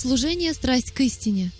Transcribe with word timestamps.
Служение 0.00 0.54
«Страсть 0.54 0.92
к 0.92 1.00
истине». 1.00 1.52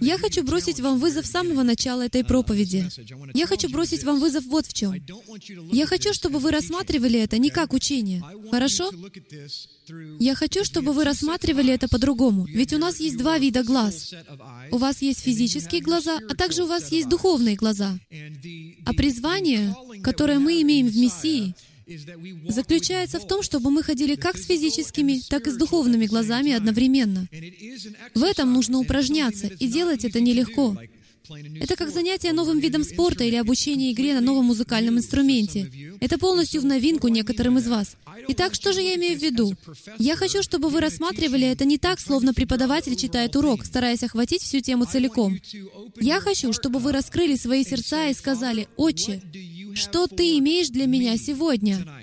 Я 0.00 0.16
хочу 0.16 0.42
бросить 0.42 0.80
вам 0.80 0.98
вызов 0.98 1.26
с 1.26 1.30
самого 1.30 1.62
начала 1.62 2.06
этой 2.06 2.24
проповеди. 2.24 2.88
Я 3.34 3.46
хочу 3.46 3.68
бросить 3.68 4.04
вам 4.04 4.20
вызов 4.20 4.46
вот 4.46 4.64
в 4.64 4.72
чем. 4.72 4.94
Я 5.70 5.84
хочу, 5.84 6.14
чтобы 6.14 6.38
вы 6.38 6.50
рассматривали 6.50 7.20
это 7.20 7.36
не 7.36 7.50
как 7.50 7.74
учение. 7.74 8.22
Хорошо? 8.50 8.90
Я 10.18 10.34
хочу, 10.34 10.64
чтобы 10.64 10.94
вы 10.94 11.04
рассматривали 11.04 11.74
это 11.74 11.88
по-другому. 11.88 12.46
Ведь 12.46 12.72
у 12.72 12.78
нас 12.78 12.98
есть 12.98 13.18
два 13.18 13.36
вида 13.36 13.64
глаз. 13.64 14.14
У 14.70 14.78
вас 14.78 15.02
есть 15.02 15.20
физические 15.20 15.82
глаза, 15.82 16.20
а 16.26 16.34
также 16.36 16.64
у 16.64 16.66
вас 16.66 16.90
есть 16.90 17.10
духовные 17.10 17.56
глаза. 17.56 17.98
А 18.86 18.94
призвание, 18.94 19.76
которое 20.02 20.38
мы 20.38 20.62
имеем 20.62 20.88
в 20.88 20.96
Мессии, 20.96 21.54
заключается 22.48 23.18
в 23.18 23.26
том, 23.26 23.42
чтобы 23.42 23.70
мы 23.70 23.82
ходили 23.82 24.14
как 24.14 24.36
с 24.36 24.46
физическими, 24.46 25.20
так 25.28 25.46
и 25.46 25.50
с 25.50 25.56
духовными 25.56 26.06
глазами 26.06 26.52
одновременно. 26.52 27.26
В 28.14 28.22
этом 28.22 28.52
нужно 28.52 28.78
упражняться, 28.78 29.46
и 29.46 29.66
делать 29.66 30.04
это 30.04 30.20
нелегко. 30.20 30.76
Это 31.60 31.76
как 31.76 31.90
занятие 31.90 32.32
новым 32.32 32.58
видом 32.58 32.84
спорта 32.84 33.24
или 33.24 33.36
обучение 33.36 33.92
игре 33.92 34.14
на 34.14 34.20
новом 34.20 34.46
музыкальном 34.46 34.98
инструменте. 34.98 35.70
Это 36.00 36.18
полностью 36.18 36.60
в 36.60 36.64
новинку 36.64 37.08
некоторым 37.08 37.58
из 37.58 37.68
вас. 37.68 37.96
Итак, 38.28 38.54
что 38.54 38.72
же 38.72 38.80
я 38.80 38.94
имею 38.96 39.18
в 39.18 39.22
виду? 39.22 39.54
Я 39.98 40.16
хочу, 40.16 40.42
чтобы 40.42 40.68
вы 40.68 40.80
рассматривали 40.80 41.46
это 41.46 41.64
не 41.64 41.78
так, 41.78 42.00
словно 42.00 42.34
преподаватель 42.34 42.96
читает 42.96 43.36
урок, 43.36 43.64
стараясь 43.64 44.02
охватить 44.02 44.42
всю 44.42 44.60
тему 44.60 44.84
целиком. 44.84 45.38
Я 46.00 46.20
хочу, 46.20 46.52
чтобы 46.52 46.78
вы 46.78 46.92
раскрыли 46.92 47.36
свои 47.36 47.64
сердца 47.64 48.08
и 48.08 48.14
сказали, 48.14 48.68
«Отче, 48.76 49.22
что 49.74 50.06
Ты 50.06 50.38
имеешь 50.38 50.68
для 50.68 50.86
меня 50.86 51.16
сегодня?» 51.16 51.97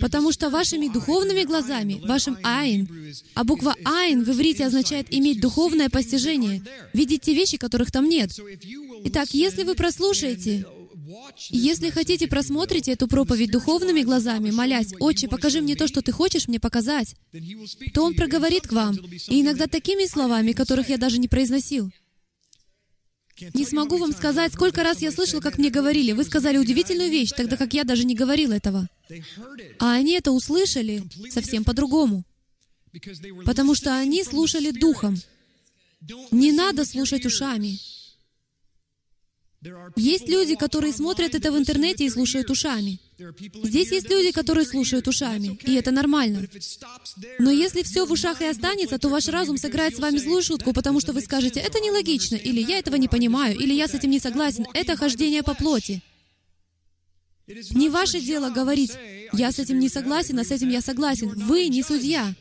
Потому 0.00 0.32
что 0.32 0.50
вашими 0.50 0.88
духовными 0.88 1.44
глазами, 1.44 2.00
вашим 2.04 2.36
«айн», 2.42 2.88
а 3.34 3.44
буква 3.44 3.76
«айн» 3.84 4.24
в 4.24 4.30
иврите 4.30 4.66
означает 4.66 5.06
иметь 5.10 5.40
духовное 5.40 5.88
постижение, 5.88 6.62
видеть 6.92 7.22
те 7.22 7.34
вещи, 7.34 7.58
которых 7.58 7.92
там 7.92 8.08
нет. 8.08 8.30
Итак, 9.04 9.28
если 9.32 9.62
вы 9.62 9.74
прослушаете, 9.74 10.66
если 11.50 11.90
хотите, 11.90 12.26
просмотрите 12.26 12.92
эту 12.92 13.06
проповедь 13.06 13.50
духовными 13.50 14.02
глазами, 14.02 14.50
молясь, 14.50 14.94
«Отче, 14.98 15.28
покажи 15.28 15.60
мне 15.60 15.76
то, 15.76 15.86
что 15.86 16.02
Ты 16.02 16.10
хочешь 16.10 16.48
мне 16.48 16.58
показать», 16.58 17.14
то 17.94 18.04
Он 18.04 18.14
проговорит 18.14 18.66
к 18.66 18.72
вам, 18.72 18.96
и 19.28 19.42
иногда 19.42 19.66
такими 19.66 20.06
словами, 20.06 20.52
которых 20.52 20.88
я 20.88 20.98
даже 20.98 21.18
не 21.18 21.28
произносил. 21.28 21.90
Не 23.54 23.64
смогу 23.64 23.96
вам 23.96 24.12
сказать, 24.12 24.52
сколько 24.52 24.82
раз 24.82 25.00
я 25.02 25.10
слышал, 25.10 25.40
как 25.40 25.58
мне 25.58 25.70
говорили. 25.70 26.12
Вы 26.12 26.24
сказали 26.24 26.58
удивительную 26.58 27.10
вещь, 27.10 27.30
тогда 27.30 27.56
как 27.56 27.72
я 27.72 27.84
даже 27.84 28.04
не 28.04 28.14
говорил 28.14 28.52
этого. 28.52 28.88
А 29.78 29.94
они 29.94 30.12
это 30.12 30.32
услышали 30.32 31.02
совсем 31.30 31.64
по-другому. 31.64 32.24
Потому 33.44 33.74
что 33.74 33.96
они 33.96 34.24
слушали 34.24 34.70
духом. 34.70 35.16
Не 36.30 36.52
надо 36.52 36.84
слушать 36.84 37.26
ушами. 37.26 37.78
Есть 39.94 40.28
люди, 40.28 40.56
которые 40.56 40.92
смотрят 40.92 41.36
это 41.36 41.52
в 41.52 41.58
интернете 41.58 42.04
и 42.04 42.10
слушают 42.10 42.50
ушами. 42.50 42.98
Здесь 43.62 43.92
есть 43.92 44.10
люди, 44.10 44.32
которые 44.32 44.66
слушают 44.66 45.06
ушами, 45.06 45.56
и 45.64 45.74
это 45.74 45.92
нормально. 45.92 46.48
Но 47.38 47.50
если 47.52 47.82
все 47.82 48.04
в 48.04 48.10
ушах 48.10 48.40
и 48.40 48.46
останется, 48.46 48.98
то 48.98 49.08
ваш 49.08 49.28
разум 49.28 49.56
сыграет 49.56 49.94
с 49.96 50.00
вами 50.00 50.18
злую 50.18 50.42
шутку, 50.42 50.72
потому 50.72 50.98
что 50.98 51.12
вы 51.12 51.20
скажете, 51.20 51.60
это 51.60 51.78
нелогично, 51.78 52.34
или 52.34 52.60
я 52.60 52.78
этого 52.78 52.96
не 52.96 53.06
понимаю, 53.06 53.56
или 53.56 53.72
я 53.72 53.86
с 53.86 53.94
этим 53.94 54.10
не 54.10 54.18
согласен. 54.18 54.66
Это 54.74 54.96
хождение 54.96 55.44
по 55.44 55.54
плоти. 55.54 56.02
Не 57.46 57.88
ваше 57.88 58.20
дело 58.20 58.50
говорить, 58.50 58.92
я 59.32 59.50
с 59.52 59.58
этим 59.58 59.78
не 59.78 59.88
согласен, 59.88 60.38
а 60.38 60.44
с 60.44 60.50
этим 60.50 60.68
я 60.68 60.80
согласен. 60.80 61.28
Вы 61.28 61.68
не 61.68 61.82
судья. 61.82 62.34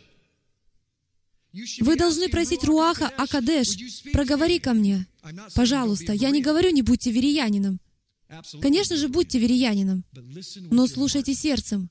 Вы 1.79 1.95
должны 1.95 2.29
просить 2.29 2.63
Руаха 2.63 3.07
Акадеш, 3.07 3.69
проговори 4.13 4.59
ко 4.59 4.73
мне. 4.73 5.07
Пожалуйста, 5.55 6.13
я 6.13 6.29
не 6.29 6.41
говорю, 6.41 6.69
не 6.71 6.81
будьте 6.81 7.11
вериянином. 7.11 7.79
Конечно 8.61 8.95
же, 8.95 9.09
будьте 9.09 9.39
вериянином, 9.39 10.05
но 10.69 10.87
слушайте 10.87 11.33
сердцем. 11.33 11.89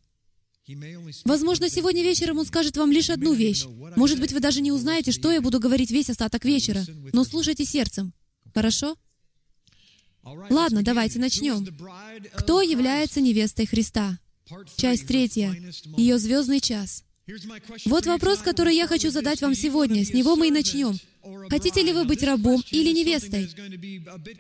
Возможно, 1.24 1.68
сегодня 1.68 2.02
вечером 2.02 2.38
он 2.38 2.46
скажет 2.46 2.76
вам 2.76 2.92
лишь 2.92 3.10
одну 3.10 3.34
вещь. 3.34 3.64
Может 3.96 4.20
быть, 4.20 4.32
вы 4.32 4.40
даже 4.40 4.60
не 4.60 4.72
узнаете, 4.72 5.12
что 5.12 5.30
я 5.30 5.40
буду 5.40 5.58
говорить 5.58 5.90
весь 5.90 6.10
остаток 6.10 6.44
вечера, 6.44 6.84
но 7.12 7.24
слушайте 7.24 7.64
сердцем. 7.64 8.14
Хорошо? 8.54 8.96
Ладно, 10.22 10.82
давайте 10.82 11.19
начнем. 11.19 11.66
Кто 12.34 12.62
является 12.62 13.20
невестой 13.20 13.66
Христа? 13.66 14.19
Часть 14.76 15.06
третья. 15.06 15.56
Ее 15.97 16.19
звездный 16.19 16.60
час. 16.60 17.04
Вот 17.86 18.06
вопрос, 18.06 18.38
который 18.38 18.75
я 18.75 18.86
хочу 18.86 19.10
задать 19.10 19.41
вам 19.41 19.54
сегодня. 19.54 20.04
С 20.04 20.12
него 20.12 20.36
мы 20.36 20.48
и 20.48 20.50
начнем. 20.50 20.98
Хотите 21.48 21.82
ли 21.82 21.92
вы 21.92 22.04
быть 22.04 22.22
рабом 22.22 22.62
или 22.70 22.92
невестой? 22.92 23.48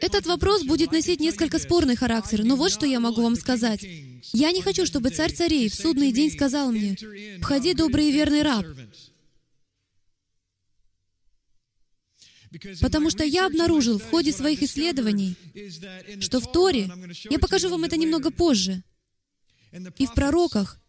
Этот 0.00 0.26
вопрос 0.26 0.64
будет 0.64 0.92
носить 0.92 1.20
несколько 1.20 1.58
спорный 1.58 1.94
характер, 1.94 2.42
но 2.44 2.56
вот 2.56 2.72
что 2.72 2.86
я 2.86 3.00
могу 3.00 3.22
вам 3.22 3.36
сказать. 3.36 3.86
Я 4.32 4.50
не 4.50 4.62
хочу, 4.62 4.86
чтобы 4.86 5.10
царь 5.10 5.32
царей 5.32 5.68
в 5.68 5.74
судный 5.74 6.12
день 6.12 6.30
сказал 6.30 6.72
мне, 6.72 6.96
«Входи, 7.40 7.74
добрый 7.74 8.08
и 8.08 8.12
верный 8.12 8.42
раб». 8.42 8.64
Потому 12.80 13.10
что 13.10 13.24
я 13.24 13.46
обнаружил 13.46 13.98
в 13.98 14.10
ходе 14.10 14.32
своих 14.32 14.62
исследований, 14.62 15.36
что 16.20 16.40
в 16.40 16.50
Торе, 16.50 16.90
я 17.30 17.38
покажу 17.38 17.68
вам 17.68 17.84
это 17.84 17.96
немного 17.96 18.30
позже, 18.30 18.82
и 19.98 20.06
в 20.06 20.14
пророках, 20.14 20.80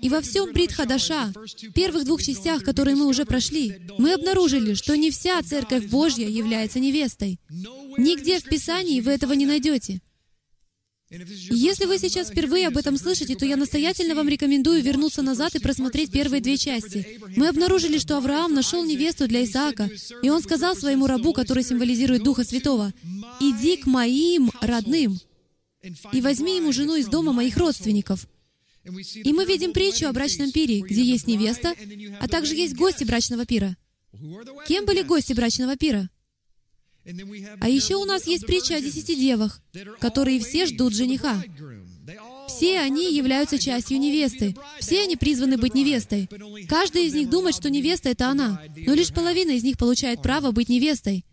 и 0.00 0.08
во 0.08 0.20
всем 0.20 0.52
Брит 0.52 0.72
Хадаша, 0.72 1.32
первых 1.74 2.04
двух 2.04 2.22
частях, 2.22 2.62
которые 2.62 2.94
мы 2.96 3.06
уже 3.06 3.24
прошли, 3.24 3.80
мы 3.98 4.12
обнаружили, 4.12 4.74
что 4.74 4.96
не 4.96 5.10
вся 5.10 5.42
Церковь 5.42 5.86
Божья 5.86 6.28
является 6.28 6.78
невестой. 6.78 7.40
Нигде 7.50 8.38
в 8.38 8.44
Писании 8.44 9.00
вы 9.00 9.12
этого 9.12 9.32
не 9.32 9.46
найдете. 9.46 10.00
Если 11.08 11.84
вы 11.84 11.98
сейчас 11.98 12.30
впервые 12.30 12.66
об 12.66 12.76
этом 12.76 12.96
слышите, 12.96 13.36
то 13.36 13.46
я 13.46 13.56
настоятельно 13.56 14.16
вам 14.16 14.28
рекомендую 14.28 14.82
вернуться 14.82 15.22
назад 15.22 15.54
и 15.54 15.60
просмотреть 15.60 16.10
первые 16.10 16.40
две 16.40 16.56
части. 16.56 17.20
Мы 17.36 17.48
обнаружили, 17.48 17.98
что 17.98 18.16
Авраам 18.16 18.52
нашел 18.54 18.84
невесту 18.84 19.28
для 19.28 19.44
Исаака, 19.44 19.88
и 20.22 20.30
он 20.30 20.42
сказал 20.42 20.74
своему 20.74 21.06
рабу, 21.06 21.32
который 21.32 21.62
символизирует 21.62 22.24
Духа 22.24 22.42
Святого, 22.42 22.92
«Иди 23.40 23.76
к 23.76 23.86
моим 23.86 24.50
родным 24.60 25.20
и 26.12 26.20
возьми 26.20 26.56
ему 26.56 26.72
жену 26.72 26.96
из 26.96 27.06
дома 27.06 27.32
моих 27.32 27.56
родственников». 27.56 28.26
И 29.14 29.32
мы 29.32 29.44
видим 29.44 29.72
притчу 29.72 30.08
о 30.08 30.12
брачном 30.12 30.50
пире, 30.50 30.80
где 30.80 31.02
есть 31.02 31.28
невеста, 31.28 31.74
а 32.20 32.28
также 32.28 32.54
есть 32.54 32.74
гости 32.74 33.04
брачного 33.04 33.46
пира. 33.46 33.76
Кем 34.66 34.86
были 34.86 35.02
гости 35.02 35.32
брачного 35.32 35.76
пира? 35.76 36.08
А 37.60 37.68
еще 37.68 37.96
у 37.96 38.04
нас 38.04 38.26
есть 38.26 38.46
притча 38.46 38.76
о 38.76 38.80
десяти 38.80 39.14
девах, 39.14 39.60
которые 40.00 40.40
все 40.40 40.66
ждут 40.66 40.94
жениха. 40.94 41.42
Все 42.48 42.80
они 42.80 43.14
являются 43.14 43.58
частью 43.58 43.98
невесты. 43.98 44.54
Все 44.80 45.02
они 45.02 45.16
призваны 45.16 45.56
быть 45.56 45.74
невестой. 45.74 46.28
Каждый 46.68 47.06
из 47.06 47.14
них 47.14 47.28
думает, 47.30 47.54
что 47.54 47.70
невеста— 47.70 48.08
это 48.10 48.28
она, 48.28 48.62
но 48.76 48.94
лишь 48.94 49.12
половина 49.12 49.52
из 49.52 49.62
них 49.62 49.78
получает 49.78 50.22
право 50.22 50.50
быть 50.52 50.68
невестой 50.68 51.24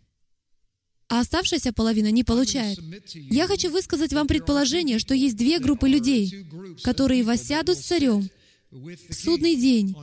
а 1.13 1.19
оставшаяся 1.19 1.73
половина 1.73 2.09
не 2.09 2.23
получает. 2.23 2.79
Я 3.13 3.45
хочу 3.45 3.69
высказать 3.69 4.13
вам 4.13 4.25
предположение, 4.25 4.97
что 4.97 5.13
есть 5.13 5.37
две 5.37 5.59
группы 5.59 5.87
людей, 5.87 6.47
которые 6.81 7.23
воссядут 7.23 7.77
с 7.77 7.81
царем 7.81 8.27
в 8.71 9.13
судный 9.13 9.55
день 9.55 9.95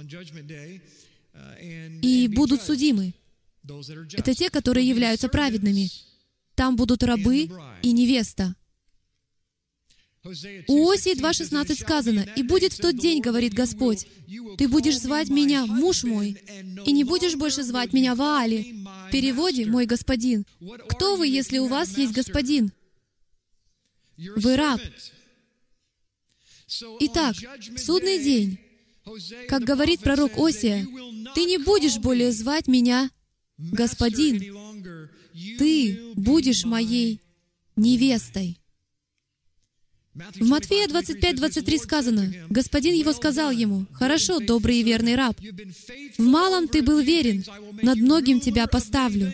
и 2.00 2.28
будут 2.28 2.62
судимы. 2.62 3.14
Это 4.12 4.34
те, 4.34 4.50
которые 4.50 4.88
являются 4.88 5.28
праведными. 5.28 5.90
Там 6.54 6.76
будут 6.76 7.02
рабы 7.02 7.48
и 7.82 7.92
невеста. 7.92 8.54
У 10.22 10.90
Осии 10.90 11.18
2.16 11.18 11.80
сказано, 11.80 12.26
«И 12.36 12.42
будет 12.42 12.74
в 12.74 12.80
тот 12.80 12.98
день,— 12.98 13.20
говорит 13.22 13.54
Господь,— 13.54 14.06
ты 14.58 14.68
будешь 14.68 14.98
звать 14.98 15.30
меня 15.30 15.64
муж 15.64 16.04
мой, 16.04 16.36
и 16.84 16.92
не 16.92 17.04
будешь 17.04 17.36
больше 17.36 17.62
звать 17.62 17.94
меня 17.94 18.14
Ваали». 18.14 18.84
В 19.08 19.10
переводе 19.10 19.64
«мой 19.64 19.86
господин». 19.86 20.44
Кто 20.90 21.16
вы, 21.16 21.26
если 21.26 21.58
у 21.58 21.68
вас 21.68 21.96
есть 21.96 22.12
господин? 22.12 22.70
Вы 24.36 24.56
раб. 24.56 24.80
Итак, 27.00 27.36
в 27.36 27.78
судный 27.78 28.22
день, 28.22 28.60
как 29.48 29.62
говорит 29.62 30.00
пророк 30.00 30.32
Осия, 30.36 30.86
ты 31.34 31.44
не 31.46 31.56
будешь 31.56 31.96
более 31.96 32.30
звать 32.32 32.68
меня 32.68 33.10
господин. 33.72 34.56
Ты 35.58 36.00
будешь 36.14 36.64
моей 36.64 37.20
невестой. 37.76 38.60
В 40.12 40.48
Матфея 40.48 40.88
25-23 40.88 41.78
сказано, 41.78 42.32
«Господин 42.48 42.94
его 42.94 43.12
сказал 43.12 43.52
ему, 43.52 43.86
«Хорошо, 43.92 44.40
добрый 44.40 44.78
и 44.78 44.82
верный 44.82 45.14
раб, 45.14 45.38
в 46.18 46.22
малом 46.22 46.66
ты 46.66 46.82
был 46.82 46.98
верен, 46.98 47.44
над 47.80 47.98
многим 47.98 48.40
тебя 48.40 48.66
поставлю». 48.66 49.32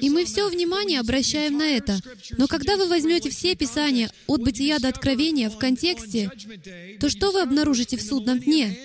И 0.00 0.10
мы 0.10 0.26
все 0.26 0.50
внимание 0.50 1.00
обращаем 1.00 1.56
на 1.56 1.64
это. 1.64 1.98
Но 2.36 2.46
когда 2.48 2.76
вы 2.76 2.86
возьмете 2.86 3.30
все 3.30 3.54
Писания 3.56 4.10
от 4.26 4.42
Бытия 4.42 4.78
до 4.78 4.88
Откровения 4.88 5.48
в 5.48 5.56
контексте, 5.56 6.30
то 7.00 7.08
что 7.08 7.32
вы 7.32 7.40
обнаружите 7.40 7.96
в 7.96 8.02
судном 8.02 8.40
дне? 8.40 8.76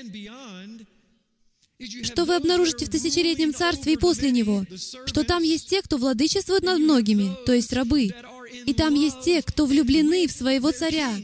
Что 2.04 2.26
вы 2.26 2.36
обнаружите 2.36 2.86
в 2.86 2.90
тысячелетнем 2.90 3.54
царстве 3.54 3.94
и 3.94 3.98
после 3.98 4.32
него, 4.32 4.66
что 5.06 5.24
там 5.24 5.44
есть 5.44 5.70
те, 5.70 5.82
кто 5.82 5.98
владычествует 5.98 6.64
над 6.64 6.80
многими, 6.80 7.36
то 7.46 7.54
есть 7.54 7.72
рабы, 7.74 8.10
и 8.66 8.74
там 8.74 8.94
есть 8.94 9.22
те, 9.22 9.42
кто 9.42 9.66
влюблены 9.66 10.28
в 10.28 10.32
своего 10.32 10.72
царя, 10.72 11.16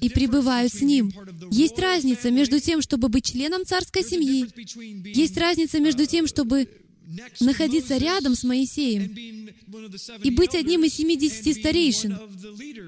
и 0.00 0.08
пребывают 0.08 0.72
с 0.72 0.80
Ним. 0.80 1.12
Есть 1.50 1.78
разница 1.78 2.30
между 2.30 2.60
тем, 2.60 2.80
чтобы 2.80 3.08
быть 3.08 3.26
членом 3.26 3.66
царской 3.66 4.02
семьи. 4.02 4.46
Есть 5.14 5.36
разница 5.36 5.80
между 5.80 6.06
тем, 6.06 6.26
чтобы 6.26 6.68
находиться 7.40 7.96
рядом 7.96 8.34
с 8.34 8.44
Моисеем 8.44 9.14
и 10.22 10.30
быть 10.30 10.54
одним 10.54 10.84
из 10.84 10.94
70 10.94 11.56
старейшин, 11.56 12.18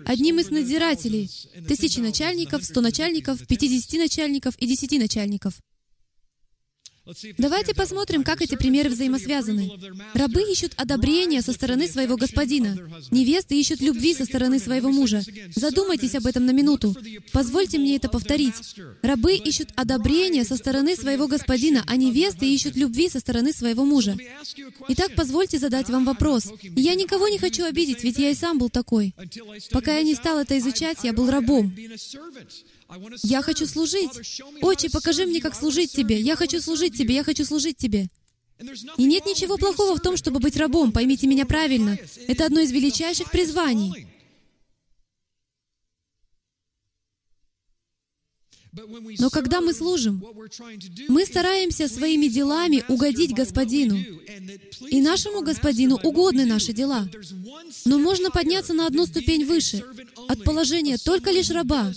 одним 0.07 0.41
из 0.41 0.51
надзирателей, 0.51 1.31
тысячи 1.67 2.01
начальников, 2.01 2.65
сто 2.65 2.81
начальников, 2.81 3.47
50 3.47 3.99
начальников 3.99 4.57
и 4.57 4.67
10 4.67 4.99
начальников. 4.99 5.55
Давайте 7.39 7.75
посмотрим, 7.75 8.23
как 8.23 8.43
эти 8.43 8.55
примеры 8.55 8.91
взаимосвязаны. 8.91 9.71
Рабы 10.15 10.43
ищут 10.43 10.73
одобрения 10.77 11.43
со 11.43 11.53
стороны 11.53 11.89
своего 11.89 12.17
господина. 12.17 12.77
Невесты 13.11 13.59
ищут 13.59 13.81
любви 13.81 14.15
со 14.15 14.25
стороны 14.25 14.59
своего 14.59 14.91
мужа. 14.91 15.23
Задумайтесь 15.55 16.15
об 16.15 16.27
этом 16.27 16.45
на 16.45 16.51
минуту. 16.51 16.95
Позвольте 17.33 17.79
мне 17.79 17.97
это 17.97 18.09
повторить. 18.09 18.55
Рабы 19.03 19.37
ищут 19.37 19.71
одобрения 19.75 20.45
со 20.45 20.57
стороны 20.57 20.97
своего 20.97 21.29
господина, 21.29 21.83
а 21.87 21.97
невесты 21.97 22.47
ищут 22.47 22.77
любви 22.77 23.09
со 23.09 23.21
стороны 23.21 23.53
своего 23.53 23.85
мужа. 23.85 24.17
Итак, 24.89 25.13
позвольте 25.17 25.59
задать 25.59 25.89
вам 25.89 26.05
вопрос. 26.05 26.53
Я 26.63 26.95
никого 26.95 27.29
не 27.29 27.39
хочу 27.39 27.65
обидеть, 27.65 28.05
ведь 28.05 28.19
я 28.19 28.31
и 28.31 28.35
сам 28.35 28.59
был 28.59 28.69
такой. 28.69 29.15
Пока 29.71 29.97
я 29.97 30.03
не 30.03 30.15
стал 30.15 30.39
это 30.39 30.59
изучать, 30.59 30.99
я 31.05 31.13
был 31.13 31.31
рабом. 31.31 31.75
Я 33.23 33.43
хочу 33.43 33.67
служить. 33.67 34.11
Отче, 34.63 34.91
покажи 34.91 35.27
мне, 35.27 35.41
как 35.41 35.55
служить 35.55 35.93
Тебе. 35.93 36.21
Я 36.21 36.37
хочу 36.37 36.61
служить 36.61 36.97
Тебе, 36.97 37.17
я 37.17 37.25
хочу 37.25 37.45
служить 37.45 37.77
Тебе. 37.77 38.09
И 38.97 39.05
нет 39.05 39.25
ничего 39.27 39.57
плохого 39.57 39.97
в 39.97 40.01
том, 40.01 40.17
чтобы 40.17 40.41
быть 40.41 40.57
рабом, 40.57 40.91
поймите 40.91 41.27
меня 41.27 41.47
правильно. 41.47 41.97
Это 42.27 42.47
одно 42.47 42.61
из 42.61 42.73
величайших 42.73 43.31
призваний. 43.31 44.09
Но 49.19 49.31
когда 49.31 49.61
мы 49.61 49.73
служим, 49.73 50.25
мы 51.09 51.25
стараемся 51.25 51.89
своими 51.89 52.27
делами 52.27 52.85
угодить 52.89 53.35
Господину. 53.35 53.99
И 54.89 55.01
нашему 55.01 55.43
Господину 55.43 55.99
угодны 56.03 56.47
наши 56.47 56.73
дела. 56.73 57.09
Но 57.85 57.99
можно 57.99 58.31
подняться 58.31 58.75
на 58.75 58.87
одну 58.87 59.07
ступень 59.07 59.45
выше, 59.45 59.85
от 60.29 60.45
положения 60.45 60.99
только 60.99 61.31
лишь 61.31 61.51
раба, 61.51 61.93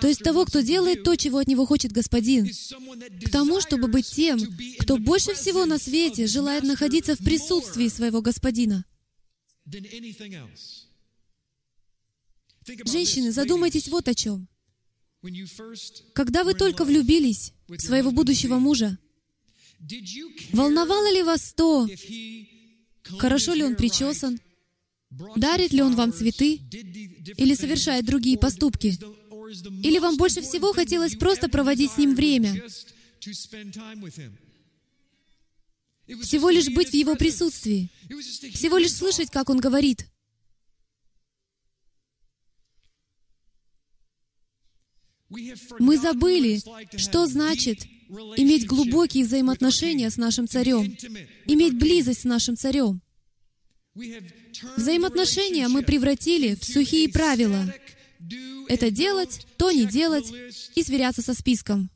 то 0.00 0.08
есть 0.08 0.22
того, 0.22 0.44
кто 0.44 0.60
делает 0.60 1.02
то, 1.04 1.16
чего 1.16 1.38
от 1.38 1.48
него 1.48 1.66
хочет 1.66 1.92
Господин, 1.92 2.48
к 3.24 3.30
тому, 3.30 3.60
чтобы 3.60 3.88
быть 3.88 4.06
тем, 4.06 4.40
кто 4.78 4.96
больше 4.96 5.34
всего 5.34 5.64
на 5.66 5.78
свете 5.78 6.26
желает 6.26 6.64
находиться 6.64 7.14
в 7.14 7.18
присутствии 7.18 7.88
своего 7.88 8.20
Господина. 8.20 8.84
Женщины, 12.86 13.32
задумайтесь 13.32 13.88
вот 13.88 14.08
о 14.08 14.14
чем. 14.14 14.48
Когда 16.12 16.44
вы 16.44 16.54
только 16.54 16.84
влюбились 16.84 17.52
в 17.68 17.80
своего 17.80 18.10
будущего 18.10 18.58
мужа, 18.58 18.98
волновало 20.52 21.12
ли 21.12 21.22
вас 21.22 21.52
то, 21.54 21.88
хорошо 23.18 23.54
ли 23.54 23.62
он 23.62 23.76
причесан, 23.76 24.38
дарит 25.36 25.72
ли 25.72 25.82
он 25.82 25.94
вам 25.94 26.12
цветы 26.12 26.60
или 27.36 27.54
совершает 27.54 28.04
другие 28.04 28.38
поступки? 28.38 28.98
Или 29.82 29.98
вам 29.98 30.16
больше 30.16 30.42
всего 30.42 30.72
хотелось 30.72 31.16
просто 31.16 31.48
проводить 31.48 31.92
с 31.92 31.98
ним 31.98 32.14
время? 32.14 32.62
Всего 36.22 36.50
лишь 36.50 36.68
быть 36.68 36.90
в 36.90 36.94
его 36.94 37.14
присутствии. 37.14 37.90
Всего 38.52 38.76
лишь 38.76 38.92
слышать, 38.92 39.30
как 39.30 39.48
он 39.48 39.58
говорит. 39.58 40.06
Мы 45.78 45.98
забыли, 45.98 46.60
что 46.96 47.26
значит 47.26 47.86
иметь 48.36 48.66
глубокие 48.66 49.24
взаимоотношения 49.24 50.10
с 50.10 50.16
нашим 50.16 50.48
царем, 50.48 50.96
иметь 51.46 51.78
близость 51.78 52.20
с 52.20 52.24
нашим 52.24 52.56
царем. 52.56 53.00
Взаимоотношения 54.76 55.68
мы 55.68 55.82
превратили 55.82 56.54
в 56.54 56.64
сухие 56.64 57.08
правила. 57.08 57.72
Это 58.68 58.90
делать, 58.90 59.46
то 59.56 59.70
не 59.70 59.84
делать, 59.86 60.32
и 60.74 60.82
сверяться 60.82 61.22
со 61.22 61.34
списком. 61.34 61.90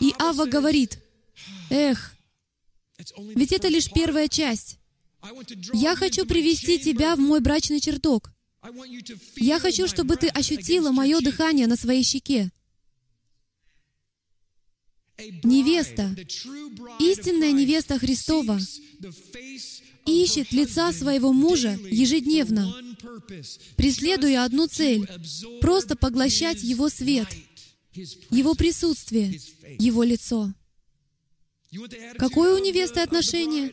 И 0.00 0.14
Ава 0.18 0.46
говорит, 0.46 0.98
«Эх, 1.70 2.14
ведь 3.34 3.52
это 3.52 3.68
лишь 3.68 3.90
первая 3.90 4.28
часть. 4.28 4.78
Я 5.72 5.96
хочу 5.96 6.26
привести 6.26 6.78
тебя 6.78 7.16
в 7.16 7.20
мой 7.20 7.40
брачный 7.40 7.80
чертог. 7.80 8.31
Я 9.36 9.58
хочу, 9.58 9.88
чтобы 9.88 10.16
ты 10.16 10.28
ощутила 10.28 10.92
мое 10.92 11.20
дыхание 11.20 11.66
на 11.66 11.76
своей 11.76 12.04
щеке. 12.04 12.50
Невеста, 15.44 16.14
истинная 16.98 17.52
невеста 17.52 17.98
Христова, 17.98 18.58
ищет 20.06 20.52
лица 20.52 20.92
своего 20.92 21.32
мужа 21.32 21.78
ежедневно, 21.90 22.74
преследуя 23.76 24.44
одну 24.44 24.66
цель— 24.66 25.08
просто 25.60 25.96
поглощать 25.96 26.62
его 26.62 26.88
свет, 26.88 27.28
его 28.30 28.54
присутствие, 28.54 29.40
его 29.78 30.02
лицо. 30.02 30.52
Какое 32.18 32.54
у 32.54 32.58
невесты 32.58 33.00
отношение? 33.00 33.72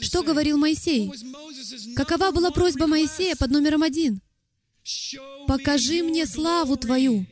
Что 0.00 0.22
говорил 0.22 0.58
Моисей? 0.58 1.10
Какова 1.96 2.30
была 2.30 2.50
просьба 2.50 2.86
Моисея 2.86 3.36
под 3.36 3.50
номером 3.50 3.82
один? 3.82 4.20
«Покажи 5.46 6.02
мне 6.02 6.26
славу 6.26 6.76
Твою! 6.76 7.26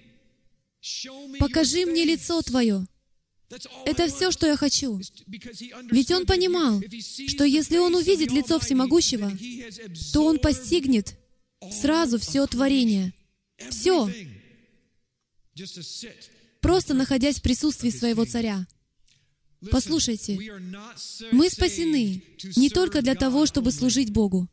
Покажи 1.39 1.87
мне 1.87 2.05
лицо 2.05 2.43
Твое!» 2.43 2.87
Это 3.87 4.09
все, 4.09 4.31
что 4.31 4.47
я 4.47 4.57
хочу. 4.57 5.01
Ведь 5.91 6.11
он 6.11 6.27
понимал, 6.27 6.83
что 7.29 7.45
если 7.45 7.79
он 7.79 7.95
увидит 7.95 8.31
лицо 8.31 8.59
Всемогущего, 8.59 9.33
то 10.13 10.25
он 10.25 10.39
постигнет 10.39 11.15
сразу 11.71 12.19
все 12.19 12.47
творение. 12.47 13.15
Все. 13.71 14.11
Просто 16.61 16.95
находясь 16.95 17.39
в 17.39 17.43
присутствии 17.43 17.91
своего 17.91 18.25
царя. 18.25 18.67
Послушайте, 19.71 20.39
мы 21.33 21.51
спасены 21.51 22.23
не 22.57 22.71
только 22.71 23.03
для 23.03 23.15
того, 23.15 23.47
чтобы 23.47 23.73
служить 23.73 24.13
Богу. 24.13 24.49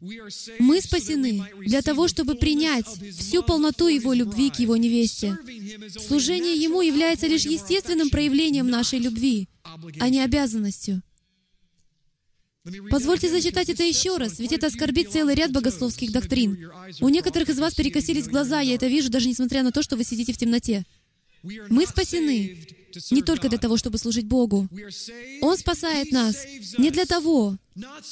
Мы 0.00 0.80
спасены 0.80 1.42
для 1.66 1.82
того, 1.82 2.06
чтобы 2.06 2.36
принять 2.36 2.86
всю 3.16 3.42
полноту 3.42 3.88
Его 3.88 4.12
любви 4.12 4.50
к 4.50 4.60
Его 4.60 4.76
невесте. 4.76 5.36
Служение 6.06 6.54
Ему 6.54 6.82
является 6.82 7.26
лишь 7.26 7.44
естественным 7.44 8.08
проявлением 8.08 8.68
нашей 8.68 9.00
любви, 9.00 9.48
а 9.98 10.08
не 10.08 10.20
обязанностью. 10.20 11.02
Позвольте 12.90 13.28
зачитать 13.28 13.70
это 13.70 13.82
еще 13.82 14.16
раз, 14.18 14.38
ведь 14.38 14.52
это 14.52 14.66
оскорбит 14.66 15.10
целый 15.10 15.34
ряд 15.34 15.52
богословских 15.52 16.12
доктрин. 16.12 16.70
У 17.00 17.08
некоторых 17.08 17.48
из 17.48 17.58
вас 17.58 17.74
перекосились 17.74 18.28
глаза, 18.28 18.60
я 18.60 18.74
это 18.74 18.86
вижу, 18.86 19.10
даже 19.10 19.28
несмотря 19.28 19.62
на 19.62 19.72
то, 19.72 19.82
что 19.82 19.96
вы 19.96 20.04
сидите 20.04 20.32
в 20.32 20.38
темноте. 20.38 20.84
Мы 21.42 21.86
спасены 21.86 22.66
не 23.10 23.22
только 23.22 23.48
для 23.48 23.58
того, 23.58 23.76
чтобы 23.76 23.98
служить 23.98 24.26
Богу. 24.26 24.68
Он 25.40 25.56
спасает 25.56 26.10
нас 26.10 26.36
не 26.78 26.90
для 26.90 27.04
того, 27.04 27.56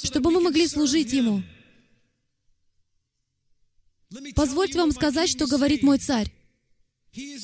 чтобы 0.03 0.31
мы 0.31 0.41
могли 0.41 0.67
служить 0.67 1.11
Ему. 1.13 1.43
Позвольте 4.35 4.77
вам 4.77 4.91
сказать, 4.91 5.29
что 5.29 5.47
говорит 5.47 5.83
мой 5.83 5.99
царь. 5.99 6.31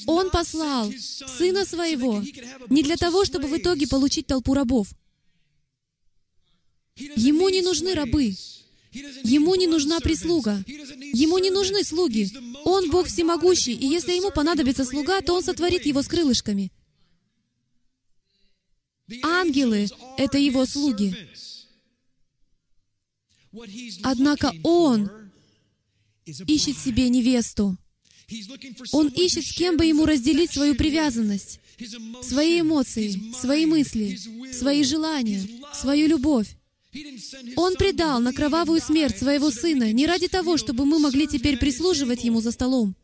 Он 0.06 0.30
послал 0.30 0.92
Сына 0.92 1.66
Своего 1.66 2.24
не 2.70 2.84
для 2.84 2.96
того, 2.96 3.26
чтобы 3.26 3.48
в 3.48 3.58
итоге 3.58 3.88
получить 3.88 4.28
толпу 4.28 4.54
рабов. 4.54 4.88
Ему 6.96 7.50
не 7.50 7.62
нужны 7.62 7.94
рабы. 7.96 8.36
Ему 8.94 9.56
не 9.56 9.68
нужна 9.68 10.00
прислуга. 10.00 10.64
Ему 10.68 11.40
не 11.40 11.50
нужны 11.50 11.84
слуги. 11.84 12.30
Он 12.64 12.90
Бог 12.90 13.08
всемогущий, 13.08 13.74
и 13.74 13.88
если 13.88 14.14
ему 14.14 14.32
понадобится 14.32 14.86
слуга, 14.86 15.22
то 15.22 15.34
он 15.34 15.44
сотворит 15.44 15.86
его 15.86 16.02
с 16.02 16.08
крылышками. 16.08 16.72
Ангелы— 19.24 19.88
это 20.18 20.38
его 20.38 20.66
слуги. 20.66 21.16
Однако 24.04 24.54
он 24.64 25.10
ищет 26.26 26.78
себе 26.78 27.10
невесту. 27.10 27.78
Он 28.92 29.10
ищет, 29.10 29.46
с 29.46 29.54
кем 29.54 29.78
бы 29.78 29.86
ему 29.86 30.06
разделить 30.06 30.52
свою 30.52 30.76
привязанность, 30.76 31.60
свои 32.22 32.62
эмоции, 32.62 33.34
свои 33.40 33.66
мысли, 33.66 34.18
свои 34.52 34.84
желания, 34.84 35.42
свою 35.74 36.08
любовь. 36.08 36.56
Он 37.56 37.76
предал 37.76 38.20
на 38.20 38.34
кровавую 38.34 38.80
смерть 38.80 39.18
своего 39.18 39.50
сына 39.52 39.92
не 39.92 40.06
ради 40.06 40.28
того, 40.28 40.58
чтобы 40.58 40.86
мы 40.86 41.00
могли 41.00 41.28
теперь 41.28 41.58
прислуживать 41.58 42.24
ему 42.24 42.42
за 42.42 42.52
столом. 42.52 42.96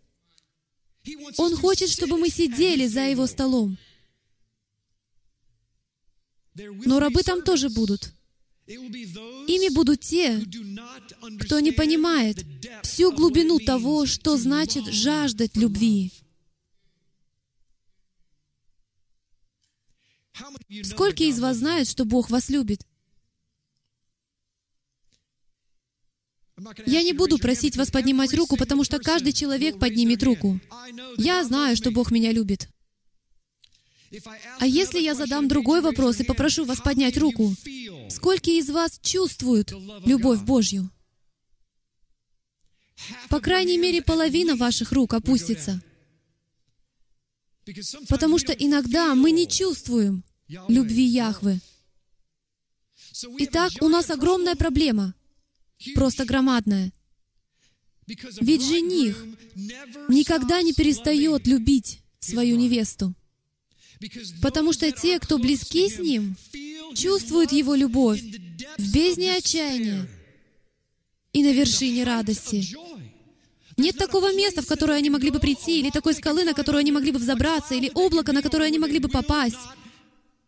Он 1.37 1.55
хочет, 1.55 1.89
чтобы 1.89 2.17
мы 2.17 2.29
сидели 2.29 2.87
за 2.87 3.01
Его 3.01 3.25
столом. 3.25 3.77
Но 6.85 6.99
рабы 6.99 7.23
там 7.23 7.41
тоже 7.41 7.69
будут. 7.69 8.13
Ими 8.67 9.73
будут 9.73 10.01
те, 10.01 10.39
кто 11.39 11.59
не 11.59 11.71
понимает 11.71 12.45
всю 12.83 13.11
глубину 13.11 13.59
того, 13.59 14.05
что 14.05 14.37
значит 14.37 14.85
жаждать 14.85 15.55
любви. 15.57 16.11
Сколько 20.83 21.23
из 21.23 21.39
вас 21.39 21.57
знают, 21.57 21.89
что 21.89 22.05
Бог 22.05 22.29
вас 22.29 22.49
любит? 22.49 22.85
Я 26.85 27.03
не 27.03 27.13
буду 27.13 27.37
просить 27.37 27.77
вас 27.77 27.91
поднимать 27.91 28.33
руку, 28.33 28.57
потому 28.57 28.83
что 28.83 28.99
каждый 28.99 29.33
человек 29.33 29.79
поднимет 29.79 30.23
руку. 30.23 30.59
Я 31.17 31.43
знаю, 31.43 31.75
что 31.75 31.91
Бог 31.91 32.11
меня 32.11 32.31
любит. 32.31 32.69
А 34.59 34.65
если 34.65 34.99
я 34.99 35.13
задам 35.13 35.47
другой 35.47 35.81
вопрос 35.81 36.19
и 36.19 36.23
попрошу 36.23 36.65
вас 36.65 36.81
поднять 36.81 37.17
руку, 37.17 37.55
сколько 38.09 38.49
из 38.49 38.69
вас 38.69 38.99
чувствуют 39.01 39.71
любовь 40.05 40.41
Божью? 40.41 40.89
По 43.29 43.39
крайней 43.39 43.77
мере, 43.77 44.01
половина 44.01 44.55
ваших 44.55 44.91
рук 44.91 45.13
опустится. 45.13 45.81
Потому 48.09 48.39
что 48.39 48.51
иногда 48.51 49.13
мы 49.15 49.31
не 49.31 49.47
чувствуем 49.47 50.23
любви 50.67 51.03
Яхвы. 51.03 51.59
Итак, 53.39 53.73
у 53.81 53.89
нас 53.89 54.09
огромная 54.09 54.55
проблема, 54.55 55.13
просто 55.95 56.25
громадная. 56.25 56.91
Ведь 58.41 58.63
жених 58.63 59.23
никогда 60.07 60.61
не 60.61 60.73
перестает 60.73 61.47
любить 61.47 62.01
свою 62.19 62.57
невесту. 62.57 63.13
Потому 64.41 64.73
что 64.73 64.91
те, 64.91 65.19
кто 65.19 65.37
близки 65.37 65.89
с 65.89 65.99
Ним, 65.99 66.35
чувствуют 66.95 67.51
Его 67.51 67.75
любовь 67.75 68.21
в 68.77 68.93
бездне 68.93 69.35
отчаяния 69.35 70.07
и 71.33 71.43
на 71.43 71.51
вершине 71.51 72.03
радости. 72.03 72.65
Нет 73.77 73.97
такого 73.97 74.33
места, 74.33 74.61
в 74.61 74.67
которое 74.67 74.97
они 74.97 75.09
могли 75.09 75.31
бы 75.31 75.39
прийти, 75.39 75.79
или 75.79 75.89
такой 75.89 76.13
скалы, 76.13 76.43
на 76.43 76.53
которую 76.53 76.79
они 76.79 76.91
могли 76.91 77.11
бы 77.11 77.19
взобраться, 77.19 77.75
или 77.75 77.91
облака, 77.93 78.33
на 78.33 78.41
которое 78.41 78.65
они 78.65 78.79
могли 78.79 78.99
бы 78.99 79.07
попасть, 79.07 79.55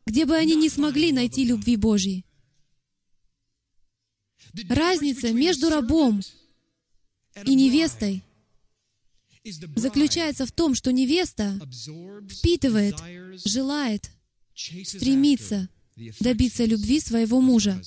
где 0.06 0.26
бы 0.26 0.36
они 0.36 0.56
не 0.56 0.70
смогли 0.70 1.12
найти 1.12 1.46
любви 1.46 1.78
Божьей. 1.78 2.26
Разница 4.70 5.32
между 5.32 5.70
рабом 5.70 6.22
и 7.46 7.56
невестой 7.56 8.24
заключается 9.76 10.46
в 10.46 10.52
том, 10.52 10.76
что 10.76 10.92
невеста 10.92 11.60
впитывает, 12.30 12.96
желает, 13.46 14.12
стремится 14.54 15.70
добиться 16.20 16.66
любви 16.66 17.00
своего 17.00 17.42
мужа. 17.42 17.82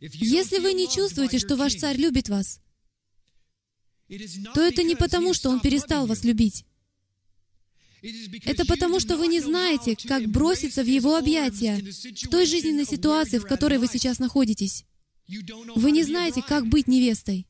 Если 0.00 0.58
вы 0.58 0.74
не 0.74 0.88
чувствуете, 0.88 1.38
что 1.38 1.56
ваш 1.56 1.74
царь 1.74 1.96
любит 1.96 2.28
вас, 2.28 2.60
то 4.54 4.60
это 4.60 4.82
не 4.82 4.94
потому, 4.94 5.34
что 5.34 5.50
он 5.50 5.60
перестал 5.60 6.06
вас 6.06 6.22
любить. 6.24 6.64
Это 8.44 8.64
потому, 8.66 9.00
что 9.00 9.16
вы 9.16 9.28
не 9.28 9.40
знаете, 9.40 9.96
как 10.06 10.26
броситься 10.26 10.82
в 10.82 10.86
его 10.86 11.16
объятия, 11.16 11.82
в 12.22 12.28
той 12.28 12.46
жизненной 12.46 12.84
ситуации, 12.84 13.38
в 13.38 13.46
которой 13.46 13.78
вы 13.78 13.86
сейчас 13.86 14.18
находитесь. 14.18 14.84
Вы 15.74 15.90
не 15.90 16.04
знаете, 16.04 16.42
как 16.46 16.66
быть 16.66 16.86
невестой. 16.86 17.46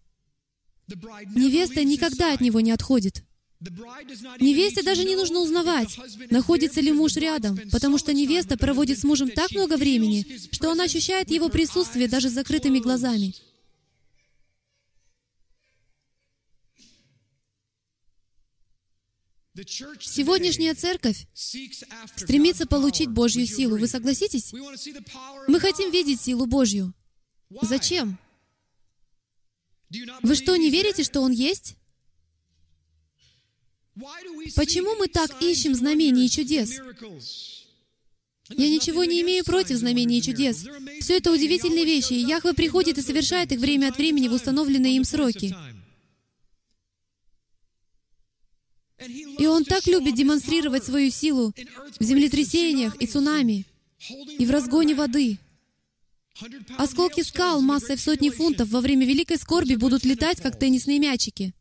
Невеста 1.34 1.84
никогда 1.84 2.32
от 2.32 2.40
него 2.40 2.60
не 2.60 2.70
отходит. 2.70 3.24
Невесте 4.40 4.82
даже 4.82 5.04
не 5.04 5.16
нужно 5.16 5.40
узнавать, 5.40 5.98
находится 6.30 6.80
ли 6.80 6.92
муж 6.92 7.16
рядом, 7.16 7.58
потому 7.72 7.98
что 7.98 8.12
невеста 8.12 8.58
проводит 8.58 8.98
с 8.98 9.04
мужем 9.04 9.30
так 9.30 9.50
много 9.52 9.76
времени, 9.76 10.26
что 10.52 10.70
она 10.70 10.84
ощущает 10.84 11.30
его 11.30 11.48
присутствие 11.48 12.06
даже 12.06 12.28
с 12.28 12.34
закрытыми 12.34 12.80
глазами. 12.80 13.34
Сегодняшняя 20.00 20.74
церковь 20.74 21.26
стремится 21.34 22.66
получить 22.66 23.08
Божью 23.08 23.46
силу. 23.46 23.78
Вы 23.78 23.88
согласитесь? 23.88 24.52
Мы 25.48 25.60
хотим 25.60 25.90
видеть 25.90 26.20
силу 26.20 26.46
Божью. 26.46 26.92
Зачем? 27.62 28.18
Вы 30.22 30.34
что, 30.34 30.56
не 30.56 30.70
верите, 30.70 31.04
что 31.04 31.20
Он 31.20 31.32
есть? 31.32 31.76
Почему 34.56 34.94
мы 34.96 35.08
так 35.08 35.42
ищем 35.42 35.74
знамений 35.74 36.26
и 36.26 36.30
чудес? 36.30 36.80
Я 38.50 38.68
ничего 38.68 39.04
не 39.04 39.22
имею 39.22 39.44
против 39.44 39.76
знамений 39.76 40.18
и 40.18 40.22
чудес. 40.22 40.66
Все 41.00 41.16
это 41.16 41.32
удивительные 41.32 41.84
вещи, 41.84 42.12
и 42.12 42.26
Яхве 42.26 42.52
приходит 42.52 42.98
и 42.98 43.02
совершает 43.02 43.52
их 43.52 43.58
время 43.58 43.88
от 43.88 43.96
времени 43.96 44.28
в 44.28 44.34
установленные 44.34 44.96
им 44.96 45.04
сроки. 45.04 45.54
И 49.46 49.48
Он 49.48 49.64
так 49.64 49.86
любит 49.86 50.16
демонстрировать 50.16 50.84
свою 50.84 51.08
силу 51.08 51.54
в 52.00 52.02
землетрясениях 52.02 52.96
и 53.00 53.06
цунами, 53.06 53.64
и 54.40 54.44
в 54.44 54.50
разгоне 54.50 54.96
воды. 54.96 55.38
Осколки 56.76 57.20
скал 57.22 57.60
массой 57.60 57.94
в 57.94 58.00
сотни 58.00 58.30
фунтов 58.30 58.70
во 58.70 58.80
время 58.80 59.06
великой 59.06 59.36
скорби 59.36 59.76
будут 59.76 60.04
летать, 60.04 60.40
как 60.40 60.58
теннисные 60.58 60.98
мячики. 60.98 61.54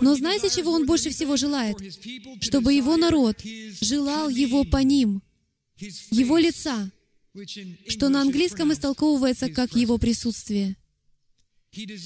Но 0.00 0.14
знаете, 0.14 0.50
чего 0.50 0.70
Он 0.70 0.86
больше 0.86 1.10
всего 1.10 1.36
желает? 1.36 1.78
Чтобы 2.42 2.74
Его 2.74 2.96
народ 2.96 3.40
желал 3.80 4.28
Его 4.28 4.62
по 4.62 4.76
ним, 4.76 5.20
Его 6.12 6.38
лица, 6.38 6.92
что 7.88 8.08
на 8.08 8.20
английском 8.20 8.72
истолковывается 8.72 9.50
как 9.50 9.74
Его 9.74 9.98
присутствие. 9.98 10.76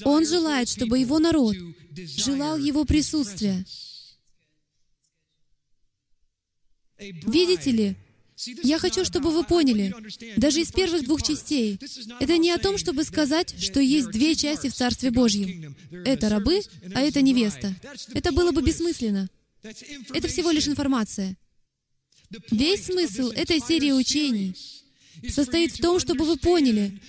Он 0.03 0.25
желает, 0.25 0.69
чтобы 0.69 0.99
Его 0.99 1.19
народ 1.19 1.55
желал 1.95 2.57
Его 2.57 2.85
присутствия. 2.85 3.65
Видите 6.99 7.71
ли, 7.71 7.95
я 8.63 8.79
хочу, 8.79 9.05
чтобы 9.05 9.31
вы 9.31 9.43
поняли, 9.43 9.93
даже 10.37 10.61
из 10.61 10.71
первых 10.71 11.05
двух 11.05 11.21
частей, 11.21 11.79
это 12.19 12.37
не 12.37 12.51
о 12.51 12.57
том, 12.57 12.77
чтобы 12.77 13.03
сказать, 13.03 13.55
что 13.61 13.79
есть 13.79 14.09
две 14.09 14.35
части 14.35 14.69
в 14.69 14.73
Царстве 14.73 15.11
Божьем. 15.11 15.75
Это 16.05 16.29
рабы, 16.29 16.61
а 16.93 17.01
это 17.01 17.21
невеста. 17.21 17.73
Это 18.13 18.31
было 18.31 18.51
бы 18.51 18.61
бессмысленно. 18.61 19.29
Это 19.61 20.27
всего 20.27 20.51
лишь 20.51 20.67
информация. 20.67 21.37
Весь 22.51 22.85
смысл 22.85 23.29
этой 23.29 23.59
серии 23.59 23.91
учений 23.91 24.55
состоит 25.29 25.71
в 25.71 25.81
том, 25.81 25.99
чтобы 25.99 26.25
вы 26.25 26.37
поняли, 26.37 26.99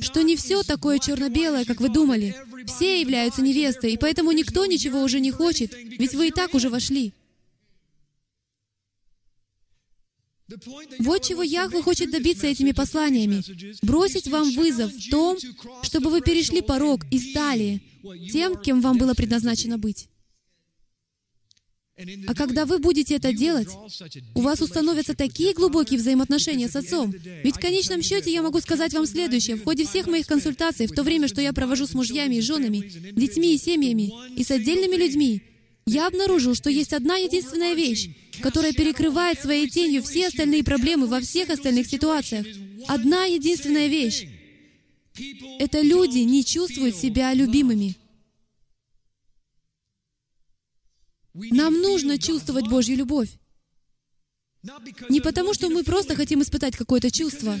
что 0.00 0.22
не 0.22 0.36
все 0.36 0.62
такое 0.62 0.98
черно-белое, 0.98 1.64
как 1.64 1.80
вы 1.80 1.88
думали. 1.88 2.34
Все 2.66 3.00
являются 3.00 3.42
невестой, 3.42 3.92
и 3.92 3.98
поэтому 3.98 4.32
никто 4.32 4.66
ничего 4.66 5.02
уже 5.02 5.20
не 5.20 5.30
хочет, 5.30 5.72
ведь 5.74 6.14
вы 6.14 6.28
и 6.28 6.30
так 6.30 6.54
уже 6.54 6.68
вошли. 6.68 7.12
Вот 10.98 11.22
чего 11.22 11.42
Яхве 11.42 11.82
хочет 11.82 12.10
добиться 12.10 12.46
этими 12.46 12.72
посланиями. 12.72 13.42
Бросить 13.82 14.28
вам 14.28 14.50
вызов 14.52 14.92
в 14.92 15.10
том, 15.10 15.36
чтобы 15.82 16.10
вы 16.10 16.22
перешли 16.22 16.62
порог 16.62 17.04
и 17.10 17.18
стали 17.18 17.82
тем, 18.32 18.56
кем 18.56 18.80
вам 18.80 18.96
было 18.96 19.12
предназначено 19.12 19.76
быть. 19.76 20.08
А 22.26 22.34
когда 22.34 22.64
вы 22.64 22.78
будете 22.78 23.16
это 23.16 23.32
делать, 23.32 23.68
у 24.34 24.40
вас 24.40 24.60
установятся 24.60 25.16
такие 25.16 25.52
глубокие 25.52 25.98
взаимоотношения 25.98 26.68
с 26.68 26.76
Отцом. 26.76 27.12
Ведь 27.42 27.56
в 27.56 27.60
конечном 27.60 28.02
счете 28.02 28.32
я 28.32 28.42
могу 28.42 28.60
сказать 28.60 28.94
вам 28.94 29.06
следующее. 29.06 29.56
В 29.56 29.64
ходе 29.64 29.84
всех 29.84 30.06
моих 30.06 30.26
консультаций, 30.26 30.86
в 30.86 30.92
то 30.92 31.02
время, 31.02 31.26
что 31.26 31.40
я 31.40 31.52
провожу 31.52 31.86
с 31.86 31.94
мужьями 31.94 32.36
и 32.36 32.40
женами, 32.40 32.78
детьми 33.12 33.54
и 33.54 33.58
семьями, 33.58 34.12
и 34.36 34.44
с 34.44 34.50
отдельными 34.50 34.94
людьми, 34.94 35.42
я 35.86 36.06
обнаружил, 36.06 36.54
что 36.54 36.70
есть 36.70 36.92
одна 36.92 37.16
единственная 37.16 37.74
вещь, 37.74 38.10
которая 38.42 38.72
перекрывает 38.72 39.40
своей 39.40 39.68
тенью 39.68 40.02
все 40.02 40.28
остальные 40.28 40.62
проблемы 40.62 41.06
во 41.06 41.20
всех 41.20 41.48
остальных 41.50 41.86
ситуациях. 41.86 42.46
Одна 42.86 43.24
единственная 43.24 43.88
вещь. 43.88 44.28
Это 45.58 45.80
люди 45.80 46.18
не 46.18 46.44
чувствуют 46.44 46.94
себя 46.94 47.34
любимыми. 47.34 47.96
Нам 51.50 51.80
нужно 51.80 52.18
чувствовать 52.18 52.68
Божью 52.68 52.96
любовь. 52.96 53.30
Не 55.08 55.20
потому, 55.20 55.54
что 55.54 55.68
мы 55.68 55.84
просто 55.84 56.14
хотим 56.16 56.42
испытать 56.42 56.76
какое-то 56.76 57.10
чувство, 57.10 57.58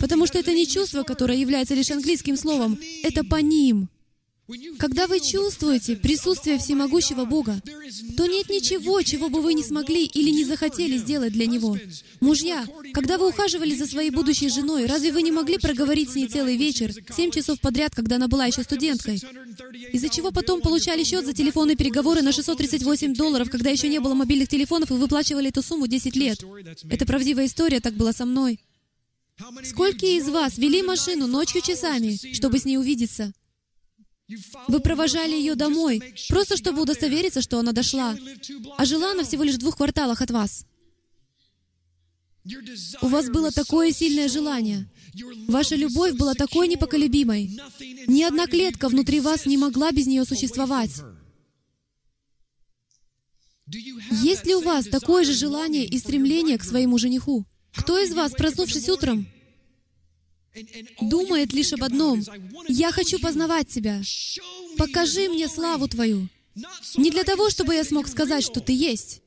потому 0.00 0.26
что 0.26 0.38
это 0.38 0.52
не 0.54 0.66
чувство, 0.66 1.02
которое 1.02 1.38
является 1.38 1.74
лишь 1.74 1.90
английским 1.90 2.36
словом, 2.36 2.78
это 3.02 3.22
по 3.24 3.36
ним. 3.36 3.88
Когда 4.78 5.06
вы 5.06 5.20
чувствуете 5.20 5.96
присутствие 5.96 6.58
всемогущего 6.58 7.24
Бога, 7.24 7.60
то 8.16 8.26
нет 8.26 8.48
ничего, 8.48 9.02
чего 9.02 9.28
бы 9.28 9.40
вы 9.40 9.54
не 9.54 9.62
смогли 9.62 10.04
или 10.04 10.30
не 10.30 10.44
захотели 10.44 10.96
сделать 10.98 11.32
для 11.32 11.46
Него. 11.46 11.78
Мужья, 12.20 12.64
когда 12.92 13.18
вы 13.18 13.28
ухаживали 13.28 13.74
за 13.74 13.86
своей 13.86 14.10
будущей 14.10 14.48
женой, 14.48 14.86
разве 14.86 15.12
вы 15.12 15.22
не 15.22 15.30
могли 15.30 15.58
проговорить 15.58 16.10
с 16.10 16.14
ней 16.14 16.28
целый 16.28 16.56
вечер, 16.56 16.92
семь 17.14 17.30
часов 17.30 17.60
подряд, 17.60 17.94
когда 17.94 18.16
она 18.16 18.28
была 18.28 18.46
еще 18.46 18.62
студенткой? 18.62 19.20
Из-за 19.92 20.08
чего 20.08 20.30
потом 20.30 20.60
получали 20.60 21.04
счет 21.04 21.24
за 21.24 21.32
телефонные 21.32 21.76
переговоры 21.76 22.22
на 22.22 22.32
638 22.32 23.14
долларов, 23.14 23.50
когда 23.50 23.70
еще 23.70 23.88
не 23.88 24.00
было 24.00 24.14
мобильных 24.14 24.48
телефонов, 24.48 24.90
и 24.90 24.94
выплачивали 24.94 25.48
эту 25.48 25.62
сумму 25.62 25.86
10 25.86 26.16
лет. 26.16 26.44
Это 26.90 27.06
правдивая 27.06 27.46
история, 27.46 27.80
так 27.80 27.94
было 27.94 28.12
со 28.12 28.24
мной. 28.24 28.60
Сколько 29.64 30.06
из 30.06 30.28
вас 30.28 30.58
вели 30.58 30.82
машину 30.82 31.26
ночью 31.26 31.62
часами, 31.62 32.18
чтобы 32.34 32.58
с 32.58 32.64
ней 32.64 32.76
увидеться? 32.76 33.32
Вы 34.68 34.80
провожали 34.80 35.32
ее 35.32 35.54
домой, 35.54 36.14
просто 36.28 36.56
чтобы 36.56 36.82
удостовериться, 36.82 37.42
что 37.42 37.58
она 37.58 37.72
дошла. 37.72 38.16
А 38.78 38.84
жила 38.84 39.12
она 39.12 39.24
всего 39.24 39.42
лишь 39.42 39.56
в 39.56 39.58
двух 39.58 39.76
кварталах 39.76 40.22
от 40.22 40.30
вас. 40.30 40.66
У 43.02 43.06
вас 43.06 43.28
было 43.28 43.52
такое 43.52 43.92
сильное 43.92 44.28
желание. 44.28 44.90
Ваша 45.48 45.76
любовь 45.76 46.14
была 46.14 46.34
такой 46.34 46.66
непоколебимой. 46.68 47.60
Ни 48.06 48.22
одна 48.22 48.46
клетка 48.46 48.88
внутри 48.88 49.20
вас 49.20 49.46
не 49.46 49.56
могла 49.56 49.92
без 49.92 50.06
нее 50.06 50.24
существовать. 50.24 51.02
Есть 53.66 54.46
ли 54.46 54.54
у 54.54 54.60
вас 54.60 54.86
такое 54.86 55.24
же 55.24 55.34
желание 55.34 55.84
и 55.86 55.98
стремление 55.98 56.58
к 56.58 56.64
своему 56.64 56.98
жениху? 56.98 57.46
Кто 57.74 57.98
из 57.98 58.12
вас, 58.12 58.32
проснувшись 58.32 58.88
утром, 58.88 59.26
думает 61.00 61.52
лишь 61.52 61.72
об 61.72 61.84
одном. 61.84 62.22
«Я 62.68 62.92
хочу 62.92 63.18
познавать 63.18 63.68
Тебя. 63.68 64.02
Покажи 64.76 65.28
мне 65.28 65.48
славу 65.48 65.88
Твою». 65.88 66.28
Не 66.96 67.10
для 67.10 67.24
того, 67.24 67.48
чтобы 67.48 67.74
я 67.74 67.84
смог 67.84 68.08
сказать, 68.08 68.44
что 68.44 68.60
Ты 68.60 68.72
есть. 68.72 69.22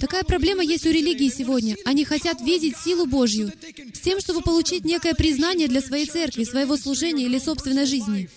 Такая 0.00 0.24
проблема 0.24 0.64
есть 0.64 0.86
у 0.86 0.90
религии 0.90 1.28
сегодня. 1.28 1.76
Они 1.84 2.04
хотят 2.04 2.40
видеть 2.40 2.76
силу 2.76 3.06
Божью 3.06 3.52
с 3.92 4.00
тем, 4.00 4.18
чтобы 4.18 4.40
получить 4.40 4.84
некое 4.84 5.14
признание 5.14 5.68
для 5.68 5.80
своей 5.80 6.06
церкви, 6.06 6.44
своего 6.44 6.76
служения 6.76 7.26
или 7.26 7.38
собственной 7.38 7.86
жизни. 7.86 8.28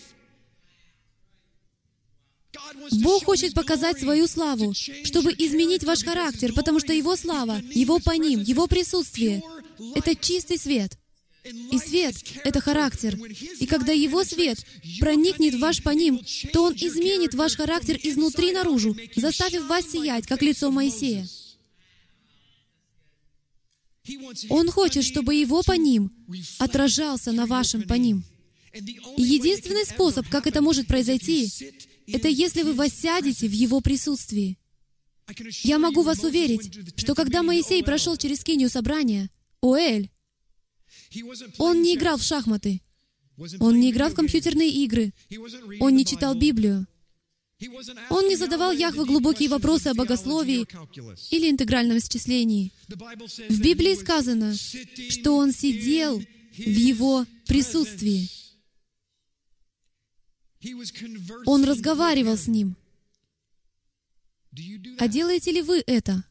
Бог 2.91 3.23
хочет 3.23 3.53
показать 3.53 3.99
свою 3.99 4.27
славу, 4.27 4.73
чтобы 5.03 5.31
изменить 5.31 5.83
ваш 5.83 6.03
характер, 6.03 6.53
потому 6.53 6.79
что 6.79 6.93
Его 6.93 7.15
слава, 7.15 7.61
Его 7.71 7.99
по 7.99 8.11
ним, 8.11 8.41
Его 8.41 8.67
присутствие— 8.67 9.41
это 9.95 10.15
чистый 10.15 10.59
свет— 10.59 10.97
и 11.71 11.77
свет— 11.77 12.15
это 12.43 12.59
характер. 12.59 13.17
И 13.59 13.65
когда 13.65 13.91
Его 13.91 14.23
свет 14.23 14.65
проникнет 14.99 15.55
в 15.55 15.59
ваш 15.59 15.81
по 15.81 15.89
ним, 15.89 16.21
то 16.53 16.63
Он 16.63 16.73
изменит 16.73 17.33
ваш 17.33 17.55
характер 17.55 17.99
изнутри 18.01 18.51
наружу, 18.51 18.95
заставив 19.15 19.67
вас 19.67 19.91
сиять, 19.91 20.27
как 20.27 20.41
лицо 20.41 20.71
Моисея. 20.71 21.27
Он 24.49 24.69
хочет, 24.69 25.03
чтобы 25.03 25.35
Его 25.35 25.63
по 25.63 25.73
ним 25.73 26.11
отражался 26.59 27.31
на 27.31 27.45
вашем 27.45 27.83
по 27.83 27.93
ним. 27.93 28.23
И 28.73 29.21
единственный 29.21 29.85
способ, 29.85 30.27
как 30.29 30.47
это 30.47 30.61
может 30.61 30.87
произойти, 30.87 31.51
это 32.07 32.27
если 32.27 32.63
вы 32.63 32.73
воссядете 32.73 33.47
в 33.47 33.51
Его 33.51 33.81
присутствии. 33.81 34.57
Я 35.63 35.77
могу 35.77 36.03
вас 36.03 36.23
уверить, 36.23 36.71
что 36.95 37.15
когда 37.15 37.43
Моисей 37.43 37.83
прошел 37.83 38.15
через 38.15 38.39
скинию 38.39 38.69
собрания, 38.69 39.29
Оэль, 39.61 40.09
он 41.57 41.81
не 41.81 41.95
играл 41.95 42.17
в 42.17 42.23
шахматы. 42.23 42.81
Он 43.59 43.79
не 43.79 43.91
играл 43.91 44.09
в 44.09 44.15
компьютерные 44.15 44.69
игры. 44.69 45.13
Он 45.79 45.95
не 45.95 46.05
читал 46.05 46.35
Библию. 46.35 46.87
Он 48.09 48.27
не 48.27 48.35
задавал 48.35 48.71
Яхве 48.71 49.05
глубокие 49.05 49.49
вопросы 49.49 49.87
о 49.87 49.95
богословии 49.95 50.67
или 51.31 51.49
интегральном 51.49 51.97
исчислении. 51.97 52.71
В 52.87 53.61
Библии 53.61 53.95
сказано, 53.95 54.53
что 54.55 55.35
он 55.35 55.51
сидел 55.51 56.19
в 56.19 56.59
его 56.59 57.25
присутствии. 57.47 58.29
Он 61.45 61.63
разговаривал 61.63 62.37
с 62.37 62.47
ним. 62.47 62.75
А 64.99 65.07
делаете 65.07 65.51
ли 65.51 65.61
вы 65.61 65.83
это? 65.85 66.23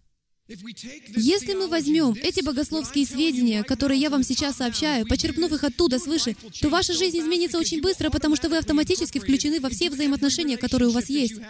Если 0.49 1.55
мы 1.55 1.67
возьмем 1.67 2.13
эти 2.23 2.41
богословские 2.41 3.05
сведения, 3.05 3.65
которые 3.65 4.01
я 4.01 4.11
вам 4.11 4.23
сейчас 4.23 4.57
сообщаю, 4.57 5.07
почерпнув 5.07 5.53
их 5.53 5.65
оттуда 5.65 5.99
свыше, 5.99 6.37
то 6.61 6.69
ваша 6.69 6.93
жизнь 6.93 7.19
изменится 7.19 7.59
очень 7.59 7.83
быстро, 7.83 8.11
потому 8.11 8.37
что 8.37 8.49
вы 8.49 8.59
автоматически 8.59 9.19
включены 9.19 9.59
во 9.61 9.71
все 9.71 9.91
взаимоотношения, 9.91 10.57
которые 10.57 10.91
у 10.91 10.93
вас 10.93 11.09
есть. 11.09 11.41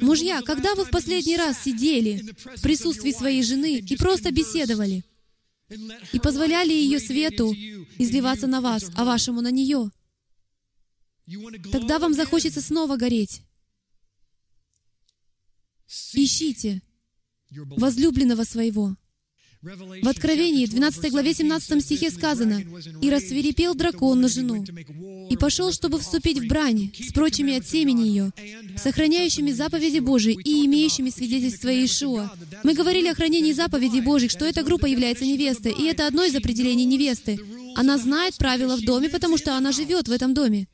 Мужья, 0.00 0.40
когда 0.42 0.74
вы 0.74 0.84
в 0.84 0.90
последний 0.90 1.36
раз 1.36 1.62
сидели 1.62 2.24
в 2.56 2.62
присутствии 2.62 3.12
своей 3.12 3.42
жены 3.42 3.78
и 3.78 3.96
просто 3.96 4.32
беседовали, 4.32 5.04
и 6.12 6.18
позволяли 6.18 6.72
ее 6.72 6.98
свету 6.98 7.54
изливаться 7.98 8.46
на 8.46 8.62
вас, 8.62 8.90
а 8.96 9.04
вашему 9.04 9.42
на 9.42 9.50
нее, 9.50 9.90
тогда 11.70 11.98
вам 11.98 12.14
захочется 12.14 12.62
снова 12.62 12.96
гореть. 12.96 13.42
Ищите 16.14 16.82
возлюбленного 17.50 18.44
своего. 18.44 18.94
В 19.60 20.06
Откровении, 20.06 20.66
12 20.66 21.10
главе 21.10 21.34
17 21.34 21.82
стихе 21.82 22.10
сказано, 22.10 22.62
«И 23.02 23.10
рассверепел 23.10 23.74
дракон 23.74 24.20
на 24.20 24.28
жену, 24.28 24.64
и 25.28 25.36
пошел, 25.36 25.72
чтобы 25.72 25.98
вступить 25.98 26.38
в 26.38 26.46
брань 26.46 26.92
с 26.96 27.12
прочими 27.12 27.56
от 27.56 27.66
семени 27.66 28.06
ее, 28.06 28.32
сохраняющими 28.76 29.50
заповеди 29.50 29.98
Божии 29.98 30.38
и 30.44 30.64
имеющими 30.66 31.10
свидетельство 31.10 31.70
Иешуа». 31.70 32.30
Мы 32.62 32.74
говорили 32.74 33.08
о 33.08 33.16
хранении 33.16 33.52
заповедей 33.52 34.00
Божьих, 34.00 34.30
что 34.30 34.44
эта 34.44 34.62
группа 34.62 34.86
является 34.86 35.24
невестой, 35.24 35.72
и 35.72 35.86
это 35.86 36.06
одно 36.06 36.22
из 36.22 36.36
определений 36.36 36.84
невесты. 36.84 37.40
Она 37.74 37.98
знает 37.98 38.36
правила 38.36 38.76
в 38.76 38.82
доме, 38.82 39.08
потому 39.08 39.36
что 39.38 39.56
она 39.56 39.72
живет 39.72 40.06
в 40.06 40.12
этом 40.12 40.34
доме. 40.34 40.68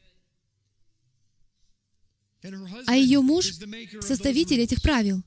А 2.86 2.96
ее 2.96 3.20
муж— 3.20 3.52
составитель 4.00 4.60
этих 4.60 4.82
правил. 4.82 5.22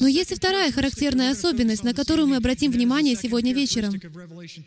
Но 0.00 0.06
есть 0.06 0.32
и 0.32 0.34
вторая 0.34 0.70
характерная 0.70 1.30
особенность, 1.30 1.82
на 1.82 1.94
которую 1.94 2.28
мы 2.28 2.36
обратим 2.36 2.70
внимание 2.70 3.16
сегодня 3.16 3.52
вечером. 3.52 3.94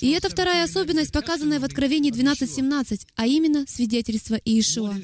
И 0.02 0.10
это 0.10 0.30
вторая 0.30 0.64
особенность, 0.64 1.12
показанная 1.12 1.60
в 1.60 1.64
Откровении 1.64 2.12
12.17, 2.12 3.08
а 3.16 3.28
именно 3.28 3.66
свидетельство 3.68 4.40
Иешуа. 4.44 4.96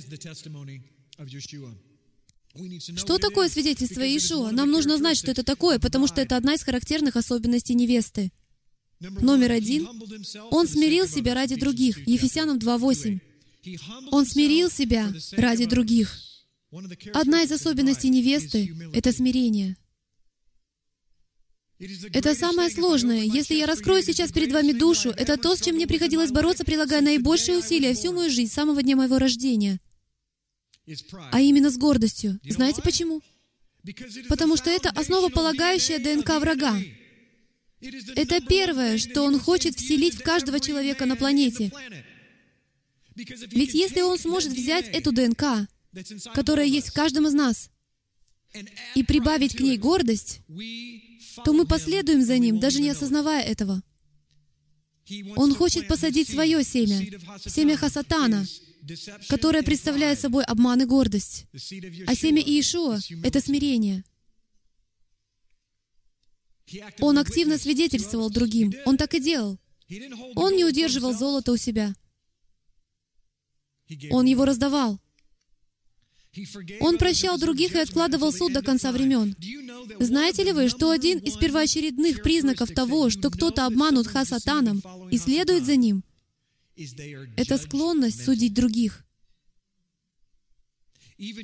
Что 2.97 3.17
такое 3.17 3.49
свидетельство 3.49 4.01
Иешуа? 4.01 4.51
Нам 4.51 4.71
нужно 4.71 4.97
знать, 4.97 5.17
что 5.17 5.31
это 5.31 5.43
такое, 5.43 5.79
потому 5.79 6.07
что 6.07 6.21
это 6.21 6.35
одна 6.35 6.55
из 6.55 6.63
характерных 6.63 7.15
особенностей 7.15 7.75
невесты. 7.75 8.31
Номер 8.99 9.51
один. 9.51 9.87
Он 10.51 10.67
смирил 10.67 11.07
себя 11.07 11.35
ради 11.35 11.55
других. 11.55 12.05
Ефесянам 12.07 12.57
2.8. 12.57 13.19
Он 14.11 14.25
смирил 14.25 14.69
себя 14.69 15.11
ради 15.37 15.65
других. 15.65 16.17
Одна 17.13 17.43
из 17.43 17.51
особенностей 17.51 18.09
невесты— 18.09 18.75
это 18.93 19.11
смирение. 19.11 19.77
Это 22.13 22.35
самое 22.35 22.69
сложное. 22.69 23.23
Если 23.23 23.55
я 23.55 23.65
раскрою 23.65 24.01
сейчас 24.01 24.31
перед 24.31 24.51
вами 24.51 24.71
душу, 24.71 25.09
это 25.09 25.37
то, 25.37 25.55
с 25.55 25.61
чем 25.61 25.75
мне 25.75 25.87
приходилось 25.87 26.31
бороться, 26.31 26.63
прилагая 26.63 27.01
наибольшие 27.01 27.57
усилия 27.57 27.93
всю 27.93 28.13
мою 28.13 28.29
жизнь, 28.29 28.51
с 28.51 28.55
самого 28.55 28.81
дня 28.81 28.95
моего 28.95 29.17
рождения. 29.19 29.79
А 31.31 31.41
именно 31.41 31.69
с 31.69 31.77
гордостью. 31.77 32.39
Знаете 32.47 32.81
почему? 32.81 33.21
Потому 34.29 34.55
что 34.55 34.69
это 34.69 34.89
основополагающая 34.89 35.99
ДНК 35.99 36.39
врага. 36.39 36.79
Это 38.15 38.41
первое, 38.41 38.97
что 38.97 39.23
он 39.23 39.39
хочет 39.39 39.75
вселить 39.75 40.15
в 40.15 40.23
каждого 40.23 40.59
человека 40.59 41.05
на 41.05 41.15
планете. 41.15 41.71
Ведь 43.15 43.73
если 43.73 44.01
он 44.01 44.17
сможет 44.19 44.51
взять 44.51 44.87
эту 44.89 45.11
ДНК, 45.11 45.67
которая 46.33 46.65
есть 46.65 46.89
в 46.89 46.93
каждом 46.93 47.27
из 47.27 47.33
нас, 47.33 47.69
и 48.95 49.03
прибавить 49.03 49.55
к 49.55 49.59
ней 49.59 49.77
гордость, 49.77 50.41
то 51.43 51.53
мы 51.53 51.65
последуем 51.65 52.23
за 52.23 52.37
ним, 52.37 52.59
даже 52.59 52.79
не 52.81 52.89
осознавая 52.89 53.43
этого. 53.43 53.81
Он 55.35 55.53
хочет 55.53 55.87
посадить 55.87 56.29
свое 56.29 56.63
семя, 56.63 57.05
семя 57.45 57.77
Хасатана, 57.77 58.45
которое 59.27 59.63
представляет 59.63 60.19
собой 60.19 60.43
обман 60.43 60.81
и 60.81 60.85
гордость. 60.85 61.45
А 62.07 62.15
семя 62.15 62.41
Иешуа— 62.41 62.99
это 63.23 63.39
смирение. 63.39 64.03
Он 66.99 67.17
активно 67.19 67.57
свидетельствовал 67.57 68.29
другим. 68.29 68.73
Он 68.85 68.97
так 68.97 69.13
и 69.13 69.19
делал. 69.19 69.59
Он 70.35 70.55
не 70.55 70.65
удерживал 70.65 71.13
золото 71.13 71.51
у 71.51 71.57
себя. 71.57 71.93
Он 74.11 74.25
его 74.25 74.45
раздавал. 74.45 74.99
Он 76.81 76.97
прощал 76.97 77.37
других 77.37 77.75
и 77.75 77.79
откладывал 77.79 78.31
суд 78.33 78.51
до 78.53 78.61
конца 78.61 78.91
времен. 78.91 79.35
Знаете 79.99 80.43
ли 80.43 80.51
вы, 80.51 80.69
что 80.69 80.91
один 80.91 81.19
из 81.19 81.37
первоочередных 81.37 82.21
признаков 82.21 82.71
того, 82.71 83.09
что 83.09 83.29
кто-то 83.29 83.65
обманут 83.65 84.07
Хасатаном 84.07 84.81
и 85.11 85.17
следует 85.17 85.65
за 85.65 85.75
ним, 85.75 86.03
это 87.37 87.57
склонность 87.57 88.25
судить 88.25 88.53
других. 88.53 89.05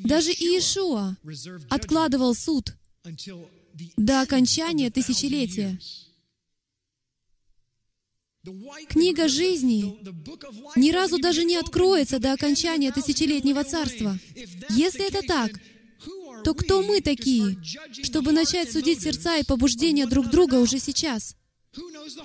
Даже 0.03 0.31
Иешуа 0.31 1.15
откладывал 1.69 2.35
суд 2.35 2.75
до 3.95 4.21
окончания 4.21 4.89
тысячелетия. 4.89 5.79
Книга 8.89 9.27
жизни 9.27 9.99
ни 10.75 10.91
разу 10.91 11.19
даже 11.19 11.43
не 11.43 11.57
откроется 11.57 12.17
до 12.17 12.33
окончания 12.33 12.91
тысячелетнего 12.91 13.63
царства. 13.63 14.17
Если 14.69 15.07
это 15.07 15.21
так, 15.21 15.51
то 16.43 16.55
кто 16.55 16.81
мы 16.81 17.01
такие, 17.01 17.57
чтобы 18.03 18.31
начать 18.31 18.71
судить 18.71 19.01
сердца 19.01 19.37
и 19.37 19.43
побуждения 19.43 20.07
друг 20.07 20.29
друга 20.29 20.55
уже 20.55 20.79
сейчас? 20.79 21.35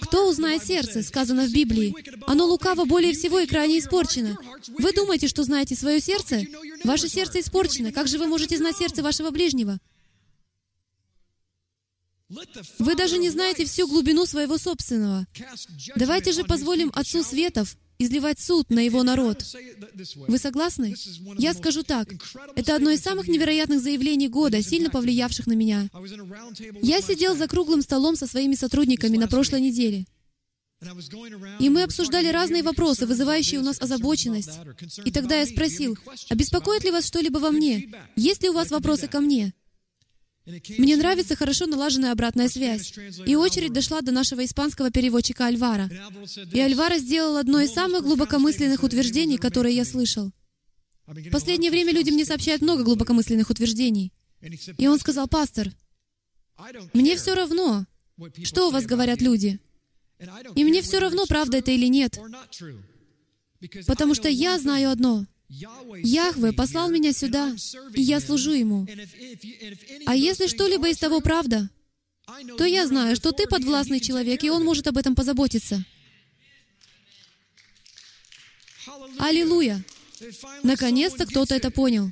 Кто 0.00 0.28
узнает 0.28 0.64
сердце, 0.64 1.02
сказано 1.02 1.46
в 1.46 1.52
Библии? 1.52 1.94
Оно 2.26 2.46
лукаво 2.46 2.86
более 2.86 3.12
всего 3.12 3.38
и 3.38 3.46
крайне 3.46 3.78
испорчено. 3.78 4.38
Вы 4.78 4.92
думаете, 4.92 5.28
что 5.28 5.44
знаете 5.44 5.76
свое 5.76 6.00
сердце? 6.00 6.44
Ваше 6.82 7.08
сердце 7.08 7.40
испорчено. 7.40 7.92
Как 7.92 8.08
же 8.08 8.18
вы 8.18 8.26
можете 8.26 8.56
знать 8.56 8.76
сердце 8.76 9.02
вашего 9.02 9.30
ближнего? 9.30 9.78
Вы 12.78 12.94
даже 12.96 13.18
не 13.18 13.30
знаете 13.30 13.64
всю 13.64 13.86
глубину 13.86 14.26
своего 14.26 14.58
собственного. 14.58 15.26
Давайте 15.94 16.32
же 16.32 16.44
позволим 16.44 16.90
Отцу 16.94 17.22
Светов 17.22 17.76
изливать 17.98 18.40
суд 18.40 18.68
на 18.68 18.80
его 18.80 19.02
народ. 19.02 19.44
Вы 20.28 20.38
согласны? 20.38 20.94
Я 21.38 21.54
скажу 21.54 21.82
так. 21.82 22.08
Это 22.54 22.74
одно 22.74 22.90
из 22.90 23.00
самых 23.00 23.28
невероятных 23.28 23.80
заявлений 23.80 24.28
года, 24.28 24.62
сильно 24.62 24.90
повлиявших 24.90 25.46
на 25.46 25.54
меня. 25.54 25.88
Я 26.82 27.00
сидел 27.00 27.36
за 27.36 27.48
круглым 27.48 27.82
столом 27.82 28.16
со 28.16 28.26
своими 28.26 28.54
сотрудниками 28.54 29.16
на 29.16 29.28
прошлой 29.28 29.60
неделе. 29.60 30.06
И 31.58 31.70
мы 31.70 31.84
обсуждали 31.84 32.28
разные 32.28 32.62
вопросы, 32.62 33.06
вызывающие 33.06 33.60
у 33.60 33.62
нас 33.62 33.80
озабоченность. 33.80 34.58
И 35.04 35.10
тогда 35.10 35.36
я 35.36 35.46
спросил, 35.46 35.96
а 36.28 36.34
ли 36.34 36.90
вас 36.90 37.06
что-либо 37.06 37.38
во 37.38 37.50
мне? 37.50 37.88
Есть 38.14 38.42
ли 38.42 38.50
у 38.50 38.52
вас 38.52 38.70
вопросы 38.70 39.08
ко 39.08 39.20
мне? 39.20 39.54
Мне 40.46 40.96
нравится 40.96 41.34
хорошо 41.34 41.66
налаженная 41.66 42.12
обратная 42.12 42.48
связь. 42.48 42.94
И 43.26 43.34
очередь 43.34 43.72
дошла 43.72 44.00
до 44.00 44.12
нашего 44.12 44.44
испанского 44.44 44.90
переводчика 44.90 45.46
Альвара. 45.46 45.90
И 46.52 46.60
Альвара 46.60 46.98
сделал 46.98 47.36
одно 47.36 47.60
из 47.60 47.72
самых 47.72 48.04
глубокомысленных 48.04 48.82
утверждений, 48.82 49.38
которые 49.38 49.74
я 49.74 49.84
слышал. 49.84 50.30
В 51.06 51.30
последнее 51.30 51.70
время 51.70 51.92
люди 51.92 52.10
мне 52.10 52.24
сообщают 52.24 52.62
много 52.62 52.84
глубокомысленных 52.84 53.50
утверждений. 53.50 54.12
И 54.78 54.86
он 54.86 54.98
сказал, 54.98 55.28
«Пастор, 55.28 55.72
мне 56.92 57.16
все 57.16 57.34
равно, 57.34 57.86
что 58.44 58.68
у 58.68 58.70
вас 58.70 58.86
говорят 58.86 59.20
люди. 59.20 59.58
И 60.54 60.64
мне 60.64 60.80
все 60.82 60.98
равно, 60.98 61.26
правда 61.26 61.58
это 61.58 61.72
или 61.72 61.86
нет. 61.86 62.18
Потому 63.86 64.14
что 64.14 64.28
я 64.28 64.58
знаю 64.58 64.90
одно. 64.90 65.26
Яхве 65.48 66.52
послал 66.52 66.90
меня 66.90 67.12
сюда, 67.12 67.54
и 67.94 68.02
я 68.02 68.20
служу 68.20 68.52
Ему. 68.52 68.86
А 70.06 70.16
если 70.16 70.48
что-либо 70.48 70.88
из 70.88 70.98
того 70.98 71.20
правда, 71.20 71.70
то 72.58 72.64
я 72.64 72.86
знаю, 72.86 73.14
что 73.16 73.32
ты 73.32 73.46
подвластный 73.46 74.00
человек, 74.00 74.42
и 74.42 74.50
Он 74.50 74.64
может 74.64 74.86
об 74.88 74.98
этом 74.98 75.14
позаботиться. 75.14 75.84
Аллилуйя! 79.18 79.84
Наконец-то 80.62 81.26
кто-то 81.26 81.54
это 81.54 81.70
понял. 81.70 82.10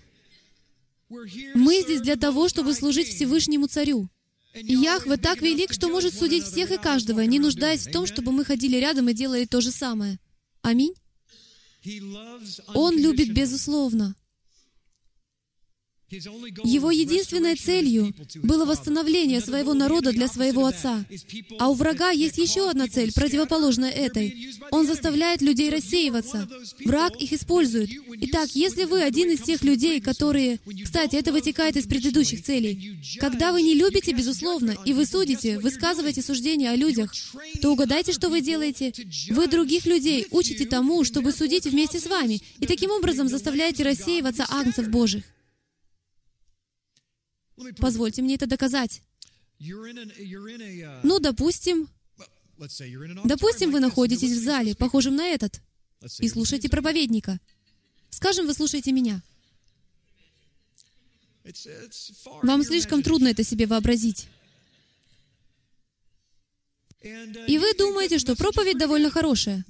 Мы 1.55 1.81
здесь 1.83 2.01
для 2.01 2.16
того, 2.16 2.49
чтобы 2.49 2.75
служить 2.75 3.09
Всевышнему 3.09 3.66
Царю. 3.66 4.09
И 4.55 4.75
Яхве 4.75 5.16
так 5.16 5.42
велик, 5.42 5.73
что 5.73 5.88
может 5.88 6.14
судить 6.14 6.44
всех 6.44 6.70
и 6.70 6.79
каждого, 6.79 7.20
не 7.23 7.40
нуждаясь 7.40 7.87
в 7.87 7.92
том, 7.92 8.07
чтобы 8.07 8.31
мы 8.31 8.44
ходили 8.44 8.77
рядом 8.77 9.09
и 9.09 9.14
делали 9.14 9.47
то 9.47 9.61
же 9.61 9.73
самое. 9.73 10.18
Аминь. 10.62 10.94
Он 12.75 12.97
любит 12.97 13.33
безусловно. 13.35 14.16
Его 16.64 16.90
единственной 16.90 17.57
целью 17.57 18.14
было 18.42 18.64
восстановление 18.64 19.40
своего 19.40 19.74
народа 19.74 20.12
для 20.12 20.29
своего 20.29 20.66
отца. 20.66 21.05
А 21.59 21.70
у 21.70 21.74
врага 21.74 22.11
есть 22.11 22.38
еще 22.38 22.70
одна 22.70 22.88
цель, 22.88 23.12
противоположная 23.12 23.90
этой. 23.90 24.55
Он 24.70 24.87
заставляет 24.87 25.42
людей 25.42 25.70
рассеиваться. 25.70 26.48
Враг 26.85 27.16
их 27.20 27.33
использует. 27.33 27.90
Итак, 28.20 28.50
если 28.55 28.85
вы 28.85 29.03
один 29.03 29.31
из 29.31 29.40
тех 29.40 29.62
людей, 29.62 30.00
которые... 30.00 30.61
Кстати, 30.83 31.16
это 31.16 31.33
вытекает 31.33 31.77
из 31.77 31.87
предыдущих 31.87 32.42
целей. 32.42 33.00
Когда 33.18 33.53
вы 33.53 33.62
не 33.62 33.74
любите, 33.74 34.12
безусловно, 34.12 34.77
и 34.85 34.92
вы 34.92 35.07
судите, 35.07 35.59
высказываете 35.59 36.22
суждения 36.22 36.70
о 36.70 36.77
людях, 36.77 37.12
то 37.61 37.70
угадайте, 37.70 38.12
что 38.12 38.29
вы 38.29 38.40
делаете. 38.40 38.92
Вы 39.31 39.46
других 39.46 39.87
людей 39.87 40.27
учите 40.31 40.66
тому, 40.66 41.05
чтобы 41.05 41.33
судить 41.33 41.66
вместе 41.66 41.98
с 41.98 42.07
вами, 42.07 42.40
и 42.61 42.66
таким 42.66 42.90
образом 42.90 43.29
заставляете 43.29 43.83
рассеиваться 43.83 44.46
агнцев 44.48 44.88
Божьих. 44.88 45.24
Позвольте 47.78 48.22
мне 48.22 48.34
это 48.34 48.46
доказать. 48.46 49.02
Ну, 51.02 51.18
допустим, 51.20 51.88
допустим, 53.24 53.70
вы 53.70 53.80
находитесь 53.80 54.32
в 54.32 54.42
зале, 54.42 54.74
похожем 54.74 55.16
на 55.16 55.26
этот, 55.26 55.60
и 56.18 56.28
слушаете 56.28 56.68
проповедника. 56.68 57.40
Скажем, 58.10 58.46
вы 58.46 58.54
слушаете 58.54 58.92
меня. 58.92 59.22
Вам 62.42 62.62
слишком 62.62 63.02
трудно 63.02 63.28
это 63.28 63.44
себе 63.44 63.66
вообразить. 63.66 64.28
И 67.02 67.58
вы 67.58 67.74
думаете, 67.74 68.18
что 68.18 68.34
проповедь 68.34 68.78
довольно 68.78 69.10
хорошая. 69.10 69.64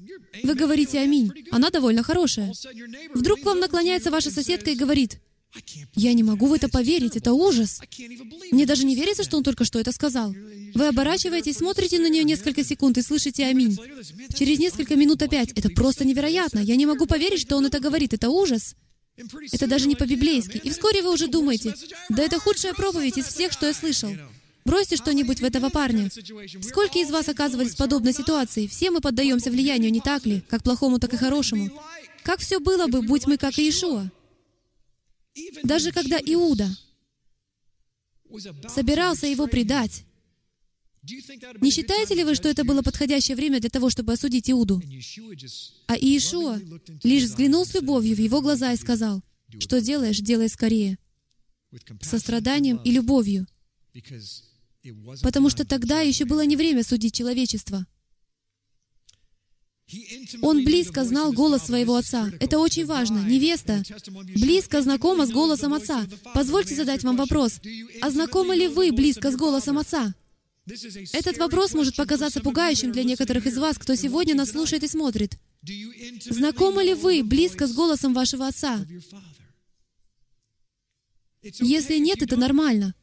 Вы 0.45 0.55
говорите 0.55 1.01
«Аминь». 1.01 1.33
Она 1.51 1.71
довольно 1.71 2.05
хорошая. 2.05 2.53
Вдруг 3.13 3.41
к 3.41 3.45
вам 3.45 3.59
наклоняется 3.59 4.13
ваша 4.13 4.31
соседка 4.31 4.71
и 4.71 4.77
говорит, 4.77 5.19
я 5.95 6.13
не 6.13 6.23
могу 6.23 6.47
в 6.47 6.53
это 6.53 6.69
поверить, 6.69 7.17
это 7.17 7.33
ужас. 7.33 7.81
Мне 8.51 8.67
даже 8.67 8.85
не 8.85 8.95
верится, 8.95 9.23
что 9.23 9.37
он 9.37 9.45
только 9.45 9.65
что 9.65 9.79
это 9.79 9.93
сказал. 9.93 10.35
Вы 10.75 10.89
оборачиваетесь, 10.89 11.59
смотрите 11.59 11.99
на 11.99 12.09
нее 12.09 12.25
несколько 12.25 12.65
секунд 12.65 12.99
и 12.99 13.03
слышите 13.03 13.47
«Аминь». 13.47 13.79
Через 14.37 14.59
несколько 14.59 14.97
минут 14.97 15.23
опять. 15.23 15.53
Это 15.53 15.69
просто 15.71 16.05
невероятно. 16.05 16.59
Я 16.59 16.77
не 16.77 16.87
могу 16.87 17.07
поверить, 17.07 17.41
что 17.41 17.57
он 17.57 17.67
это 17.67 17.79
говорит. 17.79 18.13
Это 18.13 18.31
ужас. 18.31 18.75
Это 19.53 19.67
даже 19.67 19.87
не 19.87 19.95
по-библейски. 19.95 20.57
И 20.59 20.71
вскоре 20.71 21.03
вы 21.03 21.13
уже 21.13 21.29
думаете, 21.29 21.75
да 22.09 22.23
это 22.25 22.41
худшая 22.41 22.75
проповедь 22.75 23.19
из 23.19 23.27
всех, 23.27 23.53
что 23.53 23.67
я 23.67 23.75
слышал. 23.75 24.11
Бросьте 24.65 24.97
что-нибудь 24.97 25.41
в 25.41 25.45
этого 25.45 25.69
парня. 25.69 26.11
Сколько 26.63 26.99
из 26.99 27.11
вас 27.11 27.29
оказывались 27.29 27.75
в 27.75 27.77
подобной 27.77 28.13
ситуации? 28.13 28.67
Все 28.67 28.91
мы 28.91 29.01
поддаемся 29.01 29.51
влиянию, 29.51 29.93
не 29.93 30.01
так 30.01 30.27
ли? 30.27 30.43
Как 30.49 30.63
плохому, 30.65 30.99
так 30.99 31.13
и 31.15 31.17
хорошему. 31.17 31.71
Как 32.23 32.41
все 32.41 32.59
было 32.59 32.87
бы, 32.87 33.03
будь 33.03 33.27
мы 33.27 33.37
как 33.37 33.59
Иешуа? 33.59 34.11
Даже 35.63 35.93
когда 35.93 36.19
Иуда 36.19 36.69
собирался 38.69 39.27
его 39.27 39.47
предать, 39.47 40.05
не 41.61 41.71
считаете 41.71 42.15
ли 42.15 42.25
вы, 42.25 42.35
что 42.35 42.49
это 42.49 42.65
было 42.65 42.81
подходящее 42.81 43.37
время 43.37 43.61
для 43.61 43.69
того, 43.69 43.91
чтобы 43.91 44.15
осудить 44.15 44.51
Иуду? 44.51 44.81
А 45.87 45.97
Иешуа 45.99 46.59
лишь 47.03 47.25
взглянул 47.25 47.67
с 47.67 47.75
любовью 47.75 48.17
в 48.17 48.21
его 48.21 48.41
глаза 48.41 48.73
и 48.73 48.77
сказал, 48.77 49.23
«Что 49.59 49.81
делаешь, 49.81 50.21
делай 50.21 50.49
скорее». 50.49 50.99
Со 52.01 52.19
страданием 52.19 52.79
и 52.85 52.91
любовью. 52.91 53.47
Потому 55.23 55.51
что 55.51 55.67
тогда 55.67 56.01
еще 56.01 56.25
было 56.25 56.47
не 56.47 56.57
время 56.57 56.83
судить 56.85 57.15
человечество. 57.15 57.87
Он 60.41 60.65
близко 60.65 61.05
знал 61.05 61.33
голос 61.33 61.67
своего 61.67 61.97
отца. 61.97 62.31
Это 62.41 62.59
очень 62.59 62.87
важно. 62.87 63.19
Невеста 63.29 63.83
близко 64.35 64.83
знакома 64.83 65.27
с 65.27 65.31
голосом 65.31 65.75
отца. 65.75 66.07
Позвольте 66.33 66.75
задать 66.75 67.05
вам 67.05 67.17
вопрос. 67.17 67.61
А 68.01 68.11
знакомы 68.11 68.57
ли 68.57 68.69
вы 68.69 68.93
близко 68.93 69.31
с 69.31 69.37
голосом 69.37 69.79
отца? 69.79 70.15
Этот 71.13 71.37
вопрос 71.37 71.75
может 71.75 71.97
показаться 71.97 72.41
пугающим 72.41 72.93
для 72.93 73.05
некоторых 73.05 73.47
из 73.47 73.59
вас, 73.59 73.77
кто 73.77 73.95
сегодня 73.95 74.35
нас 74.35 74.51
слушает 74.51 74.83
и 74.83 74.89
смотрит. 74.89 75.37
Знакомы 76.31 76.83
ли 76.85 76.95
вы 76.95 77.23
близко 77.23 77.67
с 77.67 77.75
голосом 77.75 78.15
вашего 78.15 78.47
отца? 78.47 78.85
Если 81.43 81.99
нет, 81.99 82.23
это 82.23 82.37
нормально. 82.39 82.95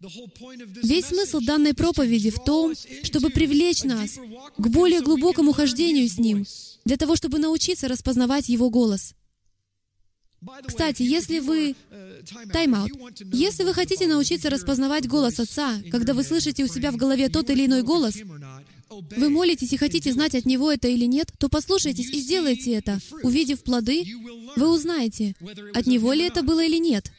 Весь 0.00 1.06
смысл 1.06 1.40
данной 1.40 1.74
проповеди 1.74 2.30
в 2.30 2.42
том, 2.44 2.74
чтобы 3.02 3.30
привлечь 3.30 3.82
нас 3.82 4.18
к 4.56 4.68
более 4.68 5.00
глубокому 5.00 5.52
хождению 5.52 6.08
с 6.08 6.18
Ним, 6.18 6.46
для 6.84 6.96
того, 6.96 7.16
чтобы 7.16 7.38
научиться 7.38 7.88
распознавать 7.88 8.48
Его 8.48 8.70
голос. 8.70 9.14
Кстати, 10.64 11.02
если 11.02 11.40
вы... 11.40 11.74
Тайм-аут. 12.52 12.92
Если 13.32 13.64
вы 13.64 13.74
хотите 13.74 14.06
научиться 14.06 14.50
распознавать 14.50 15.08
голос 15.08 15.40
Отца, 15.40 15.80
когда 15.90 16.14
вы 16.14 16.22
слышите 16.22 16.62
у 16.62 16.68
себя 16.68 16.92
в 16.92 16.96
голове 16.96 17.28
тот 17.28 17.50
или 17.50 17.66
иной 17.66 17.82
голос, 17.82 18.16
вы 18.90 19.28
молитесь 19.30 19.72
и 19.72 19.76
хотите 19.76 20.12
знать, 20.12 20.34
от 20.34 20.46
Него 20.46 20.70
это 20.70 20.86
или 20.88 21.06
нет, 21.06 21.32
то 21.38 21.48
послушайтесь 21.48 22.10
и 22.10 22.20
сделайте 22.20 22.72
это. 22.72 23.00
Увидев 23.22 23.62
плоды, 23.62 24.04
вы 24.56 24.68
узнаете, 24.72 25.34
от 25.74 25.86
Него 25.86 26.12
ли 26.12 26.24
это 26.24 26.42
было 26.42 26.64
или 26.64 26.78
нет. 26.78 27.10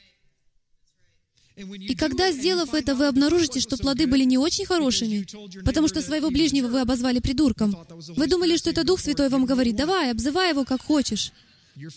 И 1.60 1.96
когда, 1.96 2.32
сделав 2.32 2.74
это, 2.74 2.96
вы 2.96 3.08
обнаружите, 3.08 3.60
что 3.60 3.78
плоды 3.78 4.08
были 4.08 4.24
не 4.24 4.38
очень 4.38 4.66
хорошими, 4.66 5.26
потому 5.66 5.90
что 5.90 6.02
своего 6.02 6.30
ближнего 6.30 6.68
вы 6.68 6.80
обозвали 6.80 7.20
придурком, 7.20 7.76
вы 8.16 8.28
думали, 8.28 8.56
что 8.56 8.70
это 8.70 8.86
Дух 8.86 9.02
Святой 9.02 9.28
вам 9.30 9.46
говорит, 9.46 9.76
давай, 9.76 10.12
обзывай 10.12 10.52
его 10.52 10.64
как 10.64 10.82
хочешь. 10.82 11.34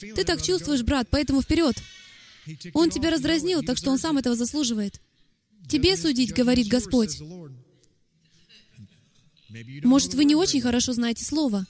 Ты 0.01 0.25
так 0.25 0.43
чувствуешь, 0.43 0.83
брат, 0.83 1.07
поэтому 1.11 1.43
вперед. 1.43 1.77
Он 2.75 2.91
тебя 2.91 3.11
раздразнил, 3.11 3.63
так 3.63 3.79
что 3.79 3.91
он 3.91 3.99
сам 3.99 4.19
этого 4.19 4.35
заслуживает. 4.35 5.01
Тебе 5.69 5.97
судить, 5.97 6.35
говорит 6.35 6.67
Господь. 6.67 7.21
Может, 9.85 10.15
вы 10.15 10.25
не 10.25 10.35
очень 10.35 10.61
хорошо 10.61 10.93
знаете 10.93 11.25
Слово. 11.25 11.67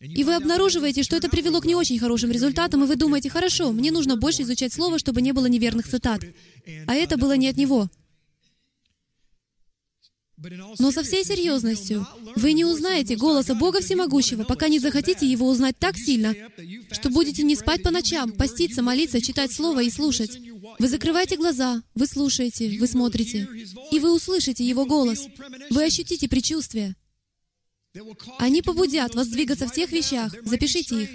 И 0.00 0.22
вы 0.22 0.34
обнаруживаете, 0.36 1.02
что 1.02 1.16
это 1.16 1.28
привело 1.28 1.60
к 1.60 1.64
не 1.64 1.74
очень 1.74 1.98
хорошим 1.98 2.30
результатам, 2.30 2.84
и 2.84 2.86
вы 2.86 2.96
думаете, 2.96 3.30
хорошо, 3.30 3.72
мне 3.72 3.90
нужно 3.90 4.16
больше 4.16 4.42
изучать 4.42 4.72
Слово, 4.72 4.98
чтобы 4.98 5.22
не 5.22 5.32
было 5.32 5.46
неверных 5.46 5.88
цитат. 5.88 6.22
А 6.86 6.94
это 6.94 7.16
было 7.16 7.36
не 7.36 7.48
от 7.48 7.56
Него. 7.56 7.88
Но 10.78 10.92
со 10.92 11.02
всей 11.02 11.24
серьезностью, 11.24 12.06
вы 12.36 12.52
не 12.52 12.64
узнаете 12.64 13.16
голоса 13.16 13.56
Бога 13.56 13.80
Всемогущего, 13.80 14.44
пока 14.44 14.68
не 14.68 14.78
захотите 14.78 15.26
Его 15.26 15.48
узнать 15.48 15.76
так 15.78 15.98
сильно, 15.98 16.32
что 16.92 17.10
будете 17.10 17.42
не 17.42 17.56
спать 17.56 17.82
по 17.82 17.90
ночам, 17.90 18.30
поститься, 18.30 18.82
молиться, 18.82 19.20
читать 19.20 19.50
Слово 19.52 19.82
и 19.82 19.90
слушать. 19.90 20.38
Вы 20.78 20.86
закрываете 20.86 21.36
глаза, 21.36 21.82
вы 21.96 22.06
слушаете, 22.06 22.78
вы 22.78 22.86
смотрите, 22.86 23.48
и 23.90 23.98
вы 23.98 24.14
услышите 24.14 24.64
Его 24.64 24.86
голос. 24.86 25.26
Вы 25.70 25.84
ощутите 25.84 26.28
предчувствие. 26.28 26.94
Они 28.38 28.60
побудят 28.60 29.14
вас 29.14 29.28
двигаться 29.28 29.66
в 29.66 29.72
тех 29.72 29.90
вещах. 29.90 30.34
Запишите 30.44 31.02
их. 31.02 31.10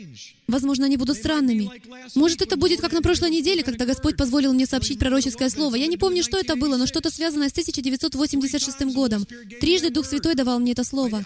Возможно, 0.47 0.85
они 0.85 0.97
будут 0.97 1.17
странными. 1.17 1.69
Может, 2.15 2.41
это 2.41 2.57
будет 2.57 2.81
как 2.81 2.91
на 2.93 3.01
прошлой 3.01 3.29
неделе, 3.29 3.63
когда 3.63 3.85
Господь 3.85 4.17
позволил 4.17 4.53
мне 4.53 4.65
сообщить 4.65 4.97
пророческое 4.97 5.49
слово. 5.49 5.75
Я 5.75 5.85
не 5.85 5.97
помню, 5.97 6.23
что 6.23 6.37
это 6.37 6.55
было, 6.55 6.77
но 6.77 6.87
что-то 6.87 7.11
связанное 7.11 7.49
с 7.49 7.51
1986 7.51 8.95
годом. 8.95 9.25
Трижды 9.61 9.91
Дух 9.91 10.05
Святой 10.05 10.33
давал 10.33 10.59
мне 10.59 10.71
это 10.71 10.83
слово. 10.83 11.23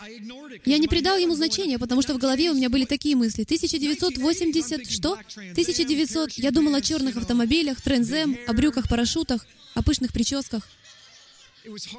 Я 0.66 0.78
не 0.78 0.88
придал 0.88 1.18
ему 1.18 1.34
значения, 1.36 1.80
потому 1.80 2.02
что 2.02 2.14
в 2.14 2.18
голове 2.18 2.52
у 2.52 2.54
меня 2.54 2.70
были 2.70 2.84
такие 2.84 3.16
мысли. 3.16 3.44
1980... 3.44 4.92
Что? 4.92 5.14
1900... 5.14 6.32
Я 6.34 6.52
думал 6.52 6.76
о 6.76 6.82
черных 6.82 7.16
автомобилях, 7.16 7.82
трензем, 7.82 8.38
о 8.48 8.54
брюках-парашютах, 8.54 9.46
о 9.76 9.82
пышных 9.82 10.12
прическах. 10.12 10.68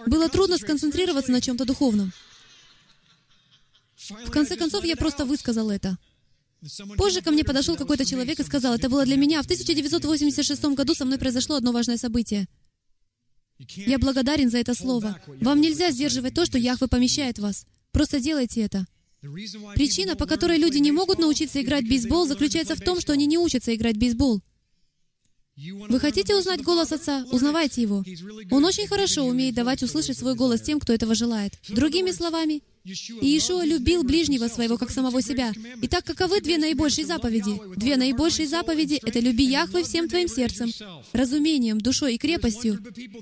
Было 0.07 0.29
трудно 0.29 0.59
сконцентрироваться 0.59 1.33
на 1.33 1.41
чем-то 1.41 1.65
духовном. 1.65 2.13
В 3.99 4.31
конце 4.31 4.57
концов, 4.57 4.85
я 4.85 4.97
просто 4.97 5.25
высказал 5.25 5.71
это. 5.71 5.99
Позже 6.97 7.21
ко 7.21 7.31
мне 7.31 7.45
подошел 7.45 7.77
какой-то 7.77 8.05
человек 8.05 8.41
и 8.41 8.45
сказал, 8.45 8.75
это 8.75 8.89
было 8.89 9.05
для 9.05 9.17
меня. 9.17 9.43
В 9.43 9.45
1986 9.45 10.65
году 10.75 10.95
со 10.95 11.05
мной 11.05 11.19
произошло 11.19 11.57
одно 11.57 11.73
важное 11.73 11.97
событие. 11.97 12.47
Я 13.59 13.99
благодарен 13.99 14.51
за 14.51 14.59
это 14.59 14.75
слово. 14.75 15.21
Вам 15.41 15.61
нельзя 15.61 15.91
сдерживать 15.91 16.35
то, 16.35 16.47
что 16.47 16.59
Яхве 16.59 16.87
помещает 16.89 17.39
вас. 17.39 17.67
Просто 17.91 18.21
делайте 18.21 18.61
это. 18.63 18.87
Причина, 19.75 20.15
по 20.15 20.27
которой 20.27 20.59
люди 20.59 20.79
не 20.79 20.93
могут 20.93 21.19
научиться 21.19 21.61
играть 21.61 21.85
в 21.85 21.89
бейсбол, 21.89 22.27
заключается 22.27 22.77
в 22.77 22.81
том, 22.81 23.01
что 23.01 23.13
они 23.13 23.27
не 23.27 23.37
учатся 23.37 23.75
играть 23.75 23.97
в 23.97 23.99
бейсбол. 23.99 24.41
Вы 25.57 25.99
хотите 25.99 26.37
узнать 26.37 26.63
голос 26.63 26.93
Отца? 26.93 27.25
Узнавайте 27.33 27.83
его. 27.83 28.05
Он 28.53 28.65
очень 28.65 28.87
хорошо 28.87 29.25
умеет 29.25 29.57
давать 29.57 29.83
услышать 29.83 30.17
свой 30.17 30.37
голос 30.37 30.61
тем, 30.61 30.79
кто 30.79 30.93
этого 30.93 31.17
желает. 31.17 31.55
Другими 31.69 32.13
словами, 32.13 32.63
Иешуа 32.89 33.65
любил 33.65 34.03
ближнего 34.03 34.49
своего, 34.49 34.79
как 34.79 34.91
самого 34.91 35.21
себя. 35.21 35.53
Итак, 35.83 36.05
каковы 36.05 36.41
две 36.41 36.57
наибольшие 36.57 37.07
заповеди? 37.07 37.61
Две 37.77 37.97
наибольшие 37.97 38.49
заповеди— 38.49 39.01
это 39.05 39.19
«люби 39.19 39.45
Яхве 39.45 39.85
всем 39.85 40.09
твоим 40.09 40.29
сердцем, 40.29 40.73
разумением, 41.13 41.81
душой 41.81 42.15
и 42.15 42.19
крепостью, 42.19 42.79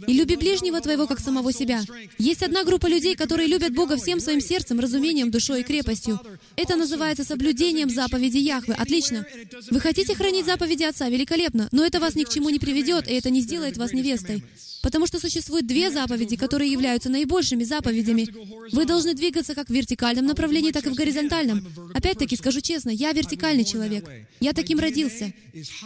и 0.07 0.13
люби 0.13 0.37
ближнего 0.37 0.81
твоего, 0.81 1.07
как 1.07 1.19
самого 1.19 1.53
себя». 1.53 1.83
Есть 2.19 2.43
одна 2.43 2.65
группа 2.65 2.87
людей, 2.87 3.17
которые 3.17 3.49
любят 3.49 3.75
Бога 3.75 3.97
всем 3.97 4.21
своим 4.21 4.41
сердцем, 4.41 4.79
разумением, 4.79 5.31
душой 5.31 5.61
и 5.61 5.65
крепостью. 5.65 6.21
Это 6.55 6.77
называется 6.77 7.25
соблюдением 7.25 7.91
заповеди 7.91 8.39
Яхве. 8.39 8.75
Отлично. 8.75 9.27
Вы 9.71 9.81
хотите 9.81 10.15
хранить 10.15 10.47
заповеди 10.47 10.85
Отца? 10.85 11.09
Великолепно. 11.09 11.69
Но 11.73 11.85
это 11.85 11.99
вас 11.99 12.15
ни 12.15 12.25
к 12.25 12.29
чему 12.29 12.51
не 12.51 12.59
приведет, 12.59 13.09
и 13.09 13.15
это 13.15 13.31
не 13.31 13.41
сделает 13.41 13.77
вас 13.77 13.93
невестой. 13.93 14.45
Потому 14.87 15.05
что 15.09 15.19
существует 15.19 15.67
две 15.67 15.91
заповеди, 15.91 16.37
которые 16.37 16.71
являются 16.71 17.09
наибольшими 17.09 17.65
заповедями. 17.65 18.29
Вы 18.71 18.85
должны 18.85 19.15
двигаться 19.15 19.57
как 19.57 19.67
в 19.67 19.73
вертикальном 19.73 20.27
направлении, 20.27 20.71
так 20.71 20.87
и 20.87 20.91
в 20.91 20.95
горизонтальном. 20.95 21.67
Опять-таки, 21.93 22.37
скажу 22.37 22.61
честно, 22.61 22.91
я 22.91 23.11
вертикальный 23.11 23.65
человек. 23.65 24.09
Я 24.39 24.53
таким 24.53 24.79
родился. 24.79 25.33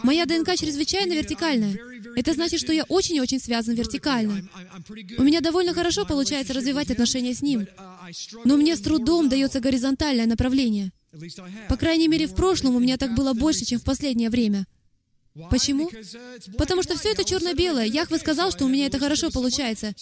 Моя 0.03 0.27
ДНК 0.27 0.55
чрезвычайно 0.55 1.13
вертикальная. 1.13 1.75
Это 2.15 2.33
значит, 2.33 2.59
что 2.59 2.73
я 2.73 2.83
очень-очень 2.83 3.39
связан 3.39 3.73
вертикально. 3.73 4.47
У 5.17 5.23
меня 5.23 5.41
довольно 5.41 5.73
хорошо 5.73 6.05
получается 6.05 6.53
развивать 6.53 6.91
отношения 6.91 7.33
с 7.33 7.41
Ним. 7.41 7.65
Но 8.45 8.55
мне 8.55 8.75
с 8.75 8.81
трудом 8.81 9.29
дается 9.29 9.61
горизонтальное 9.61 10.27
направление. 10.27 10.91
По 11.69 11.75
крайней 11.75 12.07
мере, 12.07 12.27
в 12.27 12.35
прошлом 12.35 12.75
у 12.75 12.79
меня 12.79 12.97
так 12.97 13.15
было 13.15 13.33
больше, 13.33 13.65
чем 13.65 13.79
в 13.79 13.83
последнее 13.83 14.29
время. 14.29 14.67
Почему? 15.49 15.89
Потому 16.57 16.83
что 16.83 16.97
все 16.97 17.11
это 17.11 17.23
черно-белое. 17.23 17.85
Яхве 17.85 18.17
сказал, 18.17 18.51
что 18.51 18.65
у 18.65 18.67
меня 18.67 18.87
это 18.87 18.99
хорошо 18.99 19.31
получается. 19.31 19.93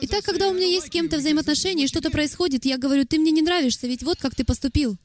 И 0.00 0.06
так, 0.06 0.24
когда 0.24 0.48
у 0.48 0.54
меня 0.54 0.66
есть 0.66 0.88
с 0.88 0.90
кем-то 0.90 1.16
взаимоотношения, 1.16 1.84
и 1.84 1.88
что-то 1.88 2.10
происходит, 2.10 2.64
я 2.66 2.76
говорю, 2.76 3.06
ты 3.06 3.18
мне 3.18 3.30
не 3.30 3.40
нравишься, 3.40 3.86
ведь 3.86 4.02
вот 4.02 4.18
как 4.18 4.34
ты 4.34 4.44
поступил. 4.44 4.98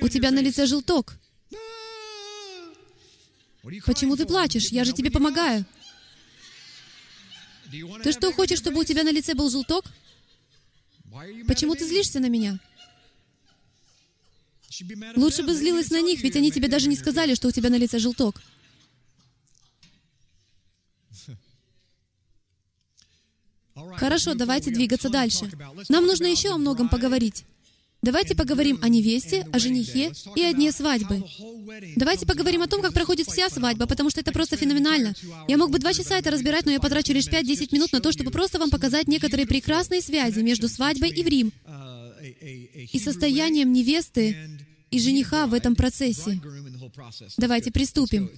У 0.00 0.08
тебя 0.08 0.32
на 0.32 0.40
лице 0.40 0.66
желток. 0.66 1.14
Почему 3.86 4.16
ты 4.16 4.26
плачешь? 4.26 4.68
Я 4.68 4.84
же 4.84 4.92
тебе 4.92 5.10
помогаю. 5.10 5.64
Ты 8.02 8.12
что, 8.12 8.32
хочешь, 8.32 8.58
чтобы 8.58 8.80
у 8.80 8.84
тебя 8.84 9.04
на 9.04 9.12
лице 9.12 9.34
был 9.34 9.48
желток? 9.48 9.84
Почему 11.46 11.76
ты 11.76 11.86
злишься 11.86 12.18
на 12.18 12.28
меня? 12.28 12.58
Лучше 15.16 15.42
бы 15.44 15.54
злилась 15.54 15.90
на 15.90 16.00
них, 16.00 16.22
ведь 16.22 16.34
они 16.34 16.50
тебе 16.50 16.66
даже 16.68 16.88
не 16.88 16.96
сказали, 16.96 17.34
что 17.34 17.48
у 17.48 17.52
тебя 17.52 17.70
на 17.70 17.76
лице 17.76 17.98
желток. 17.98 18.40
Хорошо, 23.96 24.34
давайте 24.34 24.70
двигаться 24.70 25.08
дальше. 25.08 25.50
Нам 25.88 26.06
нужно 26.06 26.26
еще 26.26 26.50
о 26.50 26.58
многом 26.58 26.88
поговорить. 26.88 27.44
Давайте 28.02 28.34
поговорим 28.34 28.80
о 28.82 28.88
невесте, 28.88 29.46
о 29.52 29.60
женихе 29.60 30.12
и 30.34 30.42
о 30.42 30.52
дне 30.52 30.72
свадьбы. 30.72 31.22
Давайте 31.94 32.26
поговорим 32.26 32.60
о 32.62 32.66
том, 32.66 32.82
как 32.82 32.92
проходит 32.92 33.28
вся 33.28 33.48
свадьба, 33.48 33.86
потому 33.86 34.10
что 34.10 34.20
это 34.20 34.32
просто 34.32 34.56
феноменально. 34.56 35.14
Я 35.46 35.56
мог 35.56 35.70
бы 35.70 35.78
два 35.78 35.92
часа 35.92 36.18
это 36.18 36.32
разбирать, 36.32 36.66
но 36.66 36.72
я 36.72 36.80
потрачу 36.80 37.12
лишь 37.12 37.28
5-10 37.28 37.68
минут 37.72 37.92
на 37.92 38.00
то, 38.00 38.10
чтобы 38.10 38.32
просто 38.32 38.58
вам 38.58 38.70
показать 38.70 39.06
некоторые 39.06 39.46
прекрасные 39.46 40.02
связи 40.02 40.40
между 40.40 40.68
свадьбой 40.68 41.10
и 41.10 41.22
в 41.22 41.28
Рим 41.28 41.52
и 42.92 42.98
состоянием 42.98 43.72
невесты 43.72 44.36
и 44.90 44.98
жениха 44.98 45.46
в 45.46 45.54
этом 45.54 45.76
процессе. 45.76 46.40
Давайте 47.36 47.70
приступим. 47.70 48.32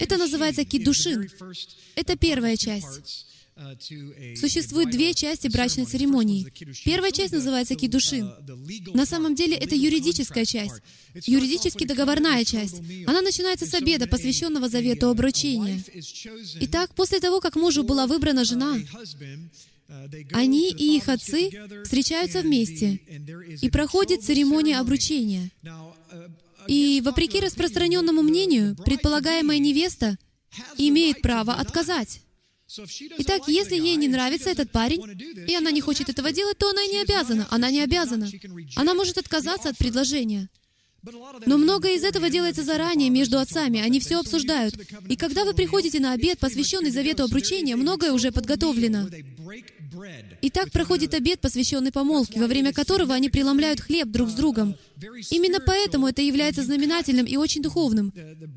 Это 0.00 0.16
называется 0.16 0.64
кидушин. 0.64 1.30
Это 1.94 2.16
первая 2.18 2.56
часть. 2.56 3.26
Существует 4.36 4.90
две 4.90 5.14
части 5.14 5.46
брачной 5.46 5.84
церемонии. 5.84 6.46
Первая 6.84 7.12
часть 7.12 7.32
называется 7.32 7.76
кидушин. 7.76 8.32
На 8.94 9.06
самом 9.06 9.36
деле 9.36 9.56
это 9.56 9.76
юридическая 9.76 10.44
часть, 10.44 10.82
юридически 11.24 11.84
договорная 11.84 12.44
часть. 12.44 12.80
Она 13.06 13.22
начинается 13.22 13.66
с 13.66 13.74
обеда, 13.74 14.08
посвященного 14.08 14.68
завету 14.68 15.08
обручения. 15.08 15.82
Итак, 16.62 16.94
после 16.96 17.20
того, 17.20 17.40
как 17.40 17.54
мужу 17.54 17.84
была 17.84 18.08
выбрана 18.08 18.44
жена, 18.44 18.76
они 20.32 20.70
и 20.70 20.96
их 20.96 21.08
отцы 21.08 21.50
встречаются 21.84 22.40
вместе, 22.40 23.00
и 23.62 23.70
проходит 23.70 24.24
церемония 24.24 24.78
обручения. 24.78 25.50
И, 26.66 27.00
вопреки 27.04 27.38
распространенному 27.38 28.22
мнению, 28.22 28.74
предполагаемая 28.84 29.58
невеста 29.58 30.16
имеет 30.76 31.20
право 31.20 31.54
отказать. 31.54 32.23
Итак, 33.18 33.42
если 33.46 33.76
ей 33.76 33.96
не 33.96 34.08
нравится 34.08 34.50
этот 34.50 34.70
парень, 34.70 35.02
и 35.48 35.54
она 35.54 35.70
не 35.70 35.80
хочет 35.80 36.08
этого 36.08 36.32
делать, 36.32 36.58
то 36.58 36.70
она 36.70 36.82
и 36.82 36.88
не 36.88 37.02
обязана. 37.02 37.46
Она 37.50 37.70
не 37.70 37.80
обязана. 37.80 38.28
Она 38.76 38.94
может 38.94 39.18
отказаться 39.18 39.70
от 39.70 39.78
предложения. 39.78 40.48
Но 41.46 41.58
многое 41.58 41.96
из 41.96 42.04
этого 42.04 42.30
делается 42.30 42.62
заранее 42.62 43.10
между 43.10 43.38
отцами, 43.38 43.80
они 43.80 44.00
все 44.00 44.20
обсуждают. 44.20 44.74
И 45.08 45.16
когда 45.16 45.44
вы 45.44 45.54
приходите 45.54 46.00
на 46.00 46.12
обед, 46.12 46.38
посвященный 46.38 46.90
завету 46.90 47.24
обручения, 47.24 47.76
многое 47.76 48.12
уже 48.12 48.32
подготовлено. 48.32 49.08
И 50.42 50.50
так 50.50 50.70
проходит 50.70 51.14
обед, 51.14 51.40
посвященный 51.40 51.92
помолвке, 51.92 52.40
во 52.40 52.46
время 52.46 52.72
которого 52.72 53.14
они 53.14 53.28
преломляют 53.28 53.80
хлеб 53.80 54.08
друг 54.08 54.28
с 54.28 54.34
другом. 54.34 54.76
Именно 55.30 55.60
поэтому 55.60 56.08
это 56.08 56.22
является 56.22 56.62
знаменательным 56.62 57.26
и 57.26 57.36
очень 57.36 57.62
духовным. 57.62 58.12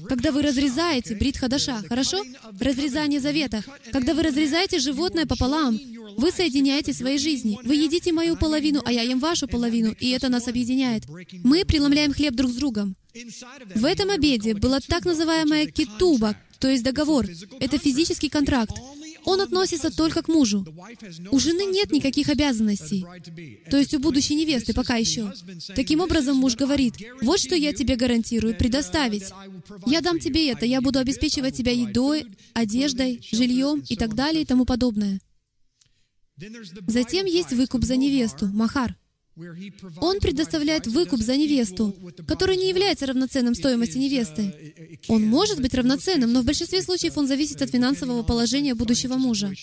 Когда 0.08 0.32
вы 0.32 0.42
разрезаете 0.42 1.16
брит 1.16 1.38
хадаша, 1.38 1.84
хорошо? 1.88 2.24
Разрезание 2.60 3.20
завета. 3.20 3.64
Когда 3.92 4.14
вы 4.14 4.24
разрезаете 4.24 4.80
животное 4.80 5.26
пополам, 5.26 5.80
вы 6.18 6.32
соединяете 6.32 6.94
свои 6.94 7.18
жизни. 7.18 7.60
Вы 7.64 7.76
едите 7.76 8.12
мою 8.12 8.38
половину, 8.38 8.82
а 8.86 8.92
я 8.92 9.04
ем 9.04 9.20
вашу 9.20 9.48
половину, 9.48 9.96
и 10.00 10.10
это 10.10 10.30
нас 10.30 10.48
объединяет. 10.48 11.04
Мы 11.44 11.66
преломляем 11.66 12.14
хлеб 12.14 12.36
друг 12.38 12.52
с 12.52 12.56
другом. 12.56 12.96
В 13.76 13.84
этом 13.84 14.10
обеде 14.10 14.54
была 14.54 14.80
так 14.80 15.04
называемая 15.04 15.68
китуба, 15.68 16.38
то 16.60 16.70
есть 16.70 16.84
договор. 16.84 17.26
Это 17.60 17.78
физический 17.78 18.30
контракт. 18.30 18.78
Он 19.26 19.42
относится 19.42 19.92
только 19.92 20.22
к 20.22 20.30
мужу. 20.30 20.66
У 21.32 21.40
жены 21.40 21.66
нет 21.66 21.92
никаких 21.92 22.30
обязанностей. 22.30 23.06
То 23.70 23.78
есть 23.78 23.94
у 23.94 24.00
будущей 24.00 24.36
невесты 24.36 24.74
пока 24.74 24.96
еще. 24.96 25.34
Таким 25.76 26.00
образом, 26.00 26.38
муж 26.38 26.56
говорит, 26.56 26.94
вот 27.22 27.40
что 27.40 27.54
я 27.54 27.74
тебе 27.74 27.98
гарантирую 27.98 28.58
предоставить. 28.58 29.26
Я 29.86 30.00
дам 30.00 30.20
тебе 30.20 30.50
это, 30.50 30.66
я 30.66 30.80
буду 30.80 31.00
обеспечивать 31.00 31.58
тебя 31.58 31.74
едой, 31.74 32.26
одеждой, 32.54 33.20
жильем 33.30 33.84
и 33.90 33.98
так 33.98 34.16
далее 34.16 34.44
и 34.44 34.46
тому 34.46 34.64
подобное. 34.66 35.20
Затем 36.88 37.26
есть 37.26 37.52
выкуп 37.52 37.84
за 37.84 37.98
невесту, 37.98 38.48
махар. 38.48 38.96
Он 40.02 40.20
предоставляет 40.20 40.88
выкуп 40.88 41.22
за 41.22 41.38
невесту, 41.38 41.96
который 42.28 42.58
не 42.58 42.70
является 42.70 43.06
равноценным 43.06 43.54
стоимости 43.54 43.98
невесты. 43.98 45.00
Он 45.08 45.24
может 45.26 45.62
быть 45.62 45.74
равноценным, 45.74 46.34
но 46.34 46.42
в 46.42 46.46
большинстве 46.46 46.82
случаев 46.82 47.18
он 47.18 47.28
зависит 47.28 47.62
от 47.62 47.70
финансового 47.70 48.24
положения 48.24 48.74
будущего 48.74 49.16
мужа. 49.16 49.54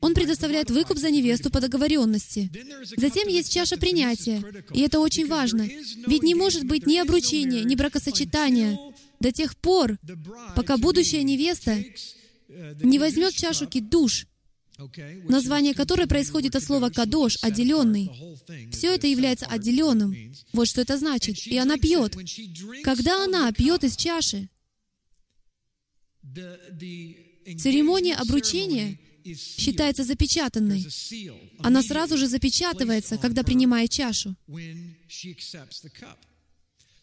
Он 0.00 0.14
предоставляет 0.14 0.70
выкуп 0.70 0.98
за 0.98 1.10
невесту 1.10 1.50
по 1.50 1.60
договоренности. 1.60 2.50
Затем 2.96 3.28
есть 3.28 3.52
чаша 3.52 3.76
принятия, 3.76 4.42
и 4.72 4.80
это 4.80 5.00
очень 5.00 5.26
важно. 5.26 5.68
Ведь 6.06 6.22
не 6.22 6.34
может 6.34 6.64
быть 6.64 6.86
ни 6.86 6.98
обручения, 6.98 7.62
ни 7.64 7.74
бракосочетания 7.74 8.78
до 9.20 9.32
тех 9.32 9.56
пор, 9.56 9.98
пока 10.56 10.76
будущая 10.76 11.22
невеста 11.22 11.84
не 12.82 12.98
возьмет 12.98 13.34
чашу 13.34 13.66
кидуш, 13.66 14.26
название 15.28 15.74
которой 15.74 16.06
происходит 16.06 16.56
от 16.56 16.62
слова 16.62 16.90
«кадош», 16.90 17.38
«отделенный». 17.42 18.10
Все 18.70 18.94
это 18.94 19.06
является 19.06 19.46
отделенным. 19.46 20.14
Вот 20.52 20.68
что 20.68 20.80
это 20.80 20.96
значит. 20.98 21.46
И 21.46 21.56
она 21.56 21.76
пьет. 21.76 22.16
Когда 22.82 23.24
она 23.24 23.52
пьет 23.52 23.84
из 23.84 23.96
чаши, 23.96 24.48
церемония 27.58 28.14
обручения 28.14 28.98
считается 29.36 30.04
запечатанной. 30.04 30.86
Она 31.58 31.82
сразу 31.82 32.16
же 32.16 32.26
запечатывается, 32.26 33.18
когда 33.18 33.42
принимает 33.42 33.90
чашу. 33.90 34.36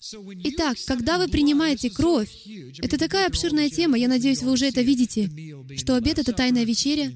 Итак, 0.01 0.77
когда 0.88 1.17
вы 1.17 1.27
принимаете 1.27 1.89
кровь, 1.89 2.29
это 2.77 2.97
такая 2.97 3.27
обширная 3.27 3.69
тема, 3.69 3.97
я 3.97 4.07
надеюсь, 4.07 4.41
вы 4.41 4.51
уже 4.51 4.67
это 4.67 4.81
видите, 4.81 5.29
что 5.75 5.95
обед— 5.95 6.19
это 6.19 6.31
тайная 6.31 6.63
вечеря, 6.63 7.12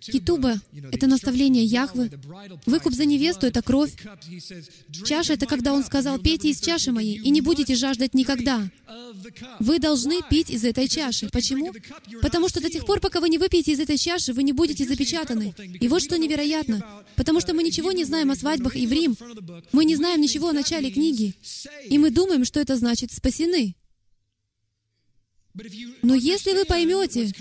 китуба— 0.00 0.60
это 0.92 1.06
наставление 1.06 1.64
Яхвы, 1.64 2.10
выкуп 2.66 2.92
за 2.92 3.06
невесту— 3.06 3.46
это 3.48 3.62
кровь, 3.62 3.94
чаша— 5.06 5.32
это 5.34 5.46
когда 5.46 5.72
он 5.72 5.84
сказал, 5.84 6.18
«Пейте 6.18 6.50
из 6.50 6.60
чаши 6.60 6.92
моей, 6.92 7.18
и 7.18 7.30
не 7.30 7.40
будете 7.40 7.74
жаждать 7.74 8.12
никогда». 8.12 8.70
Вы 9.58 9.78
должны 9.78 10.20
пить 10.30 10.50
из 10.50 10.64
этой 10.64 10.88
чаши. 10.88 11.28
Почему? 11.32 11.72
Потому 12.22 12.48
что 12.48 12.60
до 12.60 12.70
тех 12.70 12.86
пор, 12.86 13.00
пока 13.00 13.20
вы 13.20 13.28
не 13.28 13.38
выпьете 13.38 13.72
из 13.72 13.80
этой 13.80 13.98
чаши, 13.98 14.32
вы 14.32 14.42
не 14.42 14.52
будете 14.52 14.84
запечатаны. 14.84 15.54
И 15.80 15.88
вот 15.88 16.02
что 16.02 16.16
невероятно. 16.18 17.04
Потому 17.16 17.40
что 17.40 17.54
мы 17.54 17.62
ничего 17.62 17.92
не 17.92 18.04
знаем 18.04 18.30
о 18.30 18.36
свадьбах 18.36 18.76
и 18.76 18.86
в 18.86 18.92
Рим. 18.92 19.16
Мы 19.72 19.84
не 19.84 19.96
знаем 19.96 20.20
ничего 20.20 20.48
о 20.48 20.52
начале 20.52 20.90
книги. 20.90 21.34
И 21.88 21.98
мы 21.98 22.10
думаем, 22.10 22.44
что 22.44 22.60
это 22.60 22.76
значит 22.76 23.12
«спасены». 23.12 23.74
Но 26.02 26.14
если 26.14 26.52
вы 26.52 26.66
поймете, 26.66 27.32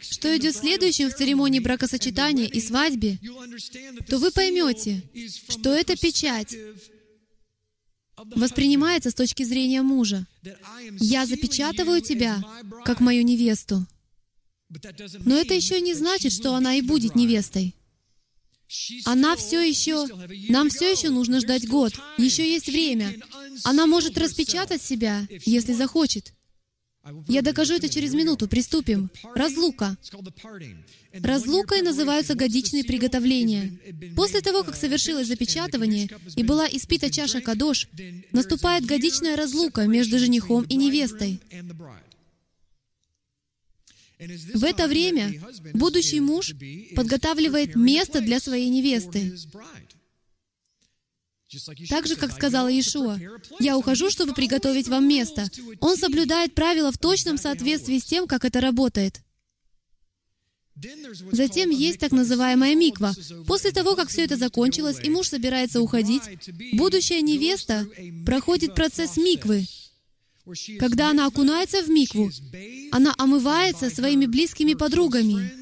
что 0.00 0.34
идет 0.36 0.56
следующим 0.56 1.10
в 1.10 1.14
церемонии 1.14 1.60
бракосочетания 1.60 2.46
и 2.46 2.60
свадьбе, 2.60 3.18
то 4.08 4.18
вы 4.18 4.30
поймете, 4.30 5.02
что 5.48 5.72
эта 5.74 5.94
печать 5.96 6.56
воспринимается 8.16 9.10
с 9.10 9.14
точки 9.14 9.42
зрения 9.42 9.82
мужа. 9.82 10.26
«Я 10.98 11.26
запечатываю 11.26 12.00
тебя, 12.00 12.42
как 12.84 13.00
мою 13.00 13.22
невесту». 13.22 13.86
Но 15.24 15.36
это 15.36 15.54
еще 15.54 15.80
не 15.80 15.94
значит, 15.94 16.32
что 16.32 16.54
она 16.54 16.74
и 16.74 16.82
будет 16.82 17.14
невестой. 17.14 17.74
Она 19.04 19.34
все 19.36 19.60
еще... 19.60 20.06
Нам 20.50 20.68
все 20.68 20.90
еще 20.90 21.08
нужно 21.08 21.40
ждать 21.40 21.66
год. 21.66 21.94
Еще 22.18 22.50
есть 22.50 22.66
время. 22.66 23.14
Она 23.64 23.86
может 23.86 24.18
распечатать 24.18 24.82
себя, 24.82 25.26
если 25.44 25.72
захочет. 25.72 26.32
Я 27.26 27.42
докажу 27.42 27.74
это 27.74 27.88
через 27.88 28.12
минуту. 28.14 28.48
Приступим. 28.48 29.10
Разлука. 29.34 29.96
Разлукой 31.12 31.82
называются 31.82 32.34
годичные 32.34 32.84
приготовления. 32.84 33.78
После 34.14 34.40
того, 34.40 34.62
как 34.62 34.76
совершилось 34.76 35.28
запечатывание 35.28 36.08
и 36.36 36.42
была 36.42 36.68
испита 36.68 37.10
чаша 37.10 37.40
Кадош, 37.40 37.88
наступает 38.32 38.84
годичная 38.84 39.36
разлука 39.36 39.86
между 39.86 40.18
женихом 40.18 40.64
и 40.64 40.76
невестой. 40.76 41.40
В 44.54 44.64
это 44.64 44.88
время 44.88 45.32
будущий 45.74 46.20
муж 46.20 46.52
подготавливает 46.96 47.76
место 47.76 48.20
для 48.20 48.40
своей 48.40 48.68
невесты. 48.68 49.32
Так 51.88 52.06
же, 52.06 52.16
как 52.16 52.32
сказала 52.32 52.68
Иешуа, 52.68 53.18
«Я 53.58 53.78
ухожу, 53.78 54.10
чтобы 54.10 54.34
приготовить 54.34 54.88
вам 54.88 55.08
место». 55.08 55.48
Он 55.80 55.96
соблюдает 55.96 56.54
правила 56.54 56.92
в 56.92 56.98
точном 56.98 57.38
соответствии 57.38 57.98
с 57.98 58.04
тем, 58.04 58.26
как 58.26 58.44
это 58.44 58.60
работает. 58.60 59.22
Затем 61.32 61.70
есть 61.70 61.98
так 61.98 62.12
называемая 62.12 62.74
миква. 62.74 63.14
После 63.46 63.72
того, 63.72 63.96
как 63.96 64.08
все 64.08 64.24
это 64.24 64.36
закончилось, 64.36 64.98
и 65.02 65.10
муж 65.10 65.28
собирается 65.28 65.80
уходить, 65.80 66.22
будущая 66.74 67.20
невеста 67.20 67.86
проходит 68.24 68.74
процесс 68.74 69.16
миквы. 69.16 69.66
Когда 70.78 71.10
она 71.10 71.26
окунается 71.26 71.82
в 71.82 71.90
микву, 71.90 72.30
она 72.90 73.14
омывается 73.18 73.90
своими 73.90 74.26
близкими 74.26 74.74
подругами. 74.74 75.52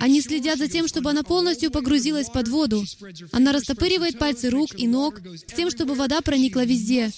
Они 0.00 0.20
следят 0.20 0.58
за 0.58 0.68
тем, 0.68 0.88
чтобы 0.88 1.10
она 1.10 1.22
полностью 1.22 1.70
погрузилась 1.70 2.30
под 2.30 2.48
воду. 2.48 2.84
Она 3.32 3.52
растопыривает 3.52 4.18
пальцы 4.18 4.48
рук 4.48 4.70
и 4.76 4.86
ног 4.86 5.20
с 5.20 5.52
тем, 5.52 5.70
чтобы 5.70 5.94
вода 5.94 6.20
проникла 6.20 6.64
везде. 6.64 7.10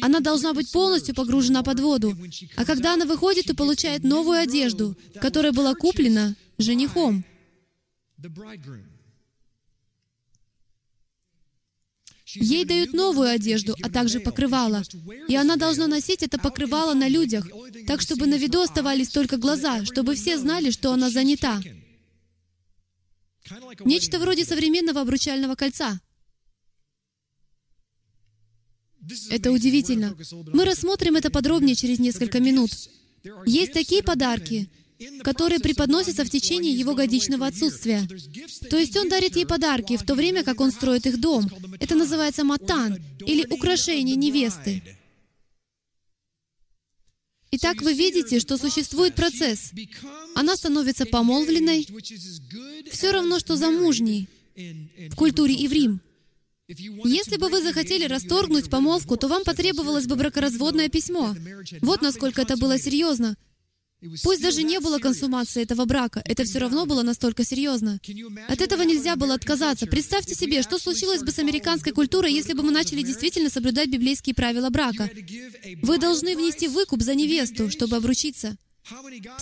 Она 0.00 0.20
должна 0.20 0.54
быть 0.54 0.70
полностью 0.70 1.14
погружена 1.14 1.62
под 1.62 1.80
воду. 1.80 2.16
А 2.56 2.64
когда 2.64 2.94
она 2.94 3.04
выходит, 3.04 3.46
то 3.46 3.54
получает 3.54 4.04
новую 4.04 4.38
одежду, 4.38 4.96
которая 5.20 5.52
была 5.52 5.74
куплена 5.74 6.36
женихом. 6.58 7.24
Ей 12.34 12.64
дают 12.64 12.92
новую 12.92 13.28
одежду, 13.28 13.76
а 13.82 13.88
также 13.88 14.20
покрывало. 14.20 14.82
И 15.28 15.36
она 15.36 15.56
должна 15.56 15.86
носить 15.86 16.22
это 16.22 16.38
покрывало 16.38 16.94
на 16.94 17.08
людях, 17.08 17.46
так 17.86 18.00
чтобы 18.00 18.26
на 18.26 18.34
виду 18.34 18.60
оставались 18.60 19.08
только 19.08 19.36
глаза, 19.36 19.84
чтобы 19.84 20.14
все 20.14 20.38
знали, 20.38 20.70
что 20.70 20.92
она 20.92 21.10
занята. 21.10 21.60
Нечто 23.84 24.18
вроде 24.18 24.44
современного 24.44 25.00
обручального 25.00 25.54
кольца. 25.54 26.00
Это 29.30 29.52
удивительно. 29.52 30.16
Мы 30.52 30.64
рассмотрим 30.64 31.16
это 31.16 31.30
подробнее 31.30 31.74
через 31.74 31.98
несколько 31.98 32.40
минут. 32.40 32.70
Есть 33.46 33.72
такие 33.72 34.02
подарки, 34.02 34.70
которые 35.22 35.60
преподносятся 35.60 36.24
в 36.24 36.30
течение 36.30 36.72
его 36.72 36.94
годичного 36.94 37.46
отсутствия. 37.46 38.08
То 38.70 38.78
есть 38.78 38.96
он 38.96 39.08
дарит 39.08 39.36
ей 39.36 39.46
подарки, 39.46 39.96
в 39.96 40.04
то 40.04 40.14
время 40.14 40.44
как 40.44 40.60
он 40.60 40.70
строит 40.70 41.06
их 41.06 41.20
дом. 41.20 41.50
Это 41.80 41.94
называется 41.94 42.44
матан, 42.44 42.98
или 43.26 43.46
украшение 43.50 44.16
невесты. 44.16 44.82
Итак, 47.56 47.82
вы 47.82 47.94
видите, 47.94 48.40
что 48.40 48.56
существует 48.56 49.14
процесс. 49.14 49.70
Она 50.34 50.56
становится 50.56 51.06
помолвленной, 51.06 51.86
все 52.90 53.12
равно, 53.12 53.38
что 53.38 53.56
замужней 53.56 54.28
в 54.56 55.14
культуре 55.14 55.54
Иврим. 55.54 56.00
Если 56.66 57.36
бы 57.36 57.50
вы 57.50 57.62
захотели 57.62 58.06
расторгнуть 58.06 58.70
помолвку, 58.70 59.16
то 59.16 59.28
вам 59.28 59.44
потребовалось 59.44 60.06
бы 60.06 60.16
бракоразводное 60.16 60.88
письмо. 60.88 61.34
Вот 61.80 62.02
насколько 62.02 62.42
это 62.42 62.56
было 62.56 62.78
серьезно. 62.78 63.36
Пусть 64.22 64.42
даже 64.42 64.62
не 64.62 64.80
было 64.80 64.98
консумации 64.98 65.62
этого 65.62 65.84
брака, 65.84 66.22
это 66.24 66.44
все 66.44 66.58
равно 66.58 66.86
было 66.86 67.02
настолько 67.02 67.44
серьезно. 67.44 68.00
От 68.48 68.60
этого 68.60 68.82
нельзя 68.82 69.16
было 69.16 69.34
отказаться. 69.34 69.86
Представьте 69.86 70.34
себе, 70.34 70.62
что 70.62 70.78
случилось 70.78 71.22
бы 71.22 71.30
с 71.30 71.38
американской 71.38 71.92
культурой, 71.92 72.32
если 72.32 72.52
бы 72.52 72.62
мы 72.62 72.70
начали 72.70 73.02
действительно 73.02 73.50
соблюдать 73.50 73.88
библейские 73.88 74.34
правила 74.34 74.70
брака. 74.70 75.10
Вы 75.82 75.98
должны 75.98 76.36
внести 76.36 76.68
выкуп 76.68 77.02
за 77.02 77.14
невесту, 77.14 77.70
чтобы 77.70 77.96
обручиться. 77.96 78.56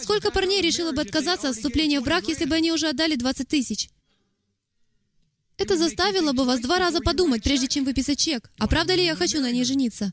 Сколько 0.00 0.30
парней 0.30 0.62
решило 0.62 0.92
бы 0.92 1.02
отказаться 1.02 1.48
от 1.48 1.56
вступления 1.56 2.00
в 2.00 2.04
брак, 2.04 2.28
если 2.28 2.44
бы 2.44 2.54
они 2.54 2.70
уже 2.70 2.88
отдали 2.88 3.16
20 3.16 3.48
тысяч? 3.48 3.88
Это 5.58 5.76
заставило 5.76 6.32
бы 6.32 6.44
вас 6.44 6.60
два 6.60 6.78
раза 6.78 7.00
подумать, 7.00 7.42
прежде 7.42 7.68
чем 7.68 7.84
выписать 7.84 8.18
чек. 8.18 8.50
А 8.58 8.68
правда 8.68 8.94
ли 8.94 9.04
я 9.04 9.16
хочу 9.16 9.40
на 9.40 9.50
ней 9.50 9.64
жениться? 9.64 10.12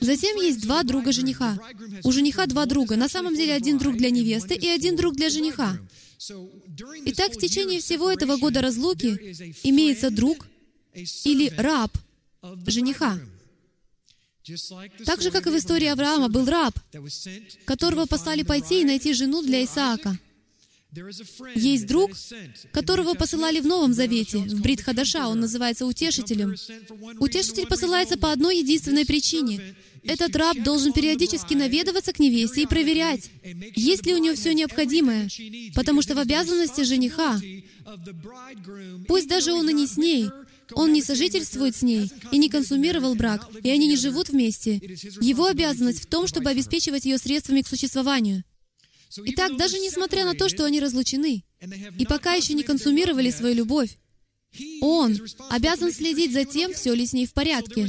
Затем 0.00 0.36
есть 0.36 0.60
два 0.60 0.82
друга 0.82 1.12
жениха. 1.12 1.58
У 2.04 2.12
жениха 2.12 2.46
два 2.46 2.66
друга. 2.66 2.96
На 2.96 3.08
самом 3.08 3.36
деле 3.36 3.54
один 3.54 3.78
друг 3.78 3.96
для 3.96 4.10
невесты 4.10 4.54
и 4.54 4.66
один 4.66 4.96
друг 4.96 5.14
для 5.14 5.28
жениха. 5.28 5.78
Итак, 7.06 7.32
в 7.32 7.38
течение 7.38 7.80
всего 7.80 8.10
этого 8.10 8.36
года 8.36 8.60
разлуки 8.60 9.08
имеется 9.62 10.10
друг 10.10 10.46
или 11.24 11.52
раб 11.56 11.90
жениха. 12.66 13.18
Так 15.04 15.22
же, 15.22 15.30
как 15.30 15.46
и 15.46 15.50
в 15.50 15.56
истории 15.56 15.86
Авраама, 15.86 16.28
был 16.28 16.44
раб, 16.46 16.76
которого 17.64 18.06
послали 18.06 18.42
пойти 18.42 18.80
и 18.80 18.84
найти 18.84 19.12
жену 19.14 19.42
для 19.42 19.64
Исаака. 19.64 20.18
Есть 21.54 21.86
друг, 21.86 22.10
которого 22.70 23.14
посылали 23.14 23.60
в 23.60 23.66
Новом 23.66 23.94
Завете, 23.94 24.38
в 24.38 24.60
Брит 24.60 24.82
Хадаша, 24.82 25.28
он 25.28 25.40
называется 25.40 25.86
утешителем. 25.86 26.54
Утешитель 27.18 27.66
посылается 27.66 28.18
по 28.18 28.30
одной 28.30 28.58
единственной 28.58 29.06
причине. 29.06 29.74
Этот 30.04 30.36
раб 30.36 30.62
должен 30.62 30.92
периодически 30.92 31.54
наведываться 31.54 32.12
к 32.12 32.18
невесте 32.18 32.62
и 32.62 32.66
проверять, 32.66 33.30
есть 33.74 34.04
ли 34.04 34.14
у 34.14 34.18
нее 34.18 34.34
все 34.34 34.52
необходимое, 34.52 35.28
потому 35.74 36.02
что 36.02 36.14
в 36.14 36.18
обязанности 36.18 36.82
жениха, 36.82 37.40
пусть 39.06 39.28
даже 39.28 39.52
он 39.52 39.68
и 39.70 39.72
не 39.72 39.86
с 39.86 39.96
ней, 39.96 40.28
он 40.74 40.92
не 40.92 41.02
сожительствует 41.02 41.76
с 41.76 41.82
ней 41.82 42.10
и 42.30 42.38
не 42.38 42.48
консумировал 42.48 43.14
брак, 43.14 43.48
и 43.62 43.70
они 43.70 43.86
не 43.86 43.96
живут 43.96 44.30
вместе. 44.30 44.80
Его 45.20 45.46
обязанность 45.46 46.02
в 46.02 46.06
том, 46.06 46.26
чтобы 46.26 46.50
обеспечивать 46.50 47.04
ее 47.04 47.18
средствами 47.18 47.62
к 47.62 47.68
существованию. 47.68 48.44
Итак, 49.16 49.56
даже 49.56 49.78
несмотря 49.78 50.24
на 50.24 50.34
то, 50.34 50.48
что 50.48 50.64
они 50.64 50.80
разлучены, 50.80 51.44
и 51.98 52.06
пока 52.06 52.34
еще 52.34 52.54
не 52.54 52.62
консумировали 52.62 53.30
свою 53.30 53.54
любовь, 53.54 53.98
он 54.80 55.18
обязан 55.48 55.92
следить 55.92 56.32
за 56.32 56.44
тем, 56.44 56.74
все 56.74 56.92
ли 56.92 57.06
с 57.06 57.12
ней 57.12 57.26
в 57.26 57.32
порядке. 57.32 57.88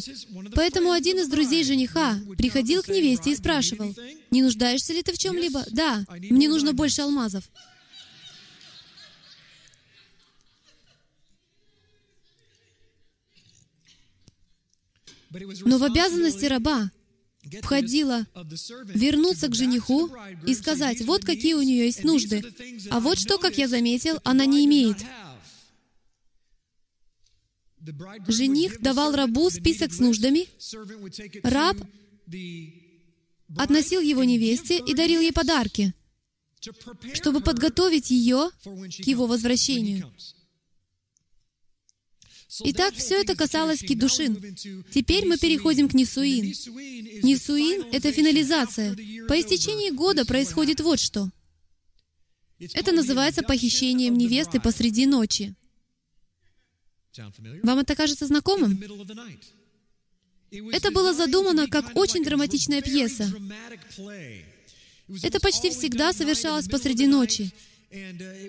Поэтому 0.55 0.91
один 0.91 1.19
из 1.19 1.27
друзей 1.27 1.63
жениха 1.63 2.17
приходил 2.37 2.81
к 2.81 2.87
невесте 2.87 3.31
и 3.31 3.35
спрашивал, 3.35 3.93
«Не 4.31 4.41
нуждаешься 4.41 4.93
ли 4.93 5.03
ты 5.03 5.11
в 5.11 5.17
чем-либо?» 5.17 5.65
«Да, 5.71 6.05
мне 6.29 6.47
нужно 6.47 6.73
больше 6.73 7.01
алмазов». 7.01 7.43
Но 15.65 15.77
в 15.79 15.83
обязанности 15.83 16.45
раба 16.45 16.91
входило 17.61 18.25
вернуться 18.85 19.47
к 19.47 19.55
жениху 19.55 20.09
и 20.45 20.53
сказать, 20.53 21.01
вот 21.01 21.25
какие 21.25 21.53
у 21.53 21.61
нее 21.61 21.85
есть 21.85 22.03
нужды, 22.03 22.43
а 22.89 22.99
вот 22.99 23.19
что, 23.19 23.37
как 23.37 23.57
я 23.57 23.67
заметил, 23.67 24.19
она 24.23 24.45
не 24.45 24.65
имеет. 24.65 24.97
Жених 28.27 28.79
давал 28.79 29.13
рабу 29.13 29.49
список 29.49 29.93
с 29.93 29.99
нуждами, 29.99 30.47
раб 31.43 31.77
относил 33.57 34.01
его 34.01 34.23
невесте 34.23 34.79
и 34.79 34.93
дарил 34.93 35.21
ей 35.21 35.33
подарки, 35.33 35.93
чтобы 37.13 37.41
подготовить 37.41 38.09
ее 38.09 38.49
к 38.63 39.07
его 39.07 39.27
возвращению. 39.27 40.11
Итак, 42.59 42.93
все 42.93 43.21
это 43.21 43.35
касалось 43.35 43.79
кидушин. 43.79 44.55
Теперь 44.91 45.25
мы 45.25 45.37
переходим 45.37 45.89
к 45.89 45.93
Нисуин. 45.93 46.45
Нисуин— 47.23 47.85
это 47.91 48.11
финализация. 48.11 48.95
По 49.27 49.39
истечении 49.39 49.89
года 49.89 50.25
происходит 50.25 50.81
вот 50.81 50.99
что. 50.99 51.29
Это 52.59 52.91
называется 52.91 53.41
похищением 53.41 54.17
невесты 54.17 54.59
посреди 54.59 55.05
ночи. 55.05 55.55
Вам 57.63 57.79
это 57.79 57.95
кажется 57.95 58.27
знакомым? 58.27 58.81
Это 60.71 60.91
было 60.91 61.13
задумано 61.13 61.67
как 61.67 61.95
очень 61.95 62.23
драматичная 62.23 62.81
пьеса. 62.81 63.31
Это 65.23 65.39
почти 65.39 65.71
всегда 65.71 66.13
совершалось 66.13 66.67
посреди 66.67 67.07
ночи 67.07 67.51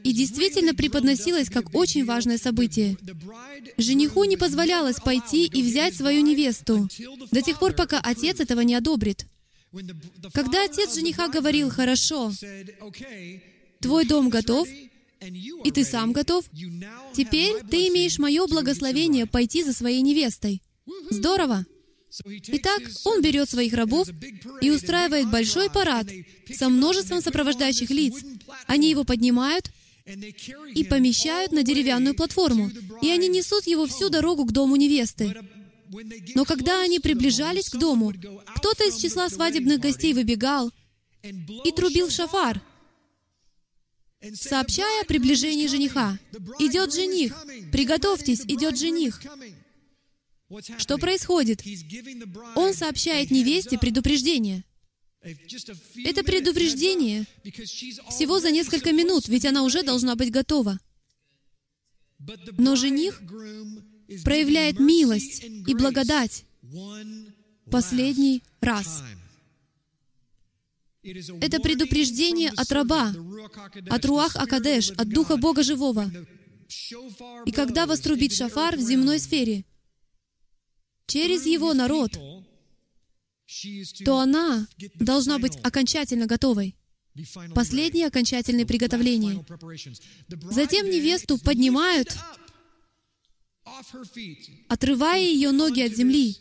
и 0.02 0.12
действительно 0.12 0.74
преподносилось 0.74 1.50
как 1.50 1.74
очень 1.74 2.04
важное 2.04 2.38
событие. 2.38 2.96
Жениху 3.76 4.24
не 4.24 4.36
позволялось 4.36 4.96
пойти 4.96 5.46
и 5.46 5.62
взять 5.62 5.94
свою 5.94 6.22
невесту 6.22 6.88
до 7.30 7.42
тех 7.42 7.58
пор, 7.58 7.74
пока 7.74 8.00
отец 8.00 8.40
этого 8.40 8.60
не 8.60 8.74
одобрит. 8.74 9.26
Когда 10.32 10.64
отец 10.64 10.94
жениха 10.94 11.28
говорил, 11.28 11.68
«Хорошо, 11.68 12.32
твой 13.80 14.06
дом 14.06 14.28
готов, 14.28 14.68
и 15.20 15.70
ты 15.70 15.84
сам 15.84 16.12
готов, 16.12 16.44
теперь 17.12 17.62
ты 17.70 17.88
имеешь 17.88 18.18
мое 18.18 18.46
благословение 18.46 19.26
пойти 19.26 19.62
за 19.62 19.72
своей 19.72 20.00
невестой». 20.02 20.62
Здорово! 21.10 21.66
Итак, 22.24 22.82
он 23.04 23.22
берет 23.22 23.50
своих 23.50 23.72
рабов 23.72 24.08
и 24.60 24.70
устраивает 24.70 25.30
большой 25.30 25.68
парад 25.68 26.06
со 26.52 26.68
множеством 26.68 27.20
сопровождающих 27.20 27.90
лиц. 27.90 28.14
Они 28.66 28.90
его 28.90 29.04
поднимают 29.04 29.70
и 30.74 30.84
помещают 30.84 31.52
на 31.52 31.62
деревянную 31.62 32.14
платформу, 32.14 32.70
и 33.02 33.10
они 33.10 33.28
несут 33.28 33.66
его 33.66 33.86
всю 33.86 34.10
дорогу 34.10 34.44
к 34.44 34.52
дому 34.52 34.76
невесты. 34.76 35.34
Но 36.34 36.44
когда 36.44 36.82
они 36.82 36.98
приближались 37.00 37.70
к 37.70 37.76
дому, 37.76 38.12
кто-то 38.56 38.86
из 38.88 38.96
числа 38.96 39.28
свадебных 39.28 39.80
гостей 39.80 40.12
выбегал 40.12 40.70
и 41.22 41.72
трубил 41.72 42.10
шафар, 42.10 42.60
сообщая 44.34 45.02
о 45.02 45.06
приближении 45.06 45.66
жениха. 45.66 46.18
«Идет 46.58 46.94
жених! 46.94 47.34
Приготовьтесь, 47.72 48.40
идет 48.46 48.78
жених!» 48.78 49.20
Что 50.78 50.98
происходит? 50.98 51.62
Он 52.54 52.74
сообщает 52.74 53.30
невесте 53.30 53.78
предупреждение. 53.78 54.64
Это 56.04 56.22
предупреждение 56.22 57.26
всего 58.10 58.38
за 58.40 58.50
несколько 58.50 58.92
минут, 58.92 59.28
ведь 59.28 59.46
она 59.46 59.62
уже 59.62 59.82
должна 59.82 60.16
быть 60.16 60.30
готова. 60.30 60.78
Но 62.58 62.76
жених 62.76 63.20
проявляет 64.24 64.78
милость 64.78 65.44
и 65.44 65.74
благодать 65.74 66.44
последний 67.70 68.42
раз. 68.60 69.02
Это 71.40 71.60
предупреждение 71.60 72.50
от 72.56 72.72
раба, 72.72 73.12
от 73.90 74.04
Руах 74.04 74.36
Акадеш, 74.36 74.90
от 74.90 75.08
Духа 75.08 75.36
Бога 75.36 75.62
Живого. 75.62 76.10
И 77.46 77.52
когда 77.52 77.86
вострубит 77.86 78.32
шафар 78.32 78.76
в 78.76 78.80
земной 78.80 79.18
сфере, 79.18 79.64
через 81.06 81.46
его 81.46 81.74
народ, 81.74 82.12
то 84.04 84.18
она 84.18 84.66
должна 84.96 85.38
быть 85.38 85.56
окончательно 85.62 86.26
готовой. 86.26 86.76
Последнее 87.54 88.06
окончательное 88.06 88.66
приготовление. 88.66 89.44
Затем 90.50 90.86
невесту 90.90 91.38
поднимают, 91.38 92.16
отрывая 94.68 95.20
ее 95.20 95.52
ноги 95.52 95.80
от 95.80 95.94
земли, 95.94 96.36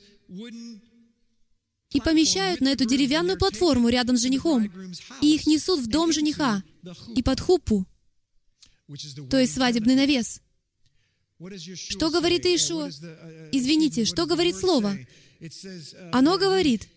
и 1.91 2.01
помещают 2.01 2.59
на 2.59 2.69
эту 2.69 2.85
деревянную 2.85 3.37
платформу 3.37 3.89
рядом 3.89 4.17
с 4.17 4.21
женихом, 4.21 4.71
и 5.21 5.35
их 5.35 5.45
несут 5.45 5.79
в 5.79 5.87
дом 5.87 6.11
жениха 6.11 6.63
и 7.15 7.21
под 7.21 7.39
хупу, 7.39 7.85
то 9.29 9.39
есть 9.39 9.53
свадебный 9.53 9.95
навес. 9.95 10.41
Что 11.75 12.09
говорит 12.09 12.45
Иешуа? 12.45 12.89
Извините, 13.51 14.05
что 14.05 14.25
говорит 14.25 14.55
Слово? 14.55 14.97
Оно 16.11 16.37
говорит, 16.37 16.87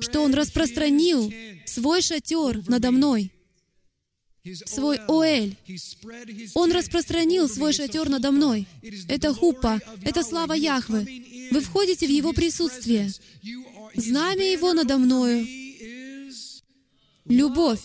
что 0.00 0.20
Он 0.20 0.34
распространил 0.34 1.32
свой 1.66 2.02
шатер 2.02 2.68
надо 2.68 2.90
мной, 2.90 3.32
свой 4.66 4.98
Оэль. 5.08 5.56
Он 6.54 6.72
распространил 6.72 7.48
свой 7.48 7.72
шатер 7.72 8.08
надо 8.08 8.32
мной. 8.32 8.66
Это 9.08 9.32
хупа, 9.32 9.80
это 10.02 10.22
слава 10.22 10.54
Яхвы. 10.54 11.06
Вы 11.50 11.60
входите 11.60 12.06
в 12.06 12.10
Его 12.10 12.32
присутствие. 12.32 13.12
Знамя 13.94 14.52
Его 14.52 14.72
надо 14.72 14.98
мною. 14.98 15.46
Любовь. 17.26 17.80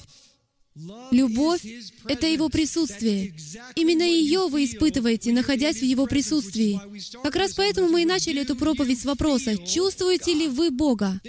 Любовь— 1.11 1.61
это 2.05 2.25
Его 2.25 2.49
присутствие. 2.49 3.35
Именно 3.75 4.03
ее 4.03 4.47
вы 4.47 4.65
испытываете, 4.65 5.31
находясь 5.31 5.77
в 5.77 5.83
Его 5.83 6.07
присутствии. 6.07 6.79
Как 7.21 7.35
раз 7.35 7.53
поэтому 7.53 7.89
мы 7.89 8.01
и 8.01 8.05
начали 8.05 8.41
эту 8.41 8.55
проповедь 8.55 8.99
с 8.99 9.05
вопроса, 9.05 9.55
чувствуете 9.57 10.33
ли 10.33 10.47
вы 10.47 10.71
Бога? 10.71 11.21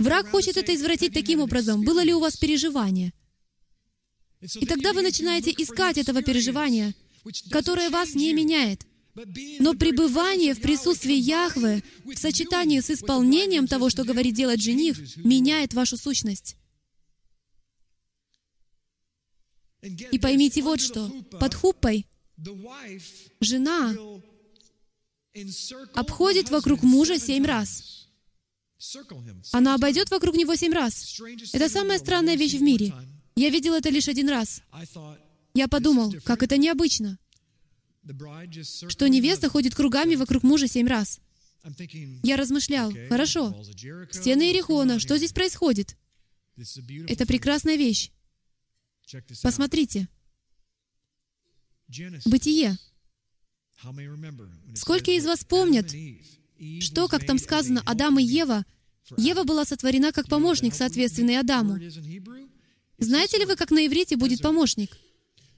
Враг 0.00 0.28
хочет 0.30 0.56
это 0.56 0.74
извратить 0.74 1.12
таким 1.12 1.40
образом. 1.40 1.82
Было 1.84 2.02
ли 2.02 2.12
у 2.12 2.18
вас 2.18 2.36
переживание? 2.36 3.12
И 4.40 4.66
тогда 4.66 4.92
вы 4.92 5.02
начинаете 5.02 5.54
искать 5.56 5.98
этого 5.98 6.22
переживания, 6.22 6.94
которое 7.50 7.88
вас 7.88 8.14
не 8.14 8.32
меняет. 8.32 8.80
Но 9.60 9.74
пребывание 9.74 10.54
в 10.54 10.60
присутствии 10.60 11.14
Яхвы 11.14 11.84
в 12.04 12.16
сочетании 12.16 12.80
с 12.80 12.90
исполнением 12.90 13.68
того, 13.68 13.90
что 13.90 14.04
говорит 14.04 14.34
делать 14.34 14.60
жених, 14.60 14.98
меняет 15.18 15.74
вашу 15.74 15.96
сущность. 15.96 16.56
И 19.82 20.18
поймите 20.18 20.62
вот 20.62 20.80
что. 20.80 21.10
Под 21.40 21.54
хуппой 21.54 22.06
жена 23.40 23.94
обходит 25.94 26.50
вокруг 26.50 26.82
мужа 26.82 27.18
семь 27.18 27.44
раз. 27.44 28.08
Она 29.52 29.74
обойдет 29.74 30.10
вокруг 30.10 30.36
него 30.36 30.54
семь 30.54 30.72
раз. 30.72 31.20
Это 31.52 31.68
самая 31.68 31.98
странная 31.98 32.36
вещь 32.36 32.54
в 32.54 32.62
мире. 32.62 32.92
Я 33.34 33.50
видел 33.50 33.74
это 33.74 33.88
лишь 33.88 34.08
один 34.08 34.28
раз. 34.28 34.62
Я 35.54 35.68
подумал, 35.68 36.14
как 36.24 36.42
это 36.42 36.56
необычно, 36.56 37.18
что 38.88 39.08
невеста 39.08 39.48
ходит 39.48 39.74
кругами 39.74 40.14
вокруг 40.14 40.42
мужа 40.42 40.68
семь 40.68 40.88
раз. 40.88 41.20
Я 42.22 42.36
размышлял, 42.36 42.92
хорошо, 43.08 43.54
стены 44.10 44.42
Иерихона, 44.48 44.98
что 44.98 45.16
здесь 45.16 45.32
происходит? 45.32 45.96
Это 47.08 47.26
прекрасная 47.26 47.76
вещь. 47.76 48.10
Посмотрите. 49.42 50.08
Бытие. 52.26 52.78
Сколько 54.74 55.10
из 55.10 55.26
вас 55.26 55.44
помнят, 55.44 55.92
что, 56.80 57.08
как 57.08 57.26
там 57.26 57.38
сказано, 57.38 57.82
Адам 57.84 58.18
и 58.18 58.24
Ева, 58.24 58.64
Ева 59.16 59.44
была 59.44 59.64
сотворена 59.64 60.12
как 60.12 60.28
помощник, 60.28 60.74
соответственный 60.74 61.38
Адаму. 61.38 61.78
Знаете 62.98 63.38
ли 63.38 63.44
вы, 63.44 63.56
как 63.56 63.70
на 63.70 63.86
иврите 63.86 64.16
будет 64.16 64.40
помощник? 64.40 64.96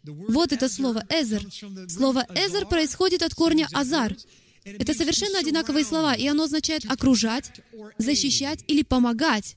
Вот 0.02 0.52
это 0.52 0.68
слово 0.68 1.04
«эзер». 1.08 1.46
Слово 1.88 2.26
«эзер» 2.34 2.66
происходит 2.66 3.22
от 3.22 3.34
корня 3.34 3.68
«азар». 3.72 4.16
Это 4.64 4.94
совершенно 4.94 5.38
одинаковые 5.38 5.84
слова, 5.84 6.14
и 6.14 6.26
оно 6.26 6.44
означает 6.44 6.84
окружать, 6.90 7.52
защищать 7.98 8.64
или 8.66 8.82
помогать, 8.82 9.56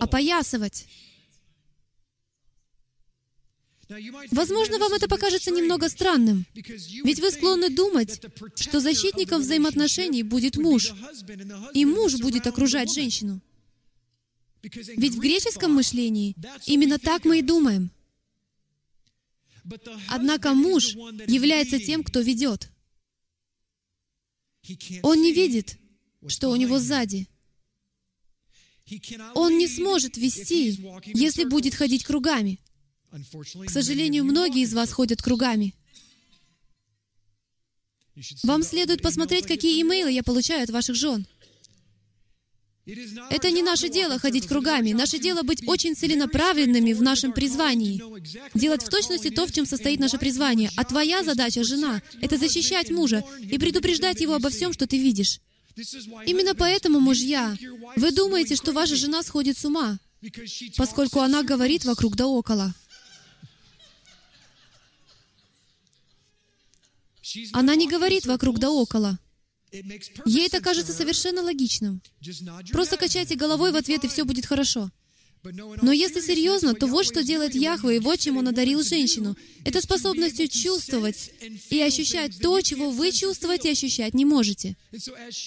опоясывать. 0.00 0.86
Возможно, 4.30 4.78
вам 4.78 4.92
это 4.92 5.08
покажется 5.08 5.50
немного 5.50 5.88
странным, 5.88 6.46
ведь 6.54 7.20
вы 7.20 7.30
склонны 7.30 7.70
думать, 7.70 8.20
что 8.56 8.80
защитником 8.80 9.42
взаимоотношений 9.42 10.22
будет 10.22 10.56
муж, 10.56 10.92
и 11.74 11.84
муж 11.84 12.16
будет 12.16 12.46
окружать 12.46 12.92
женщину. 12.92 13.40
Ведь 14.62 15.14
в 15.14 15.18
греческом 15.18 15.74
мышлении 15.74 16.34
именно 16.66 16.98
так 16.98 17.24
мы 17.24 17.40
и 17.40 17.42
думаем. 17.42 17.90
Однако 20.08 20.54
муж 20.54 20.94
является 21.26 21.78
тем, 21.78 22.02
кто 22.02 22.20
ведет. 22.20 22.70
Он 25.02 25.20
не 25.20 25.32
видит, 25.32 25.78
что 26.26 26.50
у 26.50 26.56
него 26.56 26.78
сзади. 26.78 27.28
Он 29.34 29.56
не 29.56 29.68
сможет 29.68 30.16
вести, 30.16 30.78
если 31.14 31.44
будет 31.44 31.74
ходить 31.74 32.04
кругами. 32.04 32.60
К 33.14 33.70
сожалению, 33.70 34.24
многие 34.24 34.62
из 34.62 34.74
вас 34.74 34.92
ходят 34.92 35.22
кругами. 35.22 35.74
Вам 38.42 38.62
следует 38.62 39.02
посмотреть, 39.02 39.46
какие 39.46 39.80
имейлы 39.82 40.10
я 40.10 40.22
получаю 40.22 40.64
от 40.64 40.70
ваших 40.70 40.96
жен. 40.96 41.26
Это 43.30 43.50
не 43.50 43.62
наше 43.62 43.88
дело 43.88 44.18
ходить 44.18 44.46
кругами. 44.46 44.92
Наше 44.92 45.18
дело 45.18 45.42
быть 45.42 45.66
очень 45.66 45.96
целенаправленными 45.96 46.92
в 46.92 47.02
нашем 47.02 47.32
призвании. 47.32 48.02
Делать 48.52 48.82
в 48.82 48.88
точности 48.90 49.30
то, 49.30 49.46
в 49.46 49.52
чем 49.52 49.64
состоит 49.64 50.00
наше 50.00 50.18
призвание. 50.18 50.70
А 50.76 50.84
твоя 50.84 51.24
задача, 51.24 51.64
жена, 51.64 52.02
это 52.20 52.36
защищать 52.36 52.90
мужа 52.90 53.24
и 53.40 53.58
предупреждать 53.58 54.20
его 54.20 54.34
обо 54.34 54.50
всем, 54.50 54.72
что 54.72 54.86
ты 54.86 54.98
видишь. 54.98 55.40
Именно 56.26 56.54
поэтому, 56.54 57.00
мужья, 57.00 57.56
вы 57.96 58.12
думаете, 58.12 58.54
что 58.54 58.72
ваша 58.72 58.96
жена 58.96 59.22
сходит 59.22 59.56
с 59.56 59.64
ума, 59.64 59.98
поскольку 60.76 61.20
она 61.20 61.42
говорит 61.42 61.84
вокруг 61.84 62.16
да 62.16 62.26
около. 62.26 62.74
Она 67.52 67.74
не 67.74 67.88
говорит 67.88 68.26
вокруг 68.26 68.58
да 68.58 68.70
около. 68.70 69.18
Ей 70.24 70.46
это 70.46 70.60
кажется 70.60 70.92
совершенно 70.92 71.42
логичным. 71.42 72.00
Просто 72.70 72.96
качайте 72.96 73.34
головой 73.34 73.72
в 73.72 73.76
ответ, 73.76 74.04
и 74.04 74.08
все 74.08 74.24
будет 74.24 74.46
хорошо. 74.46 74.90
Но 75.82 75.92
если 75.92 76.20
серьезно, 76.20 76.74
то 76.74 76.86
вот 76.86 77.04
что 77.04 77.22
делает 77.22 77.54
Яхве, 77.54 77.96
и 77.96 77.98
вот 77.98 78.18
чем 78.18 78.38
Он 78.38 78.48
одарил 78.48 78.82
женщину. 78.82 79.36
Это 79.64 79.82
способностью 79.82 80.48
чувствовать 80.48 81.32
и 81.70 81.80
ощущать 81.80 82.38
то, 82.40 82.60
чего 82.62 82.90
вы 82.90 83.12
чувствовать 83.12 83.66
и 83.66 83.70
ощущать 83.70 84.14
не 84.14 84.24
можете. 84.24 84.76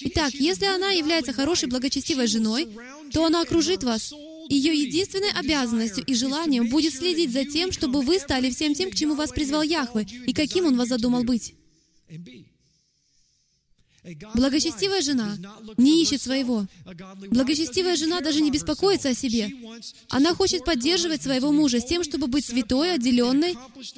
Итак, 0.00 0.34
если 0.34 0.66
она 0.66 0.90
является 0.90 1.32
хорошей, 1.32 1.68
благочестивой 1.68 2.28
женой, 2.28 2.68
то 3.12 3.24
она 3.24 3.42
окружит 3.42 3.82
вас. 3.82 4.12
Ее 4.48 4.72
единственной 4.72 5.32
обязанностью 5.32 6.04
и 6.04 6.14
желанием 6.14 6.68
будет 6.68 6.94
следить 6.94 7.32
за 7.32 7.44
тем, 7.44 7.72
чтобы 7.72 8.00
вы 8.00 8.18
стали 8.18 8.50
всем 8.50 8.74
тем, 8.74 8.90
к 8.90 8.94
чему 8.94 9.14
вас 9.14 9.30
призвал 9.30 9.62
Яхве, 9.62 10.06
и 10.26 10.32
каким 10.32 10.66
Он 10.66 10.76
вас 10.76 10.88
задумал 10.88 11.24
быть. 11.24 11.54
Благочестивая 14.34 15.02
жена 15.02 15.36
не 15.76 16.02
ищет 16.02 16.22
своего. 16.22 16.66
Благочестивая 17.30 17.96
жена 17.96 18.20
даже 18.20 18.40
не 18.40 18.50
беспокоится 18.50 19.10
о 19.10 19.14
себе. 19.14 19.50
Она 20.08 20.34
хочет 20.34 20.64
поддерживать 20.64 21.22
своего 21.22 21.52
мужа 21.52 21.80
с 21.80 21.84
тем, 21.84 22.04
чтобы 22.04 22.26
быть 22.26 22.46
святой, 22.46 22.94
отделенной 22.94 23.56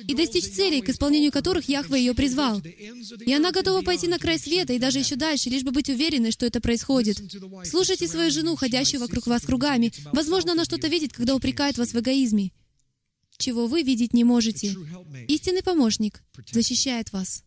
и 0.08 0.14
достичь 0.14 0.50
целей, 0.50 0.80
к 0.80 0.88
исполнению 0.88 1.30
которых 1.30 1.68
Яхве 1.68 2.00
ее 2.00 2.14
призвал. 2.14 2.61
И 2.61 3.32
она 3.32 3.52
готова 3.52 3.82
пойти 3.82 4.08
на 4.08 4.18
край 4.18 4.38
света 4.38 4.72
и 4.72 4.78
даже 4.78 4.98
еще 4.98 5.16
дальше, 5.16 5.50
лишь 5.50 5.62
бы 5.62 5.70
быть 5.70 5.90
уверенной, 5.90 6.32
что 6.32 6.46
это 6.46 6.61
происходит. 6.61 7.22
Слушайте 7.64 8.08
свою 8.08 8.30
жену, 8.30 8.56
ходящую 8.56 9.00
вокруг 9.00 9.26
вас 9.26 9.42
кругами. 9.42 9.92
Возможно, 10.12 10.52
она 10.52 10.64
что-то 10.64 10.88
видит, 10.88 11.12
когда 11.12 11.34
упрекает 11.34 11.78
вас 11.78 11.92
в 11.92 12.00
эгоизме, 12.00 12.52
чего 13.36 13.66
вы 13.66 13.82
видеть 13.82 14.14
не 14.14 14.24
можете. 14.24 14.74
Истинный 15.28 15.62
помощник 15.62 16.22
защищает 16.50 17.12
вас. 17.12 17.44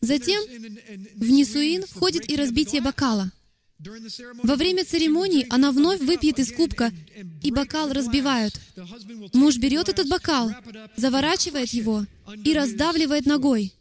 Затем 0.00 0.42
в 1.16 1.30
Нисуин 1.30 1.84
входит 1.86 2.30
и 2.30 2.36
разбитие 2.36 2.82
бокала. 2.82 3.32
Во 4.42 4.56
время 4.56 4.84
церемонии 4.84 5.46
она 5.50 5.70
вновь 5.70 6.00
выпьет 6.00 6.38
из 6.38 6.52
кубка, 6.52 6.92
и 7.42 7.50
бокал 7.50 7.92
разбивают. 7.92 8.58
Муж 9.34 9.58
берет 9.58 9.88
этот 9.88 10.08
бокал, 10.08 10.50
заворачивает 10.96 11.70
его 11.70 12.06
и 12.44 12.54
раздавливает 12.54 13.26
ногой. 13.26 13.74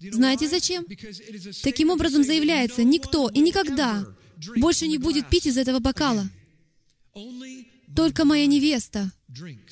Знаете 0.00 0.48
зачем? 0.48 0.86
Таким 1.62 1.90
образом 1.90 2.22
заявляется, 2.24 2.82
никто 2.84 3.28
и 3.28 3.40
никогда 3.40 4.06
больше 4.56 4.86
не 4.86 4.98
будет 4.98 5.28
пить 5.28 5.46
из 5.46 5.56
этого 5.56 5.78
бокала. 5.78 6.28
Только 7.94 8.24
моя 8.24 8.46
невеста 8.46 9.12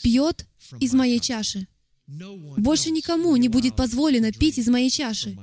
пьет 0.02 0.46
из 0.78 0.92
моей 0.92 1.20
чаши. 1.20 1.66
Больше 2.06 2.90
никому 2.90 3.36
не 3.36 3.48
будет 3.48 3.76
позволено 3.76 4.32
пить 4.32 4.58
из 4.58 4.68
моей 4.68 4.90
чаши. 4.90 5.36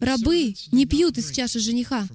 Рабы 0.00 0.54
не 0.72 0.86
пьют 0.86 1.18
из 1.18 1.30
чаши 1.30 1.58
жениха. 1.58 2.06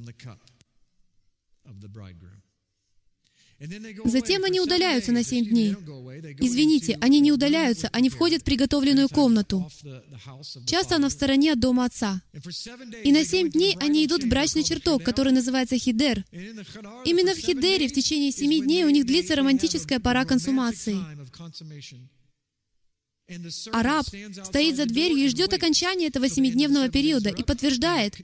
Затем 4.05 4.43
они 4.43 4.59
удаляются 4.59 5.11
на 5.11 5.23
семь 5.23 5.45
дней. 5.45 5.71
Извините, 6.39 6.97
они 6.99 7.19
не 7.19 7.31
удаляются, 7.31 7.87
они 7.93 8.09
входят 8.09 8.41
в 8.41 8.45
приготовленную 8.45 9.07
комнату. 9.09 9.69
Часто 10.65 10.97
она 10.97 11.07
в 11.09 11.13
стороне 11.13 11.53
от 11.53 11.59
дома 11.59 11.85
отца. 11.85 12.21
И 13.03 13.11
на 13.11 13.23
семь 13.23 13.49
дней 13.49 13.77
они 13.79 14.05
идут 14.05 14.23
в 14.23 14.27
брачный 14.27 14.63
чертог, 14.63 15.03
который 15.03 15.31
называется 15.31 15.77
хидер. 15.77 16.25
Именно 17.05 17.35
в 17.35 17.37
хидере 17.37 17.87
в 17.87 17.93
течение 17.93 18.31
семи 18.31 18.61
дней 18.61 18.83
у 18.83 18.89
них 18.89 19.05
длится 19.05 19.35
романтическая 19.35 19.99
пора 19.99 20.25
консумации. 20.25 20.97
Араб 23.71 24.05
стоит 24.43 24.75
за 24.75 24.85
дверью 24.85 25.17
и 25.17 25.27
ждет 25.29 25.53
окончания 25.53 26.07
этого 26.07 26.27
семидневного 26.27 26.89
периода 26.89 27.29
и 27.29 27.43
подтверждает, 27.43 28.15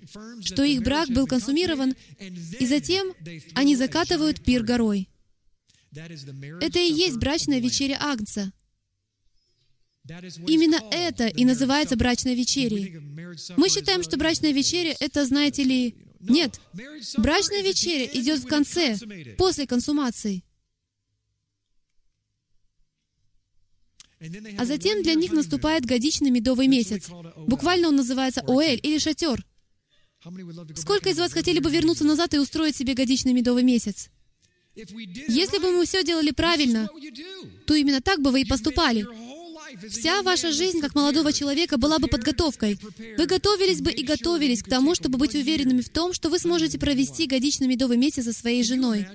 что 0.43 0.64
их 0.64 0.84
брак 0.84 1.10
был 1.10 1.26
консумирован, 1.26 1.95
и 2.60 2.66
затем 2.66 3.14
они 3.56 3.76
закатывают 3.76 4.43
пир 4.43 4.64
горой. 4.64 5.10
Это 6.62 6.80
и 6.80 6.91
есть 6.91 7.18
брачная 7.18 7.60
вечеря 7.60 7.97
Агнца. 8.02 8.52
Именно 10.47 10.82
это 10.91 11.28
и 11.28 11.45
называется 11.45 11.95
брачной 11.95 12.36
вечерей. 12.36 13.00
Мы 13.58 13.70
считаем, 13.70 14.04
что 14.04 14.18
брачная 14.18 14.52
вечеря— 14.52 14.95
это, 15.00 15.26
знаете 15.26 15.64
ли... 15.64 15.95
Нет. 16.20 16.60
Брачная 17.18 17.62
вечеря 17.62 18.06
идет 18.06 18.39
в 18.39 18.47
конце, 18.47 18.97
после 19.38 19.66
консумации. 19.66 20.43
А 24.57 24.65
затем 24.65 25.01
для 25.01 25.13
них 25.13 25.32
наступает 25.32 25.86
годичный 25.86 26.30
медовый 26.30 26.67
месяц. 26.67 27.09
Буквально 27.47 27.88
он 27.88 27.95
называется 27.95 28.41
Оэль 28.47 28.80
или 28.84 28.97
шатер. 28.97 29.45
Сколько 30.76 31.09
из 31.09 31.17
вас 31.17 31.32
хотели 31.32 31.59
бы 31.59 31.72
вернуться 31.72 32.03
назад 32.03 32.34
и 32.34 32.39
устроить 32.39 32.76
себе 32.76 32.93
годичный 32.93 33.34
медовый 33.34 33.63
месяц? 33.63 34.09
Если 34.76 35.57
бы 35.59 35.72
мы 35.72 35.86
все 35.86 36.03
делали 36.03 36.32
правильно, 36.32 36.89
то 37.65 37.74
именно 37.74 38.01
так 38.01 38.22
бы 38.22 38.32
вы 38.32 38.41
и 38.41 38.45
поступали. 38.45 39.05
Вся 39.89 40.22
ваша 40.24 40.51
жизнь 40.51 40.80
как 40.80 40.95
молодого 40.95 41.32
человека 41.32 41.78
была 41.78 41.99
бы 41.99 42.07
подготовкой. 42.07 42.80
Вы 43.17 43.26
готовились 43.26 43.82
бы 43.82 43.91
и 43.91 44.03
готовились 44.03 44.63
к 44.63 44.70
тому, 44.70 44.95
чтобы 44.95 45.17
быть 45.17 45.36
уверенными 45.36 45.82
в 45.82 45.89
том, 45.89 46.13
что 46.13 46.30
вы 46.30 46.39
сможете 46.39 46.80
провести 46.80 47.28
годичный 47.28 47.67
медовый 47.67 47.97
месяц 47.97 48.26
со 48.26 48.34
своей 48.34 48.63
женой. 48.63 49.07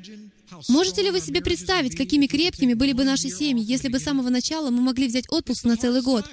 Можете 0.68 1.02
ли 1.02 1.10
вы 1.10 1.20
себе 1.20 1.40
представить, 1.40 1.96
какими 1.96 2.26
крепкими 2.26 2.74
были 2.74 2.92
бы 2.92 3.04
наши 3.04 3.30
семьи, 3.30 3.64
если 3.64 3.88
бы 3.88 3.98
с 3.98 4.04
самого 4.04 4.28
начала 4.28 4.70
мы 4.70 4.80
могли 4.80 5.08
взять 5.08 5.24
отпуск 5.28 5.64
на 5.64 5.76
целый 5.76 6.02
год? 6.02 6.24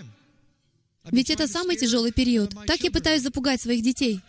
Ведь 1.06 1.30
это 1.30 1.48
самый 1.48 1.78
тяжелый 1.78 2.12
период. 2.12 2.54
Так 2.68 2.82
я 2.82 2.92
пытаюсь 2.92 3.24
запугать 3.24 3.62
своих 3.62 3.84
детей. 3.84 4.22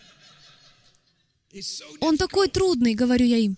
Он 2.01 2.17
такой 2.17 2.49
трудный, 2.49 2.95
говорю 2.95 3.27
я 3.27 3.39
им. 3.39 3.57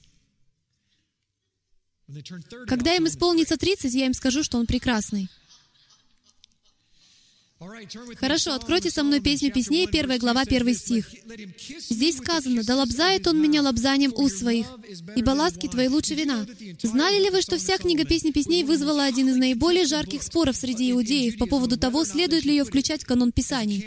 Когда 2.66 2.94
им 2.94 3.06
исполнится 3.06 3.56
30, 3.56 3.94
я 3.94 4.06
им 4.06 4.14
скажу, 4.14 4.42
что 4.42 4.58
он 4.58 4.66
прекрасный. 4.66 5.28
Хорошо, 8.16 8.54
откройте 8.54 8.90
со 8.90 9.02
мной 9.02 9.20
песню 9.20 9.52
песней, 9.52 9.86
первая 9.86 10.18
глава, 10.18 10.44
первый 10.44 10.74
стих. 10.74 11.10
Здесь 11.88 12.18
сказано, 12.18 12.62
«Да 12.64 12.76
лобзает 12.76 13.26
он 13.26 13.40
меня 13.40 13.62
лобзанием 13.62 14.12
уст 14.16 14.38
своих, 14.38 14.66
ибо 15.16 15.30
ласки 15.30 15.68
твои 15.68 15.88
лучше 15.88 16.14
вина». 16.14 16.46
Знали 16.82 17.22
ли 17.22 17.30
вы, 17.30 17.42
что 17.42 17.58
вся 17.58 17.78
книга 17.78 18.04
песни 18.04 18.30
песней 18.30 18.64
вызвала 18.64 19.04
один 19.04 19.28
из 19.28 19.36
наиболее 19.36 19.86
жарких 19.86 20.22
споров 20.22 20.56
среди 20.56 20.90
иудеев 20.90 21.38
по 21.38 21.46
поводу 21.46 21.76
того, 21.76 22.04
следует 22.04 22.44
ли 22.44 22.52
ее 22.52 22.64
включать 22.64 23.02
в 23.02 23.06
канон 23.06 23.32
Писаний? 23.32 23.86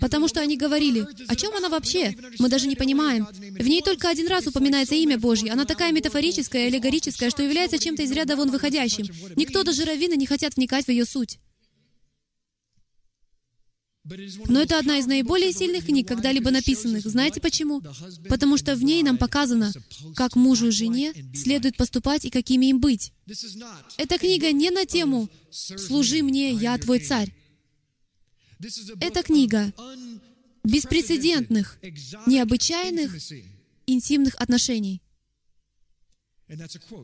Потому 0.00 0.26
что 0.28 0.40
они 0.40 0.56
говорили, 0.56 1.06
о 1.28 1.36
чем 1.36 1.54
она 1.54 1.68
вообще? 1.68 2.16
Мы 2.38 2.48
даже 2.48 2.66
не 2.66 2.76
понимаем. 2.76 3.26
В 3.26 3.68
ней 3.68 3.82
только 3.82 4.08
один 4.08 4.26
раз 4.26 4.46
упоминается 4.46 4.94
имя 4.94 5.18
Божье. 5.18 5.52
Она 5.52 5.64
такая 5.64 5.92
метафорическая, 5.92 6.68
аллегорическая, 6.68 7.30
что 7.30 7.42
является 7.42 7.78
чем-то 7.78 8.02
из 8.02 8.10
ряда 8.10 8.36
вон 8.36 8.50
выходящим. 8.50 9.06
Никто, 9.36 9.62
даже 9.62 9.84
раввины, 9.84 10.14
не 10.14 10.26
хотят 10.26 10.56
вникать 10.56 10.86
в 10.86 10.88
ее 10.88 11.04
суть. 11.04 11.38
Но 14.48 14.60
это 14.60 14.78
одна 14.78 14.98
из 14.98 15.06
наиболее 15.06 15.52
сильных 15.52 15.86
книг, 15.86 16.08
когда-либо 16.08 16.50
написанных. 16.50 17.04
Знаете 17.04 17.40
почему? 17.40 17.82
Потому 18.28 18.56
что 18.56 18.74
в 18.74 18.82
ней 18.82 19.02
нам 19.02 19.18
показано, 19.18 19.72
как 20.14 20.36
мужу 20.36 20.68
и 20.68 20.70
жене 20.70 21.12
следует 21.34 21.76
поступать 21.76 22.24
и 22.24 22.30
какими 22.30 22.66
им 22.66 22.80
быть. 22.80 23.12
Эта 23.96 24.18
книга 24.18 24.52
не 24.52 24.70
на 24.70 24.86
тему 24.86 25.28
«Служи 25.50 26.22
мне, 26.22 26.52
я 26.52 26.76
твой 26.78 27.00
царь». 27.00 27.32
Эта 29.00 29.22
книга 29.22 29.72
беспрецедентных, 30.64 31.78
необычайных, 32.26 33.16
интимных 33.86 34.34
отношений. 34.36 35.02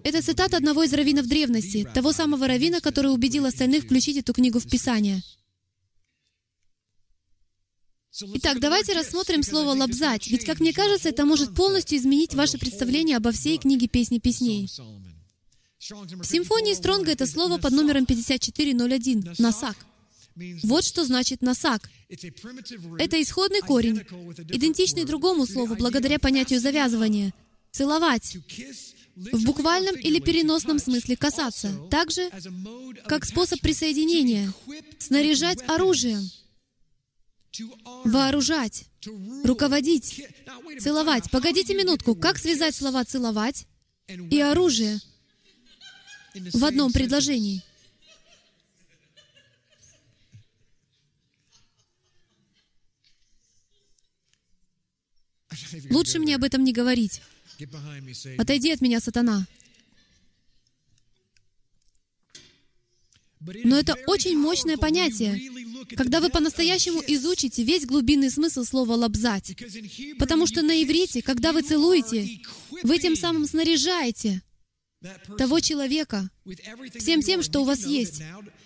Это 0.05 0.23
цитата 0.23 0.59
одного 0.59 0.83
из 0.83 0.93
раввинов 0.93 1.27
древности, 1.27 1.89
того 1.95 2.13
самого 2.13 2.47
раввина, 2.47 2.81
который 2.81 3.13
убедил 3.13 3.47
остальных 3.47 3.85
включить 3.85 4.19
эту 4.19 4.35
книгу 4.35 4.59
в 4.61 4.69
Писание. 4.69 5.23
Итак, 8.21 8.59
давайте 8.59 8.95
рассмотрим 8.95 9.43
слово 9.43 9.71
«лобзать», 9.71 10.27
ведь, 10.29 10.45
как 10.45 10.59
мне 10.61 10.73
кажется, 10.73 11.11
это 11.11 11.25
может 11.25 11.55
полностью 11.55 11.99
изменить 11.99 12.35
ваше 12.35 12.59
представление 12.59 13.17
обо 13.17 13.31
всей 13.31 13.59
книге 13.59 13.87
«Песни 13.87 14.19
песней». 14.19 14.69
В 15.79 16.25
симфонии 16.25 16.75
Стронга 16.75 17.13
это 17.13 17.27
слово 17.27 17.59
под 17.59 17.73
номером 17.73 18.07
5401— 18.07 19.35
«насак». 19.39 19.77
Вот 20.65 20.85
что 20.85 21.05
значит 21.05 21.43
«насак». 21.43 21.89
Это 22.09 23.23
исходный 23.23 23.61
корень, 23.61 23.99
идентичный 24.49 25.05
другому 25.05 25.47
слову 25.47 25.77
благодаря 25.77 26.19
понятию 26.19 26.61
завязывания— 26.61 27.33
«целовать». 27.71 28.37
В 29.15 29.45
буквальном 29.45 29.97
или 29.97 30.21
переносном 30.21 30.79
смысле 30.79 31.17
касаться, 31.17 31.73
так 31.91 32.11
же, 32.13 32.31
как 33.07 33.25
способ 33.25 33.61
присоединения, 33.61 34.53
снаряжать 35.01 35.59
оружием, 35.69 36.23
вооружать, 38.05 38.87
руководить, 39.45 40.25
целовать. 40.81 41.31
Погодите 41.31 41.75
минутку, 41.75 42.15
как 42.15 42.39
связать 42.39 42.75
слова 42.75 43.05
«целовать» 43.05 43.67
и 44.09 44.41
«оружие» 44.41 45.01
в 46.35 46.65
одном 46.65 46.93
предложении? 46.93 47.63
Лучше 55.91 56.19
мне 56.19 56.37
об 56.37 56.45
этом 56.45 56.65
не 56.65 56.73
говорить. 56.73 57.21
Отойди 58.39 58.73
от 58.73 58.81
меня, 58.81 59.01
сатана. 59.01 59.47
Но 63.41 63.79
это 63.79 63.95
очень 64.07 64.37
мощное 64.37 64.77
понятие, 64.77 65.41
когда 65.97 66.21
вы 66.21 66.31
по-настоящему 66.31 67.03
изучите 67.07 67.63
весь 67.63 67.87
глубинный 67.87 68.31
смысл 68.31 68.65
слова 68.65 68.95
«лобзать». 68.95 69.57
Потому 70.19 70.47
что 70.47 70.63
на 70.63 70.83
иврите, 70.83 71.23
когда 71.23 71.53
вы 71.53 71.63
целуете, 71.63 72.41
вы 72.83 72.99
тем 72.99 73.17
самым 73.17 73.47
снаряжаете 73.47 74.43
того 75.37 75.61
человека 75.61 76.29
всем 76.99 77.23
тем, 77.23 77.43
что 77.43 77.61
у 77.61 77.65
вас 77.65 77.87
есть. 77.87 78.23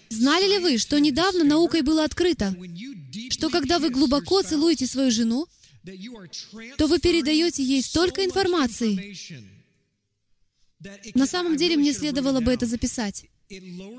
Знали 0.09 0.47
ли 0.47 0.59
вы, 0.59 0.79
что 0.79 0.99
недавно 0.99 1.45
наукой 1.45 1.83
было 1.83 2.05
открыто, 2.05 2.55
что 3.31 3.51
когда 3.51 3.79
вы 3.79 3.91
глубоко 3.91 4.43
целуете 4.43 4.87
свою 4.87 5.11
жену, 5.11 5.47
то 6.77 6.87
вы 6.87 6.99
передаете 6.99 7.63
ей 7.63 7.83
столько 7.83 8.25
информации. 8.25 9.17
На 11.15 11.27
самом 11.27 11.57
деле 11.57 11.77
мне 11.77 11.93
следовало 11.93 12.41
бы 12.41 12.53
это 12.53 12.67
записать. 12.67 13.27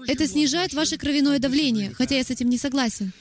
Это 0.08 0.28
снижает 0.28 0.74
ваше 0.74 0.97
кровяное 0.97 1.39
давление, 1.39 1.93
хотя 1.93 2.16
я 2.16 2.24
с 2.24 2.30
этим 2.32 2.49
не 2.49 2.58
согласен. 2.58 3.14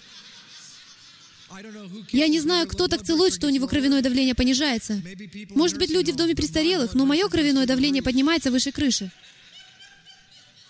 Я 2.11 2.29
не 2.29 2.41
знаю, 2.41 2.67
кто 2.67 2.89
так 2.89 3.03
целует, 3.03 3.35
что 3.35 3.47
у 3.47 3.51
него 3.51 3.69
кровяное 3.69 4.01
давление 4.01 4.35
понижается. 4.35 5.03
Может 5.51 5.77
быть, 5.79 5.91
люди 5.91 6.11
в 6.11 6.17
доме 6.17 6.35
престарелых, 6.35 6.95
но 6.95 7.05
мое 7.05 7.29
кровяное 7.29 7.67
давление 7.67 8.03
поднимается 8.03 8.51
выше 8.51 8.73
крыши. 8.73 9.11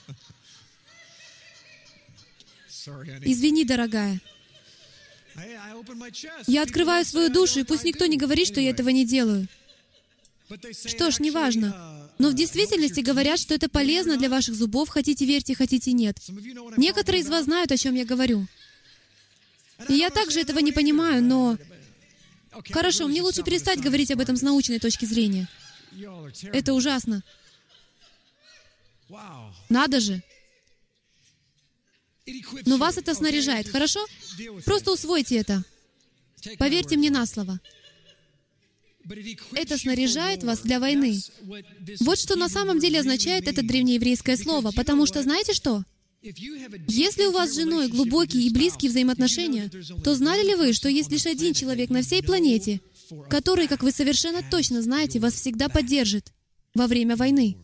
Извини, 3.23 3.65
дорогая. 3.65 4.21
Я 6.47 6.63
открываю 6.63 7.05
свою 7.05 7.31
душу, 7.31 7.61
и 7.61 7.65
пусть 7.65 7.85
никто 7.85 8.07
не 8.07 8.17
говорит, 8.17 8.49
что 8.49 8.61
я 8.61 8.71
этого 8.71 8.89
не 8.89 9.07
делаю. 9.07 9.47
Что 10.73 11.11
ж, 11.11 11.21
неважно. 11.21 12.02
Но 12.19 12.31
в 12.31 12.35
действительности 12.35 13.01
говорят, 13.01 13.41
что 13.41 13.55
это 13.55 13.69
полезно 13.69 14.17
для 14.17 14.29
ваших 14.29 14.55
зубов, 14.55 14.89
хотите 14.89 15.25
верьте, 15.25 15.55
хотите 15.55 15.93
нет. 15.93 16.19
Некоторые 16.77 17.23
из 17.23 17.29
вас 17.29 17.45
знают, 17.45 17.73
о 17.73 17.77
чем 17.77 17.95
я 17.95 18.05
говорю. 18.05 18.47
И 19.89 19.95
я 19.95 20.11
также 20.11 20.41
этого 20.41 20.59
не 20.61 20.73
понимаю, 20.73 21.23
но... 21.23 21.59
Хорошо, 22.71 23.09
мне 23.09 23.23
лучше 23.23 23.43
перестать 23.43 23.81
говорить 23.81 24.11
об 24.11 24.21
этом 24.21 24.37
с 24.37 24.43
научной 24.43 24.79
точки 24.79 25.07
зрения. 25.07 25.49
Это 26.53 26.75
ужасно. 26.75 27.23
Надо 29.69 30.01
же. 30.01 30.23
Но 32.67 32.77
вас 32.77 32.99
это 32.99 33.15
снаряжает, 33.15 33.69
хорошо? 33.69 34.05
Просто 34.65 34.93
усвойте 34.93 35.37
это. 35.37 35.65
Поверьте 36.59 36.97
мне 36.97 37.11
на 37.11 37.27
слово. 37.27 37.59
Это 39.55 39.79
снаряжает 39.79 40.43
вас 40.43 40.61
для 40.61 40.79
войны. 40.81 41.19
Вот 42.01 42.19
что 42.19 42.37
на 42.37 42.49
самом 42.49 42.79
деле 42.79 43.01
означает 43.01 43.49
это 43.49 43.63
древнееврейское 43.63 44.37
слово, 44.37 44.73
потому 44.73 45.07
что 45.07 45.23
знаете 45.23 45.53
что? 45.53 45.85
Если 46.23 47.25
у 47.25 47.33
вас 47.33 47.51
с 47.51 47.57
женой 47.57 47.89
глубокие 47.89 48.45
и 48.45 48.51
близкие 48.51 48.91
взаимоотношения, 48.91 49.69
то 50.05 50.15
знали 50.15 50.47
ли 50.47 50.55
вы, 50.55 50.73
что 50.73 50.89
есть 50.89 51.11
лишь 51.11 51.27
один 51.27 51.53
человек 51.53 51.91
на 51.91 52.03
всей 52.03 52.23
планете, 52.23 52.81
который, 53.29 53.67
как 53.67 53.83
вы 53.83 53.91
совершенно 53.91 54.41
точно 54.49 54.83
знаете, 54.83 55.19
вас 55.19 55.35
всегда 55.35 55.69
поддержит 55.69 56.33
во 56.75 56.87
время 56.87 57.17
войны? 57.17 57.57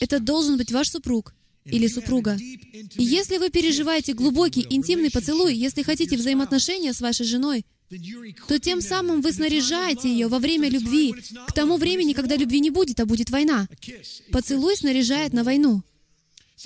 Это 0.00 0.20
должен 0.20 0.56
быть 0.56 0.70
ваш 0.70 0.90
супруг 0.90 1.34
или 1.64 1.88
супруга. 1.88 2.36
И 2.36 3.02
если 3.02 3.38
вы 3.38 3.50
переживаете 3.50 4.14
глубокий, 4.14 4.66
интимный 4.70 5.10
поцелуй, 5.10 5.54
если 5.54 5.82
хотите 5.82 6.16
взаимоотношения 6.16 6.92
с 6.92 7.00
вашей 7.00 7.26
женой, 7.26 7.64
то 8.48 8.58
тем 8.58 8.80
самым 8.80 9.20
вы 9.20 9.32
снаряжаете 9.32 10.10
ее 10.10 10.28
во 10.28 10.38
время 10.38 10.68
любви 10.68 11.14
к 11.46 11.52
тому 11.52 11.76
времени, 11.76 12.12
когда 12.12 12.36
любви 12.36 12.60
не 12.60 12.70
будет, 12.70 13.00
а 13.00 13.06
будет 13.06 13.30
война. 13.30 13.68
Поцелуй 14.30 14.76
снаряжает 14.76 15.32
на 15.32 15.44
войну. 15.44 15.82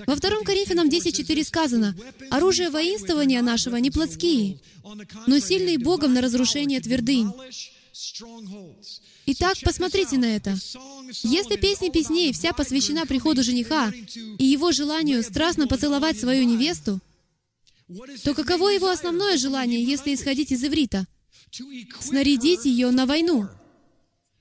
Во 0.07 0.15
2 0.15 0.31
Коринфянам 0.45 0.89
10.4 0.89 1.45
сказано, 1.45 1.97
«Оружие 2.31 2.71
воинствования 2.71 3.41
нашего 3.43 3.77
не 3.77 3.91
плотские, 3.91 4.61
но 5.27 5.39
сильные 5.39 5.79
Богом 5.79 6.13
на 6.13 6.21
разрушение 6.21 6.81
твердынь». 6.81 7.31
Итак, 9.27 9.57
посмотрите 9.65 10.19
на 10.19 10.37
это. 10.37 10.55
Если 11.23 11.57
песня 11.57 11.91
песней 11.91 12.33
вся 12.33 12.53
посвящена 12.53 13.07
приходу 13.07 13.43
жениха 13.43 13.91
и 14.39 14.45
его 14.45 14.71
желанию 14.71 15.23
страстно 15.23 15.67
поцеловать 15.67 16.21
свою 16.21 16.45
невесту, 16.45 17.01
то 18.23 18.35
каково 18.35 18.71
его 18.71 18.89
основное 18.89 19.39
желание, 19.39 19.83
если 19.83 20.15
исходить 20.15 20.53
из 20.53 20.63
иврита? 20.63 21.07
Снарядить 22.01 22.65
ее 22.65 22.91
на 22.91 23.07
войну. 23.07 23.49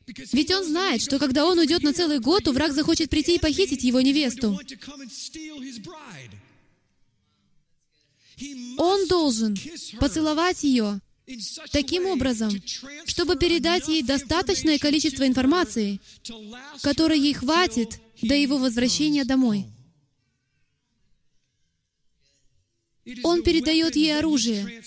Ведь 0.07 0.51
он 0.51 0.63
знает, 0.63 1.01
что 1.01 1.17
когда 1.17 1.45
он 1.45 1.57
уйдет 1.57 1.81
на 1.81 1.93
целый 1.93 2.19
год, 2.19 2.43
то 2.43 2.51
враг 2.51 2.73
захочет 2.73 3.09
прийти 3.09 3.35
и 3.35 3.39
похитить 3.39 3.83
его 3.83 4.01
невесту. 4.01 4.59
Он 8.77 9.07
должен 9.07 9.55
поцеловать 9.99 10.63
ее 10.63 10.99
таким 11.71 12.05
образом, 12.05 12.51
чтобы 13.05 13.35
передать 13.35 13.87
ей 13.87 14.03
достаточное 14.03 14.77
количество 14.77 15.25
информации, 15.25 15.99
которой 16.81 17.19
ей 17.19 17.33
хватит 17.33 17.99
до 18.21 18.35
его 18.35 18.57
возвращения 18.57 19.25
домой. 19.25 19.65
Он 23.23 23.43
передает 23.43 23.95
ей 23.95 24.17
оружие, 24.17 24.83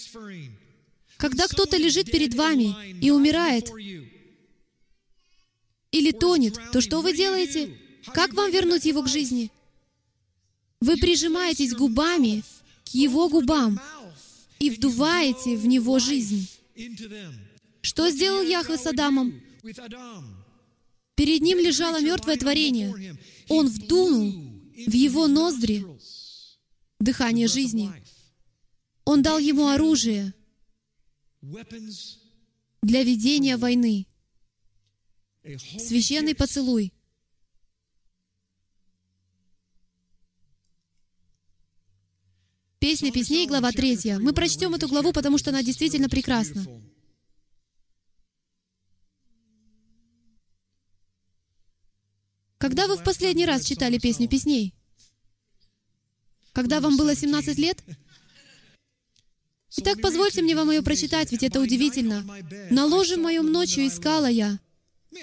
когда 1.19 1.49
кто-то 1.49 1.77
лежит 1.77 2.11
перед 2.11 2.35
вами 2.35 2.75
и 3.01 3.11
умирает, 3.11 3.71
или 5.91 6.13
тонет, 6.13 6.59
то 6.73 6.81
что 6.81 7.01
вы 7.03 7.15
делаете? 7.15 7.77
Как 8.15 8.33
вам 8.35 8.51
вернуть 8.51 8.85
его 8.85 9.03
к 9.03 9.09
жизни? 9.09 9.51
Вы 10.81 10.97
прижимаетесь 10.97 11.75
губами 11.75 12.45
к 12.85 12.95
Его 12.95 13.29
губам 13.29 13.81
и 14.61 14.71
вдуваете 14.71 15.57
в 15.57 15.67
него 15.67 15.99
жизнь. 15.99 16.49
Что 17.83 18.11
сделал 18.11 18.43
Яхве 18.43 18.79
с 18.79 18.87
Адамом? 18.87 19.41
Перед 21.17 21.41
ним 21.41 21.59
лежало 21.59 22.01
мертвое 22.01 22.37
творение. 22.37 23.19
Он 23.49 23.67
вдунул 23.67 24.33
в 24.87 24.93
его 24.93 25.27
ноздри 25.27 25.85
дыхание 27.01 27.49
жизни. 27.49 27.91
Он 29.05 29.23
дал 29.23 29.39
ему 29.39 29.69
оружие 29.69 30.33
для 31.41 33.03
ведения 33.03 33.57
войны. 33.57 34.07
Священный 35.45 36.35
поцелуй. 36.35 36.93
Песня 42.79 43.11
песней, 43.13 43.47
глава 43.47 43.73
3. 43.73 44.19
Мы 44.19 44.33
прочтем 44.33 44.75
эту 44.75 44.89
главу, 44.89 45.13
потому 45.13 45.39
что 45.39 45.51
она 45.51 45.63
действительно 45.63 46.09
прекрасна. 46.09 46.65
Когда 52.59 52.87
вы 52.87 52.97
в 52.97 53.05
последний 53.05 53.47
раз 53.47 53.65
читали 53.65 53.99
песню 53.99 54.29
песней? 54.29 54.75
Когда 56.53 56.81
вам 56.81 56.97
было 56.97 57.15
17 57.15 57.57
лет? 57.59 57.83
Итак, 59.81 60.01
позвольте 60.03 60.43
мне 60.43 60.57
вам 60.57 60.71
ее 60.71 60.83
прочитать, 60.83 61.31
ведь 61.31 61.45
это 61.45 61.61
удивительно. 61.61 62.25
«На 62.71 62.85
ложем 62.87 63.23
моем 63.23 63.53
ночью 63.53 63.87
искала 63.87 64.27
я, 64.27 64.59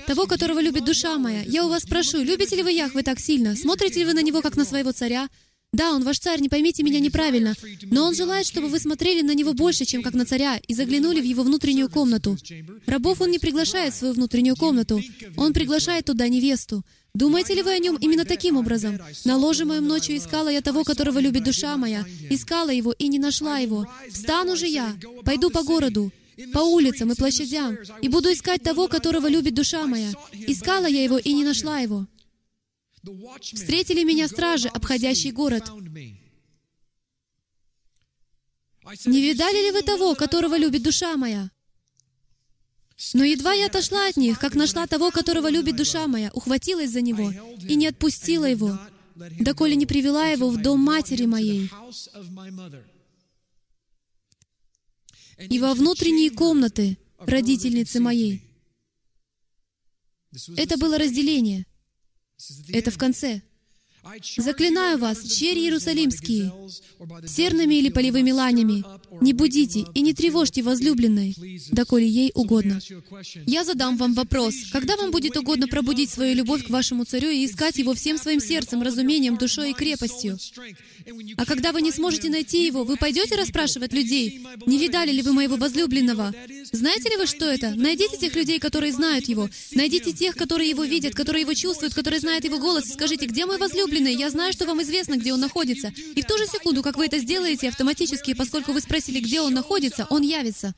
того, 0.08 0.28
которого 0.28 0.62
любит 0.62 0.86
душа 0.86 1.18
моя. 1.18 1.42
Я 1.42 1.66
у 1.66 1.70
вас 1.70 1.84
прошу, 1.84 2.24
любите 2.24 2.56
ли 2.56 2.64
вы 2.64 2.72
Яхвы 2.72 3.04
так 3.04 3.20
сильно? 3.20 3.56
Смотрите 3.56 4.00
ли 4.00 4.06
вы 4.06 4.14
на 4.14 4.22
Него, 4.22 4.42
как 4.42 4.56
на 4.56 4.64
своего 4.64 4.94
царя? 4.94 5.28
Да, 5.74 5.92
Он 5.94 6.04
ваш 6.04 6.20
царь, 6.20 6.40
не 6.40 6.48
поймите 6.48 6.84
меня 6.84 7.02
неправильно, 7.02 7.54
но 7.92 8.06
Он 8.06 8.16
желает, 8.16 8.46
чтобы 8.46 8.70
вы 8.70 8.80
смотрели 8.80 9.22
на 9.22 9.34
Него 9.36 9.54
больше, 9.54 9.84
чем 9.84 10.02
как 10.02 10.14
на 10.14 10.26
царя, 10.26 10.58
и 10.66 10.74
заглянули 10.74 11.20
в 11.20 11.26
Его 11.26 11.44
внутреннюю 11.44 11.90
комнату. 11.90 12.38
Рабов 12.86 13.20
Он 13.20 13.30
не 13.30 13.40
приглашает 13.40 13.94
в 13.94 13.98
свою 13.98 14.14
внутреннюю 14.14 14.56
комнату, 14.56 15.02
Он 15.36 15.52
приглашает 15.52 16.06
туда 16.06 16.30
невесту. 16.30 16.84
Думаете 17.16 17.54
ли 17.54 17.62
вы 17.62 17.72
о 17.72 17.80
нем 17.80 17.96
именно 17.96 18.26
таким 18.26 18.58
образом? 18.58 19.00
На 19.24 19.38
ложе 19.38 19.64
моем 19.64 19.88
ночью 19.88 20.18
искала 20.18 20.50
я 20.50 20.62
того, 20.62 20.84
которого 20.84 21.18
любит 21.20 21.46
душа 21.46 21.78
моя. 21.78 22.04
Искала 22.30 22.72
его 22.72 22.92
и 22.92 23.08
не 23.08 23.20
нашла 23.20 23.58
его. 23.60 23.88
Встану 24.12 24.58
же 24.58 24.68
я, 24.68 24.94
пойду 25.24 25.50
по 25.50 25.64
городу, 25.64 26.12
по 26.52 26.60
улицам 26.60 27.14
и 27.14 27.16
площадям, 27.16 27.78
и 28.02 28.10
буду 28.10 28.34
искать 28.34 28.64
того, 28.64 28.90
которого 28.90 29.28
любит 29.28 29.54
душа 29.54 29.88
моя. 29.88 30.12
Искала 30.34 30.88
я 30.88 31.04
его 31.06 31.18
и 31.18 31.32
не 31.32 31.46
нашла 31.46 31.80
его. 31.80 32.06
Встретили 33.42 34.04
меня 34.04 34.28
стражи, 34.28 34.68
обходящие 34.68 35.32
город. 35.32 35.72
Не 39.06 39.22
видали 39.22 39.68
ли 39.68 39.72
вы 39.72 39.84
того, 39.84 40.16
которого 40.16 40.58
любит 40.58 40.84
душа 40.84 41.16
моя? 41.16 41.50
Но 43.14 43.24
едва 43.26 43.54
я 43.54 43.68
отошла 43.68 44.08
от 44.08 44.18
них, 44.18 44.40
как 44.40 44.56
нашла 44.56 44.88
того, 44.88 45.12
которого 45.12 45.50
любит 45.50 45.76
душа 45.76 46.08
моя, 46.08 46.32
ухватилась 46.34 46.92
за 46.92 47.02
него 47.02 47.32
и 47.68 47.76
не 47.76 47.88
отпустила 47.88 48.46
его, 48.46 48.80
доколе 49.16 49.76
не 49.76 49.86
привела 49.86 50.28
его 50.28 50.50
в 50.50 50.62
дом 50.62 50.80
матери 50.80 51.26
моей 51.26 51.70
и 55.38 55.60
во 55.60 55.74
внутренние 55.74 56.32
комнаты 56.32 56.98
родительницы 57.18 58.00
моей. 58.00 58.42
Это 60.56 60.78
было 60.78 60.98
разделение. 60.98 61.66
Это 62.70 62.92
в 62.92 62.98
конце. 62.98 63.42
Заклинаю 64.38 65.00
вас, 65.00 65.24
черри 65.24 65.64
иерусалимские, 65.64 66.52
серными 67.28 67.76
или 67.76 67.90
полевыми 67.90 68.32
ланями, 68.32 68.84
не 69.20 69.34
будите 69.34 69.86
и 69.96 70.02
не 70.02 70.14
тревожьте 70.14 70.62
возлюбленной, 70.62 71.36
доколе 71.72 72.08
ей 72.08 72.32
угодно. 72.36 72.80
Я 73.48 73.64
задам 73.64 73.98
вам 73.98 74.14
вопрос. 74.14 74.54
Когда 74.72 74.96
вам 74.96 75.10
будет 75.12 75.36
угодно 75.38 75.68
пробудить 75.68 76.12
свою 76.12 76.36
любовь 76.36 76.66
к 76.66 76.70
вашему 76.70 77.06
царю 77.06 77.30
и 77.30 77.46
искать 77.46 77.78
его 77.78 77.94
всем 77.96 78.18
своим 78.18 78.40
сердцем, 78.40 78.84
разумением, 78.84 79.38
душой 79.38 79.72
и 79.72 79.74
крепостью? 79.74 80.38
А 81.38 81.46
когда 81.46 81.72
вы 81.72 81.82
не 81.82 81.92
сможете 81.92 82.30
найти 82.30 82.66
его, 82.66 82.84
вы 82.84 82.98
пойдете 82.98 83.36
расспрашивать 83.36 83.94
людей, 83.94 84.46
не 84.66 84.78
видали 84.78 85.12
ли 85.12 85.22
вы 85.24 85.34
моего 85.34 85.56
возлюбленного? 85.56 86.34
Знаете 86.72 87.10
ли 87.10 87.18
вы, 87.18 87.26
что 87.26 87.46
это? 87.46 87.74
Найдите 87.76 88.18
тех 88.18 88.36
людей, 88.36 88.60
которые 88.60 88.92
знают 88.92 89.28
его. 89.28 89.50
Найдите 89.74 90.12
тех, 90.14 90.36
которые 90.36 90.70
его 90.70 90.84
видят, 90.84 91.16
которые 91.16 91.42
его 91.42 91.54
чувствуют, 91.54 91.94
которые 91.94 92.20
знают 92.20 92.46
его 92.46 92.60
голос, 92.60 92.88
и 92.88 92.94
скажите, 92.94 93.26
где 93.26 93.46
мой 93.46 93.58
возлюбленный? 93.58 93.95
Я 94.00 94.30
знаю, 94.30 94.54
что 94.54 94.66
вам 94.66 94.82
известно, 94.82 95.18
где 95.18 95.34
он 95.34 95.40
находится. 95.40 95.94
И 96.16 96.22
в 96.22 96.26
ту 96.26 96.38
же 96.38 96.46
секунду, 96.48 96.84
как 96.84 96.98
вы 96.98 97.06
это 97.06 97.20
сделаете, 97.20 97.70
автоматически, 97.70 98.34
поскольку 98.34 98.72
вы 98.72 98.82
спросили, 98.82 99.20
где 99.20 99.42
он 99.42 99.54
находится, 99.54 100.08
он 100.10 100.22
явится. 100.22 100.74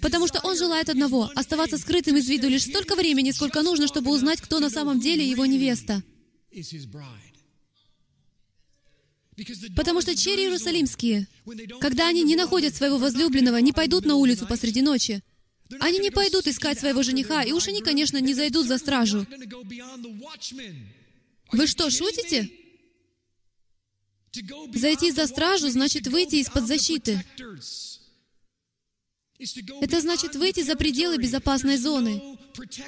Потому 0.00 0.28
что 0.28 0.40
он 0.40 0.56
желает 0.56 0.88
одного— 0.88 1.30
оставаться 1.34 1.78
скрытым 1.78 2.16
из 2.16 2.28
виду 2.28 2.48
лишь 2.48 2.64
столько 2.64 2.94
времени, 2.94 3.32
сколько 3.32 3.62
нужно, 3.62 3.88
чтобы 3.88 4.10
узнать, 4.10 4.40
кто 4.40 4.60
на 4.60 4.70
самом 4.70 5.00
деле 5.00 5.28
его 5.28 5.46
невеста. 5.46 6.02
Потому 9.76 10.00
что 10.00 10.16
черри 10.16 10.44
иерусалимские, 10.44 11.28
когда 11.80 12.08
они 12.08 12.22
не 12.22 12.36
находят 12.36 12.74
своего 12.74 12.98
возлюбленного, 12.98 13.58
не 13.58 13.72
пойдут 13.72 14.04
на 14.04 14.16
улицу 14.16 14.46
посреди 14.46 14.82
ночи. 14.82 15.22
Они 15.80 15.98
не 15.98 16.10
пойдут 16.10 16.46
искать 16.46 16.78
своего 16.80 17.02
жениха, 17.02 17.42
и 17.42 17.52
уж 17.52 17.68
они, 17.68 17.82
конечно, 17.82 18.18
не 18.18 18.34
зайдут 18.34 18.66
за 18.66 18.78
стражу. 18.78 19.26
Вы 21.52 21.66
что, 21.66 21.90
шутите? 21.90 22.50
Зайти 24.74 25.10
за 25.10 25.26
стражу 25.26 25.68
значит 25.68 26.06
выйти 26.06 26.36
из-под 26.36 26.66
защиты. 26.66 27.24
Это 29.80 30.00
значит 30.00 30.34
выйти 30.36 30.62
за 30.62 30.76
пределы 30.76 31.16
безопасной 31.16 31.76
зоны. 31.76 32.38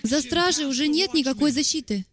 За 0.03 0.21
стражей 0.21 0.67
уже 0.67 0.89
нет 0.89 1.15
никакой 1.15 1.53
защиты. 1.53 2.05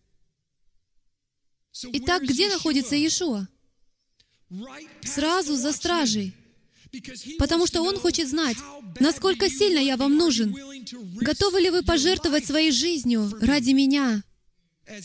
Итак, 1.94 2.24
где 2.24 2.50
находится 2.50 2.96
Иешуа? 2.96 3.48
сразу 5.04 5.56
за 5.56 5.74
стражей, 5.74 6.34
потому 7.38 7.68
что 7.68 7.82
Он 7.82 7.98
хочет 7.98 8.30
знать, 8.30 8.58
насколько 9.00 9.50
сильно 9.50 9.80
я 9.80 9.98
вам 9.98 10.16
нужен. 10.16 10.56
Готовы 11.20 11.62
ли 11.62 11.70
вы 11.70 11.84
пожертвовать 11.84 12.46
своей 12.46 12.72
жизнью 12.72 13.32
ради 13.42 13.72
меня, 13.72 14.24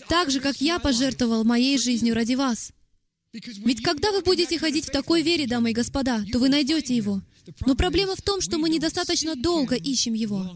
так 0.08 0.30
же, 0.30 0.40
как 0.40 0.60
я 0.60 0.78
пожертвовал 0.78 1.44
моей 1.44 1.78
жизнью 1.78 2.14
ради 2.14 2.34
вас? 2.34 2.72
Ведь 3.32 3.82
когда 3.82 4.12
вы 4.12 4.20
будете 4.20 4.58
ходить 4.58 4.86
в 4.86 4.90
такой 4.90 5.22
вере, 5.22 5.46
дамы 5.46 5.70
и 5.70 5.74
господа, 5.74 6.24
то 6.30 6.38
вы 6.38 6.48
найдете 6.48 6.94
Его. 6.94 7.22
Но 7.66 7.74
проблема 7.74 8.14
в 8.14 8.22
том, 8.22 8.40
что 8.40 8.58
мы 8.58 8.68
недостаточно 8.68 9.34
долго 9.34 9.74
ищем 9.74 10.12
Его. 10.12 10.54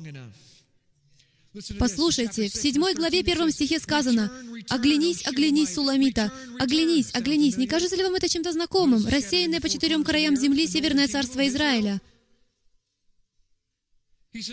Послушайте, 1.79 2.51
в 2.51 2.55
седьмой 2.55 2.95
главе 2.95 3.22
первом 3.22 3.51
стихе 3.51 3.79
сказано 3.79 4.31
«Оглянись, 4.68 5.27
оглянись, 5.27 5.72
Суламита! 5.72 6.31
Оглянись, 6.59 7.14
оглянись! 7.14 7.57
Не 7.57 7.66
кажется 7.66 7.97
ли 7.97 8.03
вам 8.03 8.14
это 8.14 8.29
чем-то 8.29 8.53
знакомым? 8.53 9.07
Рассеянное 9.07 9.62
по 9.62 9.70
четырем 9.70 10.05
краям 10.05 10.37
земли 10.37 10.66
Северное 10.66 11.09
царство 11.09 11.47
Израиля». 11.49 12.03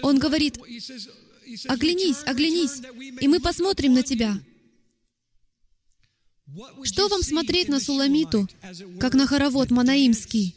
Он 0.01 0.17
говорит, 0.17 0.57
«Оглянись, 1.67 2.23
оглянись, 2.25 2.81
и 3.19 3.27
мы 3.27 3.41
посмотрим 3.41 3.93
на 3.93 4.03
тебя». 4.03 4.39
Что 6.83 7.07
вам 7.07 7.23
смотреть 7.23 7.69
на 7.69 7.79
Суламиту, 7.79 8.47
как 8.99 9.13
на 9.13 9.27
хоровод 9.27 9.71
Манаимский, 9.71 10.55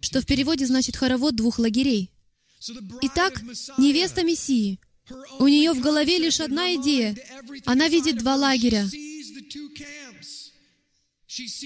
что 0.00 0.20
в 0.20 0.26
переводе 0.26 0.66
значит 0.66 0.96
хоровод 0.96 1.36
двух 1.36 1.58
лагерей? 1.58 2.10
Итак, 3.02 3.40
невеста 3.78 4.24
Мессии— 4.24 4.80
у 5.38 5.48
нее 5.48 5.72
в 5.72 5.80
голове 5.80 6.18
лишь 6.18 6.40
одна 6.40 6.74
идея. 6.74 7.16
Она 7.64 7.88
видит 7.88 8.18
два 8.18 8.36
лагеря. 8.36 8.86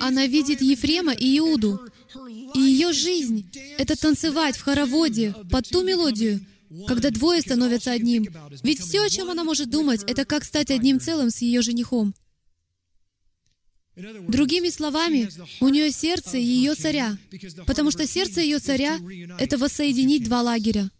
Она 0.00 0.26
видит 0.26 0.60
Ефрема 0.60 1.12
и 1.12 1.38
Иуду. 1.38 1.80
И 2.54 2.60
ее 2.60 2.92
жизнь— 2.92 3.50
это 3.78 3.96
танцевать 3.96 4.56
в 4.56 4.62
хороводе 4.62 5.34
под 5.50 5.68
ту 5.68 5.82
мелодию, 5.82 6.44
когда 6.86 7.10
двое 7.10 7.40
становятся 7.40 7.92
одним. 7.92 8.26
Ведь 8.62 8.80
все, 8.80 9.02
о 9.02 9.08
чем 9.08 9.30
она 9.30 9.44
может 9.44 9.70
думать, 9.70 10.02
это 10.06 10.24
как 10.24 10.44
стать 10.44 10.70
одним 10.70 11.00
целым 11.00 11.30
с 11.30 11.38
ее 11.38 11.62
женихом. 11.62 12.14
Другими 13.94 14.70
словами, 14.70 15.28
у 15.60 15.68
нее 15.68 15.90
сердце 15.90 16.38
ее 16.38 16.74
царя, 16.74 17.18
потому 17.66 17.90
что 17.90 18.06
сердце 18.06 18.40
ее 18.40 18.58
царя— 18.58 18.98
это 19.38 19.58
воссоединить 19.58 20.24
два 20.24 20.40
лагеря. 20.42 20.90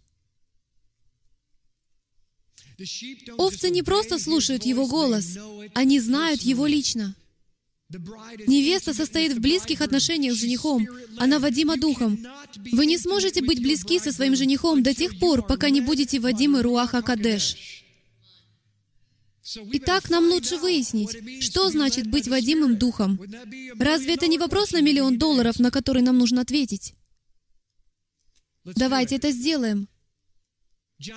Овцы 3.38 3.70
не 3.70 3.82
просто 3.82 4.18
слушают 4.18 4.64
Его 4.64 4.86
голос, 4.86 5.38
они 5.74 6.00
знают 6.00 6.42
Его 6.42 6.66
лично. 6.66 7.14
Невеста 8.46 8.94
состоит 8.94 9.32
в 9.32 9.40
близких 9.40 9.80
отношениях 9.80 10.34
с 10.34 10.40
женихом. 10.40 10.86
Она 11.18 11.38
водима 11.38 11.76
духом. 11.76 12.18
Вы 12.72 12.86
не 12.86 12.98
сможете 12.98 13.42
быть 13.42 13.60
близки 13.60 13.98
со 13.98 14.12
своим 14.12 14.34
женихом 14.34 14.82
до 14.82 14.94
тех 14.94 15.18
пор, 15.18 15.46
пока 15.46 15.68
не 15.70 15.80
будете 15.80 16.18
водимы 16.18 16.62
Руаха 16.62 17.02
Кадеш. 17.02 17.81
Итак, 19.44 20.08
нам 20.08 20.28
лучше 20.30 20.56
выяснить, 20.56 21.42
что 21.42 21.68
значит 21.68 22.06
быть 22.06 22.28
водимым 22.28 22.76
духом. 22.76 23.20
Разве 23.78 24.14
это 24.14 24.28
не 24.28 24.38
вопрос 24.38 24.72
на 24.72 24.80
миллион 24.80 25.18
долларов, 25.18 25.58
на 25.58 25.70
который 25.70 26.02
нам 26.02 26.18
нужно 26.18 26.42
ответить? 26.42 26.94
Давайте 28.64 29.16
это 29.16 29.32
сделаем. 29.32 29.88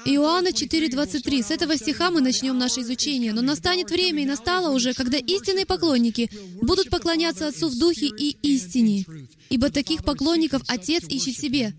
Иоанна 0.05 0.47
4.23. 0.47 1.43
С 1.43 1.51
этого 1.51 1.77
стиха 1.77 2.09
мы 2.09 2.21
начнем 2.21 2.57
наше 2.57 2.81
изучение. 2.81 3.33
«Но 3.33 3.43
настанет 3.43 3.91
время, 3.91 4.23
и 4.23 4.25
настало 4.25 4.73
уже, 4.73 4.93
когда 4.93 5.19
истинные 5.19 5.67
поклонники 5.67 6.31
будут 6.61 6.89
поклоняться 6.89 7.47
Отцу 7.47 7.69
в 7.69 7.77
Духе 7.77 8.07
и 8.07 8.35
истине, 8.41 9.05
ибо 9.51 9.69
таких 9.69 10.03
поклонников 10.03 10.63
Отец 10.67 11.03
ищет 11.07 11.37
себе. 11.37 11.75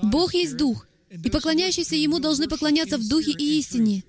Бог 0.00 0.34
есть 0.34 0.56
Дух, 0.56 0.86
и 1.10 1.30
поклоняющиеся 1.30 1.96
Ему 1.96 2.20
должны 2.20 2.48
поклоняться 2.48 2.96
в 2.98 3.08
Духе 3.08 3.32
и 3.32 3.58
истине». 3.58 4.04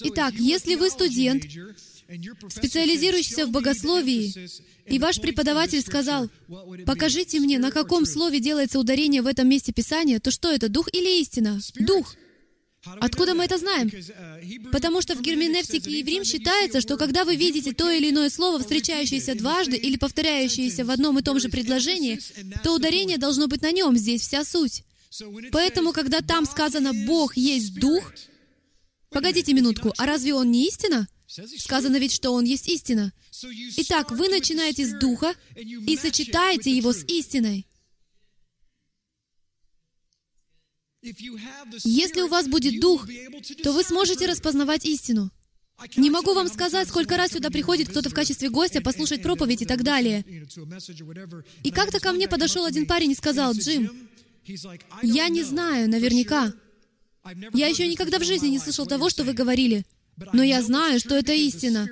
Итак, 0.00 0.34
если 0.34 0.74
вы 0.74 0.90
студент, 0.90 1.44
специализирующийся 2.50 3.46
в 3.46 3.50
богословии, 3.50 4.48
и 4.86 4.98
ваш 4.98 5.20
преподаватель 5.20 5.80
сказал, 5.80 6.28
«Покажите 6.86 7.40
мне, 7.40 7.58
на 7.58 7.70
каком 7.70 8.06
слове 8.06 8.40
делается 8.40 8.78
ударение 8.78 9.22
в 9.22 9.26
этом 9.26 9.48
месте 9.48 9.72
Писания, 9.72 10.20
то 10.20 10.30
что 10.30 10.50
это, 10.50 10.68
дух 10.68 10.88
или 10.92 11.20
истина?» 11.20 11.60
Дух. 11.74 12.14
Откуда 13.00 13.34
мы 13.34 13.44
это 13.44 13.58
знаем? 13.58 13.90
Потому 14.70 15.02
что 15.02 15.14
в 15.14 15.20
герменевтике 15.20 15.98
еврим 15.98 16.24
считается, 16.24 16.80
что 16.80 16.96
когда 16.96 17.24
вы 17.24 17.36
видите 17.36 17.72
то 17.72 17.90
или 17.90 18.10
иное 18.10 18.30
слово, 18.30 18.60
встречающееся 18.60 19.34
дважды 19.34 19.76
или 19.76 19.96
повторяющееся 19.96 20.84
в 20.84 20.90
одном 20.90 21.18
и 21.18 21.22
том 21.22 21.40
же 21.40 21.48
предложении, 21.48 22.20
то 22.62 22.74
ударение 22.74 23.18
должно 23.18 23.48
быть 23.48 23.62
на 23.62 23.72
нем, 23.72 23.96
здесь 23.96 24.22
вся 24.22 24.44
суть. 24.44 24.84
Поэтому, 25.50 25.92
когда 25.92 26.20
там 26.20 26.44
сказано 26.46 26.92
«Бог 26.92 27.36
есть 27.36 27.74
Дух», 27.74 28.12
погодите 29.10 29.52
минутку, 29.52 29.92
а 29.96 30.06
разве 30.06 30.34
Он 30.34 30.50
не 30.50 30.66
истина? 30.68 31.08
Сказано 31.26 31.96
ведь, 31.98 32.12
что 32.12 32.32
Он 32.32 32.44
есть 32.44 32.68
истина. 32.68 33.12
Итак, 33.76 34.10
вы 34.10 34.28
начинаете 34.28 34.86
с 34.86 34.92
Духа 34.94 35.34
и 35.56 35.96
сочетаете 35.96 36.74
его 36.74 36.92
с 36.92 37.04
истиной. 37.04 37.66
Если 41.84 42.22
у 42.22 42.28
вас 42.28 42.48
будет 42.48 42.80
Дух, 42.80 43.06
то 43.62 43.72
вы 43.72 43.84
сможете 43.84 44.26
распознавать 44.26 44.84
истину. 44.84 45.30
Не 45.96 46.10
могу 46.10 46.34
вам 46.34 46.48
сказать, 46.48 46.88
сколько 46.88 47.16
раз 47.16 47.32
сюда 47.32 47.50
приходит 47.50 47.88
кто-то 47.88 48.10
в 48.10 48.14
качестве 48.14 48.50
гостя 48.50 48.80
послушать 48.80 49.22
проповедь 49.22 49.62
и 49.62 49.66
так 49.66 49.84
далее. 49.84 50.24
И 51.62 51.70
как-то 51.70 52.00
ко 52.00 52.12
мне 52.12 52.26
подошел 52.26 52.64
один 52.64 52.86
парень 52.86 53.12
и 53.12 53.14
сказал, 53.14 53.52
«Джим, 53.52 54.08
я 55.02 55.28
не 55.28 55.44
знаю 55.44 55.88
наверняка. 55.88 56.52
Я 57.54 57.68
еще 57.68 57.88
никогда 57.88 58.18
в 58.18 58.24
жизни 58.24 58.48
не 58.48 58.58
слышал 58.58 58.86
того, 58.86 59.10
что 59.10 59.24
вы 59.24 59.32
говорили. 59.32 59.84
Но 60.32 60.42
я 60.42 60.62
знаю, 60.62 60.98
что 60.98 61.14
это 61.14 61.32
истина, 61.32 61.88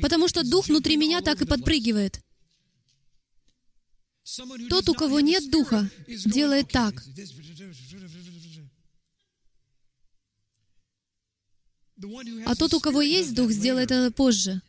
потому 0.00 0.28
что 0.28 0.42
дух 0.42 0.68
внутри 0.68 0.96
меня 0.96 1.20
так 1.20 1.42
и 1.42 1.46
подпрыгивает. 1.46 2.20
Тот, 4.68 4.88
у 4.88 4.94
кого 4.94 5.20
нет 5.20 5.50
духа, 5.50 5.88
делает 6.06 6.68
так. 6.70 7.02
А 12.46 12.54
тот, 12.54 12.74
у 12.74 12.80
кого 12.80 13.02
есть 13.02 13.34
дух, 13.34 13.50
сделает 13.50 13.90
это 13.90 14.10
позже. 14.12 14.62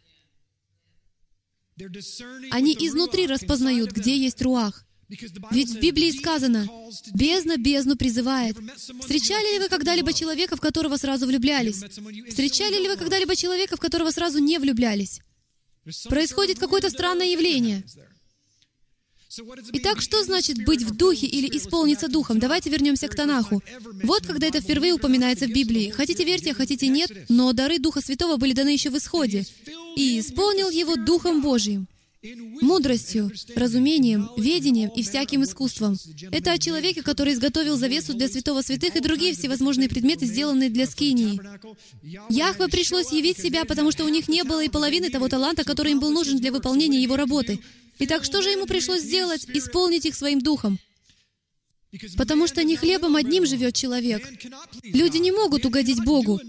Они 2.51 2.73
изнутри 2.73 3.27
распознают, 3.27 3.91
где 3.91 4.17
есть 4.17 4.41
руах. 4.41 4.85
Ведь 5.09 5.71
в 5.71 5.79
Библии 5.79 6.11
сказано, 6.11 6.67
«Бездна 7.13 7.57
бездну 7.57 7.95
призывает». 7.95 8.55
Встречали 8.77 9.53
ли 9.53 9.59
вы 9.59 9.67
когда-либо 9.67 10.13
человека, 10.13 10.55
в 10.55 10.61
которого 10.61 10.97
сразу 10.97 11.25
влюблялись? 11.25 11.83
Встречали 12.29 12.81
ли 12.81 12.87
вы 12.87 12.95
когда-либо 12.95 13.35
человека, 13.35 13.75
в 13.75 13.79
которого 13.79 14.11
сразу 14.11 14.37
не 14.39 14.59
влюблялись? 14.59 15.21
Происходит 16.09 16.59
какое-то 16.59 16.89
странное 16.91 17.27
явление. 17.27 17.83
Итак, 19.73 20.01
что 20.01 20.23
значит 20.23 20.63
быть 20.65 20.83
в 20.83 20.95
духе 20.95 21.25
или 21.25 21.57
исполниться 21.57 22.07
духом? 22.07 22.39
Давайте 22.39 22.69
вернемся 22.69 23.07
к 23.07 23.15
Танаху. 23.15 23.63
Вот 24.03 24.25
когда 24.27 24.47
это 24.47 24.61
впервые 24.61 24.93
упоминается 24.93 25.45
в 25.45 25.51
Библии. 25.51 25.89
Хотите 25.89 26.23
верьте, 26.23 26.53
хотите 26.53 26.87
нет, 26.87 27.11
но 27.29 27.53
дары 27.53 27.79
Духа 27.79 28.01
Святого 28.01 28.37
были 28.37 28.53
даны 28.53 28.69
еще 28.69 28.89
в 28.89 28.97
Исходе. 28.97 29.45
«И 29.95 30.19
исполнил 30.19 30.69
его 30.69 30.95
Духом 30.95 31.41
Божьим» 31.41 31.87
мудростью, 32.61 33.31
разумением, 33.55 34.29
ведением 34.35 34.89
и 34.89 35.03
всяким 35.03 35.43
искусством. 35.43 35.97
Это 36.31 36.51
о 36.51 36.57
человеке, 36.57 37.01
который 37.01 37.33
изготовил 37.33 37.77
завесу 37.77 38.13
для 38.13 38.27
святого 38.27 38.61
святых 38.61 38.95
и 38.95 38.99
другие 38.99 39.33
всевозможные 39.33 39.87
предметы, 39.87 40.25
сделанные 40.25 40.69
для 40.69 40.85
скинии. 40.85 41.39
Яхве 42.29 42.67
пришлось 42.67 43.11
явить 43.11 43.37
себя, 43.39 43.63
потому 43.63 43.91
что 43.91 44.03
у 44.03 44.09
них 44.09 44.27
не 44.27 44.43
было 44.43 44.63
и 44.63 44.69
половины 44.69 45.09
того 45.09 45.29
таланта, 45.29 45.63
который 45.63 45.93
им 45.93 45.99
был 45.99 46.11
нужен 46.11 46.37
для 46.37 46.51
выполнения 46.51 47.01
его 47.01 47.15
работы. 47.15 47.59
Итак, 47.99 48.23
что 48.25 48.41
же 48.41 48.49
ему 48.49 48.65
пришлось 48.65 49.01
сделать? 49.01 49.45
Исполнить 49.49 50.05
их 50.05 50.15
своим 50.15 50.41
духом. 50.41 50.77
Потому 52.17 52.47
что 52.47 52.63
не 52.63 52.75
хлебом 52.75 53.15
одним 53.15 53.45
живет 53.45 53.73
человек. 53.75 54.21
Люди 54.83 55.17
не 55.17 55.31
могут 55.31 55.65
угодить 55.65 56.03
Богу. 56.03 56.39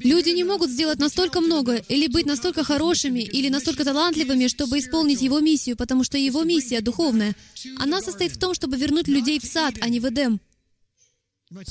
Люди 0.00 0.30
не 0.30 0.42
могут 0.42 0.70
сделать 0.70 0.98
настолько 0.98 1.40
много, 1.40 1.76
или 1.76 2.08
быть 2.08 2.26
настолько 2.26 2.64
хорошими, 2.64 3.20
или 3.20 3.48
настолько 3.48 3.84
талантливыми, 3.84 4.48
чтобы 4.48 4.80
исполнить 4.80 5.22
Его 5.22 5.38
миссию, 5.38 5.76
потому 5.76 6.02
что 6.02 6.18
Его 6.18 6.42
миссия 6.42 6.80
духовная. 6.80 7.36
Она 7.78 8.00
состоит 8.00 8.32
в 8.32 8.38
том, 8.38 8.52
чтобы 8.52 8.76
вернуть 8.76 9.06
людей 9.06 9.38
в 9.38 9.44
сад, 9.44 9.74
а 9.80 9.88
не 9.88 10.00
в 10.00 10.08
Эдем. 10.08 10.40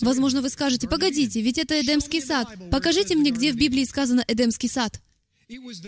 Возможно, 0.02 0.42
вы 0.42 0.50
скажете, 0.50 0.88
погодите, 0.88 1.42
ведь 1.42 1.58
это 1.58 1.82
Эдемский 1.82 2.22
сад. 2.22 2.48
Покажите 2.72 3.16
мне, 3.16 3.32
где 3.32 3.52
в 3.52 3.58
Библии 3.58 3.84
сказано 3.84 4.24
Эдемский 4.26 4.70
сад. 4.70 5.02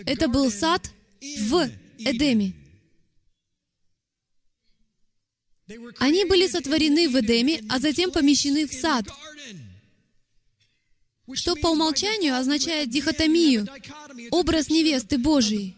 Это 0.04 0.28
был 0.28 0.50
сад 0.50 0.90
в 1.20 1.70
Эдеме. 1.98 2.54
Они 5.98 6.26
были 6.26 6.46
сотворены 6.46 7.08
в 7.08 7.18
Эдеме, 7.18 7.62
а 7.70 7.78
затем 7.78 8.10
помещены 8.10 8.66
в 8.66 8.72
сад 8.72 9.06
что 11.34 11.54
по 11.56 11.68
умолчанию 11.68 12.36
означает 12.36 12.90
дихотомию, 12.90 13.66
образ 14.30 14.68
невесты 14.68 15.18
Божией. 15.18 15.76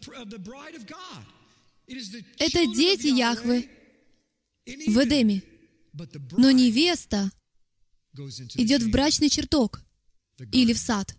Это 2.38 2.66
дети 2.66 3.08
Яхвы 3.08 3.68
в 4.66 5.04
Эдеме. 5.04 5.42
Но 6.36 6.50
невеста 6.50 7.30
идет 8.54 8.82
в 8.82 8.90
брачный 8.90 9.28
чертог 9.28 9.82
или 10.52 10.72
в 10.72 10.78
сад. 10.78 11.16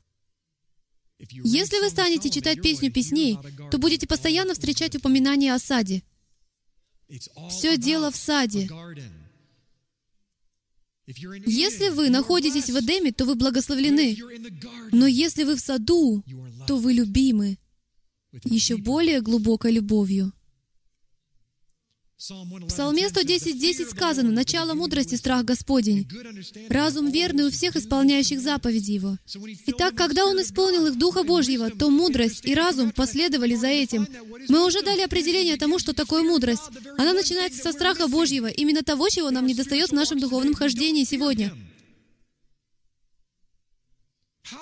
Если 1.30 1.80
вы 1.80 1.90
станете 1.90 2.30
читать 2.30 2.62
песню 2.62 2.92
песней, 2.92 3.38
то 3.70 3.78
будете 3.78 4.08
постоянно 4.08 4.54
встречать 4.54 4.96
упоминания 4.96 5.54
о 5.54 5.60
саде. 5.60 6.04
Все 7.50 7.78
дело 7.78 8.12
в 8.12 8.16
саде. 8.16 8.70
Если 11.08 11.90
вы 11.90 12.10
находитесь 12.10 12.70
в 12.70 12.80
Эдеме, 12.80 13.12
то 13.12 13.26
вы 13.26 13.36
благословлены. 13.36 14.18
Но 14.92 15.08
если 15.08 15.44
вы 15.44 15.56
в 15.56 15.60
саду, 15.60 16.24
то 16.68 16.78
вы 16.78 16.94
любимы 16.94 17.58
еще 18.44 18.78
более 18.78 19.22
глубокой 19.22 19.72
любовью. 19.74 20.34
В 22.22 22.68
Псалме 22.68 23.08
110.10 23.08 23.54
10 23.54 23.90
сказано, 23.90 24.30
«Начало 24.30 24.76
мудрости— 24.76 25.16
страх 25.18 25.44
Господень, 25.44 26.08
разум 26.70 27.10
верный 27.10 27.48
у 27.48 27.50
всех 27.50 27.76
исполняющих 27.76 28.40
заповеди 28.40 28.92
Его». 28.92 29.18
Итак, 29.66 29.96
когда 29.96 30.28
Он 30.28 30.40
исполнил 30.40 30.86
их 30.86 31.00
Духа 31.00 31.24
Божьего, 31.24 31.72
то 31.72 31.90
мудрость 31.90 32.46
и 32.46 32.54
разум 32.54 32.92
последовали 32.92 33.56
за 33.56 33.70
этим. 33.70 34.08
Мы 34.50 34.64
уже 34.64 34.84
дали 34.84 35.02
определение 35.02 35.58
тому, 35.58 35.80
что 35.80 35.94
такое 35.94 36.22
мудрость. 36.22 36.62
Она 36.96 37.14
начинается 37.14 37.60
со 37.60 37.72
страха 37.72 38.08
Божьего, 38.08 38.46
именно 38.46 38.84
того, 38.84 39.10
чего 39.10 39.32
нам 39.32 39.48
недостает 39.48 39.90
в 39.90 39.96
нашем 39.96 40.20
духовном 40.20 40.54
хождении 40.54 41.06
сегодня. 41.06 41.52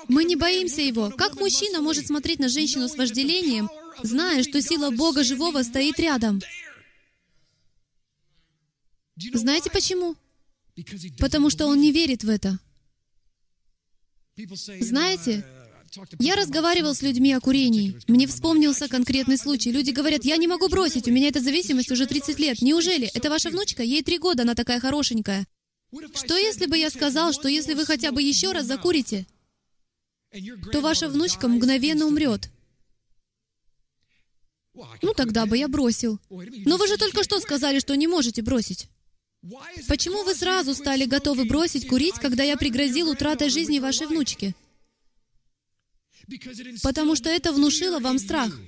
Мы 0.08 0.24
не 0.24 0.38
боимся 0.38 0.82
Его. 0.82 1.12
Как 1.18 1.38
мужчина 1.38 1.82
может 1.82 2.08
смотреть 2.08 2.40
на 2.40 2.48
женщину 2.48 2.88
с 2.88 2.96
вожделением, 2.96 3.70
зная, 4.02 4.44
что 4.44 4.62
сила 4.62 4.92
Бога 4.92 5.26
Живого 5.26 5.62
стоит 5.64 6.00
рядом? 6.00 6.40
Знаете 9.34 9.70
почему? 9.70 10.16
Потому 11.20 11.50
что 11.50 11.68
он 11.68 11.82
не 11.82 11.92
верит 11.92 12.24
в 12.24 12.30
это. 12.30 12.60
Знаете, 14.80 15.46
я 16.20 16.36
разговаривал 16.36 16.96
с 16.96 17.02
людьми 17.02 17.34
о 17.34 17.42
курении. 17.42 18.00
Мне 18.08 18.28
вспомнился 18.28 18.88
конкретный 18.88 19.38
случай. 19.38 19.72
Люди 19.72 19.92
говорят, 19.92 20.24
я 20.24 20.38
не 20.38 20.48
могу 20.48 20.70
бросить, 20.70 21.08
у 21.08 21.12
меня 21.12 21.28
эта 21.28 21.42
зависимость 21.42 21.92
уже 21.92 22.06
30 22.06 22.40
лет. 22.40 22.62
Неужели? 22.62 23.10
Это 23.14 23.30
ваша 23.30 23.50
внучка? 23.50 23.84
Ей 23.84 24.04
три 24.04 24.18
года, 24.18 24.44
она 24.44 24.56
такая 24.56 24.80
хорошенькая. 24.80 25.46
Что 26.14 26.38
если 26.38 26.68
бы 26.68 26.78
я 26.78 26.90
сказал, 26.90 27.34
что 27.34 27.48
если 27.48 27.74
вы 27.74 27.86
хотя 27.86 28.12
бы 28.12 28.22
еще 28.22 28.52
раз 28.52 28.66
закурите, 28.66 29.26
то 30.72 30.82
ваша 30.82 31.10
внучка 31.10 31.48
мгновенно 31.48 32.06
умрет? 32.06 32.50
Ну, 35.02 35.14
тогда 35.14 35.46
бы 35.46 35.58
я 35.58 35.68
бросил. 35.68 36.20
Но 36.30 36.78
вы 36.78 36.88
же 36.88 36.98
только 36.98 37.24
что 37.24 37.40
сказали, 37.40 37.80
что 37.80 37.96
не 37.96 38.08
можете 38.08 38.42
бросить. 38.42 38.88
Почему 39.88 40.24
вы 40.24 40.36
сразу 40.36 40.74
стали 40.74 41.06
готовы 41.06 41.46
бросить 41.46 41.88
курить, 41.88 42.16
когда 42.16 42.44
я 42.44 42.58
пригрозил 42.58 43.10
утратой 43.10 43.50
жизни 43.50 43.80
вашей 43.80 44.08
внучки? 44.08 44.56
Потому 46.84 47.16
что 47.16 47.30
это 47.30 47.52
внушило 47.54 48.00
вам 48.00 48.20
страх. 48.20 48.60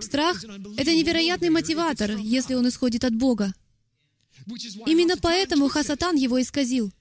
Страх— 0.00 0.44
это 0.76 0.94
невероятный 0.94 1.50
мотиватор, 1.50 2.16
если 2.16 2.54
он 2.54 2.68
исходит 2.68 3.04
от 3.04 3.14
Бога. 3.14 3.54
Именно 4.86 5.16
поэтому 5.16 5.68
Хасатан 5.68 6.16
его 6.16 6.40
исказил. 6.40 6.92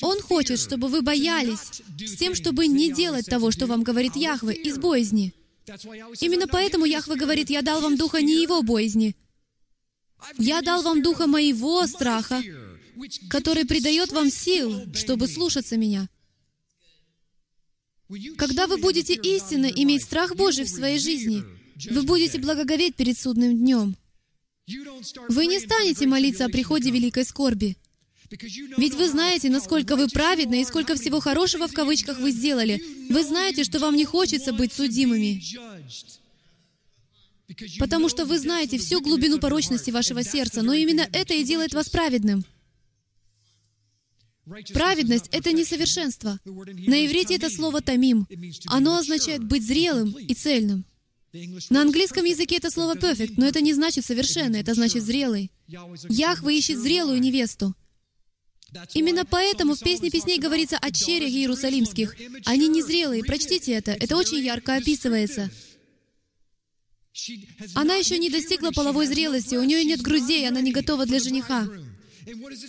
Он 0.00 0.20
хочет, 0.20 0.58
чтобы 0.58 0.88
вы 0.88 1.02
боялись, 1.02 1.82
с 1.98 2.16
тем, 2.16 2.34
чтобы 2.34 2.66
не 2.66 2.92
делать 2.92 3.26
того, 3.26 3.50
что 3.50 3.66
вам 3.66 3.82
говорит 3.82 4.16
Яхве, 4.16 4.54
из 4.54 4.78
боязни. 4.78 5.34
Именно 6.20 6.46
поэтому 6.46 6.86
Яхве 6.86 7.16
говорит, 7.16 7.50
«Я 7.50 7.60
дал 7.60 7.82
вам 7.82 7.96
духа 7.96 8.22
не 8.22 8.40
его 8.40 8.62
боязни. 8.62 9.16
Я 10.38 10.62
дал 10.62 10.82
вам 10.82 11.02
духа 11.02 11.26
моего 11.26 11.86
страха, 11.86 12.42
который 13.28 13.64
придает 13.64 14.12
вам 14.12 14.30
сил, 14.30 14.92
чтобы 14.94 15.28
слушаться 15.28 15.76
меня». 15.76 16.08
Когда 18.36 18.66
вы 18.66 18.76
будете 18.76 19.14
истинно 19.14 19.66
иметь 19.66 20.02
страх 20.02 20.36
Божий 20.36 20.64
в 20.64 20.68
своей 20.68 20.98
жизни, 20.98 21.42
вы 21.90 22.02
будете 22.02 22.38
благоговеть 22.38 22.96
перед 22.96 23.18
судным 23.18 23.56
днем. 23.56 23.96
Вы 25.28 25.46
не 25.46 25.58
станете 25.58 26.06
молиться 26.06 26.44
о 26.44 26.48
приходе 26.48 26.90
великой 26.90 27.24
скорби. 27.24 27.76
Ведь 28.30 28.94
вы 28.94 29.08
знаете, 29.08 29.50
насколько 29.50 29.96
вы 29.96 30.08
праведны 30.08 30.62
и 30.62 30.64
сколько 30.64 30.94
всего 30.96 31.20
хорошего 31.20 31.68
в 31.68 31.72
кавычках 31.72 32.18
вы 32.18 32.30
сделали. 32.30 32.82
Вы 33.10 33.22
знаете, 33.22 33.64
что 33.64 33.78
вам 33.78 33.96
не 33.96 34.04
хочется 34.04 34.52
быть 34.52 34.72
судимыми. 34.72 35.42
Потому 37.78 38.08
что 38.08 38.24
вы 38.24 38.38
знаете 38.38 38.78
всю 38.78 39.00
глубину 39.00 39.38
порочности 39.38 39.90
вашего 39.90 40.22
сердца, 40.22 40.62
но 40.62 40.72
именно 40.72 41.06
это 41.12 41.34
и 41.34 41.44
делает 41.44 41.74
вас 41.74 41.88
праведным. 41.88 42.44
Праведность— 44.72 45.28
это 45.32 45.52
несовершенство. 45.52 46.38
На 46.44 47.06
иврите 47.06 47.34
это 47.34 47.50
слово 47.50 47.80
«тамим». 47.80 48.26
Оно 48.66 48.98
означает 48.98 49.42
быть 49.42 49.66
зрелым 49.66 50.16
и 50.18 50.34
цельным. 50.34 50.84
На 51.70 51.82
английском 51.82 52.24
языке 52.24 52.56
это 52.56 52.70
слово 52.70 52.94
«perfect», 52.94 53.34
но 53.36 53.46
это 53.46 53.60
не 53.60 53.72
значит 53.72 54.04
«совершенный», 54.04 54.60
это 54.60 54.74
значит 54.74 55.02
«зрелый». 55.02 55.50
Яхве 55.66 56.58
ищет 56.58 56.78
зрелую 56.78 57.20
невесту. 57.20 57.74
Именно 58.92 59.24
поэтому 59.24 59.74
в 59.74 59.80
«Песне 59.80 60.10
песней» 60.10 60.38
говорится 60.38 60.78
о 60.78 60.90
черях 60.90 61.30
иерусалимских. 61.30 62.14
Они 62.44 62.68
незрелые. 62.68 63.24
Прочтите 63.24 63.72
это. 63.72 63.92
Это 63.92 64.16
очень 64.16 64.38
ярко 64.38 64.76
описывается. 64.76 65.50
Она 67.74 67.94
еще 67.96 68.18
не 68.18 68.30
достигла 68.30 68.70
половой 68.70 69.06
зрелости, 69.06 69.54
у 69.54 69.62
нее 69.62 69.84
нет 69.84 70.02
грудей, 70.02 70.48
она 70.48 70.60
не 70.60 70.72
готова 70.72 71.06
для 71.06 71.20
жениха. 71.20 71.68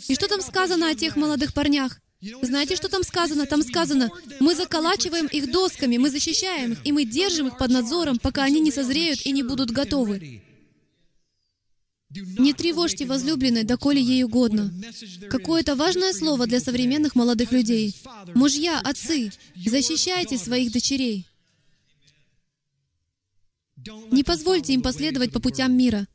И 0.08 0.16
что 0.16 0.28
там 0.28 0.42
сказано 0.42 0.90
о 0.90 0.96
тех 0.96 1.16
молодых 1.16 1.54
парнях? 1.54 2.00
Знаете, 2.42 2.76
что 2.76 2.88
там 2.88 3.04
сказано? 3.04 3.46
Там 3.46 3.62
сказано, 3.62 4.10
мы 4.40 4.56
заколачиваем 4.56 5.28
их 5.28 5.52
досками, 5.52 5.98
мы 5.98 6.10
защищаем 6.10 6.74
их, 6.74 6.86
и 6.86 6.92
мы 6.92 7.06
держим 7.06 7.48
их 7.48 7.58
под 7.58 7.72
надзором, 7.72 8.18
пока 8.18 8.44
они 8.44 8.60
не 8.60 8.72
созреют 8.72 9.26
и 9.26 9.32
не 9.32 9.44
будут 9.44 9.72
готовы. 9.72 10.42
Не 12.10 12.54
тревожьте 12.54 13.06
возлюбленной, 13.06 13.64
доколе 13.64 14.02
ей 14.02 14.24
угодно. 14.24 14.74
Какое-то 15.30 15.76
важное 15.76 16.14
слово 16.14 16.48
для 16.48 16.60
современных 16.60 17.16
молодых 17.16 17.52
людей. 17.52 17.96
Мужья, 18.34 18.80
отцы, 18.80 19.32
защищайте 19.56 20.38
своих 20.38 20.72
дочерей. 20.72 21.28
Не 24.12 24.24
позвольте 24.24 24.74
им 24.74 24.82
последовать 24.82 25.32
по 25.32 25.40
путям 25.40 25.78
мира. 25.78 26.08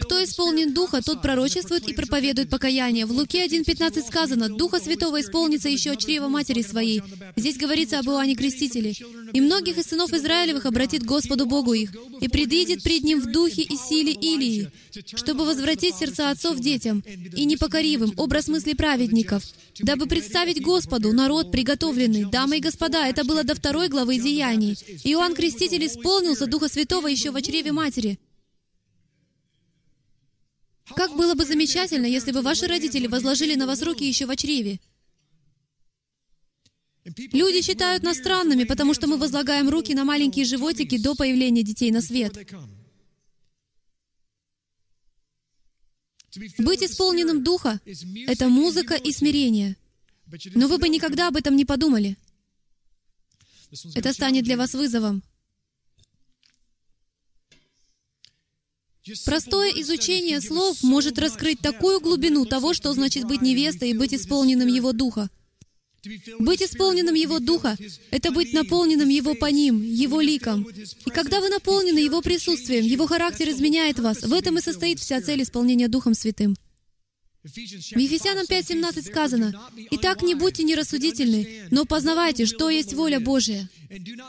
Кто 0.00 0.24
исполнен 0.24 0.72
Духа, 0.72 1.02
тот 1.02 1.20
пророчествует 1.20 1.86
и 1.88 1.92
проповедует 1.92 2.48
покаяние. 2.48 3.04
В 3.04 3.12
Луке 3.12 3.44
1.15 3.44 4.06
сказано, 4.06 4.48
«Духа 4.48 4.80
Святого 4.80 5.20
исполнится 5.20 5.68
еще 5.68 5.90
от 5.90 5.98
чрева 5.98 6.28
матери 6.28 6.62
своей». 6.62 7.02
Здесь 7.36 7.58
говорится 7.58 7.98
об 7.98 8.08
Иоанне 8.08 8.34
Крестителе. 8.34 8.94
«И 9.34 9.40
многих 9.42 9.76
из 9.76 9.84
сынов 9.84 10.14
Израилевых 10.14 10.64
обратит 10.64 11.04
Господу 11.04 11.44
Богу 11.44 11.74
их, 11.74 11.92
и 12.20 12.28
предидет 12.28 12.82
пред 12.82 13.04
Ним 13.04 13.20
в 13.20 13.30
духе 13.30 13.60
и 13.62 13.76
силе 13.76 14.12
Илии, 14.12 14.70
чтобы 15.14 15.44
возвратить 15.44 15.96
сердца 15.96 16.30
отцов 16.30 16.58
детям, 16.60 17.04
и 17.36 17.44
непокоривым 17.44 18.14
образ 18.16 18.48
мысли 18.48 18.72
праведников, 18.72 19.42
дабы 19.80 20.06
представить 20.06 20.62
Господу 20.62 21.12
народ 21.12 21.52
приготовленный. 21.52 22.24
Дамы 22.24 22.56
и 22.56 22.60
господа, 22.60 23.06
это 23.06 23.22
было 23.22 23.44
до 23.44 23.54
второй 23.54 23.88
главы 23.88 24.18
Деяний. 24.18 24.78
Иоанн 25.04 25.34
Креститель 25.34 25.86
исполнился 25.86 26.46
Духа 26.46 26.68
Святого 26.68 27.08
еще 27.08 27.32
в 27.32 27.42
чреве 27.42 27.72
матери. 27.72 28.18
Как 30.96 31.16
было 31.16 31.34
бы 31.34 31.44
замечательно, 31.44 32.06
если 32.06 32.32
бы 32.32 32.42
ваши 32.42 32.66
родители 32.66 33.06
возложили 33.06 33.54
на 33.54 33.66
вас 33.66 33.82
руки 33.82 34.06
еще 34.06 34.26
в 34.26 34.36
чреве. 34.36 34.80
Люди 37.32 37.62
считают 37.62 38.02
нас 38.02 38.18
странными, 38.18 38.64
потому 38.64 38.94
что 38.94 39.06
мы 39.06 39.16
возлагаем 39.16 39.68
руки 39.68 39.94
на 39.94 40.04
маленькие 40.04 40.44
животики 40.44 40.98
до 40.98 41.14
появления 41.14 41.62
детей 41.62 41.90
на 41.90 42.02
свет. 42.02 42.36
Быть 46.58 46.82
исполненным 46.82 47.42
Духа— 47.42 47.80
это 48.26 48.48
музыка 48.48 48.94
и 48.94 49.12
смирение. 49.12 49.76
Но 50.54 50.68
вы 50.68 50.78
бы 50.78 50.88
никогда 50.88 51.28
об 51.28 51.36
этом 51.36 51.56
не 51.56 51.64
подумали. 51.64 52.16
Это 53.94 54.12
станет 54.12 54.44
для 54.44 54.56
вас 54.56 54.74
вызовом. 54.74 55.22
Простое 59.24 59.70
изучение 59.82 60.40
слов 60.40 60.82
может 60.82 61.18
раскрыть 61.18 61.60
такую 61.60 62.00
глубину 62.00 62.44
того, 62.44 62.74
что 62.74 62.92
значит 62.92 63.24
быть 63.24 63.42
невестой 63.42 63.90
и 63.90 63.94
быть 63.94 64.14
исполненным 64.14 64.68
Его 64.68 64.92
Духа. 64.92 65.28
Быть 66.38 66.62
исполненным 66.62 67.14
Его 67.14 67.38
Духа— 67.38 67.76
это 68.10 68.30
быть 68.30 68.52
наполненным 68.52 69.08
Его 69.08 69.34
по 69.34 69.46
ним, 69.46 69.82
Его 69.82 70.20
ликом. 70.20 70.66
И 71.06 71.10
когда 71.10 71.40
вы 71.40 71.48
наполнены 71.48 71.98
Его 71.98 72.22
присутствием, 72.22 72.84
Его 72.84 73.06
характер 73.06 73.48
изменяет 73.50 73.98
вас. 73.98 74.22
В 74.22 74.32
этом 74.32 74.58
и 74.58 74.60
состоит 74.60 75.00
вся 75.00 75.20
цель 75.20 75.42
исполнения 75.42 75.88
Духом 75.88 76.14
Святым. 76.14 76.56
В 77.44 77.56
Ефесянам 77.98 78.46
5.17 78.46 79.02
сказано, 79.02 79.70
«Итак, 79.92 80.22
не 80.22 80.34
будьте 80.34 80.64
нерассудительны, 80.64 81.68
но 81.70 81.84
познавайте, 81.84 82.46
что 82.46 82.68
есть 82.68 82.92
воля 82.94 83.20
Божия, 83.20 83.68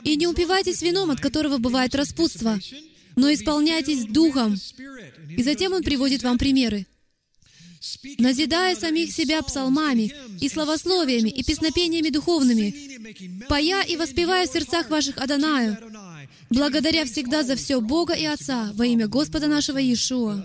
и 0.04 0.16
не 0.16 0.28
упивайтесь 0.28 0.82
вином, 0.82 1.12
от 1.12 1.20
которого 1.20 1.58
бывает 1.58 1.96
распутство, 1.96 2.60
но 3.20 3.34
исполняйтесь 3.34 4.06
Духом. 4.06 4.56
И 5.38 5.44
затем 5.44 5.74
Он 5.74 5.84
приводит 5.84 6.24
вам 6.24 6.38
примеры. 6.38 6.86
Назидая 8.18 8.76
самих 8.76 9.12
себя 9.12 9.42
псалмами 9.42 10.14
и 10.42 10.50
словословиями 10.50 11.30
и 11.30 11.44
песнопениями 11.44 12.10
духовными, 12.10 13.46
поя 13.48 13.84
и 13.84 13.96
воспевая 13.96 14.48
в 14.48 14.52
сердцах 14.52 14.90
ваших 14.90 15.18
Адонаю, 15.18 15.78
благодаря 16.50 17.06
всегда 17.06 17.44
за 17.44 17.56
все 17.56 17.80
Бога 17.80 18.14
и 18.14 18.26
Отца 18.26 18.72
во 18.74 18.86
имя 18.86 19.08
Господа 19.08 19.48
нашего 19.48 19.78
Иешуа. 19.78 20.44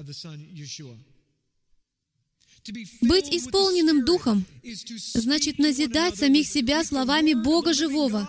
Быть 3.03 3.29
исполненным 3.31 4.05
Духом 4.05 4.47
значит 5.15 5.59
назидать 5.59 6.17
самих 6.17 6.47
себя 6.47 6.83
словами 6.83 7.35
Бога 7.35 7.75
Живого 7.75 8.29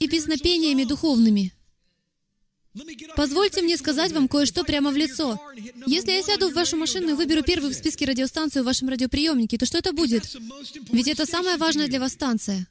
и 0.00 0.08
песнопениями 0.08 0.84
духовными— 0.84 1.52
Позвольте 3.16 3.62
мне 3.62 3.76
сказать 3.76 4.12
вам 4.12 4.28
кое-что 4.28 4.64
прямо 4.64 4.90
в 4.90 4.96
лицо. 4.96 5.40
Если 5.86 6.10
я 6.10 6.22
сяду 6.22 6.50
в 6.50 6.54
вашу 6.54 6.76
машину 6.76 7.10
и 7.10 7.14
выберу 7.14 7.42
первую 7.42 7.72
в 7.72 7.76
списке 7.76 8.04
радиостанцию 8.04 8.62
в 8.62 8.66
вашем 8.66 8.88
радиоприемнике, 8.88 9.58
то 9.58 9.66
что 9.66 9.78
это 9.78 9.92
будет? 9.92 10.24
Ведь 10.90 11.08
это 11.08 11.24
самая 11.24 11.56
важная 11.56 11.86
для 11.86 12.00
вас 12.00 12.12
станция. 12.12 12.66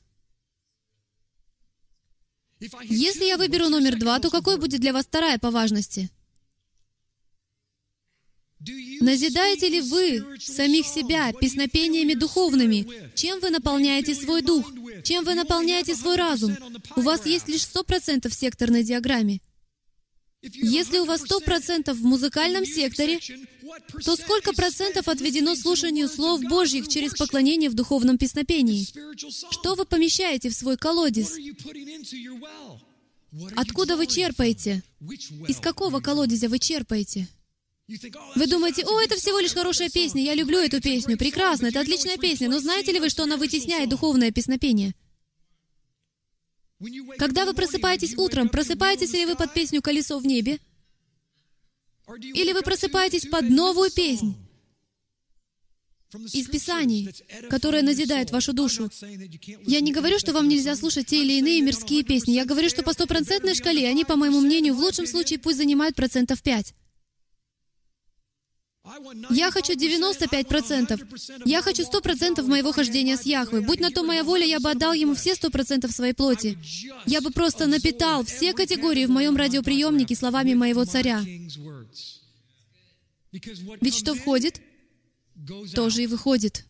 Если 2.84 3.26
я 3.26 3.38
выберу 3.38 3.70
номер 3.70 3.98
два, 3.98 4.20
то 4.20 4.30
какой 4.30 4.58
будет 4.58 4.82
для 4.82 4.94
вас 4.94 5.06
вторая 5.06 5.38
по 5.40 5.52
важности? 5.52 6.10
Назидаете 9.02 9.68
ли 9.68 9.82
вы 9.82 10.40
самих 10.40 10.86
себя 10.88 11.34
песнопениями 11.34 12.14
духовными? 12.14 12.88
Чем 13.16 13.40
вы 13.42 13.50
наполняете 13.50 14.16
свой 14.16 14.42
дух? 14.42 14.72
Чем 15.04 15.26
вы 15.26 15.34
наполняете 15.34 15.96
свой 15.96 16.16
разум? 16.16 16.56
У 16.96 17.02
вас 17.02 17.26
есть 17.26 17.50
лишь 17.50 17.62
100% 17.62 18.30
в 18.30 18.34
секторной 18.34 18.84
диаграмме. 18.84 19.42
Если 20.44 21.00
у 21.00 21.06
вас 21.06 21.24
100% 21.24 21.94
в 21.94 22.04
музыкальном 22.04 22.66
секторе, 22.66 23.20
то 24.04 24.16
сколько 24.18 24.54
процентов 24.54 25.08
отведено 25.08 25.56
слушанию 25.56 26.10
слов 26.10 26.42
Божьих 26.42 26.90
через 26.90 27.14
поклонение 27.14 27.70
в 27.70 27.74
духовном 27.74 28.18
песнопении? 28.18 28.86
Что 29.52 29.76
вы 29.76 29.86
помещаете 29.86 30.50
в 30.50 30.54
свой 30.54 30.76
колодец? 30.76 31.32
Откуда 33.56 33.96
вы 33.96 34.06
черпаете? 34.06 34.84
Из 35.48 35.60
какого 35.60 36.02
колодезя 36.02 36.50
вы 36.50 36.60
черпаете? 36.60 37.28
Вы 38.36 38.48
думаете, 38.48 38.86
о, 38.86 39.00
это 39.00 39.16
всего 39.16 39.40
лишь 39.40 39.54
хорошая 39.54 39.90
песня, 39.90 40.24
я 40.24 40.36
люблю 40.36 40.60
эту 40.60 40.82
песню, 40.82 41.18
прекрасно, 41.18 41.68
это 41.68 41.82
отличная 41.82 42.18
песня, 42.18 42.50
но 42.50 42.60
знаете 42.60 42.92
ли 42.92 43.00
вы, 43.00 43.10
что 43.10 43.24
она 43.24 43.38
вытесняет 43.38 43.90
духовное 43.90 44.32
песнопение? 44.32 44.94
Когда 47.18 47.46
вы 47.46 47.54
просыпаетесь 47.54 48.18
утром, 48.18 48.50
просыпаетесь 48.50 49.14
ли 49.14 49.26
вы 49.26 49.36
под 49.36 49.54
песню 49.54 49.82
«Колесо 49.82 50.20
в 50.20 50.26
небе»? 50.26 50.60
Или 52.20 52.52
вы 52.52 52.62
просыпаетесь 52.62 53.28
под 53.28 53.50
новую 53.50 53.92
песнь 53.92 54.36
из 56.34 56.48
Писаний, 56.48 57.10
которая 57.50 57.82
назидает 57.82 58.32
вашу 58.32 58.54
душу. 58.54 58.90
Я 59.66 59.80
не 59.80 59.92
говорю, 59.92 60.20
что 60.20 60.34
вам 60.34 60.48
нельзя 60.48 60.76
слушать 60.76 61.08
те 61.08 61.24
или 61.24 61.34
иные 61.34 61.62
мирские 61.62 62.04
песни. 62.04 62.34
Я 62.34 62.46
говорю, 62.46 62.70
что 62.70 62.84
по 62.84 62.94
стопроцентной 62.94 63.56
шкале 63.56 63.88
они, 63.88 64.06
по 64.06 64.16
моему 64.16 64.42
мнению, 64.42 64.76
в 64.76 64.80
лучшем 64.80 65.08
случае 65.08 65.40
пусть 65.40 65.58
занимают 65.58 65.96
процентов 65.96 66.42
пять. 66.44 66.74
Я 69.30 69.50
хочу 69.52 69.74
95%. 69.74 71.44
Я 71.46 71.62
хочу 71.62 71.84
100% 71.84 72.42
моего 72.44 72.74
хождения 72.74 73.16
с 73.16 73.24
Яхвой. 73.24 73.62
Будь 73.62 73.80
на 73.80 73.92
то 73.92 74.04
моя 74.04 74.26
воля, 74.26 74.46
я 74.46 74.60
бы 74.60 74.70
отдал 74.72 74.92
Ему 74.92 75.16
все 75.16 75.34
100% 75.34 75.90
своей 75.90 76.14
плоти. 76.14 76.58
Я 77.06 77.22
бы 77.22 77.32
просто 77.32 77.66
напитал 77.66 78.26
все 78.26 78.54
категории 78.54 79.06
в 79.06 79.10
моем 79.10 79.38
радиоприемнике 79.38 80.16
словами 80.16 80.54
моего 80.54 80.84
царя. 80.84 81.24
Ведь 83.32 83.96
что 83.96 84.16
входит, 84.16 84.60
тоже 85.74 86.04
и 86.04 86.08
выходит. 86.08 86.66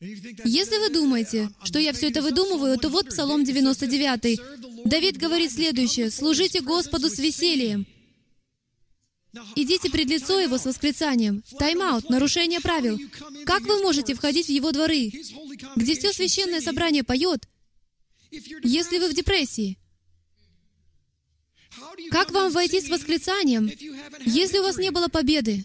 Если 0.00 0.78
вы 0.78 0.90
думаете, 0.90 1.50
что 1.64 1.78
я 1.78 1.92
все 1.92 2.08
это 2.08 2.22
выдумываю, 2.22 2.78
то 2.78 2.88
вот 2.88 3.08
Псалом 3.08 3.44
99. 3.44 4.40
Давид 4.86 5.18
говорит 5.18 5.52
следующее. 5.52 6.10
«Служите 6.10 6.62
Господу 6.62 7.10
с 7.10 7.18
весельем». 7.18 7.86
Идите 9.56 9.90
пред 9.90 10.08
лицо 10.08 10.40
Его 10.40 10.56
с 10.56 10.64
восклицанием. 10.64 11.42
Тайм-аут, 11.58 12.08
нарушение 12.08 12.60
правил. 12.60 12.98
Как 13.44 13.62
вы 13.62 13.82
можете 13.82 14.14
входить 14.14 14.46
в 14.46 14.50
Его 14.50 14.72
дворы, 14.72 15.10
где 15.76 15.94
все 15.94 16.12
священное 16.12 16.60
собрание 16.60 17.04
поет, 17.04 17.46
если 18.62 18.98
вы 18.98 19.08
в 19.08 19.14
депрессии? 19.14 19.78
Как 22.10 22.30
вам 22.30 22.50
войти 22.52 22.80
с 22.80 22.88
восклицанием, 22.88 23.70
если 24.24 24.58
у 24.58 24.62
вас 24.62 24.78
не 24.78 24.90
было 24.90 25.08
победы? 25.08 25.64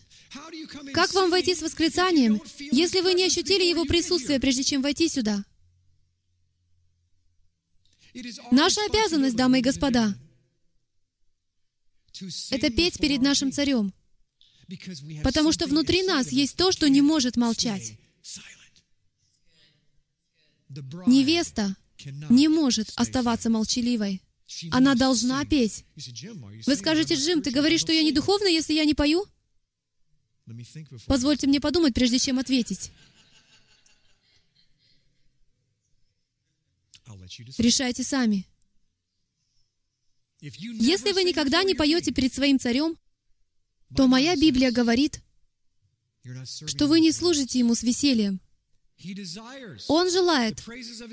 Как 0.94 1.14
вам 1.14 1.30
войти 1.30 1.56
с 1.56 1.62
восклицанием, 1.62 2.42
если 2.60 3.02
вы 3.02 3.14
не 3.14 3.26
ощутили 3.26 3.64
Его 3.64 3.86
присутствие, 3.86 4.40
прежде 4.40 4.64
чем 4.64 4.82
войти 4.82 5.08
сюда? 5.08 5.44
Наша 8.52 8.82
обязанность, 8.86 9.36
дамы 9.36 9.60
и 9.60 9.62
господа, 9.62 10.16
это 12.52 12.70
петь 12.70 13.00
перед 13.00 13.22
нашим 13.22 13.52
царем, 13.52 13.94
потому 15.24 15.52
что 15.52 15.68
внутри 15.68 16.04
нас 16.04 16.32
есть 16.32 16.56
то, 16.56 16.72
что 16.72 16.90
не 16.90 17.02
может 17.02 17.38
молчать. 17.38 17.94
Невеста 21.06 21.76
не 22.30 22.48
может 22.48 22.92
оставаться 22.96 23.50
молчаливой. 23.50 24.22
Она 24.72 24.96
должна 24.96 25.46
петь. 25.46 25.86
Вы 26.66 26.76
скажете, 26.76 27.16
Джим, 27.16 27.42
ты 27.42 27.52
говоришь, 27.52 27.82
что 27.82 27.92
я 27.92 28.04
не 28.04 28.12
духовна, 28.12 28.48
если 28.48 28.74
я 28.74 28.86
не 28.86 28.94
пою? 28.94 29.26
Позвольте 31.08 31.48
мне 31.48 31.60
подумать, 31.60 31.94
прежде 31.94 32.20
чем 32.20 32.40
ответить. 32.40 32.92
Решайте 37.58 38.04
сами. 38.04 38.46
Если 40.44 41.14
вы 41.14 41.24
никогда 41.24 41.64
не 41.64 41.74
поете 41.74 42.12
перед 42.12 42.34
своим 42.34 42.60
царем, 42.60 42.98
то 43.96 44.08
моя 44.08 44.36
Библия 44.36 44.72
говорит, 44.72 45.22
что 46.68 46.88
вы 46.88 47.00
не 47.00 47.14
служите 47.14 47.60
ему 47.60 47.76
с 47.76 47.84
весельем. 47.84 48.42
Он 49.88 50.12
желает 50.12 50.62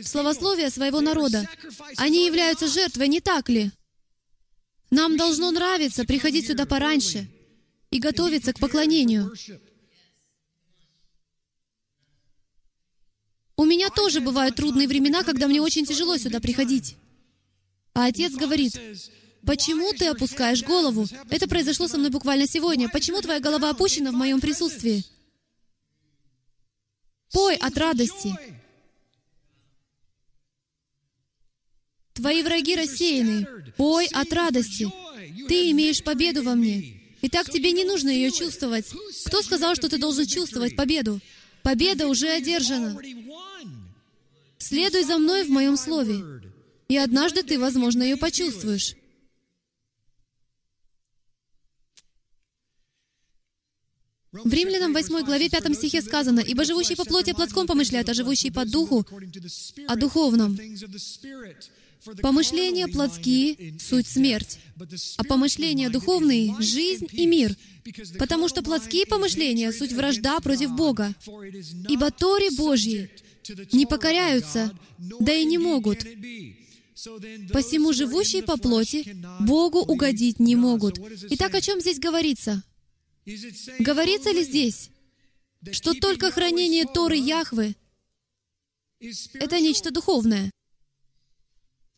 словословия 0.04 0.68
своего 0.68 1.00
народа. 1.00 1.48
Они 1.96 2.26
являются 2.26 2.66
жертвой, 2.66 3.06
не 3.06 3.20
так 3.20 3.48
ли? 3.48 3.70
Нам 4.90 5.16
должно 5.16 5.52
нравиться 5.52 6.04
приходить 6.04 6.48
сюда 6.48 6.66
пораньше 6.66 7.30
и 7.90 8.00
готовиться 8.00 8.52
к 8.52 8.58
поклонению. 8.58 9.32
У 13.54 13.64
меня 13.64 13.90
тоже 13.90 14.20
бывают 14.20 14.56
трудные 14.56 14.88
времена, 14.88 15.22
когда 15.22 15.46
мне 15.46 15.60
очень 15.60 15.86
тяжело 15.86 16.16
сюда 16.18 16.40
приходить. 16.40 16.96
А 17.92 18.06
отец 18.06 18.34
говорит, 18.34 18.80
Почему 19.46 19.92
ты 19.92 20.06
опускаешь 20.06 20.62
голову? 20.62 21.06
Это 21.30 21.48
произошло 21.48 21.88
со 21.88 21.96
мной 21.98 22.10
буквально 22.10 22.46
сегодня. 22.46 22.88
Почему 22.88 23.20
твоя 23.22 23.40
голова 23.40 23.70
опущена 23.70 24.10
в 24.10 24.14
моем 24.14 24.40
присутствии? 24.40 25.04
Пой 27.32 27.56
от 27.56 27.76
радости. 27.78 28.34
Твои 32.12 32.42
враги 32.42 32.76
рассеяны. 32.76 33.46
Пой 33.76 34.06
от 34.12 34.32
радости. 34.32 34.90
Ты 35.48 35.70
имеешь 35.70 36.04
победу 36.04 36.42
во 36.42 36.54
мне. 36.54 37.00
Итак, 37.22 37.50
тебе 37.50 37.72
не 37.72 37.84
нужно 37.84 38.10
ее 38.10 38.30
чувствовать. 38.30 38.86
Кто 39.26 39.42
сказал, 39.42 39.74
что 39.74 39.88
ты 39.88 39.98
должен 39.98 40.26
чувствовать 40.26 40.76
победу? 40.76 41.20
Победа 41.62 42.08
уже 42.08 42.28
одержана. 42.28 43.00
Следуй 44.58 45.04
за 45.04 45.18
мной 45.18 45.44
в 45.44 45.50
моем 45.50 45.76
слове. 45.76 46.42
И 46.88 46.96
однажды 46.96 47.42
ты, 47.42 47.58
возможно, 47.58 48.02
ее 48.02 48.16
почувствуешь. 48.16 48.96
В 54.32 54.52
Римлянам 54.52 54.92
8 54.92 55.24
главе 55.24 55.48
5 55.48 55.74
стихе 55.74 56.00
сказано, 56.02 56.38
«Ибо 56.40 56.64
живущий 56.64 56.94
по 56.94 57.04
плоти 57.04 57.32
плотском 57.32 57.66
помышляет, 57.66 58.08
а 58.08 58.14
живущий 58.14 58.50
по 58.52 58.64
духу 58.64 59.04
о 59.88 59.96
духовном. 59.96 60.56
Помышления 62.22 62.86
плотские— 62.86 63.74
суть 63.80 64.06
смерть, 64.06 64.58
а 65.16 65.24
помышления 65.24 65.90
духовные— 65.90 66.54
жизнь 66.60 67.08
и 67.12 67.26
мир, 67.26 67.56
потому 68.18 68.48
что 68.48 68.62
плотские 68.62 69.04
помышления— 69.04 69.72
суть 69.78 69.92
вражда 69.92 70.38
против 70.38 70.70
Бога. 70.76 71.12
Ибо 71.88 72.12
Торе 72.12 72.50
Божьи 72.52 73.10
не 73.72 73.84
покоряются, 73.84 74.70
да 74.98 75.32
и 75.32 75.44
не 75.44 75.58
могут. 75.58 76.06
Посему 77.52 77.92
живущие 77.92 78.44
по 78.44 78.56
плоти 78.56 79.16
Богу 79.40 79.80
угодить 79.80 80.38
не 80.38 80.54
могут. 80.54 81.00
Итак, 81.30 81.54
о 81.54 81.60
чем 81.60 81.80
здесь 81.80 81.98
говорится? 81.98 82.62
Говорится 83.78 84.30
ли 84.30 84.44
здесь, 84.44 84.90
что 85.72 85.94
только 85.94 86.30
хранение 86.30 86.86
Торы 86.86 87.16
Яхвы— 87.16 87.76
это 89.34 89.60
нечто 89.60 89.90
духовное? 89.90 90.50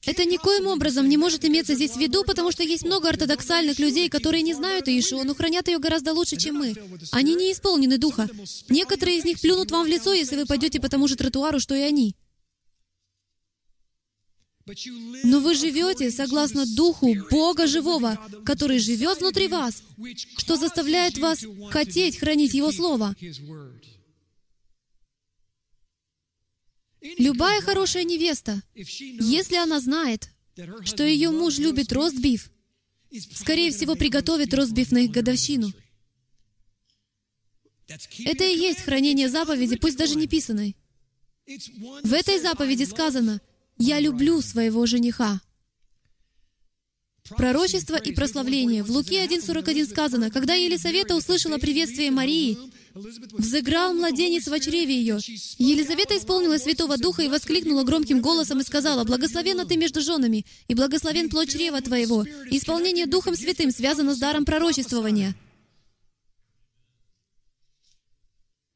Это 0.05 0.25
никоим 0.25 0.67
образом 0.67 1.09
не 1.09 1.17
может 1.17 1.45
иметься 1.45 1.75
здесь 1.75 1.93
в 1.93 1.97
виду, 1.97 2.25
потому 2.25 2.51
что 2.51 2.65
есть 2.65 2.85
много 2.85 3.09
ортодоксальных 3.09 3.79
людей, 3.79 4.09
которые 4.09 4.43
не 4.43 4.53
знают 4.53 4.89
Иешуа, 4.89 5.23
но 5.23 5.35
хранят 5.35 5.69
ее 5.69 5.79
гораздо 5.79 6.13
лучше, 6.13 6.37
чем 6.37 6.57
мы. 6.57 6.75
Они 7.13 7.37
не 7.37 7.53
исполнены 7.53 7.99
Духа. 7.99 8.29
Некоторые 8.69 9.19
из 9.19 9.25
них 9.25 9.41
плюнут 9.41 9.71
вам 9.71 9.85
в 9.85 9.89
лицо, 9.89 10.13
если 10.13 10.37
вы 10.37 10.47
пойдете 10.47 10.81
по 10.81 10.89
тому 10.89 11.07
же 11.07 11.15
тротуару, 11.15 11.61
что 11.61 11.77
и 11.77 11.83
они. 11.83 12.17
Но 15.25 15.41
вы 15.41 15.55
живете 15.55 16.11
согласно 16.11 16.65
Духу 16.67 17.15
Бога 17.31 17.67
Живого, 17.67 18.19
который 18.45 18.79
живет 18.79 19.19
внутри 19.19 19.49
вас, 19.49 19.83
что 20.37 20.57
заставляет 20.57 21.19
вас 21.19 21.45
хотеть 21.71 22.19
хранить 22.19 22.55
Его 22.55 22.71
Слово. 22.71 23.15
Любая 27.19 27.61
хорошая 27.61 28.05
невеста, 28.05 28.63
если 28.75 29.57
она 29.57 29.81
знает, 29.81 30.31
что 30.85 31.03
ее 31.03 31.31
муж 31.31 31.59
любит 31.59 31.93
ростбиф, 31.93 32.51
скорее 33.35 33.73
всего, 33.73 33.97
приготовит 33.97 34.55
ростбиф 34.55 34.93
на 34.93 34.99
их 34.99 35.11
годовщину. 35.11 35.73
Это 38.25 38.45
и 38.45 38.57
есть 38.57 38.83
хранение 38.83 39.29
заповеди, 39.29 39.77
пусть 39.77 39.99
даже 39.99 40.15
не 40.15 40.29
писанной. 40.29 40.77
В 42.05 42.13
этой 42.13 42.39
заповеди 42.39 42.85
сказано— 42.85 43.41
«Я 43.85 43.99
люблю 43.99 44.41
своего 44.41 44.87
жениха». 44.87 45.41
Пророчество 47.31 47.97
и 47.97 48.13
прославление. 48.13 48.85
В 48.85 48.91
Луке 48.93 49.25
1.41 49.27 49.91
сказано, 49.91 50.31
«Когда 50.31 50.55
Елисавета 50.55 51.17
услышала 51.17 51.59
приветствие 51.59 52.13
Марии, 52.13 52.57
взыграл 52.95 53.93
младенец 53.95 54.47
в 54.47 54.61
чреве 54.61 54.95
ее. 54.95 55.19
Елизавета 55.59 56.17
исполнила 56.17 56.59
Святого 56.59 56.97
Духа 56.97 57.23
и 57.23 57.29
воскликнула 57.29 57.83
громким 57.83 58.21
голосом 58.21 58.61
и 58.61 58.65
сказала, 58.65 59.03
«Благословенна 59.03 59.67
ты 59.67 59.77
между 59.77 60.01
женами, 60.01 60.47
и 60.69 60.75
благословен 60.77 61.29
плод 61.29 61.49
чрева 61.49 61.81
твоего». 61.81 62.25
Исполнение 62.53 63.07
Духом 63.07 63.35
Святым 63.35 63.73
связано 63.73 64.15
с 64.15 64.19
даром 64.19 64.45
пророчествования. 64.45 65.35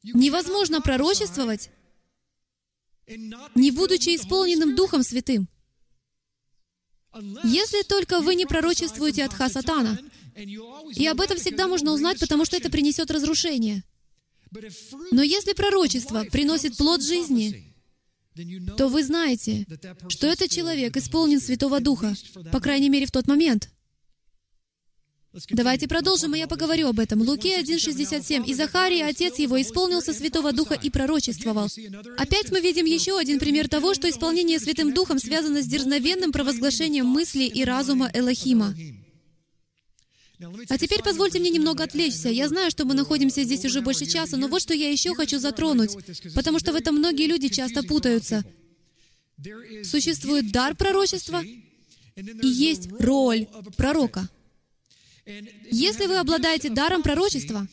Невозможно 0.03 0.81
пророчествовать, 0.81 1.71
не 3.07 3.71
будучи 3.71 4.17
исполненным 4.17 4.75
Духом 4.75 5.03
Святым. 5.03 5.49
Если 7.45 7.83
только 7.83 8.21
вы 8.21 8.35
не 8.35 8.47
пророчествуете 8.47 9.25
от 9.25 9.33
Хасатана. 9.33 9.99
И 10.95 11.07
об 11.07 11.21
этом 11.21 11.39
всегда 11.39 11.67
можно 11.67 11.93
узнать, 11.93 12.21
потому 12.21 12.45
что 12.45 12.59
это 12.59 12.71
принесет 12.71 13.11
разрушение. 13.11 13.85
Но 15.11 15.23
если 15.23 15.55
пророчество 15.55 16.25
приносит 16.25 16.77
плод 16.77 17.03
жизни, 17.03 17.75
то 18.77 18.89
вы 18.89 19.03
знаете, 19.03 19.67
что 20.09 20.27
этот 20.27 20.51
человек 20.51 20.97
исполнен 20.97 21.41
Святого 21.41 21.81
Духа, 21.81 22.15
по 22.53 22.61
крайней 22.61 22.91
мере, 22.91 23.07
в 23.07 23.11
тот 23.11 23.27
момент. 23.27 23.71
Давайте 25.51 25.87
продолжим, 25.87 26.35
и 26.35 26.39
я 26.39 26.47
поговорю 26.47 26.89
об 26.89 26.99
этом. 26.99 27.21
Луки 27.21 27.49
1.67. 27.49 28.47
«И 28.47 28.55
Захарий, 28.55 29.03
отец 29.05 29.39
его, 29.39 29.61
исполнился 29.61 30.13
Святого 30.13 30.53
Духа 30.53 30.75
и 30.75 30.91
пророчествовал». 30.91 31.69
Опять 32.17 32.51
мы 32.51 32.61
видим 32.61 32.87
еще 32.87 33.19
один 33.19 33.39
пример 33.39 33.69
того, 33.69 33.95
что 33.95 34.09
исполнение 34.09 34.59
Святым 34.59 34.95
Духом 34.95 35.19
связано 35.19 35.63
с 35.63 35.67
дерзновенным 35.67 36.33
провозглашением 36.33 37.07
мысли 37.07 37.45
и 37.45 37.65
разума 37.65 38.11
Элохима. 38.15 38.75
А 40.69 40.79
теперь 40.79 41.03
позвольте 41.03 41.39
мне 41.39 41.51
немного 41.51 41.85
отвлечься. 41.85 42.29
Я 42.29 42.49
знаю, 42.49 42.71
что 42.71 42.85
мы 42.85 42.95
находимся 42.95 43.43
здесь 43.43 43.65
уже 43.65 43.81
больше 43.81 44.07
часа, 44.07 44.37
но 44.37 44.49
вот 44.49 44.63
что 44.63 44.75
я 44.75 44.91
еще 44.91 45.15
хочу 45.15 45.39
затронуть, 45.39 45.97
потому 46.35 46.59
что 46.59 46.73
в 46.73 46.77
этом 46.77 46.97
многие 46.97 47.27
люди 47.27 47.49
часто 47.49 47.83
путаются. 47.83 48.45
Существует 49.85 50.51
дар 50.51 50.75
пророчества 50.77 51.43
и 51.43 52.49
есть 52.49 52.89
роль 52.99 53.47
пророка. 53.77 54.29
Если 55.71 56.07
вы 56.07 56.19
обладаете 56.19 56.71
даром 56.71 57.03
пророчества, 57.03 57.67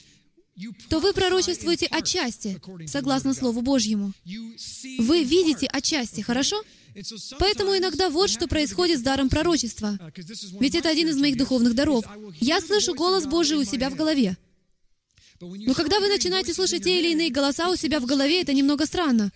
то 0.89 0.99
вы 0.99 1.13
пророчествуете 1.13 1.87
отчасти, 1.87 2.59
согласно 2.87 3.33
Слову 3.33 3.61
Божьему. 3.61 4.13
Вы 4.99 5.23
видите 5.23 5.67
отчасти, 5.67 6.21
хорошо? 6.21 6.61
Поэтому 7.39 7.75
иногда 7.75 8.09
вот 8.09 8.29
что 8.29 8.47
происходит 8.47 8.99
с 8.99 9.01
даром 9.01 9.29
пророчества. 9.29 9.97
Ведь 10.59 10.75
это 10.75 10.89
один 10.89 11.09
из 11.09 11.17
моих 11.17 11.37
духовных 11.37 11.73
даров. 11.73 12.05
Я 12.39 12.61
слышу 12.61 12.93
голос 12.93 13.25
Божий 13.25 13.57
у 13.57 13.63
себя 13.63 13.89
в 13.89 13.95
голове. 13.95 14.37
Но 15.39 15.73
когда 15.73 15.99
вы 15.99 16.07
начинаете 16.07 16.53
слышать 16.53 16.83
те 16.83 16.99
или 16.99 17.11
иные 17.11 17.31
голоса 17.31 17.69
у 17.69 17.75
себя 17.75 17.99
в 17.99 18.05
голове, 18.05 18.41
это 18.41 18.53
немного 18.53 18.85
странно. 18.85 19.31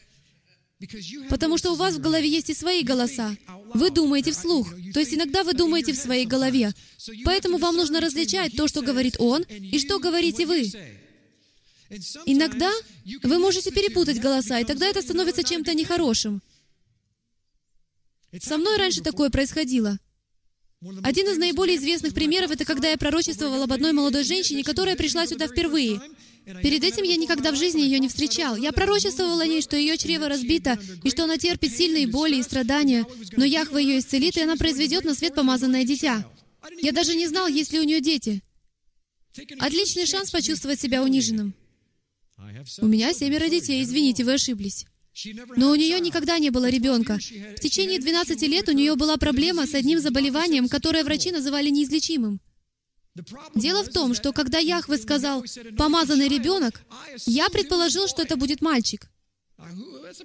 Потому 1.29 1.57
что 1.57 1.71
у 1.71 1.75
вас 1.75 1.95
в 1.95 1.99
голове 1.99 2.29
есть 2.29 2.49
и 2.49 2.53
свои 2.53 2.83
голоса. 2.83 3.35
Вы 3.73 3.89
думаете 3.89 4.31
вслух. 4.31 4.69
То 4.93 4.99
есть 4.99 5.13
иногда 5.13 5.43
вы 5.43 5.53
думаете 5.53 5.93
в 5.93 5.97
своей 5.97 6.25
голове. 6.25 6.71
Поэтому 7.25 7.57
вам 7.57 7.75
нужно 7.75 7.99
различать 7.99 8.55
то, 8.55 8.67
что 8.67 8.81
говорит 8.81 9.15
Он, 9.19 9.41
и 9.43 9.79
что 9.79 9.99
говорите 9.99 10.45
вы. 10.45 10.71
Иногда 12.25 12.71
вы 13.23 13.39
можете 13.39 13.71
перепутать 13.71 14.19
голоса, 14.19 14.59
и 14.59 14.65
тогда 14.65 14.87
это 14.87 15.01
становится 15.01 15.43
чем-то 15.43 15.73
нехорошим. 15.73 16.41
Со 18.39 18.57
мной 18.57 18.77
раньше 18.77 19.01
такое 19.01 19.29
происходило. 19.29 19.97
Один 21.01 21.27
из 21.27 21.37
наиболее 21.37 21.77
известных 21.77 22.13
примеров— 22.13 22.51
это 22.51 22.65
когда 22.65 22.89
я 22.89 22.97
пророчествовал 22.97 23.63
об 23.63 23.73
одной 23.73 23.93
молодой 23.93 24.23
женщине, 24.23 24.63
которая 24.63 24.95
пришла 24.95 25.25
сюда 25.25 25.47
впервые. 25.47 25.99
Перед 26.61 26.83
этим 26.83 27.03
я 27.03 27.17
никогда 27.17 27.51
в 27.51 27.57
жизни 27.57 27.81
ее 27.81 27.99
не 27.99 28.07
встречал. 28.07 28.55
Я 28.55 28.71
пророчествовал 28.71 29.39
о 29.39 29.45
ней, 29.45 29.61
что 29.61 29.75
ее 29.75 29.97
чрево 29.97 30.29
разбито, 30.29 30.79
и 31.03 31.09
что 31.09 31.25
она 31.25 31.37
терпит 31.37 31.75
сильные 31.75 32.07
боли 32.07 32.37
и 32.37 32.43
страдания, 32.43 33.05
но 33.35 33.43
Яхва 33.43 33.77
ее 33.77 33.99
исцелит, 33.99 34.37
и 34.37 34.41
она 34.41 34.55
произведет 34.55 35.03
на 35.03 35.13
свет 35.13 35.35
помазанное 35.35 35.83
дитя. 35.83 36.25
Я 36.81 36.93
даже 36.93 37.15
не 37.15 37.27
знал, 37.27 37.47
есть 37.47 37.73
ли 37.73 37.79
у 37.79 37.83
нее 37.83 37.99
дети. 37.99 38.41
Отличный 39.59 40.05
шанс 40.05 40.31
почувствовать 40.31 40.79
себя 40.79 41.03
униженным. 41.03 41.53
У 42.79 42.87
меня 42.87 43.13
семеро 43.13 43.49
детей, 43.49 43.83
извините, 43.83 44.23
вы 44.23 44.33
ошиблись. 44.33 44.85
Но 45.55 45.71
у 45.71 45.75
нее 45.75 45.99
никогда 45.99 46.37
не 46.39 46.49
было 46.49 46.69
ребенка. 46.69 47.17
В 47.17 47.59
течение 47.59 47.99
12 47.99 48.41
лет 48.43 48.69
у 48.69 48.71
нее 48.71 48.95
была 48.95 49.17
проблема 49.17 49.65
с 49.65 49.73
одним 49.73 49.99
заболеванием, 49.99 50.69
которое 50.69 51.03
врачи 51.03 51.31
называли 51.31 51.69
неизлечимым. 51.69 52.39
Дело 53.55 53.83
в 53.83 53.89
том, 53.89 54.13
что 54.13 54.33
когда 54.33 54.59
Яхве 54.59 54.97
сказал 54.97 55.43
«помазанный 55.77 56.27
ребенок», 56.27 56.81
я 57.25 57.49
предположил, 57.49 58.07
что 58.07 58.21
это 58.21 58.35
будет 58.35 58.61
мальчик. 58.61 59.09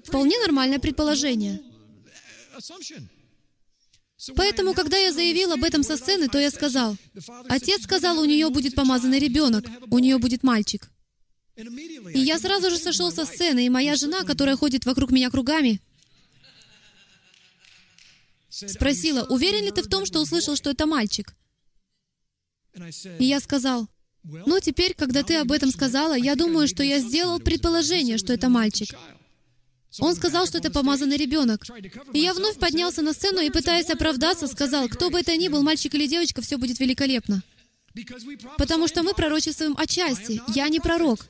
Вполне 0.05 0.39
нормальное 0.41 0.79
предположение. 0.79 1.61
Поэтому, 4.37 4.75
когда 4.75 4.97
я 4.99 5.13
заявил 5.13 5.53
об 5.53 5.65
этом 5.65 5.83
со 5.83 5.97
сцены, 5.97 6.29
то 6.29 6.39
я 6.39 6.51
сказал, 6.51 6.97
«Отец 7.49 7.83
сказал, 7.83 8.19
у 8.21 8.25
нее 8.25 8.51
будет 8.51 8.75
помазанный 8.75 9.19
ребенок, 9.19 9.65
у 9.91 9.99
нее 9.99 10.19
будет 10.19 10.43
мальчик». 10.43 10.91
И 11.57 12.21
я 12.21 12.39
сразу 12.39 12.71
же 12.71 12.79
сошел 12.79 13.11
со 13.11 13.27
сцены, 13.27 13.67
и 13.67 13.71
моя 13.71 13.97
жена, 13.97 14.23
которая 14.23 14.57
ходит 14.57 14.87
вокруг 14.87 15.11
меня 15.11 15.31
кругами, 15.31 15.81
спросила, 18.49 19.25
уверен 19.25 19.65
ли 19.65 19.71
ты 19.71 19.83
в 19.83 19.89
том, 19.89 20.07
что 20.07 20.21
услышал, 20.21 20.57
что 20.57 20.71
это 20.71 20.87
мальчик? 20.87 21.35
И 23.19 23.25
я 23.25 23.41
сказал, 23.41 23.89
ну, 24.25 24.61
теперь, 24.61 24.95
когда 24.95 25.23
ты 25.23 25.37
об 25.37 25.51
этом 25.53 25.71
сказала, 25.71 26.15
я 26.15 26.37
думаю, 26.37 26.69
что 26.69 26.83
я 26.83 27.01
сделал 27.01 27.41
предположение, 27.41 28.19
что 28.19 28.33
это 28.33 28.49
мальчик. 28.49 28.97
Он 29.99 30.15
сказал, 30.15 30.47
что 30.47 30.59
это 30.59 30.71
помазанный 30.71 31.17
ребенок. 31.17 31.67
И 32.15 32.19
я 32.19 32.33
вновь 32.33 32.59
поднялся 32.59 33.03
на 33.03 33.13
сцену 33.13 33.41
и, 33.41 33.51
пытаясь 33.51 33.91
оправдаться, 33.91 34.47
сказал, 34.47 34.89
кто 34.89 35.11
бы 35.11 35.21
это 35.21 35.37
ни 35.37 35.49
был, 35.49 35.63
мальчик 35.63 35.95
или 35.95 36.07
девочка, 36.07 36.41
все 36.41 36.57
будет 36.57 36.79
великолепно. 36.81 37.43
Потому 38.57 38.89
что 38.89 39.03
мы 39.03 39.13
пророчествуем 39.13 39.77
отчасти. 39.77 40.41
Я 40.55 40.69
не 40.69 40.81
пророк. 40.81 41.27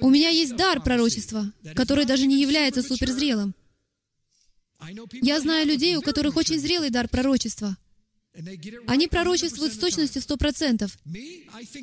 У 0.00 0.10
меня 0.10 0.28
есть 0.28 0.54
дар 0.56 0.80
пророчества, 0.80 1.52
который 1.74 2.04
даже 2.04 2.26
не 2.26 2.40
является 2.40 2.82
суперзрелым. 2.82 3.54
Я 5.12 5.40
знаю 5.40 5.66
людей, 5.66 5.96
у 5.96 6.02
которых 6.02 6.36
очень 6.36 6.58
зрелый 6.60 6.90
дар 6.90 7.08
пророчества. 7.08 7.76
Они 8.86 9.06
пророчествуют 9.06 9.74
с 9.74 9.78
точностью 9.78 10.22
сто 10.22 10.36
процентов. 10.36 10.96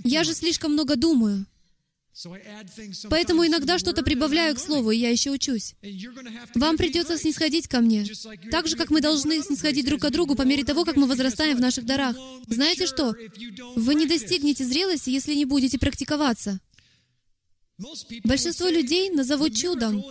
Я 0.04 0.24
же 0.24 0.34
слишком 0.34 0.74
много 0.74 0.96
думаю. 0.96 1.46
Поэтому 3.10 3.46
иногда 3.46 3.80
что-то 3.80 4.04
прибавляю 4.04 4.56
к 4.56 4.60
слову, 4.60 4.92
и 4.92 4.98
я 4.98 5.10
еще 5.10 5.32
учусь. 5.32 5.74
Вам 6.54 6.78
придется 6.78 7.18
снисходить 7.18 7.68
ко 7.68 7.80
мне, 7.80 8.06
так 8.52 8.68
же, 8.68 8.76
как 8.76 8.92
мы 8.92 9.02
должны 9.02 9.42
снисходить 9.42 9.86
друг 9.86 10.02
к 10.02 10.10
другу 10.12 10.36
по 10.36 10.44
мере 10.44 10.64
того, 10.64 10.86
как 10.86 10.96
мы 10.96 11.08
возрастаем 11.08 11.58
в 11.58 11.62
наших 11.62 11.86
дарах. 11.86 12.16
Знаете 12.48 12.86
что? 12.86 13.16
Вы 13.76 13.96
не 13.96 14.06
достигнете 14.06 14.64
зрелости, 14.64 15.10
если 15.10 15.34
не 15.34 15.46
будете 15.46 15.80
практиковаться. 15.80 16.60
Большинство 18.24 18.70
людей 18.70 19.10
назовут 19.10 19.56
чудом 19.56 20.04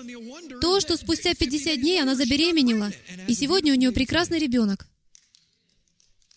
то, 0.61 0.81
что 0.81 0.97
спустя 0.97 1.35
50 1.35 1.81
дней 1.81 2.03
она 2.03 2.17
забеременела, 2.17 2.91
и 3.29 3.35
сегодня 3.35 3.73
у 3.73 3.77
нее 3.77 3.93
прекрасный 3.93 4.41
ребенок. 4.41 4.89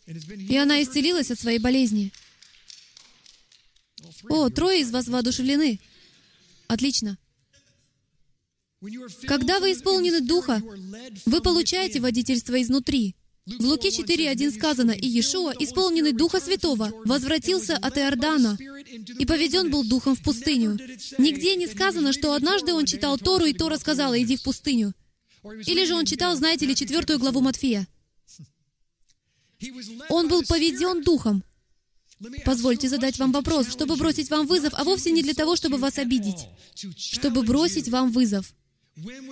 И 0.07 0.57
она 0.57 0.81
исцелилась 0.81 1.31
от 1.31 1.39
своей 1.39 1.59
болезни. 1.59 2.11
О, 4.29 4.49
трое 4.49 4.81
из 4.81 4.91
вас 4.91 5.07
воодушевлены. 5.07 5.79
Отлично. 6.67 7.17
Когда 9.27 9.59
вы 9.59 9.71
исполнены 9.71 10.21
Духа, 10.21 10.61
вы 11.25 11.41
получаете 11.41 11.99
водительство 11.99 12.61
изнутри. 12.61 13.15
В 13.45 13.63
Луке 13.63 13.89
4.1 13.89 14.51
сказано, 14.51 14.91
«И 14.91 15.07
Иешуа, 15.07 15.53
исполненный 15.59 16.13
Духа 16.13 16.39
Святого, 16.39 16.91
возвратился 17.05 17.77
от 17.77 17.95
Иордана, 17.97 18.57
и 19.19 19.25
поведен 19.25 19.69
был 19.69 19.83
Духом 19.83 20.15
в 20.15 20.23
пустыню». 20.23 20.79
Нигде 21.19 21.55
не 21.55 21.67
сказано, 21.67 22.11
что 22.11 22.33
однажды 22.33 22.73
он 22.73 22.87
читал 22.87 23.19
Тору, 23.19 23.45
и 23.45 23.53
Тора 23.53 23.77
сказала, 23.77 24.19
«Иди 24.19 24.35
в 24.35 24.41
пустыню». 24.41 24.93
Или 25.67 25.85
же 25.85 25.93
он 25.93 26.05
читал, 26.05 26.35
знаете 26.35 26.65
ли, 26.65 26.75
четвертую 26.75 27.19
главу 27.19 27.39
Матфея. 27.39 27.87
Он 30.09 30.27
был 30.27 30.43
поведен 30.43 31.03
Духом. 31.03 31.43
Позвольте 32.45 32.87
задать 32.87 33.19
вам 33.19 33.31
вопрос, 33.31 33.69
чтобы 33.69 33.97
бросить 33.97 34.29
вам 34.29 34.47
вызов, 34.47 34.73
а 34.75 34.83
вовсе 34.83 35.11
не 35.11 35.21
для 35.21 35.33
того, 35.33 35.55
чтобы 35.55 35.77
вас 35.77 35.97
обидеть, 35.97 36.47
чтобы 36.95 37.43
бросить 37.43 37.89
вам 37.89 38.11
вызов. 38.11 38.53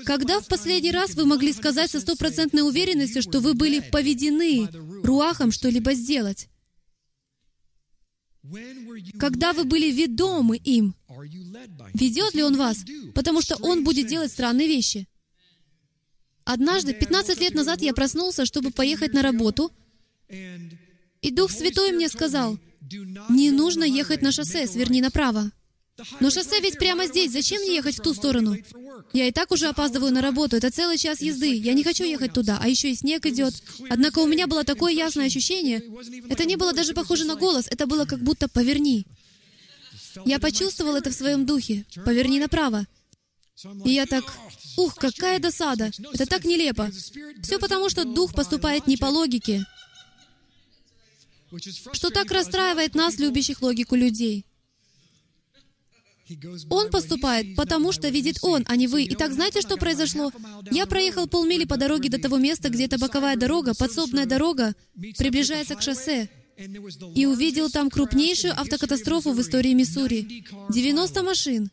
Когда 0.05 0.41
в 0.41 0.47
последний 0.47 0.91
раз 0.91 1.15
вы 1.15 1.25
могли 1.25 1.53
сказать 1.53 1.89
со 1.89 2.01
стопроцентной 2.01 2.67
уверенностью, 2.67 3.21
что 3.21 3.39
вы 3.39 3.53
были 3.53 3.79
поведены 3.79 4.67
руахом 5.03 5.51
что-либо 5.51 5.93
сделать? 5.93 6.49
Когда 9.17 9.53
вы 9.53 9.63
были 9.63 9.89
ведомы 9.89 10.57
им? 10.57 10.95
Ведет 11.93 12.33
ли 12.33 12.43
он 12.43 12.57
вас? 12.57 12.83
Потому 13.15 13.41
что 13.41 13.55
он 13.55 13.85
будет 13.85 14.07
делать 14.07 14.31
странные 14.31 14.67
вещи. 14.67 15.07
Однажды, 16.43 16.93
15 16.93 17.39
лет 17.39 17.53
назад, 17.53 17.81
я 17.81 17.93
проснулся, 17.93 18.45
чтобы 18.45 18.71
поехать 18.71 19.13
на 19.13 19.21
работу, 19.21 19.71
и 21.22 21.31
Дух 21.31 21.51
Святой 21.51 21.91
мне 21.91 22.10
сказал, 22.10 22.57
не 23.30 23.51
нужно 23.51 23.84
ехать 23.84 24.22
на 24.22 24.31
шоссе, 24.31 24.68
сверни 24.68 25.01
направо. 25.01 25.51
Но 26.19 26.31
шоссе 26.31 26.60
ведь 26.60 26.80
прямо 26.80 27.05
здесь, 27.05 27.31
зачем 27.31 27.61
мне 27.61 27.76
ехать 27.76 27.97
в 27.97 28.01
ту 28.01 28.14
сторону? 28.14 28.57
Я 29.14 29.27
и 29.27 29.31
так 29.31 29.51
уже 29.51 29.68
опаздываю 29.68 30.11
на 30.11 30.22
работу, 30.22 30.55
это 30.55 30.72
целый 30.72 30.97
час 30.97 31.22
езды, 31.22 31.53
я 31.53 31.73
не 31.73 31.84
хочу 31.84 32.03
ехать 32.03 32.34
туда, 32.34 32.57
а 32.60 32.68
еще 32.68 32.91
и 32.91 32.95
снег 32.95 33.26
идет. 33.27 33.53
Однако 33.89 34.19
у 34.19 34.27
меня 34.27 34.47
было 34.47 34.64
такое 34.64 34.91
ясное 34.91 35.27
ощущение, 35.27 35.84
это 36.30 36.45
не 36.45 36.55
было 36.55 36.73
даже 36.73 36.93
похоже 36.93 37.26
на 37.26 37.35
голос, 37.35 37.68
это 37.69 37.85
было 37.85 38.05
как 38.05 38.19
будто 38.23 38.47
«поверни». 38.47 39.05
Я 40.26 40.39
почувствовал 40.39 40.95
это 40.95 41.10
в 41.10 41.14
своем 41.14 41.45
духе, 41.45 41.85
«поверни 42.05 42.39
направо». 42.39 42.85
И 43.85 43.91
я 43.91 44.05
так, 44.07 44.23
ух, 44.77 44.95
какая 44.95 45.39
досада, 45.39 45.91
это 46.11 46.26
так 46.26 46.43
нелепо. 46.43 46.91
Все 47.41 47.60
потому, 47.60 47.89
что 47.89 48.03
Дух 48.03 48.34
поступает 48.34 48.88
не 48.88 48.97
по 48.97 49.05
логике, 49.05 49.65
что 51.93 52.09
так 52.09 52.31
расстраивает 52.31 52.95
нас, 52.95 53.19
любящих 53.19 53.61
логику 53.61 53.95
людей. 53.95 54.45
Он 56.69 56.89
поступает, 56.89 57.55
потому 57.55 57.91
что 57.91 58.09
видит 58.09 58.39
Он, 58.41 58.63
а 58.67 58.75
не 58.75 58.88
вы. 58.88 59.05
Итак, 59.11 59.34
знаете, 59.34 59.61
что 59.61 59.77
произошло? 59.77 60.31
Я 60.71 60.85
проехал 60.85 61.27
полмили 61.27 61.65
по 61.65 61.77
дороге 61.77 62.09
до 62.09 62.19
того 62.19 62.38
места, 62.38 62.69
где 62.69 62.85
эта 62.85 62.97
боковая 62.97 63.35
дорога, 63.35 63.73
подсобная 63.73 64.25
дорога, 64.25 64.73
приближается 65.17 65.75
к 65.75 65.81
шоссе, 65.81 66.30
и 67.15 67.25
увидел 67.25 67.69
там 67.69 67.89
крупнейшую 67.89 68.53
автокатастрофу 68.59 69.34
в 69.34 69.41
истории 69.41 69.73
Миссури. 69.73 70.45
90 70.69 71.23
машин 71.23 71.71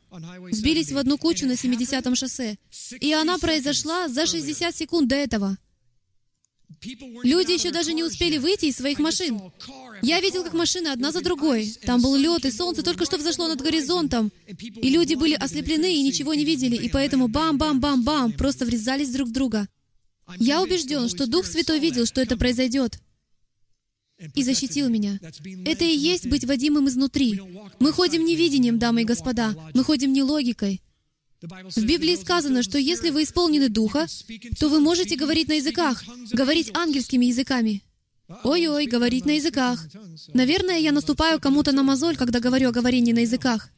сбились 0.50 0.90
в 0.90 0.96
одну 0.96 1.18
кучу 1.18 1.46
на 1.46 1.52
70-м 1.52 2.14
шоссе. 2.14 2.56
И 2.98 3.12
она 3.12 3.38
произошла 3.38 4.08
за 4.08 4.26
60 4.26 4.74
секунд 4.74 5.08
до 5.08 5.16
этого. 5.16 5.58
Люди 7.22 7.52
еще 7.52 7.70
даже 7.70 7.92
не 7.92 8.02
успели 8.02 8.38
выйти 8.38 8.66
из 8.66 8.76
своих 8.76 8.98
машин. 8.98 9.40
Я 10.02 10.20
видел, 10.20 10.44
как 10.44 10.54
машины 10.54 10.88
одна 10.88 11.12
за 11.12 11.20
другой. 11.20 11.74
Там 11.84 12.00
был 12.00 12.16
лед, 12.16 12.44
и 12.44 12.50
солнце 12.50 12.82
только 12.82 13.04
что 13.04 13.18
взошло 13.18 13.48
над 13.48 13.60
горизонтом. 13.60 14.32
И 14.46 14.88
люди 14.88 15.14
были 15.14 15.34
ослеплены 15.34 15.94
и 15.94 16.02
ничего 16.02 16.34
не 16.34 16.44
видели, 16.44 16.76
и 16.76 16.88
поэтому 16.88 17.28
бам-бам-бам-бам 17.28 18.32
просто 18.32 18.64
врезались 18.64 19.10
друг 19.10 19.28
в 19.28 19.32
друга. 19.32 19.68
Я 20.38 20.62
убежден, 20.62 21.08
что 21.08 21.26
Дух 21.26 21.46
Святой 21.46 21.80
видел, 21.80 22.06
что 22.06 22.20
это 22.20 22.36
произойдет, 22.36 23.00
и 24.34 24.42
защитил 24.42 24.88
меня. 24.88 25.18
Это 25.64 25.84
и 25.84 25.96
есть 25.96 26.26
быть 26.26 26.44
водимым 26.44 26.88
изнутри. 26.88 27.40
Мы 27.78 27.92
ходим 27.92 28.24
не 28.24 28.36
видением, 28.36 28.78
дамы 28.78 29.02
и 29.02 29.04
господа. 29.04 29.54
Мы 29.74 29.82
ходим 29.82 30.12
не 30.12 30.22
логикой. 30.22 30.82
В 31.42 31.84
Библии 31.84 32.16
сказано, 32.16 32.62
что 32.62 32.78
если 32.78 33.10
вы 33.10 33.22
исполнены 33.22 33.68
Духа, 33.68 34.06
то 34.58 34.68
вы 34.68 34.80
можете 34.80 35.16
говорить 35.16 35.48
на 35.48 35.54
языках, 35.54 36.04
говорить 36.32 36.70
ангельскими 36.74 37.26
языками. 37.26 37.82
Ой-ой, 38.44 38.86
говорить 38.86 39.24
на 39.26 39.32
языках. 39.32 39.86
Наверное, 40.34 40.78
я 40.78 40.92
наступаю 40.92 41.40
кому-то 41.40 41.72
на 41.72 41.82
мозоль, 41.82 42.16
когда 42.16 42.40
говорю 42.40 42.68
о 42.68 42.72
говорении 42.72 43.12
на 43.12 43.20
языках. 43.20 43.70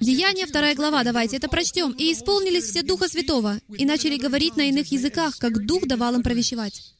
Деяние, 0.00 0.46
вторая 0.46 0.74
глава, 0.74 1.04
давайте 1.04 1.36
это 1.36 1.48
прочтем. 1.48 1.92
«И 1.92 2.12
исполнились 2.12 2.64
все 2.64 2.82
Духа 2.82 3.06
Святого, 3.06 3.60
и 3.76 3.84
начали 3.84 4.16
говорить 4.16 4.56
на 4.56 4.62
иных 4.62 4.90
языках, 4.90 5.36
как 5.38 5.66
Дух 5.66 5.86
давал 5.86 6.14
им 6.14 6.22
провещевать». 6.22 6.93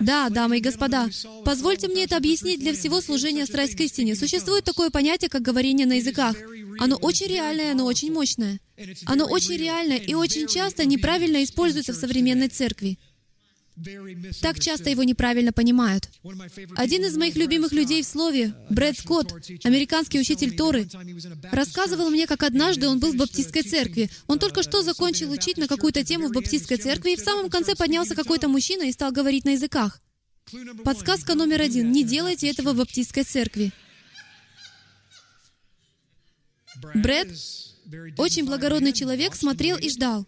Да, 0.00 0.28
дамы 0.28 0.58
и 0.58 0.60
господа, 0.60 1.08
позвольте 1.44 1.88
мне 1.88 2.04
это 2.04 2.16
объяснить 2.16 2.60
для 2.60 2.72
всего 2.74 3.00
служения 3.00 3.44
«Страсть 3.44 3.76
к 3.76 3.80
истине». 3.80 4.14
Существует 4.14 4.64
такое 4.64 4.90
понятие, 4.90 5.28
как 5.28 5.42
говорение 5.42 5.86
на 5.86 5.94
языках. 5.94 6.36
Оно 6.78 6.96
очень 6.96 7.26
реальное, 7.26 7.72
оно 7.72 7.84
очень 7.84 8.12
мощное. 8.12 8.60
Оно 9.04 9.26
очень 9.26 9.56
реальное 9.56 9.98
и 9.98 10.14
очень 10.14 10.46
часто 10.46 10.84
неправильно 10.84 11.42
используется 11.42 11.92
в 11.92 11.96
современной 11.96 12.48
церкви. 12.48 12.98
Так 14.40 14.60
часто 14.60 14.88
его 14.88 15.02
неправильно 15.02 15.52
понимают. 15.52 16.08
Один 16.76 17.04
из 17.04 17.16
моих 17.16 17.34
любимых 17.34 17.72
людей 17.72 18.02
в 18.02 18.06
слове, 18.06 18.54
Брэд 18.70 18.98
Скотт, 18.98 19.32
американский 19.64 20.20
учитель 20.20 20.56
Торы, 20.56 20.88
рассказывал 21.50 22.10
мне, 22.10 22.26
как 22.26 22.44
однажды 22.44 22.88
он 22.88 23.00
был 23.00 23.12
в 23.12 23.16
баптистской 23.16 23.62
церкви. 23.62 24.10
Он 24.28 24.38
только 24.38 24.62
что 24.62 24.82
закончил 24.82 25.30
учить 25.32 25.56
на 25.56 25.66
какую-то 25.66 26.04
тему 26.04 26.28
в 26.28 26.32
баптистской 26.32 26.76
церкви, 26.76 27.12
и 27.12 27.16
в 27.16 27.20
самом 27.20 27.50
конце 27.50 27.74
поднялся 27.74 28.14
какой-то 28.14 28.48
мужчина 28.48 28.84
и 28.84 28.92
стал 28.92 29.10
говорить 29.10 29.44
на 29.44 29.50
языках. 29.50 30.00
Подсказка 30.84 31.34
номер 31.34 31.62
один. 31.62 31.90
Не 31.90 32.04
делайте 32.04 32.48
этого 32.48 32.74
в 32.74 32.76
баптистской 32.76 33.24
церкви. 33.24 33.72
Брэд, 36.94 37.28
очень 38.18 38.44
благородный 38.44 38.92
человек, 38.92 39.34
смотрел 39.34 39.76
и 39.78 39.88
ждал. 39.90 40.26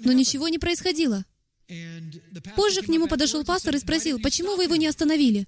Но 0.00 0.12
ничего 0.12 0.48
не 0.48 0.58
происходило. 0.58 1.24
Позже 2.56 2.82
к 2.82 2.88
нему 2.88 3.08
подошел 3.08 3.44
пастор 3.44 3.76
и 3.76 3.78
спросил, 3.78 4.20
почему 4.20 4.56
вы 4.56 4.64
его 4.64 4.76
не 4.76 4.86
остановили? 4.86 5.46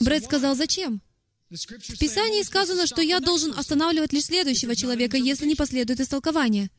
Брэд 0.00 0.24
сказал, 0.24 0.54
зачем? 0.54 1.00
В 1.48 1.98
Писании 1.98 2.42
сказано, 2.42 2.86
что 2.86 3.00
я 3.02 3.20
должен 3.20 3.54
останавливать 3.56 4.12
лишь 4.12 4.24
следующего 4.24 4.74
человека, 4.74 5.16
если 5.16 5.46
не 5.46 5.54
последует 5.54 6.00
истолкование. 6.00 6.70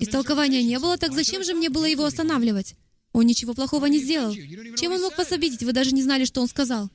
Истолкования 0.00 0.62
не 0.62 0.78
было, 0.78 0.98
так 0.98 1.14
зачем 1.14 1.44
же 1.44 1.54
мне 1.54 1.70
было 1.70 1.84
его 1.84 2.04
останавливать? 2.04 2.74
Он 3.12 3.26
ничего 3.26 3.54
плохого 3.54 3.86
не 3.86 3.98
сделал. 3.98 4.32
Чем 4.76 4.92
он 4.92 5.02
мог 5.02 5.18
вас 5.18 5.32
обидеть? 5.32 5.62
Вы 5.62 5.72
даже 5.72 5.92
не 5.92 6.02
знали, 6.02 6.24
что 6.24 6.40
он 6.40 6.48
сказал. 6.48 6.90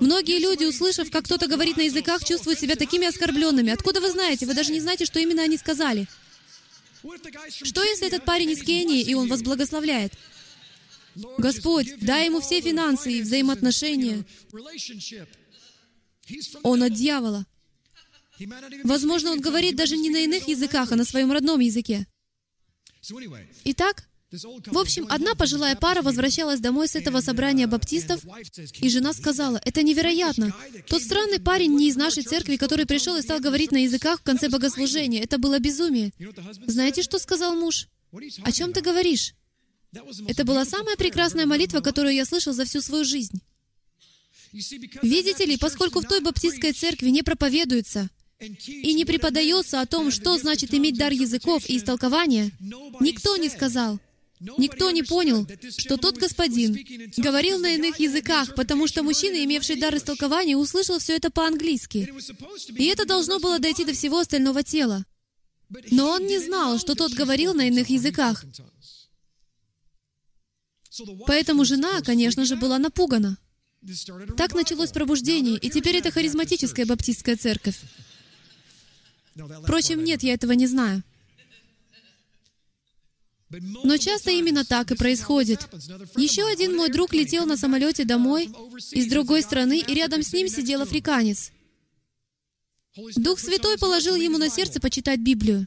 Многие 0.00 0.38
люди, 0.38 0.64
услышав, 0.64 1.10
как 1.10 1.24
кто-то 1.24 1.48
говорит 1.48 1.76
на 1.76 1.82
языках, 1.82 2.24
чувствуют 2.24 2.60
себя 2.60 2.76
такими 2.76 3.06
оскорбленными. 3.06 3.72
Откуда 3.72 4.00
вы 4.00 4.10
знаете? 4.10 4.46
Вы 4.46 4.54
даже 4.54 4.72
не 4.72 4.80
знаете, 4.80 5.06
что 5.06 5.18
именно 5.18 5.42
они 5.42 5.56
сказали. 5.56 6.06
Что, 7.62 7.82
если 7.82 8.06
этот 8.06 8.24
парень 8.24 8.50
из 8.50 8.62
Кении, 8.62 9.02
и 9.02 9.14
он 9.14 9.28
вас 9.28 9.42
благословляет? 9.42 10.12
Господь, 11.38 11.98
дай 12.00 12.26
ему 12.26 12.40
все 12.40 12.60
финансы 12.60 13.12
и 13.12 13.22
взаимоотношения. 13.22 14.24
Он 16.62 16.82
от 16.82 16.94
дьявола. 16.94 17.46
Возможно, 18.84 19.32
он 19.32 19.40
говорит 19.40 19.76
даже 19.76 19.96
не 19.96 20.10
на 20.10 20.18
иных 20.18 20.48
языках, 20.48 20.92
а 20.92 20.96
на 20.96 21.04
своем 21.04 21.32
родном 21.32 21.60
языке. 21.60 22.06
Итак, 23.64 24.08
в 24.32 24.78
общем, 24.78 25.06
одна 25.08 25.34
пожилая 25.34 25.74
пара 25.74 26.02
возвращалась 26.02 26.60
домой 26.60 26.86
с 26.86 26.94
этого 26.94 27.20
собрания 27.20 27.66
баптистов, 27.66 28.20
и 28.80 28.88
жена 28.88 29.12
сказала, 29.12 29.60
«Это 29.64 29.82
невероятно! 29.82 30.54
Тот 30.86 31.02
странный 31.02 31.40
парень 31.40 31.74
не 31.74 31.88
из 31.88 31.96
нашей 31.96 32.22
церкви, 32.22 32.56
который 32.56 32.86
пришел 32.86 33.16
и 33.16 33.22
стал 33.22 33.40
говорить 33.40 33.72
на 33.72 33.82
языках 33.82 34.20
в 34.20 34.22
конце 34.22 34.48
богослужения. 34.48 35.22
Это 35.22 35.38
было 35.38 35.58
безумие». 35.58 36.12
Знаете, 36.66 37.02
что 37.02 37.18
сказал 37.18 37.56
муж? 37.56 37.88
«О 38.42 38.52
чем 38.52 38.72
ты 38.72 38.82
говоришь?» 38.82 39.34
Это 40.28 40.44
была 40.44 40.64
самая 40.64 40.96
прекрасная 40.96 41.46
молитва, 41.46 41.80
которую 41.80 42.14
я 42.14 42.24
слышал 42.24 42.52
за 42.52 42.64
всю 42.64 42.80
свою 42.80 43.04
жизнь. 43.04 43.40
Видите 44.52 45.44
ли, 45.44 45.56
поскольку 45.56 46.00
в 46.00 46.06
той 46.06 46.20
баптистской 46.20 46.72
церкви 46.72 47.08
не 47.08 47.22
проповедуется 47.22 48.08
и 48.38 48.94
не 48.94 49.04
преподается 49.04 49.80
о 49.80 49.86
том, 49.86 50.10
что 50.10 50.38
значит 50.38 50.72
иметь 50.72 50.96
дар 50.96 51.12
языков 51.12 51.68
и 51.68 51.76
истолкования, 51.76 52.52
никто 53.00 53.36
не 53.36 53.48
сказал, 53.48 54.00
Никто 54.40 54.90
не 54.90 55.02
понял, 55.02 55.46
что 55.76 55.98
тот 55.98 56.16
господин 56.16 56.78
говорил 57.18 57.58
на 57.58 57.74
иных 57.74 58.00
языках, 58.00 58.54
потому 58.54 58.86
что 58.86 59.02
мужчина, 59.02 59.44
имевший 59.44 59.76
дар 59.76 59.94
истолкования, 59.94 60.56
услышал 60.56 60.98
все 60.98 61.16
это 61.16 61.30
по-английски. 61.30 62.10
И 62.68 62.86
это 62.86 63.04
должно 63.04 63.38
было 63.38 63.58
дойти 63.58 63.84
до 63.84 63.92
всего 63.92 64.18
остального 64.18 64.62
тела. 64.62 65.04
Но 65.90 66.08
он 66.10 66.26
не 66.26 66.38
знал, 66.38 66.78
что 66.78 66.94
тот 66.94 67.12
говорил 67.12 67.52
на 67.54 67.68
иных 67.68 67.90
языках. 67.90 68.44
Поэтому 71.26 71.64
жена, 71.64 72.00
конечно 72.00 72.44
же, 72.46 72.56
была 72.56 72.78
напугана. 72.78 73.36
Так 74.36 74.54
началось 74.54 74.90
пробуждение, 74.90 75.58
и 75.58 75.70
теперь 75.70 75.96
это 75.96 76.10
харизматическая 76.10 76.86
баптистская 76.86 77.36
церковь. 77.36 77.78
Впрочем, 79.62 80.02
нет, 80.02 80.22
я 80.22 80.34
этого 80.34 80.52
не 80.52 80.66
знаю. 80.66 81.02
Но 83.50 83.96
часто 83.96 84.30
именно 84.30 84.64
так 84.64 84.92
и 84.92 84.96
происходит. 84.96 85.68
Еще 86.16 86.46
один 86.46 86.76
мой 86.76 86.88
друг 86.88 87.12
летел 87.12 87.46
на 87.46 87.56
самолете 87.56 88.04
домой 88.04 88.50
из 88.92 89.08
другой 89.08 89.42
страны, 89.42 89.80
и 89.80 89.94
рядом 89.94 90.22
с 90.22 90.32
ним 90.32 90.48
сидел 90.48 90.82
африканец. 90.82 91.50
Дух 93.16 93.40
Святой 93.40 93.78
положил 93.78 94.14
ему 94.14 94.38
на 94.38 94.50
сердце 94.50 94.80
почитать 94.80 95.20
Библию. 95.20 95.66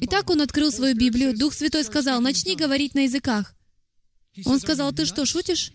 И 0.00 0.06
так 0.06 0.30
он 0.30 0.40
открыл 0.40 0.70
свою 0.70 0.94
Библию. 0.94 1.36
Дух 1.36 1.54
Святой 1.54 1.82
сказал, 1.82 2.20
начни 2.20 2.54
говорить 2.54 2.94
на 2.94 3.00
языках. 3.00 3.54
Он 4.44 4.60
сказал, 4.60 4.92
ты 4.92 5.04
что, 5.04 5.26
шутишь? 5.26 5.72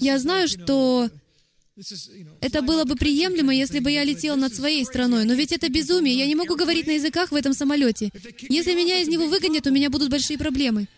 Я 0.00 0.18
знаю, 0.18 0.48
что 0.48 1.10
это 2.40 2.62
было 2.62 2.84
бы 2.84 2.96
приемлемо, 2.96 3.54
если 3.54 3.80
бы 3.80 3.90
я 3.90 4.02
летел 4.02 4.36
над 4.36 4.54
своей 4.54 4.84
страной, 4.86 5.24
но 5.24 5.34
ведь 5.34 5.52
это 5.52 5.68
безумие, 5.68 6.16
я 6.16 6.26
не 6.26 6.34
могу 6.34 6.56
говорить 6.56 6.86
на 6.86 6.92
языках 6.92 7.32
в 7.32 7.34
этом 7.34 7.52
самолете. 7.52 8.10
Если 8.48 8.74
меня 8.74 9.00
из 9.00 9.08
него 9.08 9.26
выгонят, 9.26 9.66
у 9.66 9.70
меня 9.70 9.90
будут 9.90 10.10
большие 10.10 10.38
проблемы. 10.38 10.88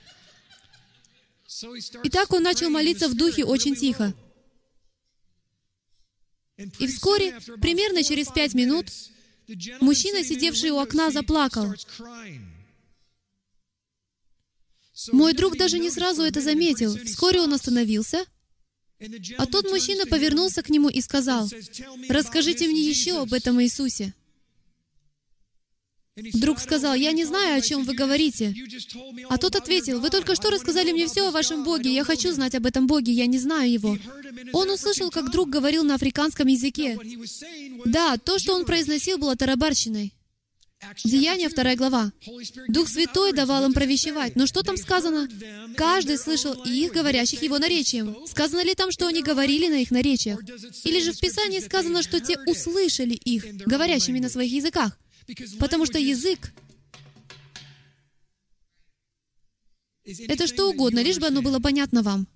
И 2.05 2.11
так 2.11 2.33
он 2.33 2.45
начал 2.45 2.71
молиться 2.71 3.09
в 3.09 3.17
духе 3.17 3.45
очень 3.45 3.75
тихо. 3.75 4.15
И 6.57 6.87
вскоре, 6.87 7.39
примерно 7.61 8.05
через 8.05 8.29
пять 8.29 8.55
минут, 8.55 8.87
мужчина, 9.81 10.23
сидевший 10.23 10.71
у 10.71 10.79
окна, 10.79 11.11
заплакал. 11.11 11.75
Мой 15.11 15.33
друг 15.33 15.57
даже 15.57 15.81
не 15.81 15.91
сразу 15.91 16.23
это 16.23 16.41
заметил. 16.41 16.97
Вскоре 17.05 17.41
он 17.41 17.53
остановился— 17.53 18.25
а 19.37 19.47
тот 19.47 19.71
мужчина 19.71 20.07
повернулся 20.07 20.63
к 20.63 20.71
нему 20.71 20.89
и 20.89 21.01
сказал, 21.01 21.49
«Расскажите 22.09 22.67
мне 22.67 22.83
еще 22.83 23.21
об 23.21 23.33
этом 23.33 23.63
Иисусе». 23.63 24.13
Друг 26.35 26.59
сказал, 26.59 26.95
«Я 26.95 27.13
не 27.13 27.25
знаю, 27.25 27.59
о 27.59 27.61
чем 27.61 27.85
вы 27.85 27.95
говорите». 27.95 28.55
А 29.29 29.39
тот 29.39 29.55
ответил, 29.55 30.01
«Вы 30.01 30.11
только 30.11 30.35
что 30.35 30.51
рассказали 30.51 30.91
мне 30.91 31.07
все 31.07 31.29
о 31.29 31.31
вашем 31.31 31.63
Боге. 31.63 31.95
Я 31.95 32.03
хочу 32.03 32.33
знать 32.33 32.57
об 32.57 32.67
этом 32.67 32.87
Боге, 32.87 33.13
я 33.13 33.27
не 33.27 33.39
знаю 33.39 33.71
его». 33.71 33.97
Он 34.53 34.71
услышал, 34.71 35.11
как 35.11 35.31
друг 35.31 35.49
говорил 35.49 35.85
на 35.85 35.95
африканском 35.95 36.49
языке. 36.49 36.99
Да, 37.85 38.17
то, 38.19 38.39
что 38.39 38.55
он 38.55 38.65
произносил, 38.65 39.19
было 39.19 39.37
тарабарщиной. 39.37 40.13
Деяние, 41.05 41.49
вторая 41.49 41.77
глава. 41.77 42.13
Дух 42.69 42.89
Святой 42.89 43.33
давал 43.33 43.65
им 43.65 43.73
провещевать. 43.73 44.37
Но 44.37 44.47
что 44.47 44.63
там 44.63 44.77
сказано? 44.77 45.29
Каждый 45.77 46.19
слышал 46.19 46.53
их, 46.65 46.93
говорящих 46.93 47.43
его 47.43 47.59
наречием. 47.59 48.17
Сказано 48.27 48.63
ли 48.65 48.75
там, 48.75 48.93
что 48.93 49.09
они 49.09 49.23
говорили 49.23 49.69
на 49.69 49.83
их 49.83 49.91
наречиях? 49.91 50.41
Или 50.85 51.01
же 51.01 51.13
в 51.13 51.21
Писании 51.21 51.61
сказано, 51.61 52.03
что 52.03 52.21
те 52.21 52.39
услышали 52.47 53.15
их, 53.15 53.45
говорящими 53.67 54.21
на 54.21 54.29
своих 54.29 54.53
языках? 54.53 54.97
Потому 55.59 55.85
что 55.85 55.99
язык— 55.99 56.53
это 60.05 60.47
что 60.47 60.71
угодно, 60.71 61.03
лишь 61.03 61.19
бы 61.19 61.27
оно 61.27 61.43
было 61.43 61.59
понятно 61.59 62.03
вам. 62.03 62.27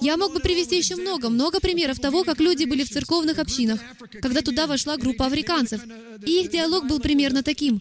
Я 0.00 0.16
мог 0.16 0.32
бы 0.32 0.40
привести 0.40 0.76
еще 0.76 0.96
много, 0.96 1.28
много 1.28 1.60
примеров 1.60 2.00
того, 2.00 2.24
как 2.24 2.40
люди 2.40 2.64
были 2.64 2.82
в 2.82 2.90
церковных 2.90 3.38
общинах, 3.38 3.80
когда 4.20 4.42
туда 4.42 4.66
вошла 4.66 4.96
группа 4.96 5.26
африканцев, 5.26 5.80
и 6.26 6.40
их 6.40 6.50
диалог 6.50 6.86
был 6.86 6.98
примерно 6.98 7.42
таким. 7.42 7.80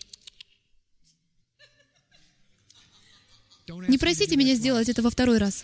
Не 3.88 3.98
просите 3.98 4.36
меня 4.36 4.56
сделать 4.56 4.90
это 4.90 5.02
во 5.02 5.10
второй 5.10 5.38
раз. 5.38 5.64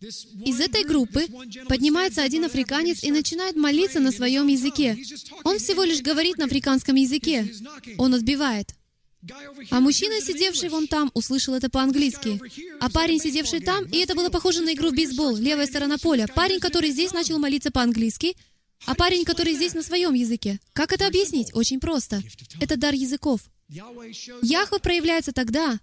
Из 0.00 0.58
этой 0.58 0.84
группы 0.84 1.26
поднимается 1.68 2.24
один 2.24 2.44
африканец 2.44 3.04
и 3.04 3.12
начинает 3.12 3.54
молиться 3.54 4.00
на 4.00 4.10
своем 4.10 4.48
языке. 4.48 4.98
Он 5.44 5.58
всего 5.58 5.84
лишь 5.84 6.02
говорит 6.02 6.38
на 6.38 6.46
африканском 6.46 6.96
языке. 6.96 7.54
Он 7.98 8.14
отбивает. 8.14 8.74
А 9.70 9.80
мужчина, 9.80 10.20
сидевший 10.20 10.68
вон 10.68 10.88
там, 10.88 11.10
услышал 11.14 11.54
это 11.54 11.70
по-английски. 11.70 12.40
А 12.80 12.90
парень, 12.90 13.20
сидевший 13.20 13.60
там, 13.60 13.84
и 13.84 13.98
это 13.98 14.14
было 14.14 14.30
похоже 14.30 14.62
на 14.62 14.72
игру 14.74 14.90
в 14.90 14.94
бейсбол, 14.94 15.36
левая 15.36 15.66
сторона 15.66 15.98
поля. 15.98 16.26
Парень, 16.26 16.60
который 16.60 16.90
здесь 16.90 17.12
начал 17.12 17.38
молиться 17.38 17.70
по-английски, 17.70 18.36
а 18.84 18.94
парень, 18.94 19.24
который 19.24 19.54
здесь 19.54 19.74
на 19.74 19.82
своем 19.82 20.14
языке. 20.14 20.58
Как 20.72 20.92
это 20.92 21.06
объяснить? 21.06 21.54
Очень 21.54 21.78
просто. 21.78 22.22
Это 22.60 22.76
дар 22.76 22.94
языков. 22.94 23.40
Яхва 23.68 24.78
проявляется 24.78 25.32
тогда, 25.32 25.78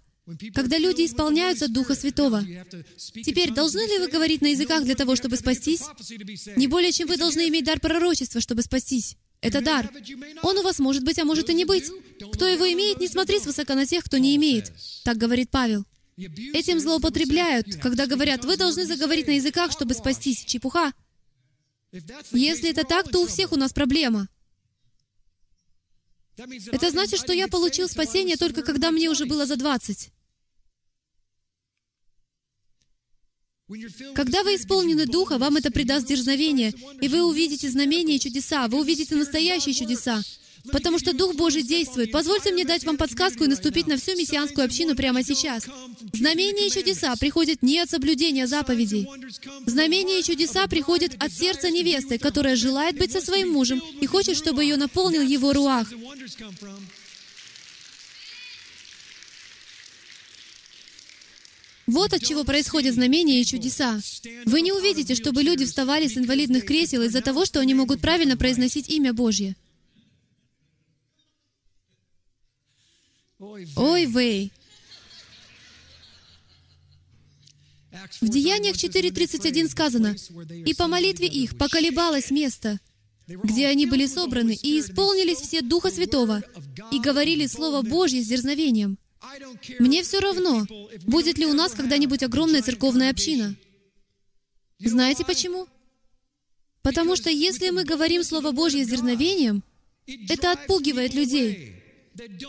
когда 0.54 0.78
люди 0.78 1.06
исполняются 1.06 1.68
Духа 1.68 1.94
Святого. 1.94 2.44
Теперь, 3.24 3.52
должны 3.52 3.80
ли 3.80 3.98
вы 3.98 4.08
говорить 4.08 4.42
на 4.42 4.48
языках 4.48 4.84
для 4.84 4.94
того, 4.94 5.16
чтобы 5.16 5.36
спастись? 5.36 5.82
Не 6.56 6.66
более, 6.66 6.92
чем 6.92 7.08
вы 7.08 7.16
должны 7.16 7.48
иметь 7.48 7.64
дар 7.64 7.80
пророчества, 7.80 8.40
чтобы 8.40 8.62
спастись. 8.62 9.16
Это 9.40 9.60
дар. 9.60 9.90
Он 10.42 10.58
у 10.58 10.62
вас 10.62 10.78
может 10.78 11.02
быть, 11.02 11.18
а 11.18 11.24
может 11.24 11.48
и 11.48 11.54
не 11.54 11.64
быть. 11.64 11.90
Кто 12.32 12.46
его 12.46 12.70
имеет, 12.72 13.00
не 13.00 13.08
смотри 13.08 13.38
свысока 13.38 13.74
на 13.74 13.86
тех, 13.86 14.04
кто 14.04 14.18
не 14.18 14.36
имеет. 14.36 14.72
Так 15.04 15.16
говорит 15.16 15.50
Павел. 15.50 15.84
Этим 16.16 16.78
злоупотребляют, 16.80 17.76
когда 17.76 18.06
говорят, 18.06 18.44
вы 18.44 18.56
должны 18.56 18.84
заговорить 18.84 19.26
на 19.26 19.32
языках, 19.32 19.72
чтобы 19.72 19.94
спастись. 19.94 20.44
Чепуха. 20.44 20.92
Если 22.32 22.70
это 22.70 22.84
так, 22.84 23.10
то 23.10 23.22
у 23.22 23.26
всех 23.26 23.52
у 23.52 23.56
нас 23.56 23.72
проблема. 23.72 24.28
Это 26.36 26.90
значит, 26.90 27.18
что 27.18 27.32
я 27.32 27.48
получил 27.48 27.88
спасение 27.88 28.36
только 28.36 28.62
когда 28.62 28.90
мне 28.90 29.08
уже 29.08 29.26
было 29.26 29.46
за 29.46 29.56
20. 29.56 30.10
Когда 34.14 34.42
вы 34.42 34.56
исполнены 34.56 35.06
Духа, 35.06 35.38
вам 35.38 35.56
это 35.56 35.70
придаст 35.70 36.06
дерзновение, 36.06 36.72
и 37.00 37.08
вы 37.08 37.22
увидите 37.22 37.68
знамения 37.70 38.16
и 38.16 38.20
чудеса, 38.20 38.66
вы 38.68 38.80
увидите 38.80 39.14
настоящие 39.14 39.74
чудеса, 39.74 40.22
потому 40.72 40.98
что 40.98 41.12
Дух 41.12 41.34
Божий 41.36 41.62
действует. 41.62 42.10
Позвольте 42.10 42.52
мне 42.52 42.64
дать 42.64 42.84
вам 42.84 42.96
подсказку 42.96 43.44
и 43.44 43.48
наступить 43.48 43.86
на 43.86 43.96
всю 43.96 44.16
мессианскую 44.16 44.64
общину 44.64 44.96
прямо 44.96 45.22
сейчас. 45.22 45.66
Знамения 46.12 46.66
и 46.66 46.70
чудеса 46.70 47.14
приходят 47.16 47.62
не 47.62 47.78
от 47.78 47.90
соблюдения 47.90 48.46
заповедей. 48.46 49.06
Знамения 49.66 50.20
и 50.20 50.24
чудеса 50.24 50.66
приходят 50.66 51.14
от 51.20 51.32
сердца 51.32 51.70
невесты, 51.70 52.18
которая 52.18 52.56
желает 52.56 52.98
быть 52.98 53.12
со 53.12 53.20
своим 53.20 53.50
мужем 53.50 53.80
и 54.00 54.06
хочет, 54.06 54.36
чтобы 54.36 54.64
ее 54.64 54.76
наполнил 54.76 55.22
его 55.22 55.52
руах. 55.52 55.86
Вот 61.90 62.12
от 62.12 62.22
чего 62.22 62.44
происходят 62.44 62.94
знамения 62.94 63.40
и 63.40 63.44
чудеса. 63.44 64.00
Вы 64.46 64.60
не 64.60 64.70
увидите, 64.70 65.16
чтобы 65.16 65.42
люди 65.42 65.64
вставали 65.64 66.06
с 66.06 66.16
инвалидных 66.16 66.64
кресел 66.64 67.02
из-за 67.02 67.20
того, 67.20 67.44
что 67.44 67.58
они 67.58 67.74
могут 67.74 68.00
правильно 68.00 68.36
произносить 68.36 68.88
имя 68.88 69.12
Божье. 69.12 69.56
Ой, 73.40 74.06
Вэй. 74.06 74.52
В 78.20 78.28
Деяниях 78.28 78.76
4.31 78.76 79.68
сказано, 79.68 80.14
«И 80.64 80.74
по 80.74 80.86
молитве 80.86 81.26
их 81.26 81.58
поколебалось 81.58 82.30
место, 82.30 82.78
где 83.26 83.66
они 83.66 83.86
были 83.86 84.06
собраны, 84.06 84.54
и 84.54 84.78
исполнились 84.78 85.38
все 85.38 85.60
Духа 85.60 85.90
Святого, 85.90 86.42
и 86.92 87.00
говорили 87.00 87.46
Слово 87.46 87.82
Божье 87.82 88.22
с 88.22 88.28
дерзновением». 88.28 88.96
Мне 89.78 90.02
все 90.02 90.20
равно, 90.20 90.66
будет 91.02 91.38
ли 91.38 91.46
у 91.46 91.52
нас 91.52 91.72
когда-нибудь 91.72 92.22
огромная 92.22 92.62
церковная 92.62 93.10
община. 93.10 93.54
Знаете 94.78 95.24
почему? 95.24 95.66
Потому 96.82 97.16
что 97.16 97.28
если 97.28 97.70
мы 97.70 97.84
говорим 97.84 98.24
Слово 98.24 98.52
Божье 98.52 98.84
с 98.84 98.88
дерзновением, 98.88 99.62
это 100.28 100.52
отпугивает 100.52 101.14
людей. 101.14 101.74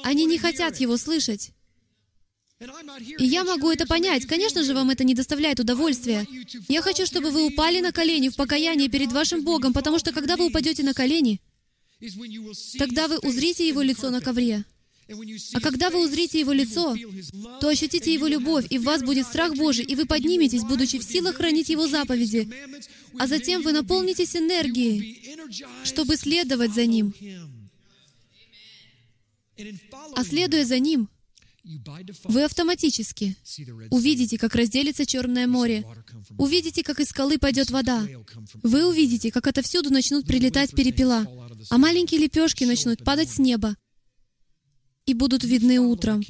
Они 0.03 0.25
не 0.25 0.37
хотят 0.37 0.79
его 0.79 0.97
слышать. 0.97 1.51
И 3.17 3.25
я 3.25 3.43
могу 3.43 3.71
это 3.71 3.87
понять. 3.87 4.25
Конечно 4.25 4.63
же, 4.63 4.73
вам 4.73 4.91
это 4.91 5.03
не 5.03 5.15
доставляет 5.15 5.59
удовольствия. 5.59 6.27
Я 6.67 6.81
хочу, 6.81 7.05
чтобы 7.05 7.31
вы 7.31 7.45
упали 7.47 7.81
на 7.81 7.91
колени 7.91 8.29
в 8.29 8.35
покаянии 8.35 8.87
перед 8.87 9.11
вашим 9.11 9.43
Богом, 9.43 9.73
потому 9.73 9.99
что 9.99 10.13
когда 10.13 10.37
вы 10.37 10.45
упадете 10.45 10.83
на 10.83 10.93
колени, 10.93 11.41
тогда 12.77 13.07
вы 13.07 13.17
узрите 13.17 13.67
Его 13.67 13.81
лицо 13.81 14.11
на 14.11 14.21
ковре. 14.21 14.63
А 15.53 15.59
когда 15.59 15.89
вы 15.89 16.05
узрите 16.05 16.39
Его 16.39 16.53
лицо, 16.53 16.95
то 17.59 17.67
ощутите 17.67 18.13
Его 18.13 18.27
любовь, 18.27 18.65
и 18.69 18.77
в 18.77 18.83
вас 18.83 19.03
будет 19.03 19.27
страх 19.27 19.55
Божий, 19.55 19.85
и 19.85 19.95
вы 19.95 20.05
подниметесь, 20.05 20.63
будучи 20.63 20.99
в 20.99 21.03
силах 21.03 21.35
хранить 21.35 21.69
Его 21.69 21.87
заповеди. 21.87 22.49
А 23.19 23.27
затем 23.27 23.61
вы 23.61 23.73
наполнитесь 23.73 24.35
энергией, 24.35 25.37
чтобы 25.83 26.15
следовать 26.15 26.73
за 26.73 26.85
Ним. 26.85 27.13
А 30.15 30.23
следуя 30.23 30.65
за 30.65 30.79
Ним, 30.79 31.09
вы 32.23 32.43
автоматически 32.43 33.35
увидите, 33.91 34.37
как 34.37 34.55
разделится 34.55 35.05
Черное 35.05 35.45
море, 35.45 35.85
увидите, 36.37 36.83
как 36.83 36.99
из 36.99 37.09
скалы 37.09 37.37
пойдет 37.37 37.69
вода, 37.69 38.07
вы 38.63 38.87
увидите, 38.87 39.31
как 39.31 39.47
отовсюду 39.47 39.91
начнут 39.91 40.25
прилетать 40.25 40.71
перепела, 40.71 41.27
а 41.69 41.77
маленькие 41.77 42.21
лепешки 42.21 42.63
начнут 42.63 43.03
падать 43.03 43.29
с 43.29 43.37
неба, 43.37 43.75
и 45.11 45.13
будут 45.13 45.43
видны 45.43 45.79
утром. 45.79 46.23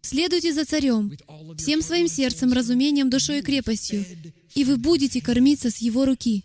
Следуйте 0.00 0.52
за 0.52 0.64
царем, 0.64 1.12
всем 1.58 1.82
своим 1.82 2.08
сердцем, 2.08 2.52
разумением, 2.52 3.10
душой 3.10 3.38
и 3.38 3.42
крепостью, 3.42 4.04
и 4.54 4.64
вы 4.64 4.76
будете 4.78 5.20
кормиться 5.20 5.70
с 5.70 5.76
его 5.78 6.04
руки. 6.06 6.44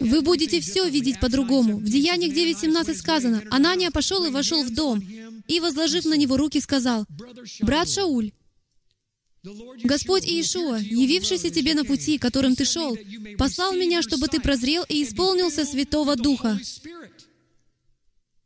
Вы 0.00 0.22
будете 0.22 0.60
все 0.60 0.88
видеть 0.88 1.20
по-другому. 1.20 1.78
В 1.78 1.84
Деяниях 1.84 2.32
9.17 2.32 2.94
сказано, 2.94 3.42
«Анания 3.50 3.90
пошел 3.90 4.24
и 4.24 4.30
вошел 4.30 4.64
в 4.64 4.72
дом, 4.72 5.00
и, 5.46 5.60
возложив 5.60 6.04
на 6.04 6.14
него 6.14 6.36
руки, 6.36 6.60
сказал, 6.60 7.06
«Брат 7.60 7.88
Шауль, 7.88 8.32
Господь 9.82 10.24
Иешуа, 10.24 10.78
явившийся 10.78 11.50
тебе 11.50 11.74
на 11.74 11.84
пути, 11.84 12.18
которым 12.18 12.54
ты 12.54 12.64
шел, 12.64 12.96
послал 13.36 13.72
меня, 13.72 14.00
чтобы 14.00 14.28
ты 14.28 14.40
прозрел 14.40 14.84
и 14.88 15.02
исполнился 15.02 15.64
Святого 15.64 16.14
Духа. 16.14 16.60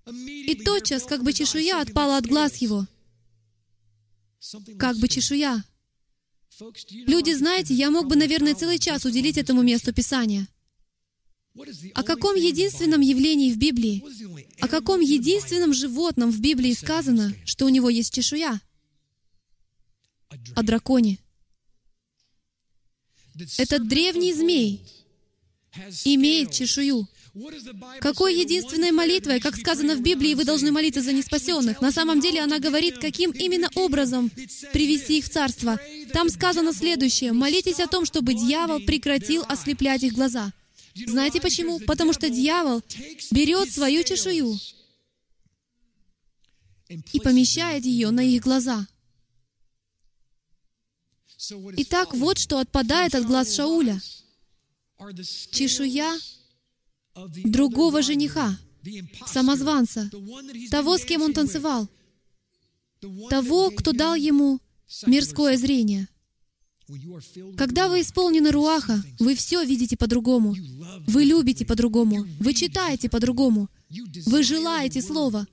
И 0.06 0.54
тотчас, 0.64 1.04
как 1.04 1.24
бы 1.24 1.32
чешуя 1.32 1.80
отпала 1.80 2.16
от 2.18 2.26
глаз 2.26 2.56
его. 2.56 2.86
Как 4.78 4.96
бы 4.98 5.08
чешуя. 5.08 5.64
Люди, 6.90 7.32
знаете, 7.32 7.74
я 7.74 7.90
мог 7.90 8.06
бы, 8.06 8.16
наверное, 8.16 8.54
целый 8.54 8.78
час 8.78 9.04
уделить 9.04 9.36
этому 9.36 9.62
месту 9.62 9.92
Писания. 9.92 10.48
О 11.94 12.02
каком 12.02 12.36
единственном 12.36 13.00
явлении 13.00 13.52
в 13.52 13.58
Библии, 13.58 14.04
о 14.60 14.68
каком 14.68 15.00
единственном 15.00 15.72
животном 15.74 16.30
в 16.30 16.40
Библии 16.40 16.72
сказано, 16.72 17.34
что 17.44 17.64
у 17.64 17.68
него 17.68 17.88
есть 17.88 18.14
чешуя? 18.14 18.60
О 20.54 20.62
драконе. 20.62 21.18
Этот 23.58 23.88
древний 23.88 24.32
змей 24.32 24.82
имеет 26.04 26.52
чешую. 26.52 27.08
Какой 28.00 28.40
единственной 28.40 28.92
молитвой, 28.92 29.40
как 29.40 29.56
сказано 29.56 29.94
в 29.94 30.00
Библии, 30.00 30.34
вы 30.34 30.44
должны 30.44 30.72
молиться 30.72 31.02
за 31.02 31.12
неспасенных? 31.12 31.80
На 31.80 31.92
самом 31.92 32.20
деле 32.20 32.40
она 32.40 32.58
говорит, 32.58 32.98
каким 32.98 33.30
именно 33.30 33.68
образом 33.74 34.30
привести 34.72 35.18
их 35.18 35.26
в 35.26 35.28
Царство. 35.28 35.78
Там 36.12 36.30
сказано 36.30 36.72
следующее. 36.72 37.32
Молитесь 37.32 37.80
о 37.80 37.88
том, 37.88 38.06
чтобы 38.06 38.34
дьявол 38.34 38.80
прекратил 38.80 39.44
ослеплять 39.48 40.02
их 40.02 40.14
глаза. 40.14 40.52
Знаете 40.94 41.42
почему? 41.42 41.78
Потому 41.80 42.14
что 42.14 42.30
дьявол 42.30 42.82
берет 43.30 43.70
свою 43.70 44.02
чешую 44.02 44.58
и 46.88 47.20
помещает 47.20 47.84
ее 47.84 48.10
на 48.10 48.20
их 48.20 48.42
глаза. 48.42 48.86
Итак, 51.76 52.14
вот 52.14 52.38
что 52.38 52.58
отпадает 52.58 53.14
от 53.14 53.26
глаз 53.26 53.54
Шауля. 53.54 54.00
Чешуя 55.50 56.18
другого 57.44 58.02
жениха, 58.02 58.58
самозванца, 59.26 60.10
того, 60.70 60.98
с 60.98 61.04
кем 61.04 61.22
он 61.22 61.32
танцевал, 61.32 61.88
того, 63.30 63.70
кто 63.70 63.92
дал 63.92 64.14
ему 64.14 64.60
мирское 65.06 65.56
зрение. 65.56 66.08
Когда 67.56 67.88
вы 67.88 68.02
исполнены 68.02 68.52
Руаха, 68.52 69.02
вы 69.18 69.34
все 69.34 69.64
видите 69.64 69.96
по-другому. 69.96 70.54
Вы 71.08 71.24
любите 71.24 71.64
по-другому. 71.64 72.24
Вы 72.38 72.54
читаете 72.54 73.08
по-другому. 73.08 73.68
Вы 74.26 74.42
желаете 74.44 75.02
Слова. 75.02 75.46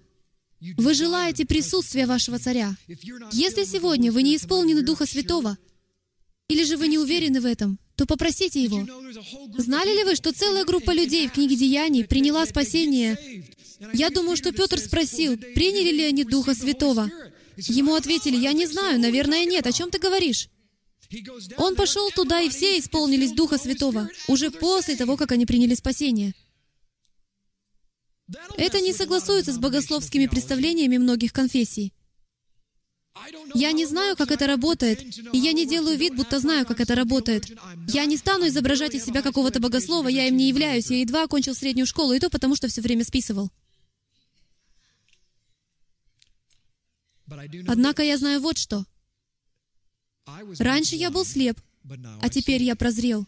Вы 0.77 0.94
желаете 0.94 1.45
присутствия 1.45 2.06
вашего 2.06 2.40
Царя. 2.40 2.76
Если 3.31 3.65
сегодня 3.65 4.11
вы 4.11 4.23
не 4.23 4.35
исполнены 4.35 4.84
Духа 4.84 5.06
Святого, 5.06 5.57
или 6.47 6.63
же 6.63 6.77
вы 6.77 6.87
не 6.87 6.97
уверены 6.97 7.41
в 7.41 7.45
этом, 7.45 7.79
то 7.95 8.05
попросите 8.05 8.63
Его. 8.63 8.85
Знали 9.57 9.95
ли 9.97 10.03
вы, 10.03 10.15
что 10.15 10.31
целая 10.31 10.65
группа 10.65 10.91
людей 10.91 11.27
в 11.27 11.31
книге 11.33 11.55
Деяний 11.55 12.05
приняла 12.05 12.45
спасение? 12.45 13.17
Я 13.93 14.09
думаю, 14.09 14.37
что 14.37 14.51
Петр 14.51 14.79
спросил, 14.79 15.37
приняли 15.37 15.91
ли 15.91 16.03
они 16.03 16.23
Духа 16.23 16.53
Святого. 16.53 17.09
Ему 17.57 17.95
ответили, 17.95 18.37
я 18.37 18.53
не 18.53 18.65
знаю, 18.65 18.99
наверное, 18.99 19.45
нет. 19.45 19.67
О 19.67 19.71
чем 19.71 19.91
ты 19.91 19.99
говоришь? 19.99 20.49
Он 21.57 21.75
пошел 21.75 22.09
туда, 22.11 22.41
и 22.41 22.49
все 22.49 22.79
исполнились 22.79 23.33
Духа 23.33 23.57
Святого, 23.57 24.09
уже 24.27 24.49
после 24.51 24.95
того, 24.95 25.17
как 25.17 25.31
они 25.31 25.45
приняли 25.45 25.75
спасение. 25.75 26.33
Это 28.57 28.79
не 28.79 28.93
согласуется 28.93 29.51
с 29.51 29.57
богословскими 29.57 30.27
представлениями 30.27 30.97
многих 30.97 31.33
конфессий. 31.33 31.93
Я 33.53 33.72
не 33.72 33.85
знаю, 33.85 34.15
как 34.15 34.31
это 34.31 34.48
работает, 34.48 35.02
и 35.34 35.38
я 35.38 35.53
не 35.53 35.68
делаю 35.68 35.98
вид, 35.98 36.15
будто 36.15 36.40
знаю, 36.40 36.65
как 36.65 36.80
это 36.80 36.95
работает. 36.95 37.45
Я 37.88 38.06
не 38.06 38.18
стану 38.18 38.48
изображать 38.48 38.95
из 38.95 39.06
себя 39.06 39.22
какого-то 39.22 39.60
богослова, 39.60 40.07
я 40.07 40.27
им 40.27 40.38
не 40.38 40.49
являюсь, 40.49 40.90
я 40.90 40.99
едва 40.99 41.23
окончил 41.23 41.53
среднюю 41.53 41.85
школу, 41.85 42.14
и 42.14 42.19
то 42.19 42.30
потому, 42.30 42.56
что 42.56 42.68
все 42.68 42.81
время 42.81 43.03
списывал. 43.03 43.52
Однако 47.68 48.03
я 48.03 48.18
знаю 48.18 48.41
вот 48.41 48.57
что. 48.57 48.85
Раньше 50.60 50.95
я 50.95 51.11
был 51.11 51.26
слеп, 51.26 51.60
а 52.22 52.30
теперь 52.30 52.64
я 52.64 52.76
прозрел. 52.76 53.27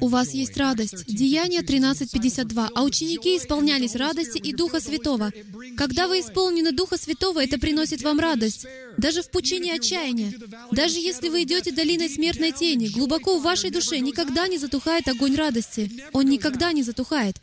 У 0.00 0.08
вас 0.08 0.34
есть 0.34 0.56
радость. 0.56 1.04
Деяние 1.06 1.60
13.52. 1.60 2.70
А 2.74 2.82
ученики 2.82 3.36
исполнялись 3.36 3.94
радости 3.94 4.38
и 4.38 4.52
Духа 4.52 4.80
Святого. 4.80 5.32
Когда 5.76 6.08
вы 6.08 6.20
исполнены 6.20 6.72
Духа 6.72 6.96
Святого, 6.96 7.42
это 7.42 7.58
приносит 7.58 8.02
вам 8.02 8.18
радость. 8.18 8.66
Даже 8.96 9.22
в 9.22 9.30
пучине 9.30 9.74
отчаяния. 9.74 10.32
Даже 10.72 10.98
если 10.98 11.28
вы 11.28 11.44
идете 11.44 11.70
долиной 11.70 12.08
смертной 12.08 12.52
тени, 12.52 12.88
глубоко 12.88 13.38
в 13.38 13.42
вашей 13.42 13.70
душе 13.70 13.98
никогда 14.00 14.48
не 14.48 14.58
затухает 14.58 15.06
огонь 15.08 15.36
радости. 15.36 15.90
Он 16.12 16.26
никогда 16.26 16.72
не 16.72 16.82
затухает. 16.82 17.36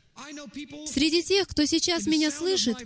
Среди 0.87 1.21
тех, 1.23 1.47
кто 1.47 1.65
сейчас 1.65 2.05
меня 2.05 2.31
слышит, 2.31 2.77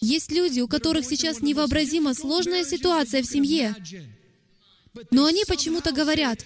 есть 0.00 0.32
люди, 0.32 0.60
у 0.60 0.68
которых 0.68 1.04
сейчас 1.04 1.40
невообразимо 1.40 2.14
сложная 2.14 2.64
ситуация 2.64 3.22
в 3.22 3.26
семье. 3.26 3.74
Но 5.10 5.26
они 5.26 5.44
почему-то 5.44 5.92
говорят, 5.92 6.44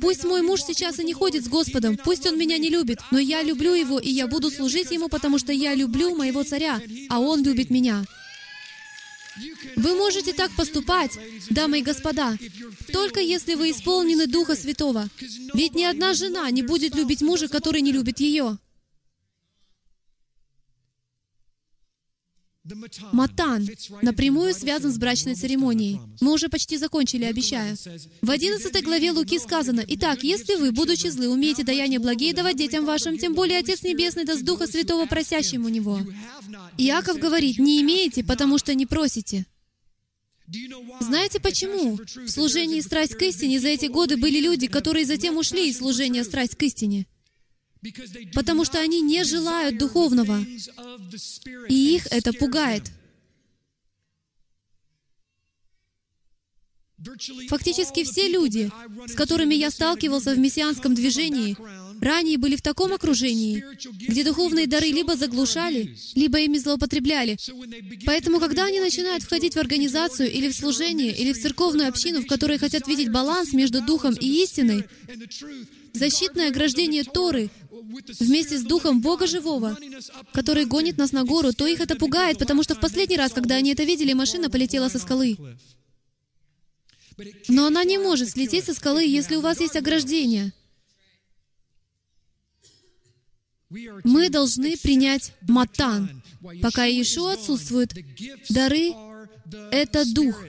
пусть 0.00 0.24
мой 0.24 0.42
муж 0.42 0.62
сейчас 0.62 0.98
и 0.98 1.04
не 1.04 1.14
ходит 1.14 1.44
с 1.44 1.48
Господом, 1.48 1.96
пусть 1.96 2.26
он 2.26 2.38
меня 2.38 2.58
не 2.58 2.68
любит, 2.68 3.00
но 3.10 3.18
я 3.18 3.42
люблю 3.42 3.72
его, 3.72 3.98
и 3.98 4.10
я 4.10 4.26
буду 4.26 4.50
служить 4.50 4.90
ему, 4.90 5.08
потому 5.08 5.38
что 5.38 5.52
я 5.52 5.74
люблю 5.74 6.14
моего 6.14 6.42
царя, 6.42 6.80
а 7.08 7.20
он 7.20 7.42
любит 7.42 7.70
меня. 7.70 8.04
Вы 9.76 9.94
можете 9.94 10.32
так 10.32 10.50
поступать, 10.56 11.18
дамы 11.48 11.78
и 11.78 11.82
господа, 11.82 12.36
только 12.92 13.20
если 13.20 13.54
вы 13.54 13.70
исполнены 13.70 14.26
Духа 14.26 14.56
Святого. 14.56 15.08
Ведь 15.54 15.74
ни 15.74 15.84
одна 15.84 16.14
жена 16.14 16.50
не 16.50 16.62
будет 16.62 16.94
любить 16.94 17.22
мужа, 17.22 17.48
который 17.48 17.80
не 17.80 17.92
любит 17.92 18.20
ее. 18.20 18.58
Матан 23.12 23.66
напрямую 24.02 24.52
связан 24.52 24.92
с 24.92 24.98
брачной 24.98 25.34
церемонией. 25.34 25.98
Мы 26.20 26.32
уже 26.32 26.48
почти 26.48 26.76
закончили, 26.76 27.24
обещаю. 27.24 27.76
В 28.20 28.30
11 28.30 28.84
главе 28.84 29.12
Луки 29.12 29.38
сказано, 29.38 29.82
«Итак, 29.86 30.22
если 30.22 30.56
вы, 30.56 30.70
будучи 30.70 31.06
злы, 31.08 31.28
умеете 31.28 31.64
даяние 31.64 31.98
благие 31.98 32.34
давать 32.34 32.56
детям 32.56 32.84
вашим, 32.84 33.16
тем 33.16 33.34
более 33.34 33.58
Отец 33.58 33.82
Небесный 33.82 34.24
даст 34.24 34.42
Духа 34.44 34.66
Святого 34.66 35.06
просящему 35.06 35.68
Него». 35.68 36.00
Иаков 36.76 37.18
говорит, 37.18 37.58
«Не 37.58 37.80
имеете, 37.80 38.22
потому 38.22 38.58
что 38.58 38.74
не 38.74 38.84
просите». 38.84 39.46
Знаете 41.00 41.40
почему? 41.40 41.96
В 41.96 42.28
служении 42.28 42.80
«Страсть 42.80 43.14
к 43.14 43.22
истине» 43.22 43.58
за 43.58 43.68
эти 43.68 43.86
годы 43.86 44.16
были 44.16 44.40
люди, 44.40 44.66
которые 44.66 45.06
затем 45.06 45.38
ушли 45.38 45.70
из 45.70 45.78
служения 45.78 46.24
«Страсть 46.24 46.56
к 46.56 46.62
истине» 46.62 47.06
потому 48.34 48.64
что 48.64 48.80
они 48.80 49.00
не 49.00 49.24
желают 49.24 49.78
духовного, 49.78 50.44
и 51.68 51.94
их 51.96 52.06
это 52.10 52.32
пугает. 52.32 52.84
Фактически 57.48 58.04
все 58.04 58.28
люди, 58.28 58.70
с 59.06 59.14
которыми 59.14 59.54
я 59.54 59.70
сталкивался 59.70 60.34
в 60.34 60.38
мессианском 60.38 60.94
движении, 60.94 61.56
ранее 62.02 62.36
были 62.36 62.56
в 62.56 62.62
таком 62.62 62.92
окружении, 62.92 63.64
где 64.06 64.22
духовные 64.22 64.66
дары 64.66 64.88
либо 64.88 65.16
заглушали, 65.16 65.96
либо 66.14 66.40
ими 66.40 66.58
злоупотребляли. 66.58 67.38
Поэтому, 68.04 68.38
когда 68.38 68.66
они 68.66 68.80
начинают 68.80 69.22
входить 69.22 69.54
в 69.54 69.58
организацию 69.58 70.30
или 70.30 70.50
в 70.50 70.54
служение, 70.54 71.16
или 71.16 71.32
в 71.32 71.40
церковную 71.40 71.88
общину, 71.88 72.20
в 72.20 72.26
которой 72.26 72.58
хотят 72.58 72.86
видеть 72.86 73.10
баланс 73.10 73.54
между 73.54 73.80
духом 73.80 74.14
и 74.14 74.42
истиной, 74.42 74.84
защитное 75.94 76.48
ограждение 76.48 77.04
Торы 77.04 77.50
вместе 78.18 78.58
с 78.58 78.62
Духом 78.62 79.00
Бога 79.00 79.26
Живого, 79.26 79.76
который 80.32 80.64
гонит 80.64 80.98
нас 80.98 81.12
на 81.12 81.24
гору, 81.24 81.52
то 81.52 81.66
их 81.66 81.80
это 81.80 81.96
пугает, 81.96 82.38
потому 82.38 82.62
что 82.62 82.74
в 82.74 82.80
последний 82.80 83.16
раз, 83.16 83.32
когда 83.32 83.56
они 83.56 83.72
это 83.72 83.84
видели, 83.84 84.12
машина 84.12 84.50
полетела 84.50 84.88
со 84.88 84.98
скалы. 84.98 85.36
Но 87.48 87.66
она 87.66 87.84
не 87.84 87.98
может 87.98 88.30
слететь 88.30 88.64
со 88.64 88.74
скалы, 88.74 89.04
если 89.04 89.36
у 89.36 89.40
вас 89.40 89.60
есть 89.60 89.76
ограждение. 89.76 90.52
Мы 93.68 94.30
должны 94.30 94.76
принять 94.76 95.32
матан. 95.42 96.22
Пока 96.62 96.86
Иешуа 96.86 97.34
отсутствует, 97.34 97.92
дары— 98.48 98.92
это 99.70 100.04
Дух. 100.12 100.42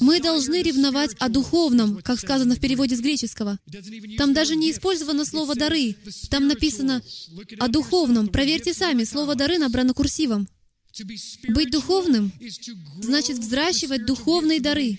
Мы 0.00 0.20
должны 0.20 0.62
ревновать 0.62 1.14
о 1.18 1.28
духовном, 1.28 2.00
как 2.02 2.20
сказано 2.20 2.54
в 2.54 2.60
переводе 2.60 2.96
с 2.96 3.00
греческого. 3.00 3.58
Там 4.16 4.34
даже 4.34 4.54
не 4.54 4.70
использовано 4.70 5.24
слово 5.24 5.54
«дары». 5.54 5.96
Там 6.30 6.46
написано 6.46 7.02
о 7.58 7.68
духовном. 7.68 8.28
Проверьте 8.28 8.72
сами, 8.72 9.04
слово 9.04 9.34
«дары» 9.34 9.58
набрано 9.58 9.94
курсивом. 9.94 10.46
Быть 11.48 11.70
духовным 11.70 12.32
значит 13.00 13.38
взращивать 13.38 14.04
духовные 14.04 14.60
дары. 14.60 14.98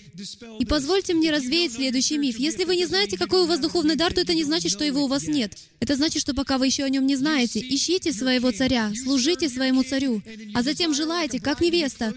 И 0.58 0.64
позвольте 0.66 1.14
мне 1.14 1.30
развеять 1.30 1.72
следующий 1.72 2.18
миф. 2.18 2.36
Если 2.38 2.64
вы 2.64 2.76
не 2.76 2.86
знаете, 2.86 3.16
какой 3.16 3.42
у 3.42 3.46
вас 3.46 3.60
духовный 3.60 3.94
дар, 3.94 4.12
то 4.12 4.20
это 4.20 4.34
не 4.34 4.42
значит, 4.42 4.72
что 4.72 4.84
его 4.84 5.04
у 5.04 5.06
вас 5.06 5.28
нет. 5.28 5.56
Это 5.78 5.94
значит, 5.94 6.20
что 6.20 6.34
пока 6.34 6.58
вы 6.58 6.66
еще 6.66 6.82
о 6.82 6.88
нем 6.88 7.06
не 7.06 7.14
знаете, 7.14 7.60
ищите 7.60 8.12
своего 8.12 8.50
царя, 8.50 8.92
служите 9.04 9.48
своему 9.48 9.84
царю, 9.84 10.20
а 10.52 10.62
затем 10.62 10.94
желайте, 10.94 11.40
как 11.40 11.60
невеста, 11.60 12.12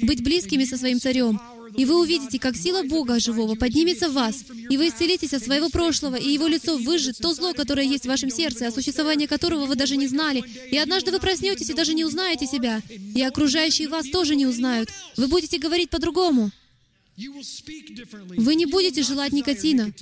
быть 0.00 0.22
близкими 0.22 0.64
со 0.64 0.76
своим 0.76 1.00
царем, 1.00 1.40
и 1.76 1.84
вы 1.84 2.00
увидите, 2.00 2.38
как 2.38 2.56
сила 2.56 2.82
Бога 2.82 3.18
живого 3.18 3.54
поднимется 3.54 4.08
в 4.08 4.14
вас, 4.14 4.44
и 4.68 4.76
вы 4.76 4.88
исцелитесь 4.88 5.34
от 5.34 5.42
своего 5.42 5.68
прошлого, 5.68 6.16
и 6.16 6.32
Его 6.32 6.46
лицо 6.46 6.76
выжжет 6.76 7.18
то 7.18 7.32
зло, 7.34 7.52
которое 7.54 7.86
есть 7.86 8.04
в 8.04 8.08
вашем 8.08 8.30
сердце, 8.30 8.66
о 8.66 8.72
существовании 8.72 9.26
которого 9.26 9.66
вы 9.66 9.76
даже 9.76 9.96
не 9.96 10.06
знали. 10.06 10.42
И 10.70 10.76
однажды 10.76 11.10
вы 11.10 11.18
проснетесь 11.18 11.70
и 11.70 11.74
даже 11.74 11.94
не 11.94 12.04
узнаете 12.04 12.46
себя. 12.46 12.82
И 13.14 13.22
окружающие 13.22 13.88
вас 13.88 14.08
тоже 14.08 14.36
не 14.36 14.46
узнают. 14.46 14.90
Вы 15.16 15.28
будете 15.28 15.58
говорить 15.58 15.90
по-другому. 15.90 16.50
Вы 17.16 18.54
не 18.54 18.66
будете 18.66 19.02
желать 19.02 19.32
никотина. 19.32 19.92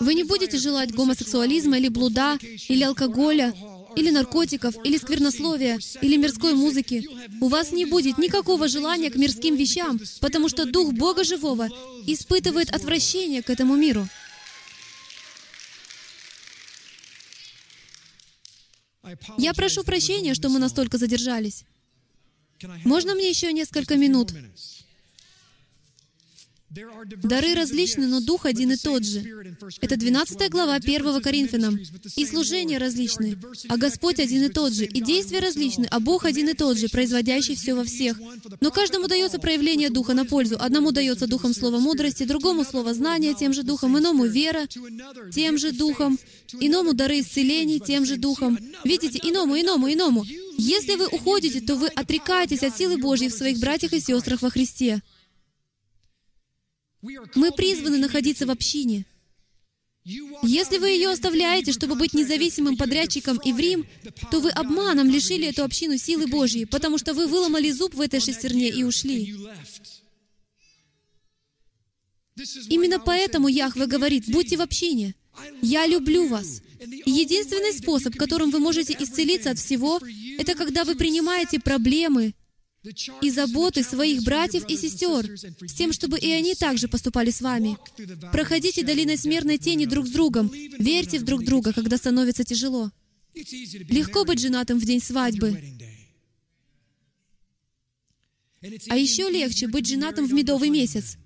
Вы 0.00 0.14
не 0.14 0.24
будете 0.24 0.58
желать 0.58 0.92
гомосексуализма 0.92 1.78
или 1.78 1.88
блуда, 1.88 2.38
или 2.68 2.82
алкоголя, 2.82 3.54
или 3.96 4.10
наркотиков, 4.10 4.74
или 4.84 4.96
сквернословия, 4.98 5.78
или 6.00 6.16
мирской 6.16 6.54
музыки. 6.54 7.06
У 7.40 7.48
вас 7.48 7.72
не 7.72 7.84
будет 7.84 8.18
никакого 8.18 8.68
желания 8.68 9.10
к 9.10 9.16
мирским 9.16 9.56
вещам, 9.56 10.00
потому 10.20 10.48
что 10.48 10.64
Дух 10.64 10.92
Бога 10.92 11.24
Живого 11.24 11.68
испытывает 12.06 12.70
отвращение 12.70 13.42
к 13.42 13.50
этому 13.50 13.76
миру. 13.76 14.06
Я 19.36 19.52
прошу 19.52 19.84
прощения, 19.84 20.34
что 20.34 20.48
мы 20.48 20.58
настолько 20.58 20.96
задержались. 20.98 21.64
Можно 22.84 23.14
мне 23.14 23.28
еще 23.28 23.52
несколько 23.52 23.96
минут? 23.96 24.32
Дары 27.22 27.54
различны, 27.54 28.06
но 28.06 28.20
Дух 28.20 28.46
один 28.46 28.72
и 28.72 28.76
тот 28.76 29.04
же. 29.04 29.22
Это 29.80 29.96
12 29.96 30.50
глава 30.50 30.74
1 30.74 31.20
Коринфянам. 31.20 31.78
И 32.16 32.26
служения 32.26 32.78
различны, 32.78 33.36
а 33.68 33.76
Господь 33.76 34.20
один 34.20 34.44
и 34.44 34.48
тот 34.48 34.72
же. 34.72 34.84
И 34.84 35.00
действия 35.02 35.40
различны, 35.40 35.86
а 35.90 36.00
Бог 36.00 36.24
один 36.24 36.48
и 36.48 36.54
тот 36.54 36.78
же, 36.78 36.88
производящий 36.88 37.56
все 37.56 37.74
во 37.74 37.84
всех. 37.84 38.18
Но 38.60 38.70
каждому 38.70 39.06
дается 39.06 39.38
проявление 39.38 39.90
Духа 39.90 40.14
на 40.14 40.24
пользу. 40.24 40.56
Одному 40.58 40.92
дается 40.92 41.26
Духом 41.26 41.52
слово 41.54 41.78
мудрости, 41.78 42.24
другому 42.24 42.64
слово 42.64 42.94
знания, 42.94 43.34
тем 43.34 43.52
же 43.52 43.62
Духом, 43.62 43.98
иному 43.98 44.24
вера, 44.24 44.66
тем 45.32 45.58
же 45.58 45.72
Духом, 45.72 46.18
иному 46.60 46.94
дары 46.94 47.20
исцелений, 47.20 47.80
тем 47.80 48.06
же 48.06 48.16
Духом. 48.16 48.58
Видите, 48.84 49.20
иному, 49.22 49.60
иному, 49.60 49.92
иному. 49.92 50.24
Если 50.56 50.94
вы 50.94 51.06
уходите, 51.06 51.60
то 51.60 51.76
вы 51.76 51.88
отрекаетесь 51.88 52.62
от 52.62 52.76
силы 52.76 52.96
Божьей 52.96 53.28
в 53.28 53.34
своих 53.34 53.58
братьях 53.58 53.92
и 53.92 54.00
сестрах 54.00 54.42
во 54.42 54.50
Христе. 54.50 55.02
Мы 57.02 57.52
призваны 57.52 57.98
находиться 57.98 58.46
в 58.46 58.50
общине. 58.50 59.04
Если 60.42 60.78
вы 60.78 60.90
ее 60.90 61.10
оставляете, 61.10 61.72
чтобы 61.72 61.94
быть 61.94 62.12
независимым 62.12 62.76
подрядчиком 62.76 63.38
и 63.44 63.52
в 63.52 63.58
Рим, 63.58 63.86
то 64.30 64.40
вы 64.40 64.50
обманом 64.50 65.08
лишили 65.08 65.48
эту 65.48 65.62
общину 65.62 65.96
силы 65.96 66.26
Божьей, 66.26 66.64
потому 66.64 66.98
что 66.98 67.14
вы 67.14 67.28
выломали 67.28 67.70
зуб 67.70 67.94
в 67.94 68.00
этой 68.00 68.20
шестерне 68.20 68.68
и 68.68 68.82
ушли. 68.82 69.34
Именно 72.68 72.98
поэтому 72.98 73.46
Яхве 73.46 73.86
говорит, 73.86 74.24
будьте 74.28 74.56
в 74.56 74.60
общине. 74.60 75.14
Я 75.60 75.86
люблю 75.86 76.26
вас. 76.26 76.62
Единственный 76.80 77.72
способ, 77.72 78.16
которым 78.16 78.50
вы 78.50 78.58
можете 78.58 78.96
исцелиться 78.98 79.52
от 79.52 79.58
всего, 79.58 80.00
это 80.38 80.54
когда 80.54 80.84
вы 80.84 80.96
принимаете 80.96 81.60
проблемы 81.60 82.34
и 83.20 83.30
заботы 83.30 83.82
своих 83.84 84.24
братьев 84.24 84.64
и 84.68 84.76
сестер, 84.76 85.38
с 85.38 85.72
тем, 85.74 85.92
чтобы 85.92 86.18
и 86.18 86.30
они 86.30 86.54
также 86.54 86.88
поступали 86.88 87.30
с 87.30 87.40
вами. 87.40 87.76
Проходите 88.32 88.84
долиной 88.84 89.16
смертной 89.16 89.58
тени 89.58 89.84
друг 89.84 90.06
с 90.06 90.10
другом, 90.10 90.50
верьте 90.78 91.18
в 91.18 91.24
друг 91.24 91.44
друга, 91.44 91.72
когда 91.72 91.96
становится 91.96 92.44
тяжело. 92.44 92.90
Легко 93.34 94.24
быть 94.24 94.40
женатым 94.40 94.78
в 94.78 94.84
день 94.84 95.00
свадьбы. 95.00 95.60
А 98.88 98.96
еще 98.96 99.30
легче 99.30 99.68
быть 99.68 99.86
женатым 99.86 100.26
в 100.26 100.32
медовый 100.32 100.70
месяц. 100.70 101.16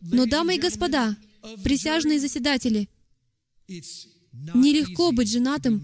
Но, 0.00 0.26
дамы 0.26 0.56
и 0.56 0.58
господа, 0.58 1.16
присяжные 1.64 2.18
заседатели, 2.18 2.88
нелегко 3.68 5.12
быть 5.12 5.30
женатым 5.30 5.82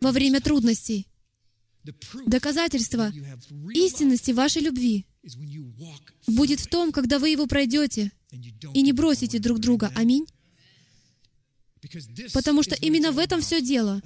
во 0.00 0.12
время 0.12 0.40
трудностей. 0.40 1.06
Доказательство 2.26 3.12
истинности 3.74 4.30
вашей 4.30 4.62
любви 4.62 5.06
будет 6.26 6.60
в 6.60 6.66
том, 6.68 6.92
когда 6.92 7.18
вы 7.18 7.30
его 7.30 7.46
пройдете 7.46 8.12
и 8.74 8.82
не 8.82 8.92
бросите 8.92 9.38
друг 9.38 9.58
друга. 9.58 9.92
Аминь. 9.94 10.26
Потому 12.32 12.62
что 12.62 12.76
именно 12.76 13.10
в 13.10 13.18
этом 13.18 13.40
все 13.40 13.60
дело. 13.60 14.00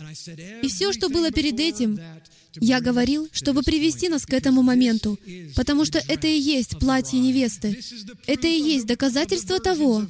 И 0.62 0.69
все, 0.69 0.93
что 0.93 1.09
было 1.09 1.31
перед 1.31 1.61
этим, 1.61 1.98
я 2.59 2.81
говорил, 2.81 3.28
чтобы 3.32 3.62
привести 3.62 4.09
нас 4.09 4.24
к 4.24 4.32
этому 4.32 4.62
моменту, 4.62 5.19
потому 5.55 5.85
что 5.85 5.98
это 6.09 6.27
и 6.27 6.39
есть 6.39 6.78
платье 6.78 7.20
невесты. 7.20 7.78
Это 8.27 8.48
и 8.48 8.59
есть 8.59 8.86
доказательство 8.86 9.61
того, 9.61 10.07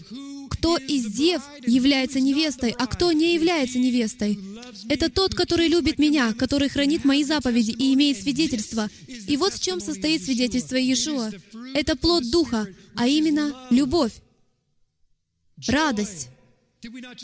кто 0.48 0.76
из 0.76 1.06
дев 1.06 1.42
является 1.66 2.20
невестой, 2.20 2.70
а 2.78 2.86
кто 2.86 3.10
не 3.12 3.34
является 3.34 3.78
невестой. 3.78 4.38
Это 4.88 5.10
тот, 5.10 5.34
который 5.34 5.68
любит 5.68 5.98
меня, 5.98 6.32
который 6.34 6.68
хранит 6.68 7.04
мои 7.04 7.24
заповеди 7.24 7.70
и 7.70 7.94
имеет 7.94 8.20
свидетельство. 8.20 8.88
И 9.06 9.36
вот 9.36 9.54
в 9.54 9.62
чем 9.62 9.80
состоит 9.80 10.24
свидетельство 10.24 10.76
Иешуа. 10.76 11.30
Это 11.74 11.96
плод 11.96 12.30
Духа, 12.30 12.66
а 12.94 13.06
именно 13.06 13.54
любовь, 13.70 14.12
радость. 15.68 16.28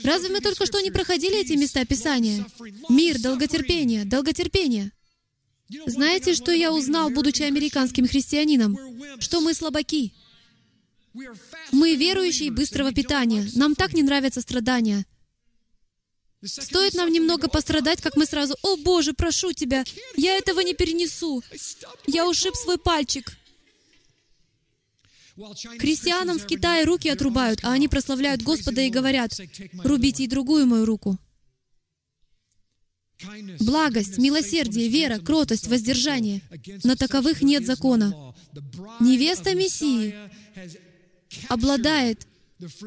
Разве 0.03 0.29
мы 0.31 0.41
только 0.41 0.67
что 0.67 0.81
не 0.81 0.91
проходили 0.91 1.41
эти 1.41 1.53
места 1.53 1.85
Писания? 1.85 2.47
Мир, 2.89 3.21
долготерпение, 3.21 4.05
долготерпение. 4.05 4.93
Знаете, 5.87 6.35
что 6.35 6.53
я 6.53 6.73
узнал, 6.73 7.11
будучи 7.11 7.43
американским 7.43 8.07
христианином? 8.07 8.77
Что 9.21 9.41
мы 9.41 9.55
слабаки. 9.55 10.13
Мы 11.73 11.95
верующие 11.97 12.51
быстрого 12.51 12.93
питания. 12.93 13.47
Нам 13.55 13.75
так 13.75 13.95
не 13.95 14.03
нравятся 14.03 14.41
страдания. 14.41 15.07
Стоит 16.45 16.95
нам 16.95 17.13
немного 17.13 17.49
пострадать, 17.49 18.01
как 18.01 18.17
мы 18.17 18.27
сразу, 18.27 18.57
«О, 18.63 18.77
Боже, 18.77 19.13
прошу 19.13 19.53
Тебя, 19.53 19.85
я 20.17 20.37
этого 20.37 20.61
не 20.61 20.75
перенесу. 20.75 21.43
Я 22.07 22.29
ушиб 22.29 22.55
свой 22.57 22.79
пальчик». 22.79 23.37
Христианам 25.79 26.39
в 26.39 26.47
Китае 26.47 26.85
руки 26.85 27.09
отрубают, 27.09 27.61
а 27.63 27.73
они 27.73 27.89
прославляют 27.89 28.43
Господа 28.43 28.83
и 28.83 28.91
говорят, 28.91 29.33
«Рубите 29.85 30.25
и 30.25 30.29
другую 30.29 30.67
мою 30.67 30.85
руку». 30.85 31.19
Благость, 33.61 34.19
милосердие, 34.19 34.89
вера, 34.89 35.19
кротость, 35.19 35.69
воздержание. 35.69 36.43
На 36.83 36.97
таковых 36.97 37.41
нет 37.43 37.65
закона. 37.65 38.35
Невеста 39.01 39.55
Мессии 39.55 40.15
обладает 41.49 42.27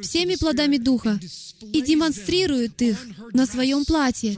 всеми 0.01 0.35
плодами 0.35 0.77
Духа 0.77 1.19
и 1.61 1.81
демонстрирует 1.81 2.81
их 2.81 3.05
на 3.33 3.45
своем 3.45 3.85
платье, 3.85 4.37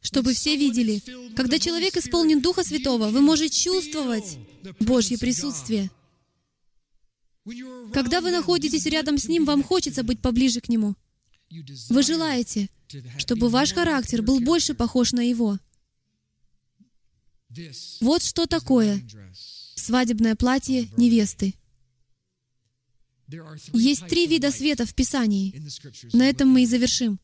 чтобы 0.00 0.32
все 0.32 0.56
видели. 0.56 1.02
Когда 1.34 1.58
человек 1.58 1.96
исполнен 1.96 2.40
Духа 2.40 2.64
Святого, 2.64 3.08
вы 3.08 3.20
можете 3.20 3.56
чувствовать 3.56 4.38
Божье 4.80 5.18
присутствие. 5.18 5.90
Когда 7.92 8.20
вы 8.20 8.30
находитесь 8.30 8.86
рядом 8.86 9.18
с 9.18 9.26
Ним, 9.28 9.44
вам 9.44 9.62
хочется 9.62 10.02
быть 10.02 10.20
поближе 10.20 10.60
к 10.60 10.68
Нему. 10.68 10.94
Вы 11.88 12.02
желаете, 12.02 12.68
чтобы 13.18 13.48
ваш 13.48 13.72
характер 13.72 14.22
был 14.22 14.40
больше 14.40 14.74
похож 14.74 15.12
на 15.12 15.20
Его. 15.20 15.58
Вот 18.00 18.22
что 18.22 18.46
такое 18.46 19.02
свадебное 19.74 20.36
платье 20.36 20.88
невесты. 20.96 21.54
Есть 23.72 24.06
три 24.06 24.26
вида 24.26 24.50
света 24.50 24.86
в 24.86 24.94
Писании. 24.94 25.54
На 26.12 26.28
этом 26.28 26.48
мы 26.48 26.62
и 26.62 26.66
завершим. 26.66 27.20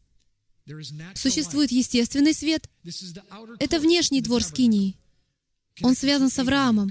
Существует 1.14 1.70
естественный 1.70 2.34
свет. 2.34 2.68
Это 3.58 3.78
внешний 3.78 4.20
двор 4.20 4.42
Скинии. 4.42 4.96
Он 5.82 5.94
связан 5.94 6.30
с 6.30 6.38
Авраамом, 6.38 6.90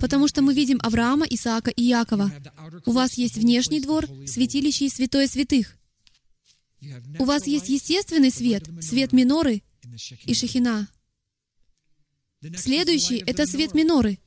потому 0.00 0.28
что 0.28 0.42
мы 0.42 0.54
видим 0.54 0.78
Авраама, 0.82 1.26
Исаака 1.28 1.70
и 1.70 1.88
Иакова. 1.88 2.30
У 2.84 2.92
вас 2.92 3.14
есть 3.14 3.36
внешний 3.36 3.80
двор, 3.80 4.06
святилище 4.26 4.86
и 4.86 4.90
святое 4.90 5.26
святых. 5.26 5.76
У 7.18 7.24
вас 7.24 7.46
есть 7.46 7.68
естественный 7.68 8.30
свет, 8.30 8.64
свет 8.80 9.12
миноры 9.12 9.62
и 10.24 10.34
шахина. 10.34 10.88
Следующий— 12.54 13.16
это 13.26 13.46
свет 13.46 13.74
миноры, 13.74 14.18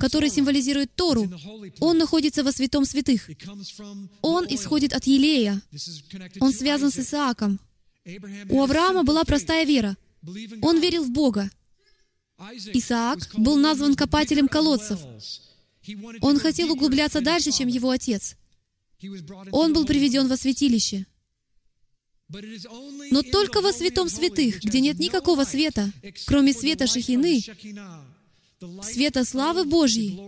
который 0.00 0.30
символизирует 0.30 0.94
Тору. 0.94 1.30
Он 1.80 1.98
находится 1.98 2.42
во 2.44 2.52
святом 2.52 2.84
святых. 2.84 3.30
Он 4.20 4.46
исходит 4.48 4.92
от 4.92 5.06
Елея. 5.06 5.60
Он 6.40 6.52
связан 6.52 6.90
с 6.90 6.98
Исааком. 6.98 7.60
У 8.48 8.62
Авраама 8.62 9.02
была 9.02 9.24
простая 9.24 9.64
вера. 9.64 9.96
Он 10.62 10.80
верил 10.80 11.04
в 11.04 11.10
Бога. 11.10 11.50
Исаак 12.72 13.28
был 13.36 13.56
назван 13.56 13.94
копателем 13.94 14.48
колодцев. 14.48 15.00
Он 16.20 16.38
хотел 16.38 16.72
углубляться 16.72 17.20
дальше, 17.20 17.52
чем 17.52 17.68
его 17.68 17.90
отец. 17.90 18.36
Он 19.50 19.72
был 19.72 19.84
приведен 19.84 20.28
во 20.28 20.36
святилище. 20.36 21.06
Но 23.10 23.22
только 23.22 23.60
во 23.60 23.72
святом 23.72 24.08
святых, 24.08 24.62
где 24.62 24.80
нет 24.80 24.98
никакого 24.98 25.44
света, 25.44 25.92
кроме 26.26 26.52
света 26.54 26.86
Шахины, 26.86 27.42
света 28.82 29.24
славы 29.24 29.64
Божьей. 29.64 30.20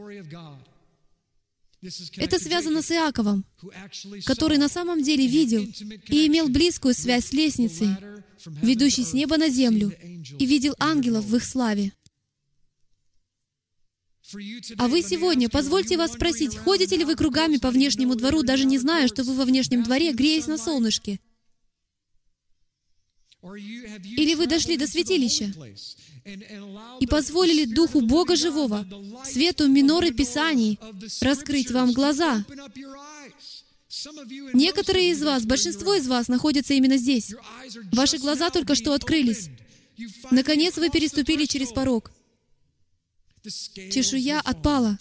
Это 2.16 2.38
связано 2.38 2.80
с 2.82 2.90
Иаковом, 2.90 3.44
который 4.24 4.58
на 4.58 4.68
самом 4.68 5.02
деле 5.02 5.26
видел 5.26 5.62
и 6.08 6.26
имел 6.26 6.48
близкую 6.48 6.94
связь 6.94 7.26
с 7.26 7.32
лестницей, 7.32 7.88
ведущей 8.46 9.04
с 9.04 9.12
неба 9.12 9.36
на 9.36 9.48
землю, 9.48 9.92
и 10.38 10.46
видел 10.46 10.74
ангелов 10.78 11.24
в 11.26 11.36
их 11.36 11.44
славе. 11.44 11.92
А 14.78 14.88
вы 14.88 15.02
сегодня, 15.02 15.50
позвольте 15.50 15.98
вас 15.98 16.14
спросить, 16.14 16.56
ходите 16.56 16.96
ли 16.96 17.04
вы 17.04 17.14
кругами 17.14 17.58
по 17.58 17.70
внешнему 17.70 18.14
двору, 18.14 18.42
даже 18.42 18.64
не 18.64 18.78
зная, 18.78 19.06
что 19.06 19.22
вы 19.22 19.34
во 19.34 19.44
внешнем 19.44 19.82
дворе, 19.82 20.12
греясь 20.12 20.46
на 20.46 20.56
солнышке? 20.56 21.20
Или 23.42 24.34
вы 24.34 24.46
дошли 24.46 24.78
до 24.78 24.86
святилища 24.86 25.52
и 27.00 27.06
позволили 27.06 27.66
Духу 27.66 28.00
Бога 28.00 28.36
Живого, 28.36 28.86
свету 29.24 29.68
миноры 29.68 30.10
Писаний, 30.10 30.78
раскрыть 31.20 31.70
вам 31.70 31.92
глаза. 31.92 32.44
Некоторые 34.54 35.10
из 35.10 35.22
вас, 35.22 35.44
большинство 35.44 35.94
из 35.94 36.08
вас 36.08 36.28
находятся 36.28 36.74
именно 36.74 36.96
здесь. 36.96 37.34
Ваши 37.92 38.18
глаза 38.18 38.50
только 38.50 38.74
что 38.74 38.94
открылись. 38.94 39.50
Наконец 40.30 40.76
вы 40.76 40.90
переступили 40.90 41.44
через 41.44 41.72
порог. 41.72 42.10
Чешуя 43.42 44.40
отпала. 44.40 44.98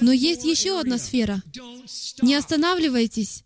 Но 0.00 0.12
есть 0.12 0.44
еще 0.44 0.80
одна 0.80 0.98
сфера. 0.98 1.42
Не 2.22 2.36
останавливайтесь 2.36 3.44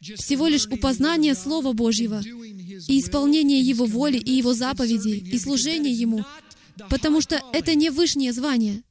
всего 0.00 0.46
лишь 0.46 0.66
у 0.66 0.76
познания 0.76 1.34
Слова 1.34 1.72
Божьего 1.72 2.22
и 2.22 3.00
исполнения 3.00 3.60
Его 3.60 3.86
воли 3.86 4.18
и 4.18 4.32
Его 4.32 4.54
заповедей 4.54 5.18
и 5.18 5.38
служения 5.38 5.92
Ему, 5.92 6.24
потому 6.90 7.20
что 7.20 7.42
это 7.52 7.74
не 7.74 7.90
высшее 7.90 8.32
звание. 8.32 8.82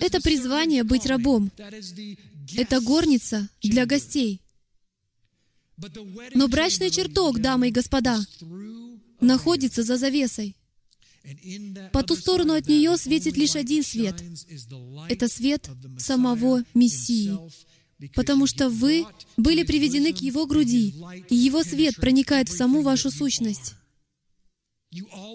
Это 0.00 0.20
призвание 0.20 0.82
быть 0.82 1.06
рабом. 1.06 1.50
Это 2.56 2.80
горница 2.80 3.48
для 3.62 3.86
гостей. 3.86 4.40
Но 6.34 6.48
брачный 6.48 6.90
чертог, 6.90 7.40
дамы 7.40 7.68
и 7.68 7.72
господа, 7.72 8.20
находится 9.20 9.82
за 9.82 9.96
завесой. 9.96 10.56
По 11.92 12.02
ту 12.02 12.16
сторону 12.16 12.52
от 12.52 12.68
нее 12.68 12.96
светит 12.96 13.36
лишь 13.36 13.56
один 13.56 13.82
свет. 13.82 14.22
Это 15.08 15.28
свет 15.28 15.70
самого 15.98 16.64
Мессии, 16.74 17.38
потому 18.14 18.46
что 18.46 18.68
вы 18.68 19.06
были 19.36 19.62
приведены 19.62 20.12
к 20.12 20.18
Его 20.18 20.46
груди, 20.46 20.94
и 21.28 21.34
Его 21.34 21.62
свет 21.62 21.96
проникает 21.96 22.48
в 22.48 22.56
саму 22.56 22.82
вашу 22.82 23.10
сущность. 23.10 23.74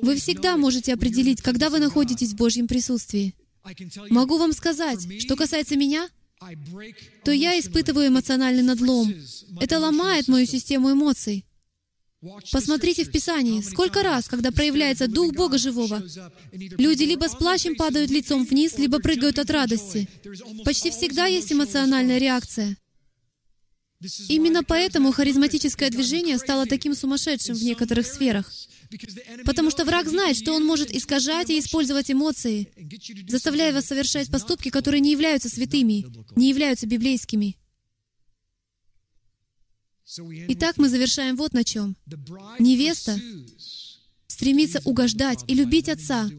Вы 0.01 0.15
всегда 0.15 0.57
можете 0.57 0.93
определить, 0.93 1.41
когда 1.41 1.69
вы 1.69 1.79
находитесь 1.79 2.31
в 2.31 2.35
Божьем 2.35 2.67
присутствии. 2.67 3.35
Могу 4.09 4.37
вам 4.37 4.53
сказать, 4.53 5.21
что 5.21 5.35
касается 5.35 5.75
меня, 5.75 6.09
то 7.25 7.31
я 7.31 7.59
испытываю 7.59 8.07
эмоциональный 8.07 8.63
надлом. 8.63 9.13
Это 9.59 9.79
ломает 9.79 10.27
мою 10.27 10.45
систему 10.45 10.91
эмоций. 10.93 11.45
Посмотрите 12.51 13.05
в 13.05 13.11
Писании, 13.11 13.61
сколько 13.61 14.03
раз, 14.03 14.27
когда 14.27 14.51
проявляется 14.51 15.07
Дух 15.07 15.33
Бога 15.33 15.57
Живого, 15.57 16.03
люди 16.51 17.03
либо 17.03 17.29
с 17.29 17.35
плачем 17.35 17.75
падают 17.75 18.11
лицом 18.11 18.45
вниз, 18.45 18.77
либо 18.77 18.99
прыгают 18.99 19.39
от 19.39 19.49
радости. 19.49 20.07
Почти 20.65 20.91
всегда 20.91 21.27
есть 21.27 21.51
эмоциональная 21.53 22.17
реакция. 22.17 22.75
Именно 24.29 24.63
поэтому 24.63 25.11
харизматическое 25.11 25.89
движение 25.89 26.37
стало 26.37 26.65
таким 26.65 26.93
сумасшедшим 26.93 27.55
в 27.55 27.63
некоторых 27.63 28.05
сферах. 28.05 28.51
Потому 29.45 29.69
что 29.71 29.85
враг 29.85 30.07
знает, 30.07 30.35
что 30.35 30.53
он 30.53 30.65
может 30.65 30.91
искажать 30.91 31.49
и 31.49 31.59
использовать 31.59 32.09
эмоции, 32.09 32.67
заставляя 33.27 33.73
вас 33.73 33.85
совершать 33.85 34.31
поступки, 34.31 34.69
которые 34.69 34.99
не 34.99 35.11
являются 35.11 35.47
святыми, 35.47 36.05
не 36.35 36.49
являются 36.49 36.87
библейскими. 36.87 37.59
Итак, 40.18 40.77
мы 40.77 40.90
завершаем 40.90 41.36
вот 41.36 41.53
на 41.53 41.64
чем. 41.64 41.95
Невеста 42.57 43.19
стремится 44.27 44.81
угождать 44.86 45.44
и 45.48 45.53
любить 45.53 45.90
Отца, 45.90 46.30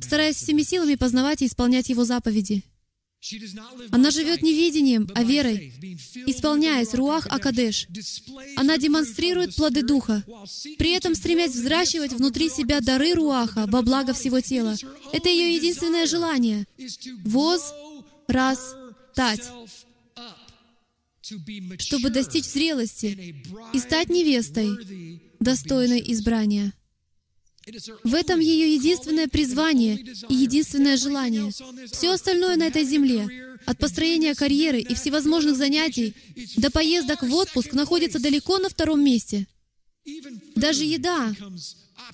стараясь 0.00 0.36
всеми 0.36 0.62
силами 0.62 0.94
познавать 0.94 1.42
и 1.42 1.46
исполнять 1.46 1.90
Его 1.90 2.04
заповеди. 2.04 2.64
Она 3.90 4.10
живет 4.12 4.42
не 4.42 4.52
видением, 4.52 5.08
а 5.14 5.24
верой, 5.24 5.74
исполняясь 6.26 6.94
Руах 6.94 7.26
Акадеш. 7.28 7.88
Она 8.56 8.78
демонстрирует 8.78 9.56
плоды 9.56 9.82
Духа, 9.82 10.22
при 10.78 10.92
этом 10.92 11.14
стремясь 11.16 11.52
взращивать 11.52 12.12
внутри 12.12 12.48
себя 12.48 12.80
дары 12.80 13.14
Руаха 13.14 13.66
во 13.66 13.82
благо 13.82 14.14
всего 14.14 14.40
тела. 14.40 14.76
Это 15.12 15.28
ее 15.28 15.56
единственное 15.56 16.06
желание— 16.06 16.66
воз, 17.24 17.74
раз, 18.28 18.76
тать 19.14 19.50
чтобы 21.78 22.10
достичь 22.10 22.44
зрелости 22.44 23.42
и 23.72 23.78
стать 23.78 24.08
невестой, 24.08 25.20
достойной 25.40 26.02
избрания. 26.12 26.72
В 28.04 28.14
этом 28.14 28.40
ее 28.40 28.74
единственное 28.74 29.28
призвание 29.28 29.98
и 30.28 30.34
единственное 30.34 30.96
желание. 30.96 31.50
Все 31.92 32.12
остальное 32.12 32.56
на 32.56 32.64
этой 32.64 32.84
земле, 32.84 33.28
от 33.66 33.78
построения 33.78 34.34
карьеры 34.34 34.80
и 34.80 34.94
всевозможных 34.94 35.56
занятий 35.56 36.14
до 36.56 36.70
поездок 36.70 37.22
в 37.22 37.34
отпуск, 37.34 37.72
находится 37.72 38.18
далеко 38.18 38.58
на 38.58 38.68
втором 38.68 39.04
месте. 39.04 39.46
Даже 40.56 40.84
еда 40.84 41.34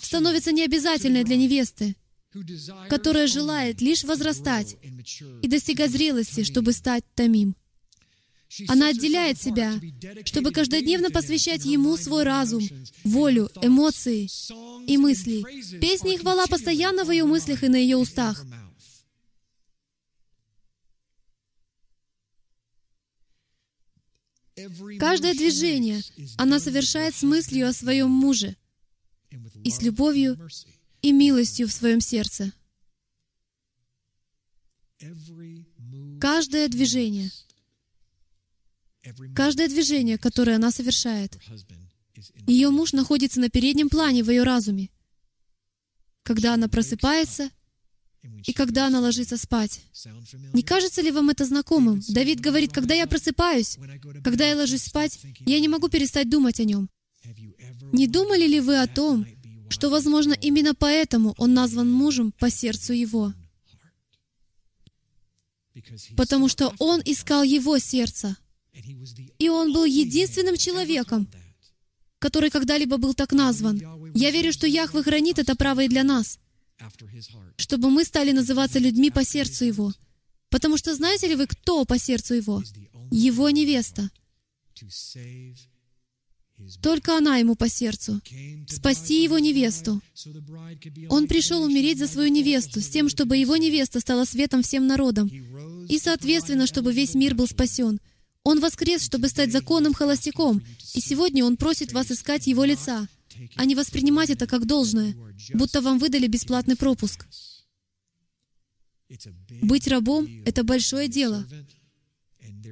становится 0.01 0.51
необязательной 0.51 1.23
для 1.23 1.37
невесты, 1.37 1.95
которая 2.89 3.29
желает 3.29 3.81
лишь 3.81 4.03
возрастать 4.05 4.77
и 5.43 5.47
достигать 5.47 5.93
зрелости, 5.93 6.43
чтобы 6.43 6.73
стать 6.73 7.05
томим. 7.15 7.55
Она 8.69 8.89
отделяет 8.89 9.41
себя, 9.41 9.81
чтобы 10.25 10.53
каждодневно 10.53 11.11
посвящать 11.11 11.65
Ему 11.65 11.97
свой 11.97 12.23
разум, 12.23 12.63
волю, 13.03 13.51
эмоции 13.63 14.29
и 14.87 14.97
мысли. 14.97 15.43
Песни 15.81 16.15
и 16.15 16.19
хвала 16.19 16.47
постоянно 16.47 17.05
в 17.05 17.11
ее 17.11 17.25
мыслях 17.25 17.65
и 17.65 17.69
на 17.69 17.77
ее 17.77 17.97
устах. 17.97 18.45
Каждое 24.99 25.35
движение 25.35 26.01
она 26.37 26.61
совершает 26.61 27.15
с 27.15 27.23
мыслью 27.23 27.69
о 27.69 27.73
своем 27.73 28.11
муже 28.11 28.57
и 29.65 29.71
с 29.71 29.83
любовью 29.83 30.39
и 31.03 31.13
милостью 31.13 31.67
в 31.67 31.73
своем 31.73 32.01
сердце. 32.01 32.53
Каждое 36.21 36.69
движение— 36.69 37.31
Каждое 39.35 39.69
движение, 39.69 40.19
которое 40.19 40.57
она 40.57 40.71
совершает, 40.71 41.39
ее 42.47 42.71
муж 42.71 42.93
находится 42.93 43.41
на 43.41 43.49
переднем 43.49 43.89
плане 43.89 44.23
в 44.23 44.31
ее 44.31 44.43
разуме. 44.43 44.91
Когда 46.23 46.55
она 46.55 46.69
просыпается 46.69 47.51
и 48.47 48.53
когда 48.53 48.87
она 48.87 49.01
ложится 49.01 49.37
спать. 49.37 49.83
Не 50.53 50.63
кажется 50.63 51.03
ли 51.03 51.11
вам 51.11 51.31
это 51.31 51.45
знакомым? 51.45 52.01
Давид 52.09 52.41
говорит, 52.41 52.73
когда 52.73 52.95
я 52.95 53.07
просыпаюсь, 53.07 53.79
когда 54.23 54.47
я 54.47 54.57
ложусь 54.57 54.85
спать, 54.85 55.21
я 55.41 55.61
не 55.61 55.69
могу 55.69 55.89
перестать 55.89 56.31
думать 56.31 56.61
о 56.61 56.65
нем. 56.65 56.89
Не 57.93 58.07
думали 58.07 58.47
ли 58.47 58.61
вы 58.61 58.81
о 58.81 58.87
том, 58.87 59.27
что, 59.69 59.91
возможно, 59.91 60.33
именно 60.33 60.75
поэтому 60.75 61.35
он 61.37 61.55
назван 61.55 61.91
мужем 61.91 62.33
по 62.33 62.51
сердцу 62.51 62.93
его? 62.93 63.33
Потому 66.17 66.49
что 66.49 66.73
он 66.79 67.03
искал 67.05 67.43
его 67.43 67.79
сердце. 67.79 68.37
И 69.39 69.49
он 69.49 69.73
был 69.73 69.85
единственным 69.85 70.57
человеком, 70.57 71.29
который 72.19 72.51
когда-либо 72.51 72.97
был 72.97 73.15
так 73.15 73.33
назван. 73.33 73.81
Я 74.15 74.31
верю, 74.31 74.53
что 74.53 74.67
Яхве 74.67 75.03
хранит 75.03 75.39
это 75.39 75.55
право 75.55 75.85
и 75.85 75.89
для 75.89 76.03
нас, 76.03 76.39
чтобы 77.57 77.91
мы 77.91 78.05
стали 78.05 78.33
называться 78.33 78.79
людьми 78.79 79.11
по 79.11 79.25
сердцу 79.25 79.65
Его. 79.65 79.93
Потому 80.49 80.77
что 80.77 80.95
знаете 80.95 81.29
ли 81.29 81.35
вы, 81.35 81.47
кто 81.47 81.85
по 81.85 81.99
сердцу 81.99 82.35
Его? 82.35 82.63
Его 83.11 83.51
невеста. 83.51 84.11
Только 86.83 87.19
она 87.19 87.37
ему 87.39 87.57
по 87.57 87.69
сердцу. 87.69 88.21
Спасти 88.69 89.23
его 89.23 89.39
невесту. 89.39 90.01
Он 91.09 91.27
пришел 91.27 91.63
умереть 91.63 91.99
за 91.99 92.07
свою 92.07 92.31
невесту, 92.31 92.81
с 92.81 92.89
тем, 92.89 93.09
чтобы 93.09 93.37
его 93.37 93.57
невеста 93.57 94.01
стала 94.01 94.25
светом 94.25 94.63
всем 94.63 94.87
народам. 94.87 95.29
И, 95.89 95.99
соответственно, 95.99 96.67
чтобы 96.67 96.93
весь 96.93 97.15
мир 97.15 97.35
был 97.35 97.49
спасен. 97.49 98.01
Он 98.45 98.61
воскрес, 98.61 99.03
чтобы 99.03 99.29
стать 99.29 99.51
законным 99.51 99.95
холостяком, 99.95 100.63
и 100.95 101.01
сегодня 101.01 101.45
Он 101.45 101.57
просит 101.57 101.93
вас 101.93 102.11
искать 102.11 102.47
Его 102.47 102.65
лица, 102.65 103.09
а 103.57 103.65
не 103.65 103.75
воспринимать 103.75 104.31
это 104.31 104.47
как 104.47 104.67
должное, 104.67 105.17
будто 105.55 105.81
вам 105.81 105.99
выдали 105.99 106.27
бесплатный 106.27 106.77
пропуск. 106.77 107.27
Быть 109.63 109.89
рабом— 109.89 110.29
это 110.45 110.63
большое 110.63 111.09
дело. 111.09 111.47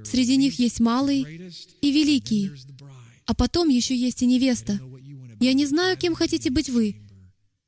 Среди 0.04 0.36
них 0.36 0.58
есть 0.58 0.80
малые 0.80 1.52
и 1.80 1.90
великие, 1.90 2.52
а 3.24 3.34
потом 3.34 3.68
еще 3.68 3.96
есть 3.96 4.22
и 4.22 4.26
невеста. 4.26 4.78
Я 5.40 5.54
не 5.54 5.66
знаю, 5.66 5.96
кем 5.96 6.14
хотите 6.14 6.50
быть 6.50 6.68
вы, 6.68 7.00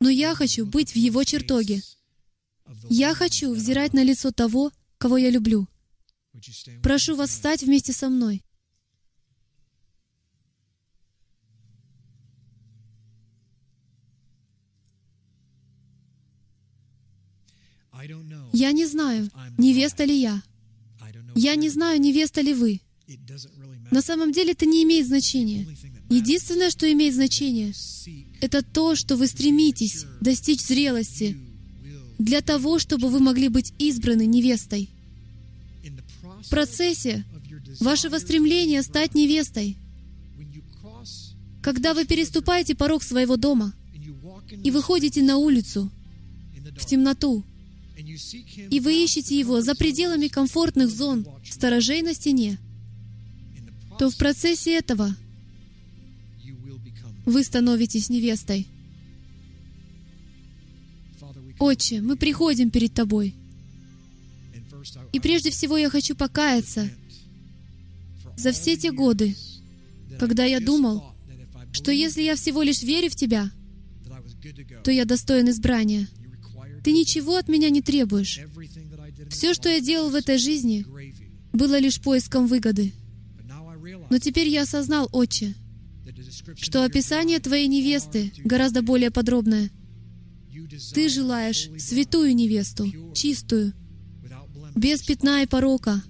но 0.00 0.10
я 0.10 0.34
хочу 0.34 0.66
быть 0.66 0.92
в 0.92 0.96
Его 0.96 1.24
чертоге. 1.24 1.82
Я 2.90 3.14
хочу 3.14 3.54
взирать 3.54 3.94
на 3.94 4.02
лицо 4.02 4.30
того, 4.30 4.72
кого 4.98 5.16
я 5.16 5.30
люблю. 5.30 5.66
Прошу 6.82 7.16
вас 7.16 7.30
встать 7.30 7.62
вместе 7.62 7.92
со 7.92 8.08
мной. 8.08 8.42
Я 18.52 18.72
не 18.72 18.86
знаю, 18.86 19.30
невеста 19.58 20.04
ли 20.04 20.20
я. 20.20 20.42
Я 21.36 21.54
не 21.54 21.68
знаю, 21.70 22.00
невеста 22.00 22.40
ли 22.40 22.52
вы. 22.52 22.80
На 23.90 24.02
самом 24.02 24.32
деле 24.32 24.52
это 24.52 24.66
не 24.66 24.82
имеет 24.82 25.06
значения. 25.06 25.66
Единственное, 26.10 26.70
что 26.70 26.90
имеет 26.92 27.14
значение, 27.14 27.72
это 28.40 28.62
то, 28.62 28.94
что 28.96 29.16
вы 29.16 29.26
стремитесь 29.26 30.04
достичь 30.20 30.60
зрелости 30.60 31.36
для 32.18 32.40
того, 32.40 32.78
чтобы 32.78 33.08
вы 33.08 33.20
могли 33.20 33.48
быть 33.48 33.72
избраны 33.78 34.26
невестой 34.26 34.90
в 36.44 36.50
процессе 36.50 37.24
вашего 37.80 38.18
стремления 38.18 38.82
стать 38.82 39.14
невестой, 39.14 39.76
когда 41.62 41.94
вы 41.94 42.04
переступаете 42.04 42.74
порог 42.74 43.02
своего 43.02 43.36
дома 43.36 43.74
и 44.62 44.70
выходите 44.70 45.22
на 45.22 45.38
улицу, 45.38 45.90
в 46.76 46.86
темноту, 46.86 47.44
и 47.96 48.80
вы 48.80 49.04
ищете 49.04 49.38
его 49.38 49.60
за 49.60 49.74
пределами 49.74 50.28
комфортных 50.28 50.90
зон 50.90 51.26
сторожей 51.48 52.02
на 52.02 52.14
стене, 52.14 52.58
то 53.98 54.10
в 54.10 54.16
процессе 54.16 54.76
этого 54.76 55.14
вы 57.24 57.42
становитесь 57.44 58.10
невестой. 58.10 58.66
Отче, 61.58 62.02
мы 62.02 62.16
приходим 62.16 62.70
перед 62.70 62.92
Тобой— 62.92 63.34
и 65.12 65.20
прежде 65.20 65.50
всего 65.50 65.76
я 65.76 65.90
хочу 65.90 66.14
покаяться 66.14 66.88
за 68.36 68.52
все 68.52 68.76
те 68.76 68.92
годы, 68.92 69.36
когда 70.18 70.44
я 70.44 70.60
думал, 70.60 71.14
что 71.72 71.90
если 71.90 72.22
я 72.22 72.36
всего 72.36 72.62
лишь 72.62 72.82
верю 72.82 73.10
в 73.10 73.16
Тебя, 73.16 73.50
то 74.84 74.90
я 74.90 75.04
достоин 75.04 75.48
избрания. 75.50 76.08
Ты 76.82 76.92
ничего 76.92 77.36
от 77.36 77.48
меня 77.48 77.70
не 77.70 77.80
требуешь. 77.80 78.40
Все, 79.30 79.54
что 79.54 79.68
я 79.68 79.80
делал 79.80 80.10
в 80.10 80.14
этой 80.14 80.38
жизни, 80.38 80.84
было 81.52 81.78
лишь 81.78 82.00
поиском 82.00 82.46
выгоды. 82.46 82.92
Но 84.10 84.18
теперь 84.18 84.48
я 84.48 84.62
осознал, 84.62 85.08
Отче, 85.12 85.54
что 86.56 86.84
описание 86.84 87.38
Твоей 87.38 87.68
невесты 87.68 88.32
гораздо 88.44 88.82
более 88.82 89.10
подробное. 89.10 89.70
Ты 90.92 91.08
желаешь 91.08 91.68
святую 91.78 92.34
невесту, 92.34 92.90
чистую, 93.14 93.72
без 94.74 95.02
пятна 95.02 95.42
и 95.42 95.46
порока, 95.46 96.02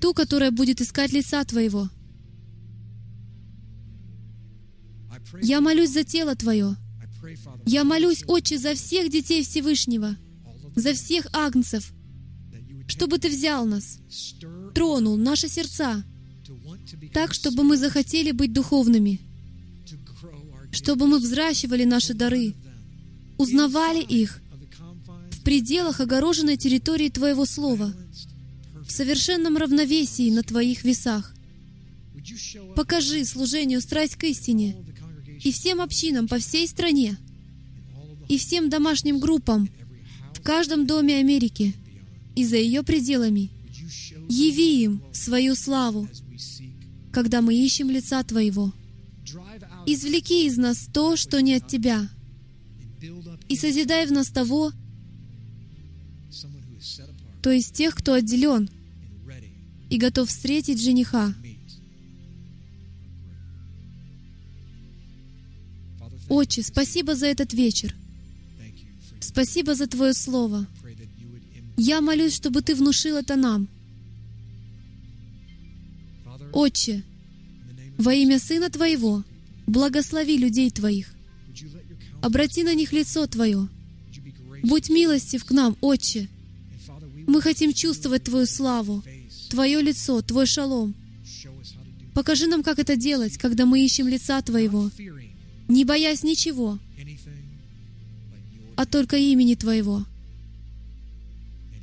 ту, 0.00 0.14
которая 0.14 0.50
будет 0.50 0.80
искать 0.80 1.12
лица 1.12 1.44
Твоего. 1.44 1.88
Я 5.40 5.60
молюсь 5.60 5.90
за 5.90 6.04
тело 6.04 6.34
Твое. 6.34 6.76
Я 7.64 7.84
молюсь, 7.84 8.24
Отче, 8.26 8.58
за 8.58 8.74
всех 8.74 9.10
детей 9.10 9.44
Всевышнего, 9.44 10.16
за 10.74 10.92
всех 10.94 11.26
агнцев, 11.32 11.92
чтобы 12.88 13.18
Ты 13.18 13.28
взял 13.28 13.64
нас, 13.64 13.98
тронул 14.74 15.16
наши 15.16 15.48
сердца, 15.48 16.04
так, 17.12 17.32
чтобы 17.32 17.62
мы 17.62 17.76
захотели 17.76 18.32
быть 18.32 18.52
духовными, 18.52 19.20
чтобы 20.72 21.06
мы 21.06 21.18
взращивали 21.18 21.84
наши 21.84 22.14
дары, 22.14 22.54
узнавали 23.38 24.02
их 24.02 24.42
в 25.42 25.44
пределах 25.44 25.98
огороженной 25.98 26.56
территории 26.56 27.08
Твоего 27.08 27.44
Слова, 27.46 27.92
в 28.86 28.92
совершенном 28.92 29.56
равновесии 29.56 30.30
на 30.30 30.44
Твоих 30.44 30.84
весах. 30.84 31.34
Покажи 32.76 33.24
служению 33.24 33.80
страсть 33.80 34.14
к 34.14 34.22
истине 34.22 34.76
и 35.42 35.50
всем 35.50 35.80
общинам 35.80 36.28
по 36.28 36.38
всей 36.38 36.68
стране, 36.68 37.16
и 38.28 38.38
всем 38.38 38.70
домашним 38.70 39.18
группам 39.18 39.68
в 40.32 40.42
каждом 40.42 40.86
доме 40.86 41.16
Америки 41.16 41.74
и 42.36 42.44
за 42.44 42.58
ее 42.58 42.84
пределами. 42.84 43.50
Яви 44.28 44.84
им 44.84 45.02
свою 45.12 45.56
славу, 45.56 46.08
когда 47.12 47.42
мы 47.42 47.56
ищем 47.56 47.90
лица 47.90 48.22
Твоего. 48.22 48.72
Извлеки 49.86 50.46
из 50.46 50.56
нас 50.56 50.86
то, 50.94 51.16
что 51.16 51.42
не 51.42 51.54
от 51.54 51.66
Тебя, 51.66 52.08
и 53.48 53.56
созидай 53.56 54.06
в 54.06 54.12
нас 54.12 54.28
того, 54.28 54.72
то 57.42 57.50
есть 57.50 57.74
тех, 57.74 57.94
кто 57.94 58.14
отделен 58.14 58.70
и 59.90 59.98
готов 59.98 60.28
встретить 60.28 60.80
жениха. 60.80 61.34
Отче, 66.28 66.62
спасибо 66.62 67.14
за 67.14 67.26
этот 67.26 67.52
вечер. 67.52 67.94
Спасибо 69.20 69.74
за 69.74 69.86
Твое 69.86 70.14
Слово. 70.14 70.66
Я 71.76 72.00
молюсь, 72.00 72.34
чтобы 72.34 72.62
Ты 72.62 72.74
внушил 72.74 73.16
это 73.16 73.36
нам. 73.36 73.68
Отче, 76.52 77.02
во 77.98 78.14
имя 78.14 78.38
Сына 78.38 78.70
Твоего, 78.70 79.24
благослови 79.66 80.38
людей 80.38 80.70
Твоих. 80.70 81.12
Обрати 82.22 82.62
на 82.62 82.74
них 82.74 82.92
лицо 82.92 83.26
Твое. 83.26 83.68
Будь 84.62 84.90
милостив 84.90 85.44
к 85.44 85.50
нам, 85.50 85.76
Отче. 85.80 86.28
Мы 87.26 87.40
хотим 87.40 87.72
чувствовать 87.72 88.24
Твою 88.24 88.46
славу, 88.46 89.02
Твое 89.50 89.80
лицо, 89.82 90.22
Твой 90.22 90.46
шалом. 90.46 90.94
Покажи 92.14 92.46
нам, 92.46 92.62
как 92.62 92.78
это 92.78 92.96
делать, 92.96 93.38
когда 93.38 93.66
мы 93.66 93.84
ищем 93.84 94.08
лица 94.08 94.42
Твоего, 94.42 94.90
не 95.68 95.84
боясь 95.84 96.22
ничего, 96.22 96.78
а 98.76 98.86
только 98.86 99.16
имени 99.16 99.54
Твоего. 99.54 100.04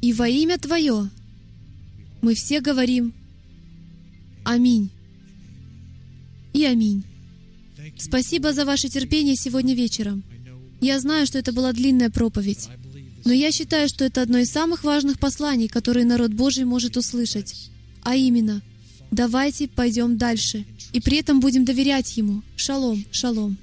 И 0.02 0.14
во 0.14 0.28
имя 0.28 0.58
Твое 0.58 1.10
мы 2.22 2.36
все 2.36 2.62
говорим 2.62 3.14
Аминь. 4.44 4.90
И 6.54 6.66
аминь. 6.66 7.04
Спасибо 7.98 8.52
за 8.52 8.66
ваше 8.66 8.90
терпение 8.90 9.36
сегодня 9.36 9.76
вечером. 9.76 10.24
Я 10.82 11.00
знаю, 11.00 11.28
что 11.28 11.38
это 11.38 11.54
была 11.54 11.72
длинная 11.74 12.10
проповедь, 12.10 12.68
но 13.30 13.36
я 13.36 13.52
считаю, 13.52 13.88
что 13.88 14.06
это 14.06 14.24
одно 14.24 14.40
из 14.40 14.50
самых 14.50 14.84
важных 14.84 15.20
посланий, 15.20 15.68
которые 15.68 16.04
народ 16.04 16.34
Божий 16.34 16.66
может 16.66 16.98
услышать. 16.98 17.70
А 18.02 18.16
именно, 18.16 18.64
давайте 19.12 19.68
пойдем 19.68 20.18
дальше, 20.18 20.66
и 20.94 21.00
при 21.00 21.20
этом 21.20 21.40
будем 21.40 21.64
доверять 21.64 22.18
Ему. 22.18 22.42
Шалом, 22.56 23.06
шалом. 23.12 23.60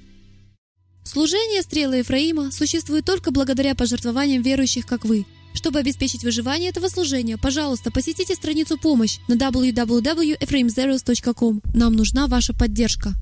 Служение 1.03 1.61
стрелы 1.63 1.97
Ефраима 1.97 2.49
существует 2.49 3.03
только 3.03 3.31
благодаря 3.31 3.75
пожертвованиям 3.75 4.41
верующих, 4.41 4.85
как 4.85 5.03
вы— 5.03 5.25
чтобы 5.53 5.79
обеспечить 5.79 6.23
выживание 6.23 6.69
этого 6.69 6.87
служения, 6.87 7.37
пожалуйста, 7.37 7.91
посетите 7.91 8.35
страницу 8.35 8.77
«Помощь» 8.77 9.17
на 9.27 9.33
www.ephraimzeros.com. 9.33 11.61
Нам 11.73 11.93
нужна 11.93 12.27
ваша 12.27 12.53
поддержка. 12.53 13.15